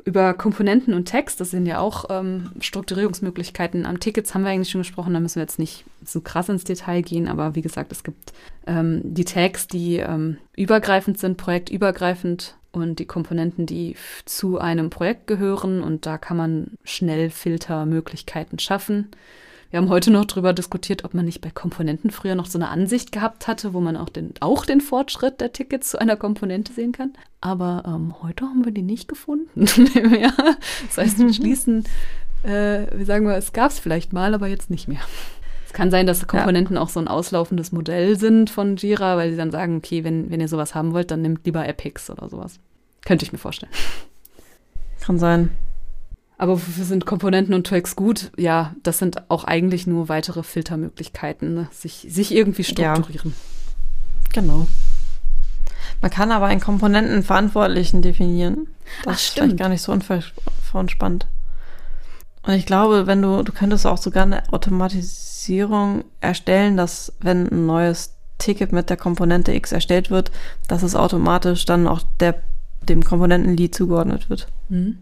Über 0.03 0.33
Komponenten 0.33 0.93
und 0.93 1.05
Text, 1.05 1.39
das 1.39 1.51
sind 1.51 1.65
ja 1.65 1.79
auch 1.79 2.05
ähm, 2.09 2.51
Strukturierungsmöglichkeiten. 2.59 3.85
Am 3.85 3.99
Tickets 3.99 4.33
haben 4.33 4.43
wir 4.43 4.49
eigentlich 4.49 4.71
schon 4.71 4.81
gesprochen, 4.81 5.13
da 5.13 5.19
müssen 5.19 5.35
wir 5.35 5.43
jetzt 5.43 5.59
nicht 5.59 5.85
so 6.03 6.21
krass 6.21 6.49
ins 6.49 6.63
Detail 6.63 7.01
gehen, 7.01 7.27
aber 7.27 7.55
wie 7.55 7.61
gesagt, 7.61 7.91
es 7.91 8.03
gibt 8.03 8.33
ähm, 8.65 9.01
die 9.03 9.25
Tags, 9.25 9.67
die 9.67 9.97
ähm, 9.97 10.37
übergreifend 10.55 11.19
sind, 11.19 11.37
projektübergreifend 11.37 12.55
und 12.71 12.99
die 12.99 13.05
Komponenten, 13.05 13.65
die 13.65 13.95
zu 14.25 14.59
einem 14.59 14.89
Projekt 14.89 15.27
gehören 15.27 15.83
und 15.83 16.05
da 16.05 16.17
kann 16.17 16.37
man 16.37 16.71
schnell 16.83 17.29
Filtermöglichkeiten 17.29 18.59
schaffen. 18.59 19.09
Wir 19.71 19.77
haben 19.79 19.89
heute 19.89 20.11
noch 20.11 20.25
darüber 20.25 20.51
diskutiert, 20.51 21.05
ob 21.05 21.13
man 21.13 21.23
nicht 21.23 21.39
bei 21.39 21.49
Komponenten 21.49 22.11
früher 22.11 22.35
noch 22.35 22.45
so 22.45 22.57
eine 22.57 22.67
Ansicht 22.67 23.13
gehabt 23.13 23.47
hatte, 23.47 23.73
wo 23.73 23.79
man 23.79 23.95
auch 23.95 24.09
den, 24.09 24.33
auch 24.41 24.65
den 24.65 24.81
Fortschritt 24.81 25.39
der 25.39 25.53
Tickets 25.53 25.91
zu 25.91 25.99
einer 25.99 26.17
Komponente 26.17 26.73
sehen 26.73 26.91
kann. 26.91 27.13
Aber 27.39 27.83
ähm, 27.87 28.13
heute 28.21 28.45
haben 28.45 28.65
wir 28.65 28.73
die 28.73 28.81
nicht 28.83 29.07
gefunden. 29.07 29.65
Das 30.87 30.97
heißt, 30.97 31.19
wir 31.19 31.33
schließen, 31.33 31.85
äh, 32.43 32.85
wie 32.93 33.05
sagen 33.05 33.25
wir, 33.25 33.35
es 33.35 33.53
gab 33.53 33.71
es 33.71 33.79
vielleicht 33.79 34.11
mal, 34.11 34.33
aber 34.33 34.47
jetzt 34.47 34.69
nicht 34.69 34.89
mehr. 34.89 34.99
Es 35.65 35.73
kann 35.73 35.89
sein, 35.89 36.05
dass 36.05 36.27
Komponenten 36.27 36.75
ja. 36.75 36.81
auch 36.81 36.89
so 36.89 36.99
ein 36.99 37.07
auslaufendes 37.07 37.71
Modell 37.71 38.17
sind 38.17 38.49
von 38.49 38.75
Jira, 38.75 39.15
weil 39.15 39.31
sie 39.31 39.37
dann 39.37 39.51
sagen, 39.51 39.77
okay, 39.77 40.03
wenn, 40.03 40.29
wenn 40.29 40.41
ihr 40.41 40.49
sowas 40.49 40.75
haben 40.75 40.91
wollt, 40.93 41.11
dann 41.11 41.21
nehmt 41.21 41.45
lieber 41.45 41.65
Epics 41.65 42.09
oder 42.09 42.27
sowas. 42.27 42.59
Könnte 43.05 43.23
ich 43.23 43.31
mir 43.31 43.37
vorstellen. 43.37 43.71
Kann 44.99 45.17
sein. 45.17 45.49
Aber 46.41 46.53
wofür 46.53 46.85
sind 46.85 47.05
Komponenten 47.05 47.53
und 47.53 47.67
Tracks 47.67 47.95
gut? 47.95 48.31
Ja, 48.35 48.73
das 48.81 48.97
sind 48.97 49.29
auch 49.29 49.43
eigentlich 49.43 49.85
nur 49.85 50.09
weitere 50.09 50.41
Filtermöglichkeiten, 50.41 51.53
ne? 51.53 51.67
sich, 51.71 52.07
sich 52.09 52.33
irgendwie 52.33 52.63
strukturieren. 52.63 53.35
Ja. 53.35 54.31
Genau. 54.33 54.67
Man 56.01 56.09
kann 56.09 56.31
aber 56.31 56.47
einen 56.47 56.59
Komponentenverantwortlichen 56.59 58.01
definieren. 58.01 58.69
Das 59.03 59.13
Ach, 59.13 59.19
ist 59.19 59.29
vielleicht 59.29 59.57
gar 59.57 59.69
nicht 59.69 59.83
so 59.83 59.91
unspannend. 59.91 61.27
Und 62.41 62.53
ich 62.53 62.65
glaube, 62.65 63.05
wenn 63.05 63.21
du, 63.21 63.43
du 63.43 63.51
könntest 63.51 63.85
auch 63.85 63.99
sogar 63.99 64.23
eine 64.23 64.51
Automatisierung 64.51 66.05
erstellen, 66.21 66.75
dass 66.75 67.13
wenn 67.19 67.51
ein 67.51 67.67
neues 67.67 68.15
Ticket 68.39 68.71
mit 68.71 68.89
der 68.89 68.97
Komponente 68.97 69.53
X 69.53 69.73
erstellt 69.73 70.09
wird, 70.09 70.31
dass 70.67 70.81
es 70.81 70.95
automatisch 70.95 71.65
dann 71.65 71.87
auch 71.87 72.01
der, 72.19 72.41
dem 72.81 73.03
Komponentenlied 73.03 73.75
zugeordnet 73.75 74.27
wird. 74.31 74.47
Mhm. 74.69 74.97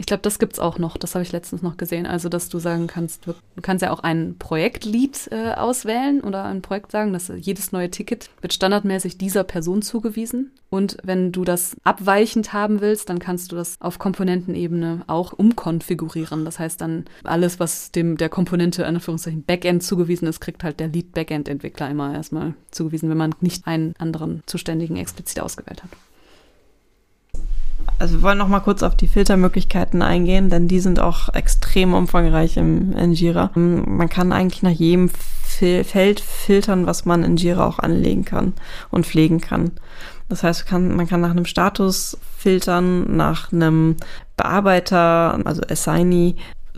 Ich 0.00 0.06
glaube, 0.06 0.22
das 0.22 0.38
gibt's 0.38 0.58
auch 0.58 0.78
noch. 0.78 0.96
Das 0.96 1.14
habe 1.14 1.22
ich 1.24 1.30
letztens 1.30 1.60
noch 1.60 1.76
gesehen. 1.76 2.06
Also, 2.06 2.30
dass 2.30 2.48
du 2.48 2.58
sagen 2.58 2.86
kannst, 2.86 3.26
du 3.26 3.34
kannst 3.60 3.82
ja 3.82 3.90
auch 3.90 4.00
ein 4.00 4.36
Projektlied 4.38 5.28
äh, 5.30 5.52
auswählen 5.52 6.22
oder 6.22 6.44
ein 6.44 6.62
Projekt 6.62 6.90
sagen, 6.90 7.12
dass 7.12 7.30
jedes 7.36 7.70
neue 7.70 7.90
Ticket 7.90 8.30
wird 8.40 8.54
standardmäßig 8.54 9.18
dieser 9.18 9.44
Person 9.44 9.82
zugewiesen. 9.82 10.52
Und 10.70 10.96
wenn 11.02 11.32
du 11.32 11.44
das 11.44 11.76
abweichend 11.84 12.54
haben 12.54 12.80
willst, 12.80 13.10
dann 13.10 13.18
kannst 13.18 13.52
du 13.52 13.56
das 13.56 13.76
auf 13.78 13.98
Komponentenebene 13.98 15.02
auch 15.06 15.34
umkonfigurieren. 15.34 16.46
Das 16.46 16.58
heißt 16.58 16.80
dann, 16.80 17.04
alles, 17.24 17.60
was 17.60 17.92
dem 17.92 18.16
der 18.16 18.30
Komponente 18.30 18.80
in 18.80 18.94
Anführungszeichen 18.94 19.42
Backend 19.42 19.82
zugewiesen 19.82 20.26
ist, 20.28 20.40
kriegt 20.40 20.64
halt 20.64 20.80
der 20.80 20.88
Lead-Backend-Entwickler 20.88 21.90
immer 21.90 22.14
erstmal 22.14 22.54
zugewiesen, 22.70 23.10
wenn 23.10 23.18
man 23.18 23.34
nicht 23.42 23.66
einen 23.66 23.94
anderen 23.98 24.42
Zuständigen 24.46 24.96
explizit 24.96 25.40
ausgewählt 25.40 25.82
hat. 25.82 25.90
Also 27.98 28.16
wir 28.16 28.22
wollen 28.22 28.38
noch 28.38 28.48
mal 28.48 28.60
kurz 28.60 28.82
auf 28.82 28.96
die 28.96 29.08
Filtermöglichkeiten 29.08 30.02
eingehen, 30.02 30.48
denn 30.48 30.68
die 30.68 30.80
sind 30.80 31.00
auch 31.00 31.32
extrem 31.34 31.94
umfangreich 31.94 32.56
im, 32.56 32.92
in 32.96 33.12
Jira. 33.12 33.50
Man 33.54 34.08
kann 34.08 34.32
eigentlich 34.32 34.62
nach 34.62 34.70
jedem 34.70 35.10
Feld 35.10 36.20
filtern, 36.20 36.86
was 36.86 37.04
man 37.04 37.22
in 37.22 37.36
Jira 37.36 37.66
auch 37.66 37.78
anlegen 37.78 38.24
kann 38.24 38.54
und 38.90 39.06
pflegen 39.06 39.40
kann. 39.40 39.72
Das 40.30 40.42
heißt, 40.42 40.66
kann, 40.66 40.96
man 40.96 41.08
kann 41.08 41.20
nach 41.20 41.32
einem 41.32 41.44
Status 41.44 42.16
filtern, 42.38 43.16
nach 43.16 43.52
einem 43.52 43.96
Bearbeiter, 44.36 45.38
also 45.44 45.60
Assignee. 45.68 46.36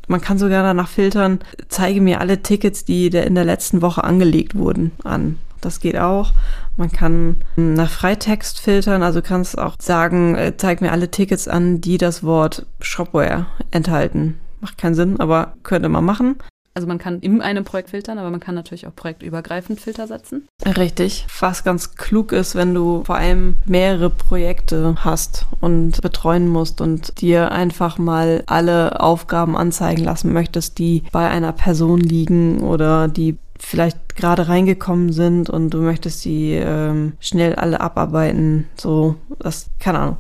Man 0.09 0.21
kann 0.21 0.39
sogar 0.39 0.63
danach 0.63 0.89
filtern, 0.89 1.41
zeige 1.69 2.01
mir 2.01 2.21
alle 2.21 2.43
Tickets, 2.43 2.85
die 2.85 3.07
in 3.07 3.35
der 3.35 3.45
letzten 3.45 3.83
Woche 3.83 4.03
angelegt 4.03 4.57
wurden, 4.57 4.91
an. 5.05 5.39
Das 5.63 5.81
geht 5.81 5.97
auch. 5.97 6.33
Man 6.77 6.93
kann 6.93 7.37
nach 7.57 7.91
Freitext 7.91 8.61
filtern, 8.61 9.03
also 9.03 9.23
kannst 9.23 9.57
auch 9.59 9.77
sagen, 9.81 10.35
äh, 10.35 10.57
zeig 10.57 10.83
mir 10.83 10.93
alle 10.93 11.11
Tickets 11.11 11.49
an, 11.49 11.81
die 11.81 11.97
das 11.97 12.23
Wort 12.23 12.67
Shopware 12.81 13.47
enthalten. 13.71 14.39
Macht 14.61 14.77
keinen 14.77 14.95
Sinn, 14.95 15.19
aber 15.19 15.55
könnte 15.63 15.89
man 15.89 16.05
machen. 16.05 16.37
Also 16.75 16.89
man 16.89 16.99
kann 16.99 17.21
in 17.21 17.43
einem 17.43 17.65
Projekt 17.65 17.91
filtern, 17.91 18.19
aber 18.19 18.31
man 18.31 18.41
kann 18.41 18.55
natürlich 18.55 18.87
auch 18.87 18.97
projektübergreifend 18.97 19.79
Filter 19.79 20.07
setzen. 20.07 20.49
Richtig. 20.65 21.27
Was 21.39 21.65
ganz 21.65 21.97
klug 21.97 22.33
ist, 22.33 22.55
wenn 22.55 22.73
du 22.73 23.05
vor 23.05 23.17
allem 23.17 23.59
mehrere 23.67 24.09
Projekte 24.09 24.95
hast 25.01 25.47
und 25.61 26.01
betreuen 26.01 26.49
musst 26.49 26.81
und 26.81 27.21
dir 27.21 27.53
einfach 27.53 27.99
mal 27.99 28.43
alle 28.47 29.01
Aufgaben 29.01 29.55
anzeigen 29.55 30.03
lassen 30.03 30.33
möchtest, 30.33 30.79
die 30.79 31.03
bei 31.13 31.29
einer 31.29 31.53
Person 31.53 32.01
liegen 32.01 32.61
oder 32.61 33.07
die 33.07 33.37
vielleicht 33.63 34.17
gerade 34.17 34.49
reingekommen 34.49 35.13
sind 35.13 35.49
und 35.49 35.71
du 35.71 35.79
möchtest 35.79 36.25
die 36.25 36.53
ähm, 36.53 37.15
schnell 37.21 37.55
alle 37.55 37.81
abarbeiten. 37.81 38.67
So, 38.77 39.17
das, 39.39 39.71
keine 39.79 40.01
Ahnung. 40.01 40.17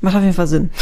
Macht 0.00 0.16
auf 0.16 0.22
jeden 0.22 0.34
Fall 0.34 0.46
Sinn. 0.46 0.70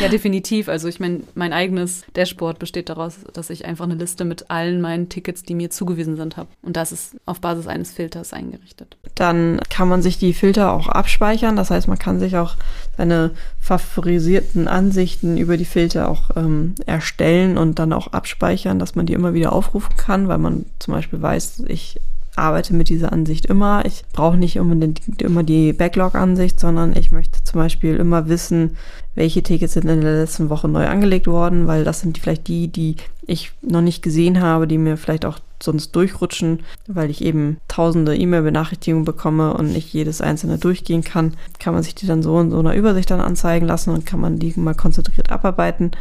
Ja, 0.00 0.08
definitiv. 0.08 0.68
Also 0.68 0.88
ich 0.88 1.00
meine, 1.00 1.20
mein 1.34 1.52
eigenes 1.52 2.04
Dashboard 2.14 2.58
besteht 2.58 2.88
daraus, 2.88 3.18
dass 3.32 3.50
ich 3.50 3.64
einfach 3.64 3.84
eine 3.84 3.94
Liste 3.94 4.24
mit 4.24 4.50
allen 4.50 4.80
meinen 4.80 5.08
Tickets, 5.08 5.42
die 5.42 5.54
mir 5.54 5.70
zugewiesen 5.70 6.16
sind, 6.16 6.36
habe. 6.36 6.48
Und 6.62 6.76
das 6.76 6.92
ist 6.92 7.16
auf 7.24 7.40
Basis 7.40 7.66
eines 7.66 7.92
Filters 7.92 8.32
eingerichtet. 8.32 8.96
Dann 9.14 9.60
kann 9.70 9.88
man 9.88 10.02
sich 10.02 10.18
die 10.18 10.34
Filter 10.34 10.72
auch 10.72 10.88
abspeichern. 10.88 11.56
Das 11.56 11.70
heißt, 11.70 11.88
man 11.88 11.98
kann 11.98 12.20
sich 12.20 12.36
auch 12.36 12.56
seine 12.96 13.30
favorisierten 13.60 14.68
Ansichten 14.68 15.36
über 15.38 15.56
die 15.56 15.64
Filter 15.64 16.08
auch 16.08 16.30
ähm, 16.36 16.74
erstellen 16.84 17.58
und 17.58 17.78
dann 17.78 17.92
auch 17.92 18.08
abspeichern, 18.08 18.78
dass 18.78 18.94
man 18.94 19.06
die 19.06 19.14
immer 19.14 19.34
wieder 19.34 19.52
aufrufen 19.52 19.96
kann, 19.96 20.28
weil 20.28 20.38
man 20.38 20.66
zum 20.78 20.94
Beispiel 20.94 21.20
weiß, 21.20 21.64
ich 21.68 22.00
arbeite 22.36 22.74
mit 22.74 22.88
dieser 22.88 23.12
Ansicht 23.12 23.46
immer. 23.46 23.84
Ich 23.86 24.04
brauche 24.12 24.36
nicht 24.36 24.58
unbedingt 24.60 25.22
immer 25.22 25.42
die 25.42 25.72
Backlog-Ansicht, 25.72 26.60
sondern 26.60 26.96
ich 26.96 27.10
möchte 27.10 27.42
zum 27.42 27.60
Beispiel 27.60 27.96
immer 27.96 28.28
wissen, 28.28 28.76
welche 29.14 29.42
Tickets 29.42 29.72
sind 29.72 29.88
in 29.88 30.02
der 30.02 30.20
letzten 30.20 30.50
Woche 30.50 30.68
neu 30.68 30.86
angelegt 30.86 31.26
worden, 31.26 31.66
weil 31.66 31.84
das 31.84 32.00
sind 32.00 32.18
vielleicht 32.18 32.48
die, 32.48 32.68
die 32.68 32.96
ich 33.26 33.52
noch 33.62 33.80
nicht 33.80 34.02
gesehen 34.02 34.40
habe, 34.40 34.68
die 34.68 34.78
mir 34.78 34.96
vielleicht 34.96 35.24
auch 35.24 35.38
sonst 35.62 35.96
durchrutschen, 35.96 36.60
weil 36.86 37.10
ich 37.10 37.24
eben 37.24 37.56
tausende 37.66 38.14
E-Mail-Benachrichtigungen 38.14 39.06
bekomme 39.06 39.54
und 39.54 39.72
nicht 39.72 39.92
jedes 39.92 40.20
einzelne 40.20 40.58
durchgehen 40.58 41.02
kann, 41.02 41.34
kann 41.58 41.72
man 41.72 41.82
sich 41.82 41.94
die 41.94 42.06
dann 42.06 42.22
so 42.22 42.38
in 42.40 42.50
so 42.50 42.58
einer 42.58 42.74
Übersicht 42.74 43.10
dann 43.10 43.20
anzeigen 43.20 43.66
lassen 43.66 43.90
und 43.90 44.04
kann 44.04 44.20
man 44.20 44.38
die 44.38 44.52
mal 44.56 44.74
konzentriert 44.74 45.30
abarbeiten. 45.30 45.92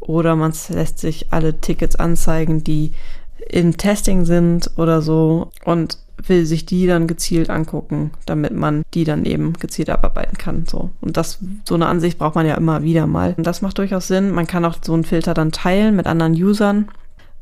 Oder 0.00 0.36
man 0.36 0.52
lässt 0.68 0.98
sich 0.98 1.32
alle 1.32 1.60
Tickets 1.60 1.96
anzeigen, 1.96 2.62
die 2.62 2.92
in 3.48 3.76
Testing 3.76 4.24
sind 4.24 4.70
oder 4.76 5.02
so 5.02 5.50
und 5.64 5.98
will 6.26 6.46
sich 6.46 6.66
die 6.66 6.86
dann 6.86 7.06
gezielt 7.06 7.48
angucken, 7.48 8.10
damit 8.26 8.52
man 8.52 8.82
die 8.94 9.04
dann 9.04 9.24
eben 9.24 9.52
gezielt 9.54 9.90
abarbeiten 9.90 10.36
kann. 10.36 10.66
So. 10.66 10.90
Und 11.00 11.16
das, 11.16 11.38
so 11.64 11.74
eine 11.74 11.86
Ansicht 11.86 12.18
braucht 12.18 12.34
man 12.34 12.46
ja 12.46 12.54
immer 12.56 12.82
wieder 12.82 13.06
mal. 13.06 13.34
Und 13.36 13.46
das 13.46 13.62
macht 13.62 13.78
durchaus 13.78 14.08
Sinn. 14.08 14.30
Man 14.30 14.46
kann 14.46 14.64
auch 14.64 14.76
so 14.82 14.94
einen 14.94 15.04
Filter 15.04 15.34
dann 15.34 15.52
teilen 15.52 15.94
mit 15.96 16.06
anderen 16.06 16.32
Usern. 16.32 16.88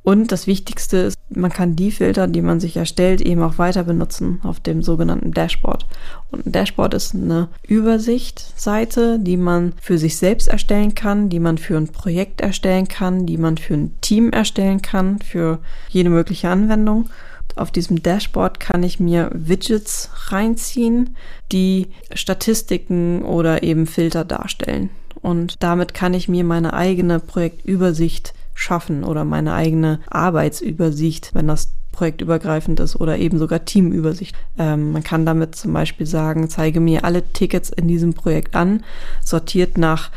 Und 0.09 0.31
das 0.31 0.47
Wichtigste 0.47 0.99
ist, 0.99 1.19
man 1.31 1.51
kann 1.51 1.75
die 1.75 1.91
Filter, 1.91 2.29
die 2.29 2.41
man 2.41 2.61
sich 2.61 2.77
erstellt, 2.77 3.21
eben 3.21 3.43
auch 3.43 3.59
weiter 3.59 3.83
benutzen 3.83 4.39
auf 4.45 4.61
dem 4.61 4.81
sogenannten 4.81 5.33
Dashboard. 5.33 5.85
Und 6.31 6.47
ein 6.47 6.53
Dashboard 6.53 6.95
ist 6.95 7.17
eine 7.17 7.49
Übersichtsseite, 7.67 9.19
die 9.19 9.37
man 9.37 9.73
für 9.83 9.99
sich 9.99 10.17
selbst 10.17 10.47
erstellen 10.47 10.95
kann, 10.95 11.29
die 11.29 11.41
man 11.41 11.59
für 11.59 11.77
ein 11.77 11.89
Projekt 11.89 12.41
erstellen 12.41 12.87
kann, 12.87 13.27
die 13.27 13.37
man 13.37 13.59
für 13.59 13.75
ein 13.75 13.97
Team 14.01 14.31
erstellen 14.31 14.81
kann, 14.81 15.19
für 15.19 15.59
jede 15.89 16.09
mögliche 16.09 16.51
Anwendung. 16.51 17.11
Auf 17.57 17.73
diesem 17.73 18.01
Dashboard 18.01 18.61
kann 18.61 18.85
ich 18.85 19.01
mir 19.01 19.33
Widgets 19.35 20.11
reinziehen, 20.29 21.17
die 21.51 21.89
Statistiken 22.15 23.25
oder 23.25 23.65
eben 23.65 23.89
Filter 23.89 24.25
darstellen. 24.25 24.91
Und 25.21 25.57
damit 25.65 25.95
kann 25.95 26.15
ich 26.15 26.29
mir 26.29 26.45
meine 26.45 26.75
eigene 26.75 27.19
Projektübersicht 27.19 28.35
schaffen 28.57 29.05
oder 29.05 29.25
meine 29.25 29.55
eigene 29.55 30.01
Arbeitsübersicht, 30.11 31.31
wenn 31.35 31.47
das 31.47 31.73
projektübergreifend 31.93 32.81
ist 32.81 32.97
oder 32.97 33.19
eben 33.19 33.39
sogar 33.39 33.65
Teamübersicht. 33.65 34.35
Ähm, 34.59 34.93
man 34.93 35.03
kann 35.03 35.25
damit 35.25 35.55
zum 35.55 35.73
Beispiel 35.73 36.07
sagen, 36.07 36.49
zeige 36.51 36.81
mir 36.81 37.05
alle 37.05 37.23
Tickets 37.33 37.71
in 37.71 37.87
diesem 37.89 38.15
Projekt 38.15 38.55
an, 38.55 38.83
sortiert 39.23 39.79
nach 39.79 40.11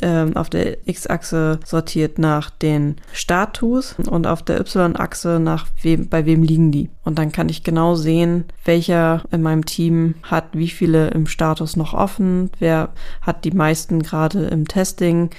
ähm, 0.00 0.36
auf 0.36 0.48
der 0.48 0.86
X-Achse 0.86 1.58
sortiert 1.64 2.18
nach 2.18 2.50
den 2.50 2.96
Status 3.12 3.96
und 3.98 4.28
auf 4.28 4.42
der 4.42 4.60
Y-Achse 4.60 5.40
nach 5.40 5.66
wem, 5.82 6.08
bei 6.08 6.24
wem 6.24 6.44
liegen 6.44 6.70
die. 6.70 6.88
Und 7.02 7.18
dann 7.18 7.32
kann 7.32 7.48
ich 7.48 7.64
genau 7.64 7.96
sehen, 7.96 8.44
welcher 8.64 9.24
in 9.32 9.42
meinem 9.42 9.66
Team 9.66 10.14
hat 10.22 10.44
wie 10.52 10.68
viele 10.68 11.08
im 11.08 11.26
Status 11.26 11.76
noch 11.76 11.94
offen, 11.94 12.50
wer 12.60 12.90
hat 13.22 13.44
die 13.44 13.50
meisten 13.50 14.02
gerade 14.02 14.46
im 14.46 14.68
Testing, 14.68 15.30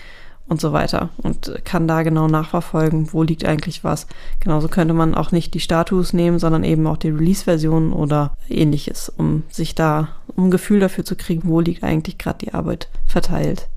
und 0.47 0.59
so 0.59 0.73
weiter 0.73 1.09
und 1.17 1.53
kann 1.63 1.87
da 1.87 2.03
genau 2.03 2.27
nachverfolgen, 2.27 3.13
wo 3.13 3.23
liegt 3.23 3.45
eigentlich 3.45 3.83
was. 3.83 4.07
Genauso 4.39 4.67
könnte 4.67 4.93
man 4.93 5.15
auch 5.15 5.31
nicht 5.31 5.53
die 5.53 5.59
Status 5.59 6.13
nehmen, 6.13 6.39
sondern 6.39 6.63
eben 6.63 6.85
auch 6.85 6.97
die 6.97 7.09
Release-Version 7.09 7.93
oder 7.93 8.33
ähnliches, 8.49 9.09
um 9.09 9.43
sich 9.49 9.73
da, 9.73 10.09
um 10.35 10.45
ein 10.45 10.51
Gefühl 10.51 10.79
dafür 10.79 11.05
zu 11.05 11.15
kriegen, 11.15 11.43
wo 11.45 11.59
liegt 11.59 11.83
eigentlich 11.83 12.17
gerade 12.17 12.39
die 12.39 12.53
Arbeit 12.53 12.89
verteilt. 13.05 13.69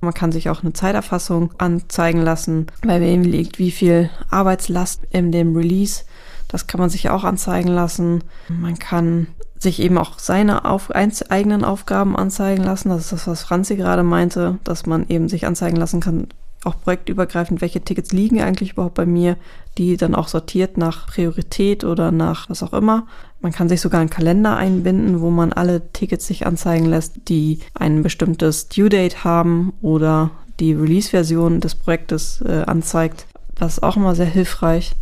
Man 0.00 0.14
kann 0.14 0.32
sich 0.32 0.48
auch 0.48 0.62
eine 0.62 0.72
Zeiterfassung 0.72 1.52
anzeigen 1.58 2.22
lassen, 2.22 2.68
bei 2.82 3.00
wem 3.00 3.22
liegt 3.22 3.58
wie 3.58 3.72
viel 3.72 4.10
Arbeitslast 4.30 5.02
in 5.10 5.32
dem 5.32 5.56
Release. 5.56 6.04
Das 6.48 6.66
kann 6.66 6.80
man 6.80 6.90
sich 6.90 7.10
auch 7.10 7.24
anzeigen 7.24 7.68
lassen. 7.68 8.24
Man 8.48 8.78
kann 8.78 9.28
sich 9.58 9.80
eben 9.80 9.98
auch 9.98 10.18
seine 10.18 10.64
auf, 10.64 10.90
eigenen 10.90 11.64
Aufgaben 11.64 12.16
anzeigen 12.16 12.64
lassen. 12.64 12.88
Das 12.88 13.02
ist 13.02 13.12
das, 13.12 13.26
was 13.26 13.42
Franzi 13.42 13.76
gerade 13.76 14.02
meinte, 14.02 14.58
dass 14.64 14.86
man 14.86 15.06
eben 15.08 15.28
sich 15.28 15.46
anzeigen 15.46 15.76
lassen 15.76 16.00
kann, 16.00 16.28
auch 16.64 16.80
projektübergreifend, 16.80 17.60
welche 17.60 17.80
Tickets 17.80 18.12
liegen 18.12 18.40
eigentlich 18.40 18.72
überhaupt 18.72 18.94
bei 18.94 19.06
mir, 19.06 19.36
die 19.76 19.96
dann 19.96 20.14
auch 20.14 20.28
sortiert 20.28 20.76
nach 20.76 21.06
Priorität 21.06 21.84
oder 21.84 22.10
nach 22.10 22.50
was 22.50 22.62
auch 22.62 22.72
immer. 22.72 23.06
Man 23.40 23.52
kann 23.52 23.68
sich 23.68 23.80
sogar 23.80 24.00
einen 24.00 24.10
Kalender 24.10 24.56
einbinden, 24.56 25.20
wo 25.20 25.30
man 25.30 25.52
alle 25.52 25.92
Tickets 25.92 26.26
sich 26.26 26.46
anzeigen 26.46 26.86
lässt, 26.86 27.28
die 27.28 27.60
ein 27.74 28.02
bestimmtes 28.02 28.68
Due 28.68 28.88
Date 28.88 29.22
haben 29.24 29.72
oder 29.80 30.30
die 30.58 30.72
Release-Version 30.72 31.60
des 31.60 31.76
Projektes 31.76 32.42
äh, 32.42 32.64
anzeigt. 32.66 33.26
Das 33.54 33.74
ist 33.74 33.82
auch 33.82 33.96
immer 33.96 34.16
sehr 34.16 34.26
hilfreich. 34.26 34.94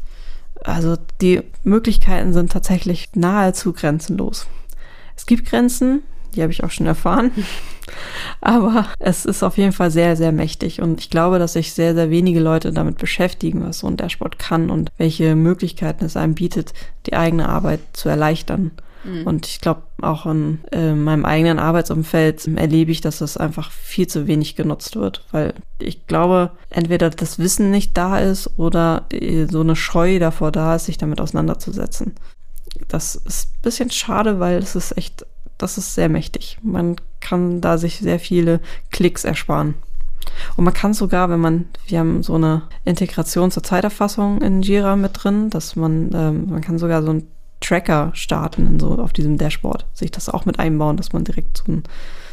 Also 0.67 0.97
die 1.21 1.43
Möglichkeiten 1.63 2.33
sind 2.33 2.53
tatsächlich 2.53 3.09
nahezu 3.15 3.73
grenzenlos. 3.73 4.47
Es 5.17 5.25
gibt 5.25 5.49
Grenzen, 5.49 6.03
die 6.35 6.43
habe 6.43 6.53
ich 6.53 6.65
auch 6.65 6.71
schon 6.71 6.87
erfahren. 6.87 7.31
Aber 8.41 8.87
es 8.99 9.25
ist 9.25 9.45
auf 9.45 9.57
jeden 9.59 9.73
Fall 9.73 9.93
sehr, 9.93 10.17
sehr 10.17 10.33
mächtig. 10.33 10.83
Und 10.83 11.01
ich 11.01 11.09
glaube, 11.09 11.39
dass 11.39 11.53
sich 11.53 11.73
sehr, 11.73 11.95
sehr 11.95 12.11
wenige 12.11 12.41
Leute 12.41 12.73
damit 12.73 12.99
beschäftigen, 12.99 13.65
was 13.65 13.79
so 13.79 13.87
ein 13.87 13.97
Dashboard 13.97 14.39
kann 14.41 14.69
und 14.69 14.91
welche 14.99 15.37
Möglichkeiten 15.37 16.05
es 16.05 16.17
einem 16.17 16.35
bietet, 16.35 16.73
die 17.07 17.15
eigene 17.15 17.49
Arbeit 17.49 17.81
zu 17.93 18.09
erleichtern. 18.09 18.73
Mhm. 19.07 19.27
Und 19.27 19.47
ich 19.47 19.61
glaube, 19.61 19.83
auch 20.03 20.27
in 20.27 20.61
äh, 20.73 20.93
meinem 20.93 21.25
eigenen 21.25 21.59
Arbeitsumfeld 21.59 22.47
erlebe 22.57 22.91
ich, 22.91 23.01
dass 23.01 23.19
das 23.19 23.37
einfach 23.37 23.71
viel 23.71 24.07
zu 24.07 24.27
wenig 24.27 24.57
genutzt 24.57 24.97
wird, 24.97 25.25
weil 25.31 25.55
ich 25.79 26.07
glaube, 26.07 26.51
entweder 26.71 27.11
das 27.11 27.39
Wissen 27.39 27.71
nicht 27.71 27.97
da 27.97 28.19
ist 28.19 28.59
oder 28.59 29.07
äh, 29.11 29.47
so 29.47 29.61
eine 29.61 29.77
Scheu 29.77 30.19
davor 30.19 30.51
da 30.51 30.75
ist, 30.75 30.87
sich 30.87 30.99
damit 30.99 31.21
auseinanderzusetzen. 31.21 32.15
Das 32.89 33.15
ist 33.15 33.51
ein 33.51 33.63
bisschen 33.63 33.91
schade, 33.91 34.41
weil 34.41 34.59
es 34.59 34.75
ist 34.75 34.97
echt, 34.97 35.25
das 35.57 35.79
ist 35.79 35.95
sehr 35.95 36.09
mächtig. 36.09 36.59
Man 36.63 36.97
kann 37.21 37.61
da 37.61 37.79
sich 37.79 37.99
sehr 37.99 38.19
viele 38.19 38.61
Klicks 38.91 39.25
ersparen. 39.25 39.75
Und 40.57 40.65
man 40.65 40.75
kann 40.75 40.93
sogar, 40.93 41.31
wenn 41.31 41.41
man, 41.41 41.67
wir 41.87 42.01
haben 42.01 42.23
so 42.23 42.35
eine 42.35 42.63
Integration 42.85 43.53
zur 43.53 43.63
Zeiterfassung 43.63 44.43
in 44.43 44.61
Jira 44.61 44.97
mit 44.97 45.13
drin, 45.23 45.51
dass 45.51 45.77
man, 45.77 46.11
ähm, 46.13 46.51
man 46.51 46.61
kann 46.61 46.79
sogar 46.79 47.03
so 47.03 47.11
einen 47.11 47.29
Tracker 47.61 48.11
starten 48.15 48.79
so 48.79 48.99
auf 48.99 49.13
diesem 49.13 49.39
Dashboard, 49.39 49.87
sich 49.93 50.11
das 50.11 50.29
auch 50.29 50.45
mit 50.45 50.59
einbauen, 50.59 50.97
dass 50.97 51.13
man 51.13 51.25
direkt 51.25 51.59
so, 51.59 51.73
ein, 51.73 51.85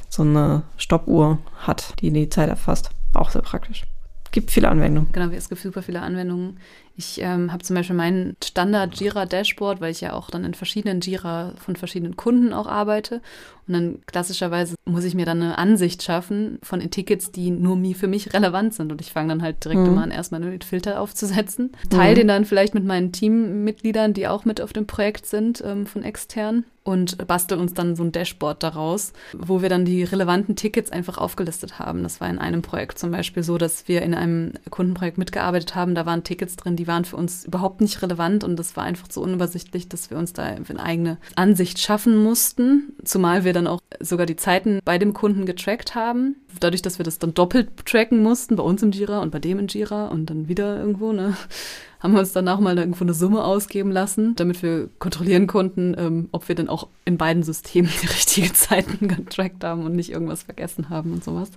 so 0.09 0.23
eine 0.23 0.63
Stoppuhr 0.77 1.39
hat, 1.57 1.93
die 2.01 2.11
die 2.11 2.29
Zeit 2.29 2.49
erfasst. 2.49 2.89
Auch 3.13 3.29
sehr 3.29 3.41
praktisch 3.41 3.85
gibt 4.33 4.51
viele 4.51 4.67
Anwendungen. 4.67 5.09
Genau, 5.13 5.29
es 5.29 5.47
gibt 5.47 5.61
super 5.61 5.81
viele 5.81 6.01
Anwendungen. 6.01 6.57
Ich 6.95 7.19
ähm, 7.21 7.51
habe 7.51 7.63
zum 7.63 7.75
Beispiel 7.75 7.95
mein 7.95 8.35
Standard 8.43 8.99
Jira 8.99 9.25
Dashboard, 9.25 9.81
weil 9.81 9.91
ich 9.91 10.01
ja 10.01 10.13
auch 10.13 10.29
dann 10.29 10.45
in 10.45 10.53
verschiedenen 10.53 11.01
Jira 11.01 11.53
von 11.57 11.75
verschiedenen 11.75 12.15
Kunden 12.15 12.53
auch 12.53 12.67
arbeite. 12.67 13.21
Und 13.67 13.73
dann 13.73 13.99
klassischerweise 14.05 14.75
muss 14.85 15.03
ich 15.03 15.15
mir 15.15 15.25
dann 15.25 15.41
eine 15.41 15.57
Ansicht 15.57 16.03
schaffen 16.03 16.59
von 16.61 16.79
Tickets, 16.91 17.31
die 17.31 17.49
nur 17.49 17.77
für 17.95 18.07
mich 18.07 18.33
relevant 18.33 18.73
sind. 18.73 18.91
Und 18.91 19.01
ich 19.01 19.11
fange 19.11 19.29
dann 19.29 19.41
halt 19.41 19.63
direkt 19.63 19.81
mhm. 19.81 19.87
immer 19.87 20.03
an, 20.03 20.11
erstmal 20.11 20.43
einen 20.43 20.61
Filter 20.61 20.99
aufzusetzen. 20.99 21.71
Teile 21.89 22.11
mhm. 22.11 22.15
den 22.15 22.27
dann 22.27 22.45
vielleicht 22.45 22.75
mit 22.75 22.85
meinen 22.85 23.11
Teammitgliedern, 23.11 24.13
die 24.13 24.27
auch 24.27 24.45
mit 24.45 24.61
auf 24.61 24.73
dem 24.73 24.85
Projekt 24.85 25.25
sind, 25.25 25.63
ähm, 25.65 25.87
von 25.87 26.03
extern 26.03 26.65
und 26.83 27.25
bastel 27.27 27.57
uns 27.57 27.73
dann 27.73 27.95
so 27.95 28.03
ein 28.03 28.11
Dashboard 28.11 28.61
daraus, 28.61 29.13
wo 29.37 29.61
wir 29.61 29.69
dann 29.69 29.85
die 29.85 30.03
relevanten 30.03 30.55
Tickets 30.55 30.91
einfach 30.91 31.17
aufgelistet 31.17 31.79
haben. 31.79 32.03
Das 32.03 32.19
war 32.19 32.29
in 32.29 32.39
einem 32.39 32.61
Projekt 32.61 32.99
zum 32.99 33.11
Beispiel 33.11 33.43
so, 33.43 33.57
dass 33.57 33.87
wir 33.87 34.01
in 34.01 34.13
einem 34.13 34.53
Kundenprojekt 34.69 35.17
mitgearbeitet 35.17 35.75
haben. 35.75 35.95
Da 35.95 36.05
waren 36.05 36.23
Tickets 36.23 36.57
drin, 36.57 36.75
die 36.75 36.82
die 36.83 36.87
waren 36.87 37.05
für 37.05 37.15
uns 37.15 37.45
überhaupt 37.45 37.79
nicht 37.79 38.01
relevant 38.01 38.43
und 38.43 38.57
das 38.57 38.75
war 38.75 38.83
einfach 38.83 39.07
so 39.09 39.21
unübersichtlich, 39.21 39.87
dass 39.87 40.09
wir 40.09 40.17
uns 40.17 40.33
da 40.33 40.43
eine 40.43 40.83
eigene 40.83 41.17
Ansicht 41.37 41.79
schaffen 41.79 42.21
mussten. 42.21 42.91
Zumal 43.05 43.45
wir 43.45 43.53
dann 43.53 43.67
auch 43.67 43.79
sogar 44.01 44.25
die 44.25 44.35
Zeiten 44.35 44.81
bei 44.83 44.97
dem 44.97 45.13
Kunden 45.13 45.45
getrackt 45.45 45.95
haben. 45.95 46.35
Dadurch, 46.59 46.81
dass 46.81 46.99
wir 46.99 47.05
das 47.05 47.19
dann 47.19 47.33
doppelt 47.33 47.85
tracken 47.85 48.21
mussten, 48.21 48.57
bei 48.57 48.63
uns 48.63 48.83
im 48.83 48.91
Jira 48.91 49.21
und 49.21 49.31
bei 49.31 49.39
dem 49.39 49.59
in 49.59 49.67
Jira 49.67 50.07
und 50.07 50.29
dann 50.29 50.49
wieder 50.49 50.77
irgendwo, 50.77 51.13
ne? 51.13 51.37
haben 52.01 52.11
wir 52.11 52.19
uns 52.19 52.33
danach 52.33 52.59
mal 52.59 52.77
irgendwo 52.77 53.05
eine 53.05 53.13
Summe 53.13 53.45
ausgeben 53.45 53.89
lassen, 53.89 54.35
damit 54.35 54.61
wir 54.61 54.89
kontrollieren 54.99 55.47
konnten, 55.47 55.95
ähm, 55.97 56.27
ob 56.33 56.49
wir 56.49 56.55
dann 56.55 56.67
auch 56.67 56.89
in 57.05 57.17
beiden 57.17 57.43
Systemen 57.43 57.89
die 58.01 58.07
richtigen 58.07 58.53
Zeiten 58.53 59.07
getrackt 59.07 59.63
haben 59.63 59.85
und 59.85 59.95
nicht 59.95 60.11
irgendwas 60.11 60.43
vergessen 60.43 60.89
haben 60.89 61.13
und 61.13 61.23
sowas. 61.23 61.49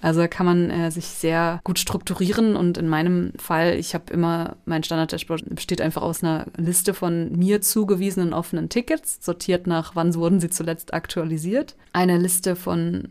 Also 0.00 0.26
kann 0.28 0.46
man 0.46 0.70
äh, 0.70 0.90
sich 0.90 1.06
sehr 1.06 1.60
gut 1.64 1.78
strukturieren 1.78 2.56
und 2.56 2.78
in 2.78 2.88
meinem 2.88 3.32
Fall, 3.36 3.74
ich 3.74 3.94
habe 3.94 4.12
immer, 4.12 4.56
mein 4.64 4.82
Standard-Dashboard 4.82 5.54
besteht 5.54 5.80
einfach 5.80 6.02
aus 6.02 6.22
einer 6.22 6.46
Liste 6.56 6.94
von 6.94 7.32
mir 7.36 7.60
zugewiesenen 7.60 8.32
offenen 8.32 8.68
Tickets, 8.68 9.18
sortiert 9.20 9.66
nach, 9.66 9.94
wann 9.94 10.14
wurden 10.14 10.40
sie 10.40 10.50
zuletzt 10.50 10.94
aktualisiert. 10.94 11.76
Eine 11.92 12.18
Liste 12.18 12.56
von 12.56 13.08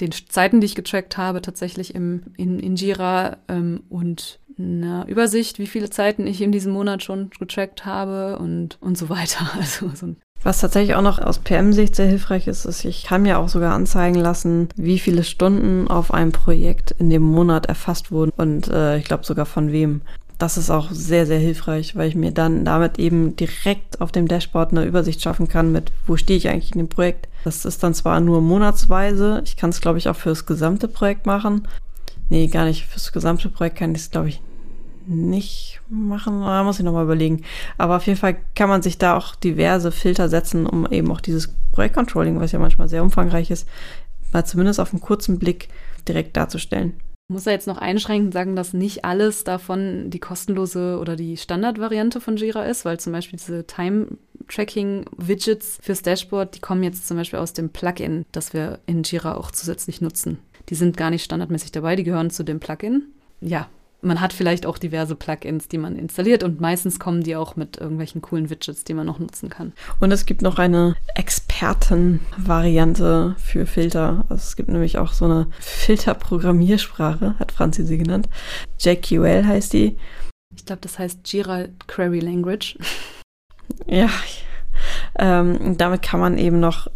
den 0.00 0.12
Zeiten, 0.28 0.60
die 0.60 0.66
ich 0.66 0.74
getrackt 0.74 1.16
habe, 1.16 1.42
tatsächlich 1.42 1.94
im, 1.94 2.22
in, 2.36 2.58
in 2.58 2.76
Jira 2.76 3.38
ähm, 3.48 3.82
und 3.88 4.40
eine 4.58 5.04
Übersicht, 5.08 5.58
wie 5.58 5.66
viele 5.66 5.90
Zeiten 5.90 6.26
ich 6.26 6.40
in 6.40 6.52
diesem 6.52 6.72
Monat 6.72 7.02
schon 7.02 7.30
getrackt 7.38 7.84
habe 7.84 8.38
und, 8.38 8.78
und 8.80 8.96
so 8.96 9.08
weiter. 9.08 9.50
Also 9.58 9.90
so 9.94 10.06
ein 10.06 10.16
was 10.44 10.60
tatsächlich 10.60 10.94
auch 10.94 11.02
noch 11.02 11.18
aus 11.18 11.38
PM-Sicht 11.38 11.96
sehr 11.96 12.06
hilfreich 12.06 12.46
ist, 12.46 12.64
ist, 12.66 12.84
ich 12.84 13.04
kann 13.04 13.22
mir 13.22 13.38
auch 13.38 13.48
sogar 13.48 13.74
anzeigen 13.74 14.16
lassen, 14.16 14.68
wie 14.76 14.98
viele 14.98 15.24
Stunden 15.24 15.88
auf 15.88 16.12
einem 16.12 16.32
Projekt 16.32 16.94
in 16.98 17.10
dem 17.10 17.22
Monat 17.22 17.66
erfasst 17.66 18.12
wurden 18.12 18.32
und 18.36 18.68
äh, 18.68 18.98
ich 18.98 19.04
glaube 19.04 19.24
sogar 19.24 19.46
von 19.46 19.72
wem. 19.72 20.02
Das 20.38 20.58
ist 20.58 20.68
auch 20.68 20.90
sehr, 20.90 21.26
sehr 21.26 21.38
hilfreich, 21.38 21.96
weil 21.96 22.08
ich 22.08 22.16
mir 22.16 22.32
dann 22.32 22.64
damit 22.64 22.98
eben 22.98 23.36
direkt 23.36 24.00
auf 24.00 24.12
dem 24.12 24.28
Dashboard 24.28 24.72
eine 24.72 24.84
Übersicht 24.84 25.22
schaffen 25.22 25.48
kann 25.48 25.72
mit, 25.72 25.92
wo 26.06 26.16
stehe 26.16 26.36
ich 26.36 26.48
eigentlich 26.48 26.72
in 26.72 26.78
dem 26.78 26.88
Projekt. 26.88 27.28
Das 27.44 27.64
ist 27.64 27.82
dann 27.82 27.94
zwar 27.94 28.20
nur 28.20 28.40
monatsweise, 28.40 29.42
ich 29.44 29.56
kann 29.56 29.70
es, 29.70 29.80
glaube 29.80 29.98
ich, 29.98 30.08
auch 30.08 30.16
für 30.16 30.30
das 30.30 30.44
gesamte 30.44 30.88
Projekt 30.88 31.24
machen. 31.24 31.68
Nee, 32.28 32.48
gar 32.48 32.64
nicht. 32.64 32.86
Fürs 32.86 33.12
gesamte 33.12 33.48
Projekt 33.48 33.76
kann 33.76 33.94
ich 33.94 34.02
es, 34.02 34.10
glaube 34.10 34.28
ich, 34.28 34.40
nicht 35.06 35.73
machen, 35.88 36.40
da 36.40 36.62
muss 36.62 36.78
ich 36.78 36.84
nochmal 36.84 37.04
überlegen. 37.04 37.42
Aber 37.78 37.96
auf 37.96 38.06
jeden 38.06 38.18
Fall 38.18 38.36
kann 38.54 38.68
man 38.68 38.82
sich 38.82 38.98
da 38.98 39.16
auch 39.16 39.34
diverse 39.34 39.92
Filter 39.92 40.28
setzen, 40.28 40.66
um 40.66 40.90
eben 40.90 41.10
auch 41.10 41.20
dieses 41.20 41.54
Projektcontrolling, 41.72 42.40
was 42.40 42.52
ja 42.52 42.58
manchmal 42.58 42.88
sehr 42.88 43.02
umfangreich 43.02 43.50
ist, 43.50 43.68
mal 44.32 44.44
zumindest 44.44 44.80
auf 44.80 44.92
einen 44.92 45.00
kurzen 45.00 45.38
Blick 45.38 45.68
direkt 46.06 46.36
darzustellen. 46.36 46.94
Ich 47.28 47.32
muss 47.32 47.44
da 47.44 47.52
jetzt 47.52 47.66
noch 47.66 47.78
einschränkend 47.78 48.34
sagen, 48.34 48.54
dass 48.54 48.74
nicht 48.74 49.06
alles 49.06 49.44
davon 49.44 50.10
die 50.10 50.20
kostenlose 50.20 50.98
oder 51.00 51.16
die 51.16 51.38
Standardvariante 51.38 52.20
von 52.20 52.36
Jira 52.36 52.64
ist, 52.64 52.84
weil 52.84 53.00
zum 53.00 53.14
Beispiel 53.14 53.38
diese 53.38 53.66
Time-Tracking-Widgets 53.66 55.78
fürs 55.80 56.02
Dashboard, 56.02 56.56
die 56.56 56.60
kommen 56.60 56.82
jetzt 56.82 57.08
zum 57.08 57.16
Beispiel 57.16 57.38
aus 57.38 57.54
dem 57.54 57.70
Plugin, 57.70 58.26
das 58.32 58.52
wir 58.52 58.80
in 58.84 59.04
Jira 59.04 59.36
auch 59.36 59.52
zusätzlich 59.52 60.02
nutzen. 60.02 60.36
Die 60.68 60.74
sind 60.74 60.98
gar 60.98 61.08
nicht 61.08 61.24
standardmäßig 61.24 61.72
dabei, 61.72 61.96
die 61.96 62.04
gehören 62.04 62.28
zu 62.28 62.42
dem 62.42 62.60
Plugin. 62.60 63.04
Ja, 63.40 63.68
man 64.04 64.20
hat 64.20 64.32
vielleicht 64.32 64.66
auch 64.66 64.78
diverse 64.78 65.16
Plugins, 65.16 65.66
die 65.68 65.78
man 65.78 65.96
installiert 65.96 66.42
und 66.42 66.60
meistens 66.60 66.98
kommen 66.98 67.22
die 67.22 67.36
auch 67.36 67.54
mit 67.56 67.78
irgendwelchen 67.78 68.20
coolen 68.22 68.48
Widgets, 68.50 68.84
die 68.84 68.94
man 68.94 69.06
noch 69.06 69.18
nutzen 69.18 69.48
kann. 69.48 69.72
Und 70.00 70.12
es 70.12 70.26
gibt 70.26 70.42
noch 70.42 70.58
eine 70.58 70.94
Expertenvariante 71.14 73.36
für 73.38 73.64
Filter. 73.66 74.26
Also 74.28 74.42
es 74.42 74.56
gibt 74.56 74.68
nämlich 74.68 74.98
auch 74.98 75.12
so 75.12 75.24
eine 75.24 75.46
Filterprogrammiersprache, 75.60 77.38
hat 77.38 77.52
Franzi 77.52 77.84
sie 77.84 77.98
genannt. 77.98 78.28
JQL 78.80 79.46
heißt 79.46 79.72
die. 79.72 79.96
Ich 80.56 80.66
glaube, 80.66 80.82
das 80.82 80.98
heißt 80.98 81.32
Jira 81.32 81.66
Query 81.86 82.18
Language. 82.20 82.76
Ja, 83.86 84.10
ähm, 85.18 85.78
damit 85.78 86.02
kann 86.02 86.20
man 86.20 86.36
eben 86.38 86.60
noch 86.60 86.88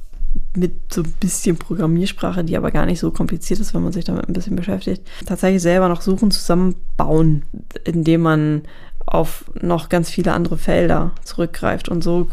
mit 0.54 0.92
so 0.92 1.02
ein 1.02 1.12
bisschen 1.20 1.56
Programmiersprache, 1.56 2.44
die 2.44 2.56
aber 2.56 2.70
gar 2.70 2.86
nicht 2.86 3.00
so 3.00 3.10
kompliziert 3.10 3.60
ist, 3.60 3.74
wenn 3.74 3.82
man 3.82 3.92
sich 3.92 4.04
damit 4.04 4.28
ein 4.28 4.32
bisschen 4.32 4.56
beschäftigt, 4.56 5.06
tatsächlich 5.26 5.62
selber 5.62 5.88
noch 5.88 6.00
Suchen 6.00 6.30
zusammenbauen, 6.30 7.44
indem 7.84 8.22
man 8.22 8.62
auf 9.06 9.44
noch 9.60 9.88
ganz 9.88 10.10
viele 10.10 10.32
andere 10.32 10.58
Felder 10.58 11.12
zurückgreift. 11.24 11.88
Und 11.88 12.02
so 12.02 12.28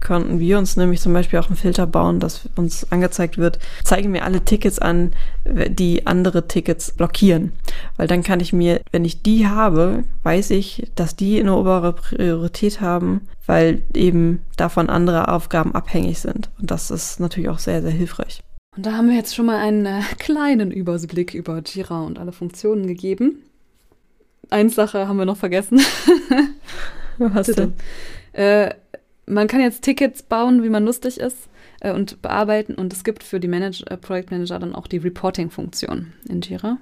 könnten 0.00 0.38
wir 0.38 0.58
uns 0.58 0.76
nämlich 0.76 1.00
zum 1.00 1.12
Beispiel 1.12 1.38
auch 1.38 1.48
einen 1.48 1.56
Filter 1.56 1.86
bauen, 1.86 2.20
dass 2.20 2.48
uns 2.56 2.90
angezeigt 2.90 3.38
wird, 3.38 3.58
zeige 3.84 4.08
mir 4.08 4.24
alle 4.24 4.44
Tickets 4.44 4.78
an, 4.78 5.12
die 5.44 6.06
andere 6.06 6.48
Tickets 6.48 6.92
blockieren. 6.92 7.52
Weil 7.96 8.06
dann 8.06 8.22
kann 8.22 8.40
ich 8.40 8.52
mir, 8.52 8.80
wenn 8.92 9.04
ich 9.04 9.22
die 9.22 9.46
habe, 9.46 10.04
weiß 10.22 10.50
ich, 10.50 10.90
dass 10.94 11.16
die 11.16 11.40
eine 11.40 11.56
obere 11.56 11.92
Priorität 11.92 12.80
haben, 12.80 13.22
weil 13.46 13.82
eben 13.94 14.42
davon 14.56 14.88
andere 14.88 15.28
Aufgaben 15.28 15.74
abhängig 15.74 16.18
sind. 16.18 16.50
Und 16.60 16.70
das 16.70 16.90
ist 16.90 17.20
natürlich 17.20 17.48
auch 17.48 17.58
sehr, 17.58 17.82
sehr 17.82 17.90
hilfreich. 17.90 18.42
Und 18.76 18.84
da 18.84 18.92
haben 18.92 19.08
wir 19.08 19.16
jetzt 19.16 19.34
schon 19.34 19.46
mal 19.46 19.58
einen 19.58 19.86
äh, 19.86 20.02
kleinen 20.18 20.70
Überblick 20.70 21.32
über 21.32 21.62
Jira 21.64 22.02
und 22.02 22.18
alle 22.18 22.32
Funktionen 22.32 22.86
gegeben. 22.86 23.42
Eine 24.50 24.70
Sache 24.70 25.08
haben 25.08 25.16
wir 25.16 25.24
noch 25.24 25.38
vergessen. 25.38 25.80
Was 27.18 27.46
denn? 27.46 27.72
Äh, 28.32 28.74
man 29.26 29.48
kann 29.48 29.60
jetzt 29.60 29.82
Tickets 29.82 30.22
bauen, 30.22 30.62
wie 30.62 30.68
man 30.68 30.84
lustig 30.84 31.18
ist 31.18 31.48
äh, 31.80 31.92
und 31.92 32.22
bearbeiten. 32.22 32.74
Und 32.74 32.92
es 32.92 33.04
gibt 33.04 33.22
für 33.22 33.40
die 33.40 33.48
Manager, 33.48 33.90
äh, 33.90 33.96
Projektmanager 33.96 34.58
dann 34.58 34.74
auch 34.74 34.86
die 34.86 34.98
Reporting-Funktion 34.98 36.12
in 36.28 36.40
Jira. 36.40 36.78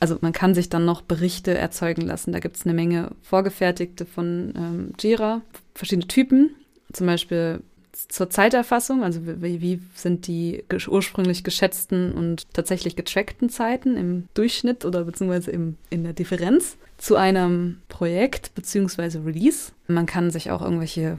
Also 0.00 0.18
man 0.20 0.32
kann 0.32 0.54
sich 0.54 0.68
dann 0.68 0.84
noch 0.84 1.02
Berichte 1.02 1.56
erzeugen 1.56 2.02
lassen. 2.02 2.32
Da 2.32 2.38
gibt 2.38 2.56
es 2.56 2.64
eine 2.64 2.74
Menge 2.74 3.10
vorgefertigte 3.22 4.06
von 4.06 4.52
ähm, 4.56 4.92
Jira, 4.98 5.42
verschiedene 5.74 6.06
Typen. 6.06 6.54
Zum 6.92 7.06
Beispiel 7.06 7.60
zur 8.08 8.30
Zeiterfassung, 8.30 9.02
also 9.02 9.20
wie, 9.26 9.60
wie, 9.60 9.80
sind 9.94 10.28
die 10.28 10.62
ursprünglich 10.86 11.42
geschätzten 11.42 12.12
und 12.12 12.46
tatsächlich 12.52 12.94
getrackten 12.94 13.48
Zeiten 13.48 13.96
im 13.96 14.28
Durchschnitt 14.34 14.84
oder 14.84 15.04
beziehungsweise 15.04 15.50
im, 15.50 15.76
in 15.90 16.04
der 16.04 16.12
Differenz 16.12 16.76
zu 16.98 17.16
einem 17.16 17.80
Projekt 17.88 18.54
beziehungsweise 18.54 19.24
Release. 19.24 19.72
Man 19.86 20.06
kann 20.06 20.30
sich 20.30 20.50
auch 20.50 20.60
irgendwelche, 20.60 21.18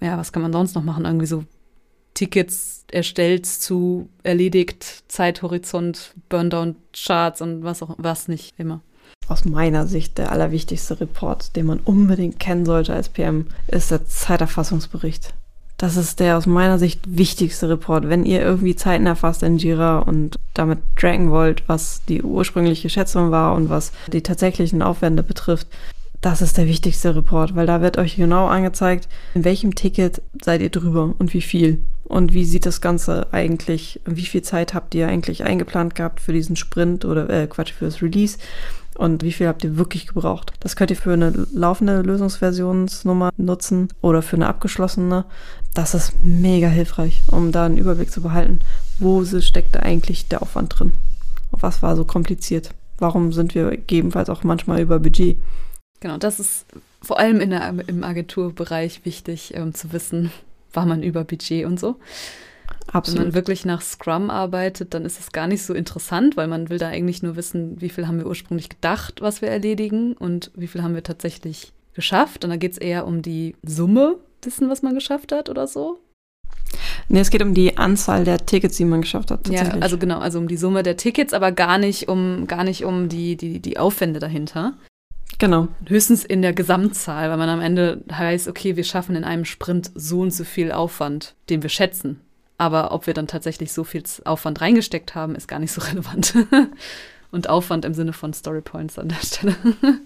ja, 0.00 0.18
was 0.18 0.32
kann 0.32 0.42
man 0.42 0.52
sonst 0.52 0.74
noch 0.74 0.82
machen? 0.82 1.04
Irgendwie 1.04 1.26
so 1.26 1.44
Tickets 2.14 2.84
erstellt 2.90 3.46
zu 3.46 4.08
erledigt, 4.24 5.04
Zeithorizont, 5.08 6.14
Burndown-Charts 6.28 7.42
und 7.42 7.62
was 7.62 7.82
auch 7.82 7.94
was 7.98 8.26
nicht 8.26 8.58
immer. 8.58 8.80
Aus 9.28 9.44
meiner 9.44 9.86
Sicht 9.86 10.18
der 10.18 10.32
allerwichtigste 10.32 11.00
Report, 11.00 11.54
den 11.54 11.66
man 11.66 11.80
unbedingt 11.80 12.40
kennen 12.40 12.64
sollte 12.64 12.94
als 12.94 13.10
PM, 13.10 13.46
ist 13.68 13.90
der 13.90 14.06
Zeiterfassungsbericht. 14.06 15.34
Das 15.78 15.96
ist 15.96 16.18
der 16.18 16.36
aus 16.36 16.46
meiner 16.46 16.76
Sicht 16.76 17.00
wichtigste 17.06 17.68
Report. 17.68 18.08
Wenn 18.08 18.24
ihr 18.24 18.42
irgendwie 18.42 18.74
Zeiten 18.74 19.06
erfasst 19.06 19.44
in 19.44 19.58
Jira 19.58 20.00
und 20.00 20.36
damit 20.52 20.80
tracken 20.96 21.30
wollt, 21.30 21.62
was 21.68 22.02
die 22.08 22.22
ursprüngliche 22.22 22.90
Schätzung 22.90 23.30
war 23.30 23.54
und 23.54 23.70
was 23.70 23.92
die 24.12 24.22
tatsächlichen 24.22 24.82
Aufwände 24.82 25.22
betrifft, 25.22 25.68
das 26.20 26.42
ist 26.42 26.58
der 26.58 26.66
wichtigste 26.66 27.14
Report, 27.14 27.54
weil 27.54 27.66
da 27.66 27.80
wird 27.80 27.96
euch 27.96 28.16
genau 28.16 28.48
angezeigt, 28.48 29.08
in 29.34 29.44
welchem 29.44 29.76
Ticket 29.76 30.20
seid 30.42 30.62
ihr 30.62 30.70
drüber 30.70 31.14
und 31.16 31.32
wie 31.32 31.42
viel. 31.42 31.78
Und 32.02 32.34
wie 32.34 32.44
sieht 32.44 32.66
das 32.66 32.80
Ganze 32.80 33.28
eigentlich, 33.30 34.00
wie 34.04 34.24
viel 34.24 34.42
Zeit 34.42 34.74
habt 34.74 34.96
ihr 34.96 35.06
eigentlich 35.06 35.44
eingeplant 35.44 35.94
gehabt 35.94 36.20
für 36.20 36.32
diesen 36.32 36.56
Sprint 36.56 37.04
oder 37.04 37.30
äh, 37.30 37.46
Quatsch, 37.46 37.72
für 37.72 37.84
das 37.84 38.02
Release? 38.02 38.38
Und 38.98 39.22
wie 39.22 39.32
viel 39.32 39.46
habt 39.46 39.64
ihr 39.64 39.78
wirklich 39.78 40.08
gebraucht. 40.08 40.52
Das 40.60 40.74
könnt 40.74 40.90
ihr 40.90 40.96
für 40.96 41.12
eine 41.12 41.30
laufende 41.52 42.02
Lösungsversionsnummer 42.02 43.30
nutzen 43.36 43.88
oder 44.02 44.22
für 44.22 44.36
eine 44.36 44.48
abgeschlossene. 44.48 45.24
Das 45.72 45.94
ist 45.94 46.12
mega 46.24 46.66
hilfreich, 46.66 47.22
um 47.28 47.52
da 47.52 47.64
einen 47.64 47.78
Überblick 47.78 48.10
zu 48.10 48.20
behalten, 48.20 48.60
wo 48.98 49.24
steckt 49.24 49.76
da 49.76 49.80
eigentlich 49.80 50.26
der 50.26 50.42
Aufwand 50.42 50.78
drin. 50.78 50.92
was 51.52 51.80
war 51.80 51.94
so 51.94 52.04
kompliziert? 52.04 52.70
Warum 52.98 53.32
sind 53.32 53.54
wir 53.54 53.70
gegebenenfalls 53.70 54.28
auch 54.28 54.42
manchmal 54.42 54.80
über 54.80 54.98
Budget? 54.98 55.36
Genau, 56.00 56.18
das 56.18 56.40
ist 56.40 56.66
vor 57.00 57.20
allem 57.20 57.38
der, 57.50 57.74
im 57.86 58.02
Agenturbereich 58.02 59.04
wichtig 59.04 59.54
ähm, 59.54 59.74
zu 59.74 59.92
wissen, 59.92 60.32
war 60.72 60.86
man 60.86 61.04
über 61.04 61.22
Budget 61.22 61.64
und 61.64 61.78
so. 61.78 61.96
Absolut. 62.92 63.18
Wenn 63.18 63.26
man 63.28 63.34
wirklich 63.34 63.64
nach 63.64 63.82
Scrum 63.82 64.30
arbeitet, 64.30 64.94
dann 64.94 65.04
ist 65.04 65.20
es 65.20 65.32
gar 65.32 65.46
nicht 65.46 65.62
so 65.62 65.74
interessant, 65.74 66.36
weil 66.36 66.48
man 66.48 66.70
will 66.70 66.78
da 66.78 66.88
eigentlich 66.88 67.22
nur 67.22 67.36
wissen, 67.36 67.80
wie 67.80 67.90
viel 67.90 68.06
haben 68.06 68.18
wir 68.18 68.26
ursprünglich 68.26 68.68
gedacht, 68.68 69.20
was 69.20 69.42
wir 69.42 69.48
erledigen 69.48 70.14
und 70.14 70.50
wie 70.54 70.66
viel 70.66 70.82
haben 70.82 70.94
wir 70.94 71.02
tatsächlich 71.02 71.72
geschafft. 71.94 72.44
Und 72.44 72.50
da 72.50 72.56
geht 72.56 72.72
es 72.72 72.78
eher 72.78 73.06
um 73.06 73.22
die 73.22 73.56
Summe 73.62 74.16
dessen, 74.44 74.70
was 74.70 74.82
man 74.82 74.94
geschafft 74.94 75.32
hat 75.32 75.50
oder 75.50 75.66
so. 75.66 75.98
Nee, 77.08 77.20
es 77.20 77.30
geht 77.30 77.42
um 77.42 77.54
die 77.54 77.76
Anzahl 77.78 78.24
der 78.24 78.38
Tickets, 78.44 78.76
die 78.76 78.84
man 78.84 79.00
geschafft 79.00 79.30
hat. 79.30 79.48
Ja, 79.48 79.62
also 79.80 79.96
genau, 79.96 80.18
also 80.18 80.38
um 80.38 80.48
die 80.48 80.56
Summe 80.56 80.82
der 80.82 80.96
Tickets, 80.96 81.32
aber 81.32 81.52
gar 81.52 81.78
nicht 81.78 82.08
um, 82.08 82.46
gar 82.46 82.64
nicht 82.64 82.84
um 82.84 83.08
die, 83.08 83.36
die, 83.36 83.60
die 83.60 83.78
Aufwände 83.78 84.20
dahinter. 84.20 84.74
Genau. 85.38 85.68
Höchstens 85.86 86.24
in 86.24 86.42
der 86.42 86.52
Gesamtzahl, 86.52 87.30
weil 87.30 87.36
man 87.36 87.48
am 87.48 87.60
Ende 87.60 88.02
heißt, 88.10 88.48
okay, 88.48 88.76
wir 88.76 88.84
schaffen 88.84 89.16
in 89.16 89.24
einem 89.24 89.44
Sprint 89.44 89.90
so 89.94 90.20
und 90.20 90.32
so 90.32 90.44
viel 90.44 90.72
Aufwand, 90.72 91.34
den 91.48 91.62
wir 91.62 91.70
schätzen. 91.70 92.20
Aber 92.58 92.92
ob 92.92 93.06
wir 93.06 93.14
dann 93.14 93.28
tatsächlich 93.28 93.72
so 93.72 93.84
viel 93.84 94.02
Aufwand 94.24 94.60
reingesteckt 94.60 95.14
haben, 95.14 95.34
ist 95.34 95.48
gar 95.48 95.60
nicht 95.60 95.72
so 95.72 95.80
relevant. 95.90 96.34
und 97.30 97.48
Aufwand 97.48 97.84
im 97.84 97.94
Sinne 97.94 98.12
von 98.12 98.32
Story 98.32 98.60
Points 98.60 98.98
an 98.98 99.08
der 99.08 99.16
Stelle. 99.16 99.56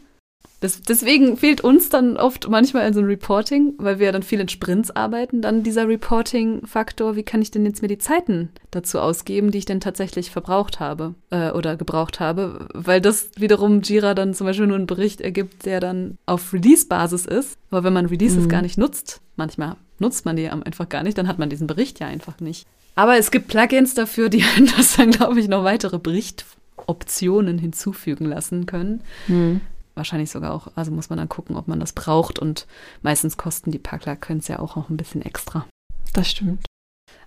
Das, 0.63 0.81
deswegen 0.81 1.37
fehlt 1.37 1.63
uns 1.63 1.89
dann 1.89 2.17
oft 2.17 2.49
manchmal 2.49 2.87
in 2.87 2.95
so 2.95 3.01
ein 3.01 3.07
Reporting, 3.07 3.75
weil 3.79 3.99
wir 3.99 4.07
ja 4.07 4.13
dann 4.13 4.23
viel 4.23 4.39
in 4.39 4.49
Sprints 4.49 4.93
arbeiten, 4.93 5.43
dann 5.43 5.65
dieser 5.65 5.89
Reporting-Faktor, 5.89 7.17
wie 7.17 7.25
kann 7.25 7.43
ich 7.43 7.51
denn 7.51 7.67
jetzt 7.67 7.83
mir 7.83 7.89
die 7.89 7.99
Zeiten 7.99 8.49
dazu 8.71 9.01
ausgeben, 9.01 9.51
die 9.51 9.59
ich 9.59 9.65
denn 9.65 9.81
tatsächlich 9.81 10.31
verbraucht 10.31 10.79
habe 10.79 11.17
äh, 11.31 11.51
oder 11.51 11.77
gebraucht 11.77 12.21
habe, 12.21 12.69
weil 12.75 13.01
das 13.01 13.31
wiederum 13.37 13.83
Jira 13.83 14.15
dann 14.15 14.35
zum 14.35 14.47
Beispiel 14.47 14.69
nur 14.69 14.77
einen 14.77 14.87
Bericht 14.87 15.21
ergibt, 15.21 15.67
der 15.67 15.81
dann 15.81 16.17
auf 16.27 16.53
Release-Basis 16.53 17.27
ist, 17.27 17.59
aber 17.73 17.83
wenn 17.83 17.93
man 17.93 18.07
Releases 18.07 18.45
mhm. 18.45 18.49
gar 18.49 18.63
nicht 18.63 18.79
nutzt, 18.79 19.21
manchmal 19.35 19.75
nutzt 19.99 20.25
man 20.25 20.37
die 20.37 20.49
einfach 20.49 20.89
gar 20.89 21.03
nicht, 21.03 21.19
dann 21.19 21.29
hat 21.29 21.39
man 21.39 21.51
diesen 21.51 21.67
Bericht 21.67 22.01
ja 22.01 22.07
einfach 22.07 22.41
nicht. 22.41 22.67
Aber 22.95 23.17
es 23.17 23.31
gibt 23.31 23.49
Plugins 23.49 23.95
dafür, 23.95 24.29
die 24.29 24.45
das 24.77 24.97
dann, 24.97 25.11
glaube 25.11 25.41
ich, 25.41 25.49
noch 25.49 25.65
weitere 25.65 25.99
Berichtoptionen 25.99 27.59
hinzufügen 27.59 28.27
lassen 28.27 28.67
können. 28.67 29.03
Mhm 29.29 29.61
wahrscheinlich 29.95 30.31
sogar 30.31 30.53
auch, 30.53 30.69
also 30.75 30.91
muss 30.91 31.11
man 31.11 31.19
dann 31.19 31.29
gucken, 31.29 31.57
ob 31.57 31.69
man 31.69 31.81
das 31.81 31.93
braucht 31.93 32.39
und 32.39 32.67
meistens 33.03 33.37
kosten 33.37 33.71
die 33.71 33.79
Packler 33.79 34.17
können 34.17 34.41
es 34.41 34.49
ja 34.49 34.59
auch 34.59 34.77
noch 34.77 34.89
ein 34.89 34.97
bisschen 34.97 35.23
extra. 35.23 35.67
Das 36.13 36.31
stimmt. 36.31 36.65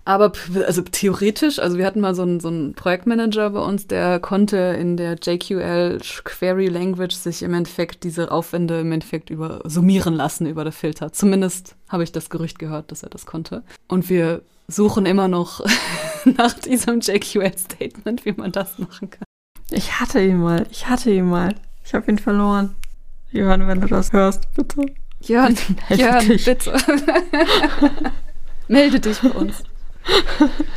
Aber 0.06 0.30
also 0.64 0.82
theoretisch, 0.82 1.58
also 1.58 1.78
wir 1.78 1.84
hatten 1.84 2.00
mal 2.00 2.14
so 2.14 2.22
einen, 2.22 2.38
so 2.38 2.46
einen 2.46 2.74
Projektmanager 2.74 3.50
bei 3.50 3.58
uns, 3.58 3.88
der 3.88 4.20
konnte 4.20 4.56
in 4.56 4.96
der 4.96 5.16
JQL 5.20 5.98
Query 6.22 6.68
Language 6.68 7.12
sich 7.12 7.42
im 7.42 7.52
Endeffekt 7.52 8.04
diese 8.04 8.30
Aufwände 8.30 8.78
im 8.80 8.92
Endeffekt 8.92 9.30
über 9.30 9.62
summieren 9.64 10.14
lassen 10.14 10.46
über 10.46 10.62
der 10.62 10.72
Filter. 10.72 11.12
Zumindest 11.12 11.74
habe 11.88 12.04
ich 12.04 12.12
das 12.12 12.30
Gerücht 12.30 12.60
gehört, 12.60 12.92
dass 12.92 13.02
er 13.02 13.10
das 13.10 13.26
konnte. 13.26 13.64
Und 13.88 14.08
wir 14.08 14.42
suchen 14.68 15.06
immer 15.06 15.26
noch 15.26 15.60
nach 16.24 16.52
diesem 16.52 17.00
JQL 17.00 17.58
Statement, 17.58 18.24
wie 18.24 18.32
man 18.32 18.52
das 18.52 18.78
machen 18.78 19.10
kann. 19.10 19.24
Ich 19.72 19.98
hatte 19.98 20.22
ihn 20.22 20.38
mal, 20.38 20.68
ich 20.70 20.86
hatte 20.86 21.10
ihn 21.10 21.28
mal. 21.28 21.56
Ich 21.84 21.94
habe 21.94 22.08
ihn 22.12 22.18
verloren. 22.20 22.76
Jörn, 23.32 23.66
wenn 23.66 23.80
du 23.80 23.88
das 23.88 24.12
hörst, 24.12 24.54
bitte. 24.54 24.86
Jörn, 25.22 25.56
Jörn, 25.88 26.28
bitte. 26.28 26.76
Melde 28.68 29.00
dich 29.00 29.20
bei 29.20 29.30
uns. 29.30 29.64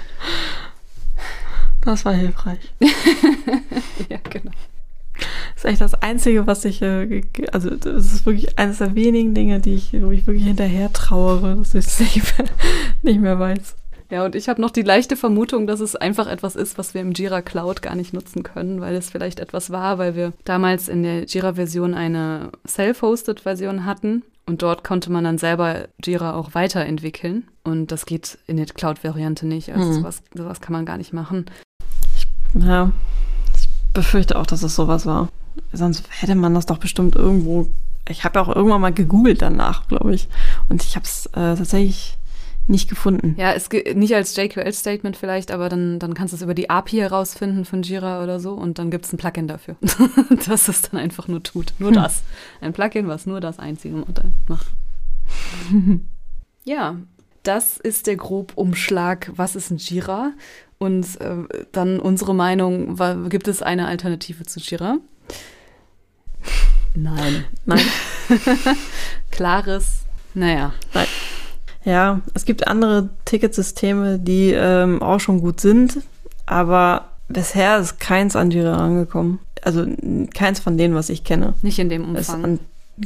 Das 1.81 2.05
war 2.05 2.13
hilfreich. 2.13 2.73
ja, 4.09 4.17
genau. 4.29 4.51
Das 5.55 5.63
ist 5.63 5.65
echt 5.65 5.81
das 5.81 5.93
Einzige, 5.95 6.47
was 6.47 6.63
ich, 6.65 6.81
äh, 6.81 7.23
also 7.51 7.69
das 7.71 8.13
ist 8.13 8.25
wirklich 8.25 8.57
eines 8.59 8.77
der 8.77 8.95
wenigen 8.95 9.33
Dinge, 9.33 9.59
die 9.59 9.75
ich, 9.75 9.93
wo 9.93 10.11
ich 10.11 10.27
wirklich 10.27 10.45
hinterher 10.45 10.91
trauere, 10.93 11.55
dass 11.55 11.73
ich 11.75 11.85
es 11.85 11.99
nicht 12.15 12.37
mehr, 12.37 12.47
nicht 13.01 13.21
mehr 13.21 13.39
weiß. 13.39 13.75
Ja, 14.11 14.25
und 14.25 14.35
ich 14.35 14.49
habe 14.49 14.59
noch 14.59 14.71
die 14.71 14.81
leichte 14.81 15.15
Vermutung, 15.15 15.67
dass 15.67 15.81
es 15.81 15.95
einfach 15.95 16.27
etwas 16.27 16.55
ist, 16.55 16.77
was 16.77 16.93
wir 16.93 17.01
im 17.01 17.11
Jira 17.11 17.41
Cloud 17.41 17.81
gar 17.81 17.95
nicht 17.95 18.11
nutzen 18.13 18.41
können, 18.41 18.81
weil 18.81 18.95
es 18.95 19.09
vielleicht 19.09 19.39
etwas 19.39 19.69
war, 19.69 19.99
weil 19.99 20.15
wir 20.15 20.33
damals 20.45 20.89
in 20.89 21.03
der 21.03 21.25
Jira-Version 21.25 21.93
eine 21.93 22.51
Self-Hosted-Version 22.67 23.85
hatten 23.85 24.23
und 24.47 24.63
dort 24.63 24.83
konnte 24.83 25.11
man 25.11 25.25
dann 25.25 25.37
selber 25.37 25.89
Jira 26.03 26.33
auch 26.33 26.55
weiterentwickeln. 26.55 27.47
Und 27.69 27.91
das 27.91 28.05
geht 28.05 28.37
in 28.47 28.57
der 28.57 28.65
Cloud-Variante 28.65 29.45
nicht. 29.45 29.71
Also 29.73 29.87
mhm. 29.87 29.93
sowas, 29.93 30.21
sowas 30.33 30.61
kann 30.61 30.73
man 30.73 30.85
gar 30.85 30.97
nicht 30.97 31.13
machen. 31.13 31.45
Ich, 32.15 32.27
ja, 32.61 32.91
ich 33.55 33.69
befürchte 33.93 34.37
auch, 34.37 34.45
dass 34.45 34.63
es 34.63 34.75
sowas 34.75 35.05
war. 35.05 35.29
Sonst 35.71 36.05
hätte 36.09 36.35
man 36.35 36.53
das 36.53 36.65
doch 36.65 36.77
bestimmt 36.77 37.15
irgendwo. 37.15 37.67
Ich 38.07 38.23
habe 38.23 38.41
auch 38.41 38.53
irgendwann 38.53 38.81
mal 38.81 38.93
gegoogelt 38.93 39.41
danach, 39.41 39.87
glaube 39.87 40.15
ich. 40.15 40.27
Und 40.67 40.83
ich 40.83 40.95
habe 40.95 41.05
es 41.05 41.27
äh, 41.27 41.55
tatsächlich 41.55 42.17
nicht 42.69 42.87
gefunden. 42.87 43.35
Ja, 43.37 43.51
es 43.53 43.69
nicht 43.95 44.15
als 44.15 44.35
JQL-Statement 44.35 45.17
vielleicht, 45.17 45.51
aber 45.51 45.69
dann, 45.69 45.99
dann 45.99 46.13
kannst 46.13 46.33
du 46.33 46.35
es 46.35 46.41
über 46.41 46.53
die 46.53 46.69
API 46.69 46.97
herausfinden 46.97 47.65
von 47.65 47.81
Jira 47.81 48.23
oder 48.23 48.39
so 48.39 48.53
und 48.53 48.77
dann 48.77 48.91
gibt 48.91 49.05
es 49.05 49.13
ein 49.13 49.17
Plugin 49.17 49.47
dafür, 49.47 49.75
das 50.47 50.67
es 50.67 50.83
dann 50.83 50.99
einfach 50.99 51.27
nur 51.27 51.41
tut. 51.41 51.73
Nur 51.79 51.89
hm. 51.89 51.95
das. 51.95 52.21
Ein 52.61 52.73
Plugin, 52.73 53.07
was 53.07 53.25
nur 53.25 53.41
das 53.41 53.57
einzige 53.59 53.95
Modell 53.95 54.31
macht. 54.47 54.67
ja, 56.63 56.95
das 57.49 57.77
ist 57.77 58.05
der 58.05 58.15
Grobumschlag, 58.15 59.31
was 59.35 59.55
ist 59.55 59.71
ein 59.71 59.77
Jira? 59.77 60.33
Und 60.77 61.19
äh, 61.19 61.65
dann 61.71 61.99
unsere 61.99 62.35
Meinung, 62.35 62.95
gibt 63.27 63.47
es 63.47 63.63
eine 63.63 63.87
Alternative 63.87 64.45
zu 64.45 64.59
Jira? 64.59 64.97
Nein. 66.93 67.45
Nein. 67.65 67.81
Klares, 69.31 70.01
naja. 70.35 70.73
Nein. 70.93 71.07
Ja, 71.85 72.21
es 72.35 72.45
gibt 72.45 72.67
andere 72.67 73.09
Ticketsysteme, 73.25 74.19
die 74.19 74.51
ähm, 74.51 75.01
auch 75.01 75.19
schon 75.19 75.41
gut 75.41 75.59
sind, 75.59 76.03
aber 76.45 77.09
bisher 77.29 77.79
ist 77.79 77.99
keins 77.99 78.35
an 78.35 78.51
Jira 78.51 78.75
rangekommen. 78.77 79.39
Also 79.63 79.87
keins 80.35 80.59
von 80.59 80.77
denen, 80.77 80.93
was 80.93 81.09
ich 81.09 81.23
kenne. 81.23 81.55
Nicht 81.63 81.79
in 81.79 81.89
dem 81.89 82.05
Umfang. 82.15 82.43
An, 82.43 82.59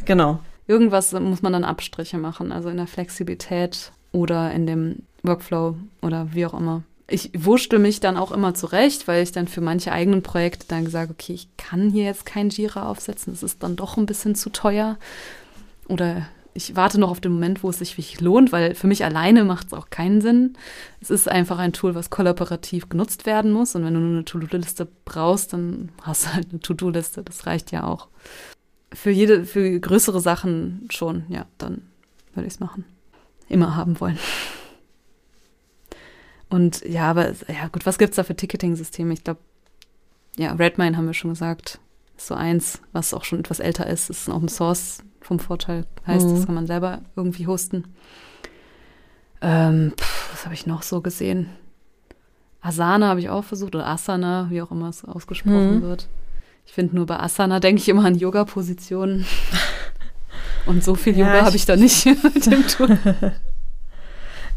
genau. 0.04 0.40
Irgendwas 0.68 1.14
muss 1.14 1.42
man 1.42 1.54
dann 1.54 1.64
Abstriche 1.64 2.18
machen, 2.18 2.52
also 2.52 2.68
in 2.68 2.78
der 2.78 2.88
Flexibilität 2.88 3.94
oder 4.14 4.52
in 4.54 4.66
dem 4.66 4.96
Workflow 5.24 5.76
oder 6.02 6.34
wie 6.34 6.46
auch 6.46 6.54
immer. 6.54 6.84
Ich 7.10 7.32
wurschtel 7.38 7.80
mich 7.80 8.00
dann 8.00 8.16
auch 8.16 8.32
immer 8.32 8.54
zurecht, 8.54 9.10
weil 9.10 9.24
ich 9.24 9.34
dann 9.34 9.50
für 9.50 9.60
manche 9.60 9.92
eigenen 9.92 10.24
Projekte 10.24 10.66
dann 10.70 10.86
gesagt, 10.86 11.12
okay, 11.12 11.34
ich 11.34 11.50
kann 11.58 11.90
hier 11.90 12.06
jetzt 12.06 12.26
kein 12.26 12.50
Jira 12.50 12.88
aufsetzen, 12.88 13.34
das 13.34 13.44
ist 13.44 13.62
dann 13.62 13.76
doch 13.76 13.98
ein 13.98 14.06
bisschen 14.06 14.36
zu 14.36 14.50
teuer. 14.50 14.98
Oder 15.90 16.28
ich 16.54 16.76
warte 16.76 17.00
noch 17.00 17.10
auf 17.10 17.20
den 17.20 17.34
Moment, 17.34 17.64
wo 17.64 17.70
es 17.70 17.80
sich 17.80 17.98
wirklich 17.98 18.22
lohnt, 18.22 18.52
weil 18.52 18.76
für 18.76 18.88
mich 18.88 19.04
alleine 19.04 19.44
macht 19.44 19.68
es 19.68 19.74
auch 19.74 19.90
keinen 19.90 20.22
Sinn. 20.22 20.54
Es 21.02 21.10
ist 21.10 21.28
einfach 21.28 21.58
ein 21.58 21.74
Tool, 21.74 21.96
was 21.96 22.10
kollaborativ 22.10 22.90
genutzt 22.90 23.26
werden 23.26 23.52
muss. 23.52 23.76
Und 23.76 23.84
wenn 23.84 23.94
du 23.94 24.00
nur 24.00 24.12
eine 24.12 24.26
To-Do-Liste 24.26 24.88
brauchst, 25.04 25.54
dann 25.54 25.90
hast 26.02 26.26
du 26.26 26.34
halt 26.34 26.52
eine 26.52 26.60
To-Do-Liste. 26.60 27.24
Das 27.24 27.48
reicht 27.48 27.72
ja 27.72 27.86
auch. 27.86 28.08
Für 28.94 29.10
jede, 29.10 29.46
für 29.46 29.80
größere 29.80 30.22
Sachen 30.22 30.88
schon, 30.92 31.24
ja, 31.28 31.46
dann 31.58 31.82
würde 32.34 32.48
ich 32.48 32.54
es 32.54 32.60
machen. 32.60 32.86
Immer 33.54 33.76
haben 33.76 34.00
wollen. 34.00 34.18
Und 36.50 36.84
ja, 36.86 37.10
aber 37.10 37.32
ja 37.48 37.68
gut, 37.72 37.86
was 37.86 37.98
gibt 37.98 38.12
es 38.12 38.16
da 38.16 38.24
für 38.24 38.36
Ticketing-Systeme? 38.36 39.14
Ich 39.14 39.24
glaube, 39.24 39.40
ja, 40.38 40.54
Redmine 40.54 40.98
haben 40.98 41.06
wir 41.06 41.14
schon 41.14 41.32
gesagt. 41.32 41.80
Ist 42.18 42.28
so 42.28 42.36
eins, 42.36 42.82
was 42.92 43.14
auch 43.14 43.24
schon 43.24 43.40
etwas 43.40 43.60
älter 43.60 43.88
ist. 43.88 44.10
Ist 44.10 44.28
ein 44.28 44.34
Open 44.34 44.50
Source 44.50 45.04
vom 45.22 45.40
Vorteil. 45.40 45.86
Heißt, 46.06 46.28
mhm. 46.28 46.36
das 46.36 46.46
kann 46.46 46.56
man 46.56 46.68
selber 46.68 47.02
irgendwie 47.16 47.48
hosten. 47.48 47.86
Ähm, 49.42 49.94
pff, 49.98 50.32
was 50.32 50.46
habe 50.46 50.54
ich 50.56 50.66
noch 50.66 50.84
so 50.84 51.02
gesehen? 51.02 51.50
Asana 52.62 53.10
habe 53.10 53.20
ich 53.20 53.30
auch 53.30 53.44
versucht, 53.44 53.76
oder 53.76 53.88
Asana, 53.88 54.48
wie 54.50 54.62
auch 54.62 54.72
immer 54.72 54.90
es 54.90 55.04
ausgesprochen 55.04 55.78
mhm. 55.78 55.82
wird. 55.82 56.08
Ich 56.66 56.74
finde 56.74 56.96
nur 56.96 57.06
bei 57.06 57.20
Asana 57.20 57.60
denke 57.60 57.82
ich 57.82 57.90
immer 57.90 58.06
an 58.06 58.16
Yoga-Positionen. 58.16 59.26
Und 60.66 60.84
so 60.84 60.96
viel 60.96 61.18
ja, 61.18 61.28
Yoga 61.28 61.46
habe 61.46 61.56
ich 61.56 61.66
da 61.66 61.76
nicht 61.76 62.06
mit 62.24 62.46
dem 62.46 62.68
Tool. 62.68 62.98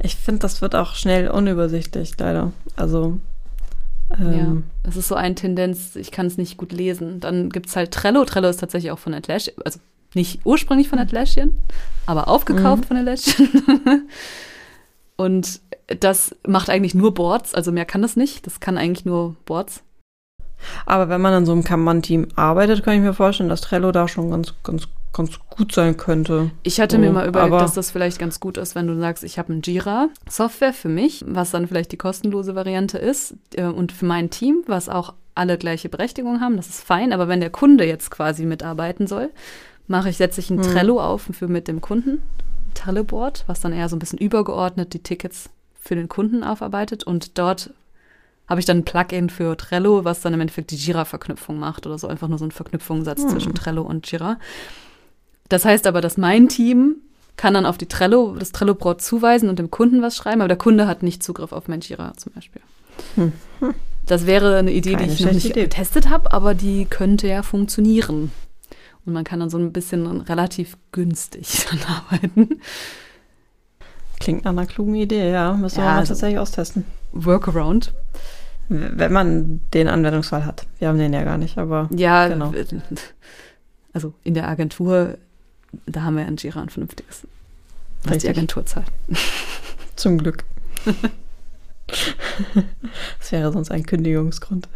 Ich 0.03 0.17
finde, 0.17 0.41
das 0.41 0.63
wird 0.63 0.75
auch 0.75 0.95
schnell 0.95 1.29
unübersichtlich, 1.29 2.13
leider. 2.19 2.53
Also. 2.77 3.19
Ähm, 4.19 4.33
ja, 4.33 4.89
es 4.89 4.97
ist 4.97 5.09
so 5.09 5.17
eine 5.17 5.35
Tendenz, 5.35 5.97
ich 5.97 6.13
kann 6.13 6.27
es 6.27 6.37
nicht 6.37 6.57
gut 6.57 6.73
lesen. 6.73 7.21
Dann 7.21 7.51
gibt 7.51 7.69
es 7.69 7.77
halt 7.77 7.93
Trello. 7.93 8.25
Trello 8.25 8.49
ist 8.49 8.61
tatsächlich 8.61 8.93
auch 8.93 8.99
von 8.99 9.15
Atlassian, 9.15 9.57
also 9.65 9.81
nicht 10.15 10.41
ursprünglich 10.45 10.89
von 10.89 10.99
Atlassian, 10.99 11.53
aber 12.07 12.29
aufgekauft 12.29 12.85
mhm. 12.85 12.87
von 12.87 12.97
Atlassian. 12.99 13.49
Und 15.17 15.61
das 16.01 16.37
macht 16.47 16.69
eigentlich 16.69 16.95
nur 16.95 17.15
Boards, 17.15 17.55
also 17.55 17.73
mehr 17.73 17.85
kann 17.85 18.03
das 18.03 18.17
nicht. 18.17 18.47
Das 18.47 18.61
kann 18.61 18.77
eigentlich 18.77 19.05
nur 19.05 19.37
Boards. 19.45 19.83
Aber 20.85 21.09
wenn 21.09 21.21
man 21.21 21.35
in 21.35 21.47
so 21.47 21.53
einem 21.53 21.65
Kanban-Team 21.65 22.29
arbeitet, 22.35 22.83
kann 22.83 22.95
ich 22.95 23.01
mir 23.01 23.15
vorstellen, 23.15 23.49
dass 23.49 23.61
Trello 23.61 23.93
da 23.93 24.09
schon 24.09 24.31
ganz, 24.31 24.55
ganz, 24.63 24.89
ganz 25.13 25.39
gut 25.51 25.73
sein 25.73 25.97
könnte. 25.97 26.51
Ich 26.63 26.79
hatte 26.81 26.97
so, 26.97 27.01
mir 27.01 27.11
mal 27.11 27.27
überlegt, 27.27 27.55
dass 27.55 27.73
das 27.75 27.91
vielleicht 27.91 28.19
ganz 28.19 28.39
gut 28.39 28.59
ist, 28.59 28.75
wenn 28.75 28.87
du 28.87 28.99
sagst, 28.99 29.25
ich 29.25 29.39
habe 29.39 29.53
ein 29.53 29.63
Jira-Software 29.63 30.73
für 30.75 30.89
mich, 30.91 31.25
was 31.27 31.51
dann 31.53 31.67
vielleicht 31.69 31.93
die 31.93 31.97
kostenlose 31.97 32.55
Variante 32.55 32.99
ist, 32.99 33.35
äh, 33.55 33.65
und 33.65 33.93
für 33.93 34.05
mein 34.05 34.29
Team, 34.31 34.63
was 34.67 34.89
auch 34.89 35.15
alle 35.35 35.57
gleiche 35.59 35.89
Berechtigung 35.89 36.41
haben, 36.41 36.57
das 36.57 36.69
ist 36.69 36.83
fein. 36.85 37.13
Aber 37.13 37.29
wenn 37.29 37.41
der 37.41 37.51
Kunde 37.51 37.87
jetzt 37.87 38.11
quasi 38.11 38.45
mitarbeiten 38.45 39.07
soll, 39.07 39.31
mache 39.87 40.09
ich, 40.11 40.17
setze 40.17 40.41
ich 40.41 40.51
ein 40.51 40.57
Mhm. 40.57 40.63
Trello 40.63 41.01
auf 41.01 41.29
für 41.33 41.49
mit 41.49 41.69
dem 41.69 41.81
Kunden, 41.81 42.21
Trello-Board, 42.75 43.45
was 43.47 43.61
dann 43.61 43.73
eher 43.73 43.89
so 43.89 43.97
ein 43.97 43.99
bisschen 44.01 44.19
übergeordnet 44.19 44.93
die 44.93 44.99
Tickets 45.03 45.49
für 45.81 45.95
den 45.95 46.09
Kunden 46.09 46.43
aufarbeitet. 46.45 47.05
Und 47.05 47.39
dort 47.39 47.71
habe 48.49 48.61
ich 48.61 48.67
dann 48.67 48.79
ein 48.79 48.85
Plugin 48.85 49.31
für 49.31 49.57
Trello, 49.57 50.05
was 50.05 50.21
dann 50.21 50.35
im 50.35 50.41
Endeffekt 50.41 50.71
die 50.73 50.77
Jira-Verknüpfung 50.77 51.59
macht 51.59 51.87
oder 51.87 51.99
so 51.99 52.07
einfach 52.07 52.29
nur 52.29 52.39
so 52.39 52.45
ein 52.45 52.51
Verknüpfungssatz 52.51 53.23
Hm. 53.23 53.29
zwischen 53.31 53.55
Trello 53.55 53.83
und 53.83 54.11
Jira. 54.11 54.39
Das 55.49 55.65
heißt 55.65 55.87
aber, 55.87 56.01
dass 56.01 56.17
mein 56.17 56.49
Team 56.49 56.97
kann 57.37 57.55
dann 57.55 57.67
auf 57.67 57.77
die 57.79 57.87
Trello, 57.87 58.35
das 58.39 58.53
Trello-Board 58.53 59.03
zuweisen 59.03 59.49
und 59.49 59.59
dem 59.59 59.71
Kunden 59.71 60.01
was 60.03 60.17
schreiben, 60.17 60.41
aber 60.41 60.49
der 60.49 60.57
Kunde 60.57 60.87
hat 60.87 61.03
nicht 61.03 61.23
Zugriff 61.23 61.53
auf 61.53 61.69
mein 61.69 61.81
Jira 61.81 62.15
zum 62.17 62.33
Beispiel. 62.33 62.63
Hm. 63.17 63.33
Das 64.07 64.27
wäre 64.27 64.57
eine 64.57 64.71
Idee, 64.73 64.93
Keine 64.95 65.09
die 65.09 65.13
ich 65.15 65.21
noch 65.21 65.33
nicht 65.33 65.51
Idee. 65.51 65.65
getestet 65.65 66.09
habe, 66.09 66.33
aber 66.33 66.55
die 66.55 66.87
könnte 66.87 67.27
ja 67.29 67.43
funktionieren. 67.43 68.31
Und 69.05 69.13
man 69.13 69.25
kann 69.25 69.39
dann 69.41 69.51
so 69.51 69.59
ein 69.59 69.73
bisschen 69.73 70.07
relativ 70.23 70.77
günstig 70.93 71.67
dann 71.71 71.81
arbeiten. 71.87 72.61
Klingt 74.19 74.45
nach 74.45 74.53
einer 74.53 74.67
klugen 74.67 74.95
Idee, 74.95 75.31
ja. 75.31 75.53
Müssen 75.53 75.79
Ja, 75.81 75.85
wir 75.85 75.91
mal 75.93 75.99
also- 75.99 76.15
tatsächlich 76.15 76.39
austesten. 76.39 76.85
Workaround. 77.13 77.93
Wenn 78.69 79.13
man 79.13 79.61
den 79.75 79.89
Anwendungsfall 79.89 80.45
hat. 80.45 80.67
Wir 80.79 80.89
haben 80.89 80.99
den 80.99 81.13
ja 81.13 81.23
gar 81.23 81.39
nicht, 81.39 81.57
aber 81.59 81.89
Ja, 81.95 82.27
Genau. 82.29 82.53
also 83.93 84.13
in 84.25 84.35
der 84.35 84.49
Agentur, 84.49 85.19
da 85.87 86.03
haben 86.03 86.17
wir 86.17 86.23
ja 86.23 86.29
ein 86.29 86.37
Jira 86.37 86.63
ein 86.63 86.69
vernünftiges, 86.69 87.27
was 88.03 88.13
Richtig. 88.15 88.23
die 88.23 88.29
Agentur 88.29 88.67
zahlt. 88.67 88.87
zum 89.97 90.19
Glück. 90.19 90.45
Das 93.21 93.31
wäre 93.31 93.53
sonst 93.53 93.71
ein 93.71 93.87
Kündigungsgrund. 93.87 94.69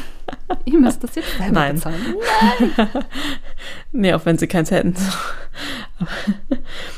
Ihr 0.66 0.78
müsst 0.78 1.02
das 1.02 1.14
jetzt 1.14 1.30
selber 1.38 1.52
Nein. 1.52 1.76
bezahlen. 1.76 2.14
Nee, 3.90 4.12
auch 4.12 4.26
wenn 4.26 4.36
sie 4.36 4.46
keins 4.46 4.70
hätten. 4.70 4.94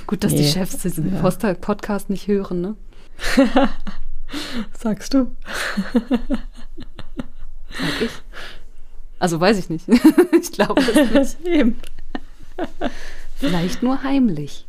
Gut, 0.09 0.25
dass 0.25 0.33
die 0.35 0.43
Nee. 0.43 0.51
Chefs 0.51 0.79
diesen 0.79 1.15
Ja. 1.15 1.55
Podcast 1.55 2.11
nicht 2.11 2.27
hören, 2.27 2.63
ne? 2.63 2.75
Sagst 4.77 5.15
du? 5.15 5.31
Sag 5.93 6.03
ich. 8.01 8.11
Also 9.21 9.39
weiß 9.41 9.57
ich 9.59 9.71
nicht. 9.71 9.87
ich 9.89 10.51
glaube 10.53 10.81
es 10.83 11.39
nicht. 11.39 11.47
Eben. 11.47 11.77
Vielleicht 13.37 13.83
nur 13.83 14.03
heimlich. 14.03 14.67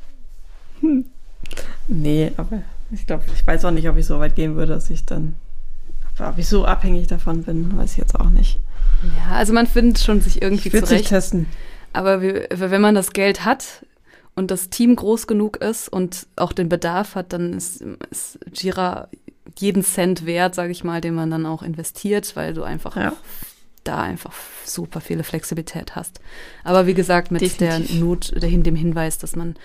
Nee, 1.88 2.32
aber 2.38 2.62
ich 2.92 3.06
glaube, 3.06 3.24
ich 3.34 3.46
weiß 3.46 3.66
auch 3.66 3.72
nicht, 3.72 3.88
ob 3.90 3.98
ich 3.98 4.06
so 4.06 4.20
weit 4.20 4.36
gehen 4.36 4.56
würde, 4.56 4.74
dass 4.74 4.90
ich 4.90 5.06
dann, 5.06 5.36
ob 6.20 6.38
ich 6.38 6.48
so 6.48 6.66
abhängig 6.66 7.08
davon 7.08 7.44
bin, 7.44 7.78
weiß 7.78 7.92
ich 7.94 7.98
jetzt 7.98 8.20
auch 8.20 8.30
nicht. 8.30 8.60
Ja, 9.18 9.36
also 9.36 9.54
man 9.54 9.68
findet 9.68 10.00
schon 10.00 10.22
sich 10.22 10.42
irgendwie 10.42 10.70
Ich 10.70 10.84
zurecht. 10.86 11.10
testen. 11.10 11.48
Aber 11.94 12.22
wir, 12.22 12.48
wenn 12.52 12.82
man 12.82 12.96
das 12.96 13.12
Geld 13.14 13.46
hat 13.46 13.86
und 14.36 14.52
das 14.52 14.70
Team 14.70 14.96
groß 14.96 15.28
genug 15.28 15.58
ist 15.58 15.88
und 15.88 16.28
auch 16.36 16.52
den 16.52 16.68
Bedarf 16.70 17.16
hat, 17.16 17.32
dann 17.34 17.54
ist, 17.54 17.82
ist 18.10 18.40
Jira 18.54 19.08
jeden 19.58 19.84
Cent 19.84 20.26
wert, 20.26 20.56
sage 20.56 20.72
ich 20.72 20.84
mal, 20.84 21.00
den 21.02 21.14
man 21.16 21.30
dann 21.32 21.46
auch 21.46 21.62
investiert, 21.64 22.36
weil 22.36 22.54
du 22.54 22.64
einfach 22.64 22.96
Ja. 22.98 23.14
Da 23.88 24.02
einfach 24.02 24.34
super 24.66 24.99
viele 25.02 25.24
Flexibilität 25.24 25.95
hast. 25.95 26.20
Aber 26.64 26.86
wie 26.88 26.94
gesagt, 26.94 27.32
mit 27.32 27.41
Definitiv. 27.41 27.88
der 27.88 27.99
Not, 27.99 28.34
der, 28.41 28.49
hin- 28.49 28.64
dem 28.64 28.76
Hinweis, 28.76 29.18
dass 29.18 29.36
man 29.36 29.56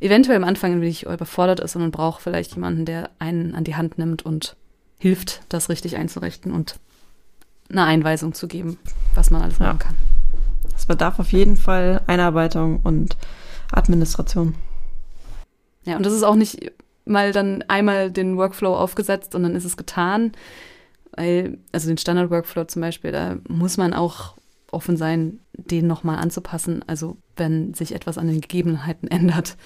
eventuell 0.00 0.36
am 0.36 0.44
Anfang 0.44 0.80
wenig 0.80 1.04
überfordert 1.04 1.60
ist 1.60 1.74
und 1.76 1.82
man 1.82 1.90
braucht 1.90 2.22
vielleicht 2.22 2.54
jemanden, 2.54 2.84
der 2.84 3.10
einen 3.18 3.54
an 3.54 3.64
die 3.64 3.74
Hand 3.76 3.98
nimmt 3.98 4.22
und 4.22 4.56
hilft, 4.98 5.42
das 5.48 5.68
richtig 5.68 5.96
einzurichten 5.96 6.52
und 6.52 6.76
eine 7.70 7.84
Einweisung 7.84 8.34
zu 8.34 8.46
geben, 8.46 8.78
was 9.14 9.30
man 9.30 9.42
alles 9.42 9.58
Ja. 9.58 9.66
machen 9.66 9.78
kann. 9.80 9.96
Es 10.76 10.86
bedarf 10.86 11.18
auf 11.18 11.32
jeden 11.32 11.56
Fall 11.56 12.00
Einarbeitung 12.06 12.80
und 12.82 13.16
Administration. 13.72 14.54
Ja, 15.84 15.96
und 15.96 16.04
das 16.06 16.12
ist 16.12 16.22
auch 16.22 16.34
nicht 16.34 16.72
mal 17.04 17.32
dann 17.32 17.62
einmal 17.68 18.10
den 18.10 18.36
Workflow 18.36 18.74
aufgesetzt 18.74 19.34
und 19.34 19.42
dann 19.42 19.54
ist 19.54 19.64
es 19.64 19.76
getan. 19.76 20.32
Weil, 21.16 21.58
also 21.72 21.88
den 21.88 21.98
Standard-Workflow 21.98 22.64
zum 22.64 22.82
Beispiel, 22.82 23.12
da 23.12 23.36
muss 23.48 23.76
man 23.76 23.94
auch 23.94 24.34
offen 24.70 24.96
sein, 24.96 25.38
den 25.52 25.86
nochmal 25.86 26.18
anzupassen. 26.18 26.84
Also 26.86 27.16
wenn 27.36 27.74
sich 27.74 27.94
etwas 27.94 28.18
an 28.18 28.26
den 28.26 28.40
Gegebenheiten 28.40 29.08
ändert. 29.08 29.56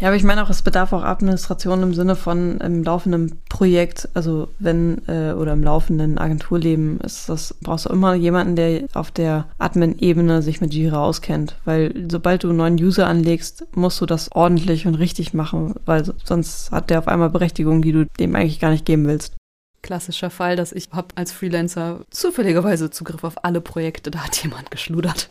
Ja, 0.00 0.08
aber 0.08 0.16
ich 0.16 0.22
meine 0.22 0.42
auch, 0.42 0.48
es 0.48 0.62
bedarf 0.62 0.94
auch 0.94 1.02
Administration 1.02 1.82
im 1.82 1.92
Sinne 1.92 2.16
von 2.16 2.58
im 2.60 2.82
laufenden 2.82 3.38
Projekt, 3.50 4.08
also 4.14 4.48
wenn 4.58 5.06
äh, 5.06 5.32
oder 5.34 5.52
im 5.52 5.62
laufenden 5.62 6.16
Agenturleben 6.16 7.00
ist 7.00 7.28
das 7.28 7.54
brauchst 7.60 7.84
du 7.84 7.90
immer 7.90 8.14
jemanden, 8.14 8.56
der 8.56 8.86
auf 8.94 9.10
der 9.10 9.46
Admin-Ebene 9.58 10.40
sich 10.40 10.62
mit 10.62 10.72
Jira 10.72 11.04
auskennt, 11.04 11.56
weil 11.66 12.06
sobald 12.10 12.44
du 12.44 12.48
einen 12.48 12.56
neuen 12.56 12.76
User 12.76 13.06
anlegst, 13.08 13.66
musst 13.76 14.00
du 14.00 14.06
das 14.06 14.32
ordentlich 14.32 14.86
und 14.86 14.94
richtig 14.94 15.34
machen, 15.34 15.74
weil 15.84 16.02
so- 16.02 16.14
sonst 16.24 16.70
hat 16.72 16.88
der 16.88 17.00
auf 17.00 17.08
einmal 17.08 17.28
Berechtigungen, 17.28 17.82
die 17.82 17.92
du 17.92 18.06
dem 18.18 18.34
eigentlich 18.34 18.58
gar 18.60 18.70
nicht 18.70 18.86
geben 18.86 19.06
willst. 19.06 19.34
Klassischer 19.82 20.30
Fall, 20.30 20.56
dass 20.56 20.72
ich 20.72 20.88
habe 20.92 21.08
als 21.14 21.32
Freelancer 21.32 22.04
zufälligerweise 22.10 22.90
Zugriff 22.90 23.24
auf 23.24 23.44
alle 23.44 23.60
Projekte, 23.60 24.10
da 24.10 24.20
hat 24.20 24.42
jemand 24.42 24.70
geschludert. 24.70 25.30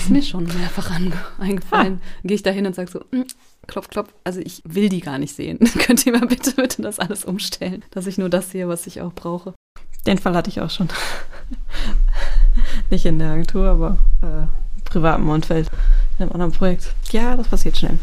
Ist 0.00 0.10
mir 0.10 0.22
schon 0.22 0.44
mehrfach 0.44 0.90
eingefallen. 1.38 2.00
Gehe 2.22 2.34
ich 2.34 2.42
da 2.42 2.50
hin 2.50 2.66
und 2.66 2.74
sage 2.74 2.90
so, 2.90 3.00
"Mm, 3.12 3.22
klopf, 3.66 3.88
klopf, 3.88 4.12
also 4.24 4.40
ich 4.40 4.62
will 4.64 4.88
die 4.88 5.00
gar 5.00 5.18
nicht 5.18 5.34
sehen. 5.34 5.58
Könnt 5.78 6.04
ihr 6.06 6.12
mal 6.12 6.26
bitte, 6.26 6.52
bitte 6.52 6.82
das 6.82 6.98
alles 6.98 7.24
umstellen, 7.24 7.82
dass 7.90 8.06
ich 8.06 8.18
nur 8.18 8.28
das 8.28 8.50
sehe, 8.50 8.68
was 8.68 8.86
ich 8.86 9.00
auch 9.00 9.12
brauche. 9.12 9.54
Den 10.06 10.18
Fall 10.18 10.34
hatte 10.34 10.50
ich 10.50 10.60
auch 10.60 10.70
schon. 10.70 10.88
nicht 12.90 13.06
in 13.06 13.18
der 13.18 13.30
Agentur, 13.30 13.66
aber 13.68 13.98
äh, 14.22 14.42
im 14.42 14.84
privaten 14.84 15.28
Umfeld, 15.28 15.70
in 16.18 16.24
einem 16.24 16.32
anderen 16.32 16.52
Projekt. 16.52 16.94
Ja, 17.10 17.36
das 17.36 17.48
passiert 17.48 17.78
schnell. 17.78 17.98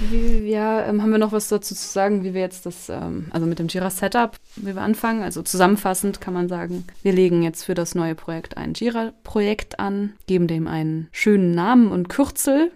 Wie, 0.00 0.50
ja, 0.50 0.86
ähm, 0.86 1.02
haben 1.02 1.10
wir 1.10 1.18
noch 1.18 1.32
was 1.32 1.48
dazu 1.48 1.74
zu 1.74 1.88
sagen, 1.88 2.22
wie 2.22 2.34
wir 2.34 2.42
jetzt 2.42 2.66
das, 2.66 2.88
ähm, 2.88 3.26
also 3.30 3.46
mit 3.46 3.58
dem 3.58 3.68
Jira 3.68 3.90
Setup, 3.90 4.36
wie 4.56 4.74
wir 4.74 4.82
anfangen? 4.82 5.22
Also 5.22 5.42
zusammenfassend 5.42 6.20
kann 6.20 6.34
man 6.34 6.48
sagen, 6.48 6.84
wir 7.02 7.12
legen 7.12 7.42
jetzt 7.42 7.64
für 7.64 7.74
das 7.74 7.94
neue 7.94 8.14
Projekt 8.14 8.56
ein 8.56 8.74
Jira-Projekt 8.74 9.80
an, 9.80 10.12
geben 10.26 10.48
dem 10.48 10.66
einen 10.66 11.08
schönen 11.12 11.54
Namen 11.54 11.90
und 11.90 12.08
Kürzel 12.08 12.70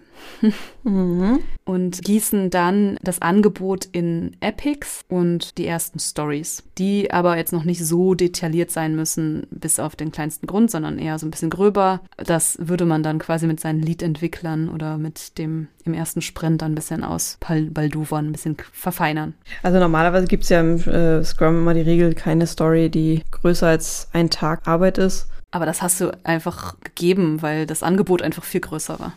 Mhm. 0.83 1.39
und 1.65 2.01
gießen 2.01 2.49
dann 2.49 2.97
das 3.01 3.21
Angebot 3.21 3.87
in 3.91 4.35
Epics 4.39 5.01
und 5.07 5.57
die 5.57 5.67
ersten 5.67 5.99
Stories, 5.99 6.63
die 6.77 7.11
aber 7.11 7.37
jetzt 7.37 7.53
noch 7.53 7.63
nicht 7.63 7.85
so 7.85 8.13
detailliert 8.13 8.71
sein 8.71 8.95
müssen, 8.95 9.47
bis 9.51 9.79
auf 9.79 9.95
den 9.95 10.11
kleinsten 10.11 10.47
Grund, 10.47 10.71
sondern 10.71 10.99
eher 10.99 11.19
so 11.19 11.27
ein 11.27 11.31
bisschen 11.31 11.49
gröber. 11.49 12.01
Das 12.17 12.57
würde 12.59 12.85
man 12.85 13.03
dann 13.03 13.19
quasi 13.19 13.47
mit 13.47 13.59
seinen 13.59 13.81
Lead-Entwicklern 13.81 14.69
oder 14.69 14.97
mit 14.97 15.37
dem 15.37 15.67
im 15.85 15.93
ersten 15.93 16.21
Sprint 16.21 16.61
dann 16.61 16.73
ein 16.73 16.75
bisschen 16.75 17.03
aus 17.03 17.37
Balduvern, 17.39 18.27
ein 18.27 18.31
bisschen 18.31 18.57
verfeinern. 18.71 19.33
Also 19.63 19.79
normalerweise 19.79 20.27
gibt 20.27 20.43
es 20.43 20.49
ja 20.49 20.59
im 20.59 20.77
äh, 20.81 21.23
Scrum 21.23 21.57
immer 21.57 21.73
die 21.73 21.81
Regel, 21.81 22.13
keine 22.13 22.47
Story, 22.47 22.89
die 22.89 23.23
größer 23.31 23.67
als 23.67 24.07
ein 24.13 24.29
Tag 24.29 24.67
Arbeit 24.67 24.97
ist. 24.97 25.27
Aber 25.51 25.65
das 25.65 25.81
hast 25.81 25.99
du 25.99 26.11
einfach 26.23 26.75
gegeben, 26.81 27.41
weil 27.41 27.65
das 27.65 27.83
Angebot 27.83 28.21
einfach 28.21 28.43
viel 28.43 28.61
größer 28.61 28.99
war. 28.99 29.13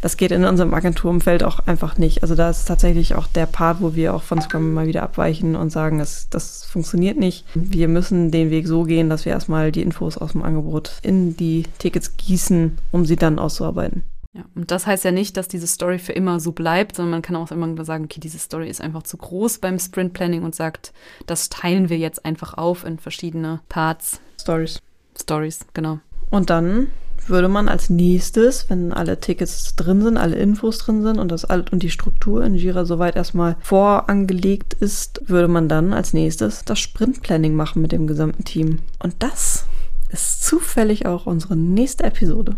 Das 0.00 0.16
geht 0.16 0.30
in 0.30 0.44
unserem 0.44 0.74
Agenturumfeld 0.74 1.42
auch 1.42 1.60
einfach 1.66 1.98
nicht. 1.98 2.22
Also 2.22 2.36
da 2.36 2.50
ist 2.50 2.66
tatsächlich 2.66 3.14
auch 3.16 3.26
der 3.26 3.46
Part, 3.46 3.80
wo 3.80 3.94
wir 3.94 4.14
auch 4.14 4.22
von 4.22 4.40
Scrum 4.40 4.72
mal 4.72 4.86
wieder 4.86 5.02
abweichen 5.02 5.56
und 5.56 5.70
sagen, 5.70 5.98
das, 5.98 6.28
das 6.30 6.64
funktioniert 6.64 7.18
nicht. 7.18 7.44
Wir 7.54 7.88
müssen 7.88 8.30
den 8.30 8.50
Weg 8.50 8.68
so 8.68 8.84
gehen, 8.84 9.10
dass 9.10 9.24
wir 9.24 9.32
erstmal 9.32 9.72
die 9.72 9.82
Infos 9.82 10.16
aus 10.16 10.32
dem 10.32 10.42
Angebot 10.42 10.92
in 11.02 11.36
die 11.36 11.64
Tickets 11.78 12.16
gießen, 12.16 12.78
um 12.92 13.04
sie 13.04 13.16
dann 13.16 13.40
auszuarbeiten. 13.40 14.02
Ja, 14.34 14.44
und 14.54 14.70
das 14.70 14.86
heißt 14.86 15.04
ja 15.04 15.12
nicht, 15.12 15.36
dass 15.36 15.48
diese 15.48 15.66
Story 15.66 15.98
für 15.98 16.12
immer 16.12 16.40
so 16.40 16.52
bleibt, 16.52 16.96
sondern 16.96 17.10
man 17.10 17.22
kann 17.22 17.36
auch 17.36 17.50
immer 17.50 17.84
sagen, 17.84 18.04
okay, 18.04 18.20
diese 18.20 18.38
Story 18.38 18.68
ist 18.68 18.80
einfach 18.80 19.02
zu 19.02 19.18
groß 19.18 19.58
beim 19.58 19.78
Sprint 19.78 20.14
Planning 20.14 20.42
und 20.42 20.54
sagt, 20.54 20.92
das 21.26 21.50
teilen 21.50 21.90
wir 21.90 21.98
jetzt 21.98 22.24
einfach 22.24 22.54
auf 22.54 22.84
in 22.84 22.98
verschiedene 22.98 23.60
Parts, 23.68 24.20
Stories. 24.40 24.80
Stories, 25.20 25.60
genau. 25.74 26.00
Und 26.30 26.50
dann 26.50 26.88
würde 27.26 27.48
man 27.48 27.68
als 27.68 27.88
nächstes, 27.90 28.68
wenn 28.68 28.92
alle 28.92 29.20
Tickets 29.20 29.76
drin 29.76 30.02
sind, 30.02 30.16
alle 30.16 30.36
Infos 30.36 30.78
drin 30.78 31.02
sind 31.02 31.18
und 31.18 31.30
das 31.30 31.44
und 31.44 31.82
die 31.82 31.90
Struktur 31.90 32.44
in 32.44 32.54
Jira 32.54 32.84
soweit 32.84 33.16
erstmal 33.16 33.56
vorangelegt 33.60 34.74
ist, 34.74 35.28
würde 35.28 35.48
man 35.48 35.68
dann 35.68 35.92
als 35.92 36.12
nächstes 36.12 36.64
das 36.64 36.80
Sprintplanning 36.80 37.54
machen 37.54 37.82
mit 37.82 37.92
dem 37.92 38.06
gesamten 38.06 38.44
Team. 38.44 38.80
Und 38.98 39.14
das 39.20 39.66
ist 40.10 40.44
zufällig 40.44 41.06
auch 41.06 41.26
unsere 41.26 41.56
nächste 41.56 42.04
Episode. 42.04 42.56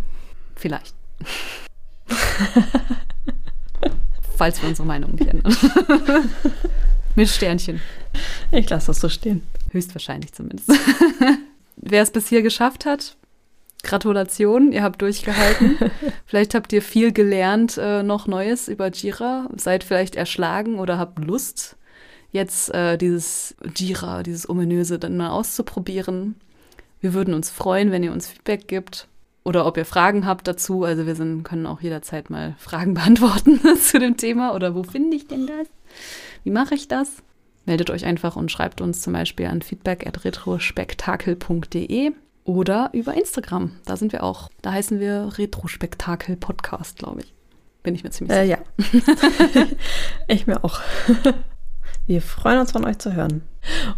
Vielleicht. 0.57 0.95
Falls 4.37 4.61
wir 4.61 4.69
unsere 4.69 4.87
Meinung 4.87 5.13
nicht 5.13 5.29
ändern. 5.29 5.57
Mit 7.15 7.29
Sternchen. 7.29 7.81
Ich 8.51 8.69
lasse 8.69 8.89
das 8.89 9.01
so 9.01 9.09
stehen. 9.09 9.43
Höchstwahrscheinlich 9.71 10.33
zumindest. 10.33 10.69
Wer 11.77 12.03
es 12.03 12.11
bis 12.11 12.29
hier 12.29 12.43
geschafft 12.43 12.87
hat, 12.87 13.17
Gratulation, 13.83 14.73
ihr 14.73 14.83
habt 14.83 15.03
durchgehalten. 15.03 15.79
vielleicht 16.27 16.55
habt 16.55 16.73
ihr 16.73 16.83
viel 16.83 17.13
gelernt, 17.13 17.79
äh, 17.79 18.03
noch 18.03 18.27
Neues 18.27 18.69
über 18.69 18.91
Jira, 18.91 19.49
seid 19.57 19.85
vielleicht 19.85 20.17
erschlagen 20.17 20.79
oder 20.79 20.99
habt 20.99 21.19
Lust, 21.19 21.77
jetzt 22.33 22.75
äh, 22.75 22.99
dieses 22.99 23.55
Jira, 23.77 24.23
dieses 24.23 24.49
ominöse 24.49 24.99
dann 24.99 25.17
mal 25.17 25.31
auszuprobieren. 25.31 26.35
Wir 27.01 27.15
würden 27.15 27.35
uns 27.35 27.51
freuen, 27.51 27.93
wenn 27.93 28.03
ihr 28.03 28.13
uns 28.13 28.27
Feedback 28.29 28.67
gibt 28.67 29.07
oder 29.45 29.67
ob 29.67 29.77
ihr 29.77 29.85
Fragen 29.85 30.27
habt 30.27 30.49
dazu. 30.49 30.85
Also 30.85 31.07
wir 31.07 31.15
sind, 31.15 31.45
können 31.45 31.67
auch 31.67 31.81
jederzeit 31.81 32.31
mal 32.31 32.57
Fragen 32.59 32.95
beantworten 32.95 33.61
zu 33.81 33.99
dem 33.99 34.17
Thema 34.17 34.55
oder 34.55 34.75
wo 34.75 34.83
finde 34.83 35.17
ich 35.17 35.29
denn 35.29 35.47
das? 35.47 35.69
Wie 36.43 36.51
mache 36.51 36.75
ich 36.75 36.89
das? 36.89 37.23
Meldet 37.67 37.91
euch 37.91 38.05
einfach 38.05 38.37
und 38.37 38.53
schreibt 38.53 38.81
uns 38.81 39.03
zum 39.03 39.13
Beispiel 39.13 39.47
an 39.47 39.63
feedback.retrospektakel.de 39.63 42.13
oder 42.45 42.91
über 42.93 43.15
Instagram. 43.15 43.73
Da 43.87 43.97
sind 43.97 44.13
wir 44.13 44.23
auch. 44.23 44.51
Da 44.61 44.73
heißen 44.73 45.01
wir 45.01 45.33
Retrospektakel 45.39 46.37
Podcast, 46.37 46.99
glaube 46.99 47.23
ich. 47.23 47.33
Bin 47.83 47.95
ich 47.95 48.05
mir 48.05 48.11
ziemlich 48.11 48.37
sicher. 48.37 48.45
Äh, 48.45 48.49
ja. 48.49 48.59
ich 50.29 50.47
mir 50.47 50.63
auch. 50.63 50.83
Wir 52.07 52.21
freuen 52.21 52.59
uns 52.59 52.73
von 52.73 52.85
euch 52.85 52.99
zu 52.99 53.15
hören 53.15 53.41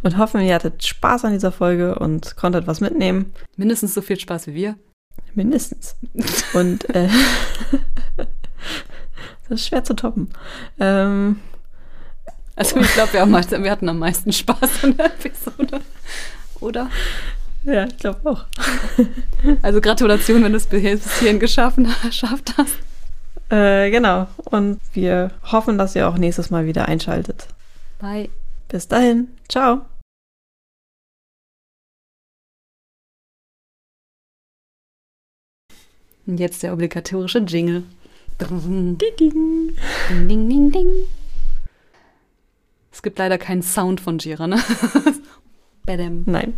und 0.02 0.16
hoffen, 0.16 0.40
ihr 0.40 0.55
hattet 0.55 0.84
Spaß 0.84 1.24
an 1.24 1.32
dieser 1.32 1.51
Folge 1.51 1.98
und 1.98 2.36
konntet 2.36 2.68
was 2.68 2.80
mitnehmen. 2.80 3.32
Mindestens 3.56 3.94
so 3.94 4.02
viel 4.02 4.18
Spaß 4.18 4.47
wie 4.47 4.55
wir. 4.55 4.76
Mindestens. 5.34 5.97
Und 6.55 6.88
äh, 6.94 7.09
das 8.16 9.60
ist 9.60 9.66
schwer 9.66 9.82
zu 9.82 9.94
toppen. 9.94 10.30
Ähm, 10.78 11.40
also 12.57 12.81
ich 12.81 12.93
glaube, 12.95 13.12
wir, 13.12 13.62
wir, 13.62 13.70
hatten 13.70 13.89
am 13.89 13.99
meisten 13.99 14.33
Spaß 14.33 14.85
in 14.85 14.97
der 14.97 15.07
Episode. 15.07 15.81
Oder? 16.61 16.91
Ja, 17.65 17.85
ich 17.85 17.97
glaube 17.99 18.31
auch. 18.31 18.45
Also 19.62 19.81
Gratulation, 19.81 20.43
wenn 20.43 20.53
du 20.53 20.57
es 20.57 20.66
bis 20.66 21.19
hierhin 21.19 21.39
geschaffen, 21.39 21.89
geschafft 22.03 22.55
hast. 22.57 22.77
Äh, 23.51 23.91
genau. 23.91 24.27
Und 24.45 24.81
wir 24.95 25.33
hoffen, 25.53 25.77
dass 25.78 25.95
ihr 25.95 26.09
auch 26.09 26.16
nächstes 26.16 26.51
Mal 26.51 26.66
wieder 26.66 26.89
einschaltet. 26.89 27.47
Bye. 27.99 28.31
Bis 28.69 28.89
dahin. 28.89 29.28
Ciao. 29.49 29.83
Und 36.27 36.41
jetzt 36.41 36.62
der 36.62 36.73
obligatorische 36.73 37.39
Jingle. 37.41 37.85
Ding, 38.41 38.99
ding. 38.99 39.77
Ding, 40.09 40.28
ding, 40.28 40.49
ding, 40.49 40.73
ding. 40.73 40.89
Es 42.97 43.02
gibt 43.02 43.18
leider 43.18 43.36
keinen 43.36 43.60
Sound 43.60 44.01
von 44.01 44.16
Gira, 44.16 44.47
ne? 44.47 44.56
Nein. 46.24 46.55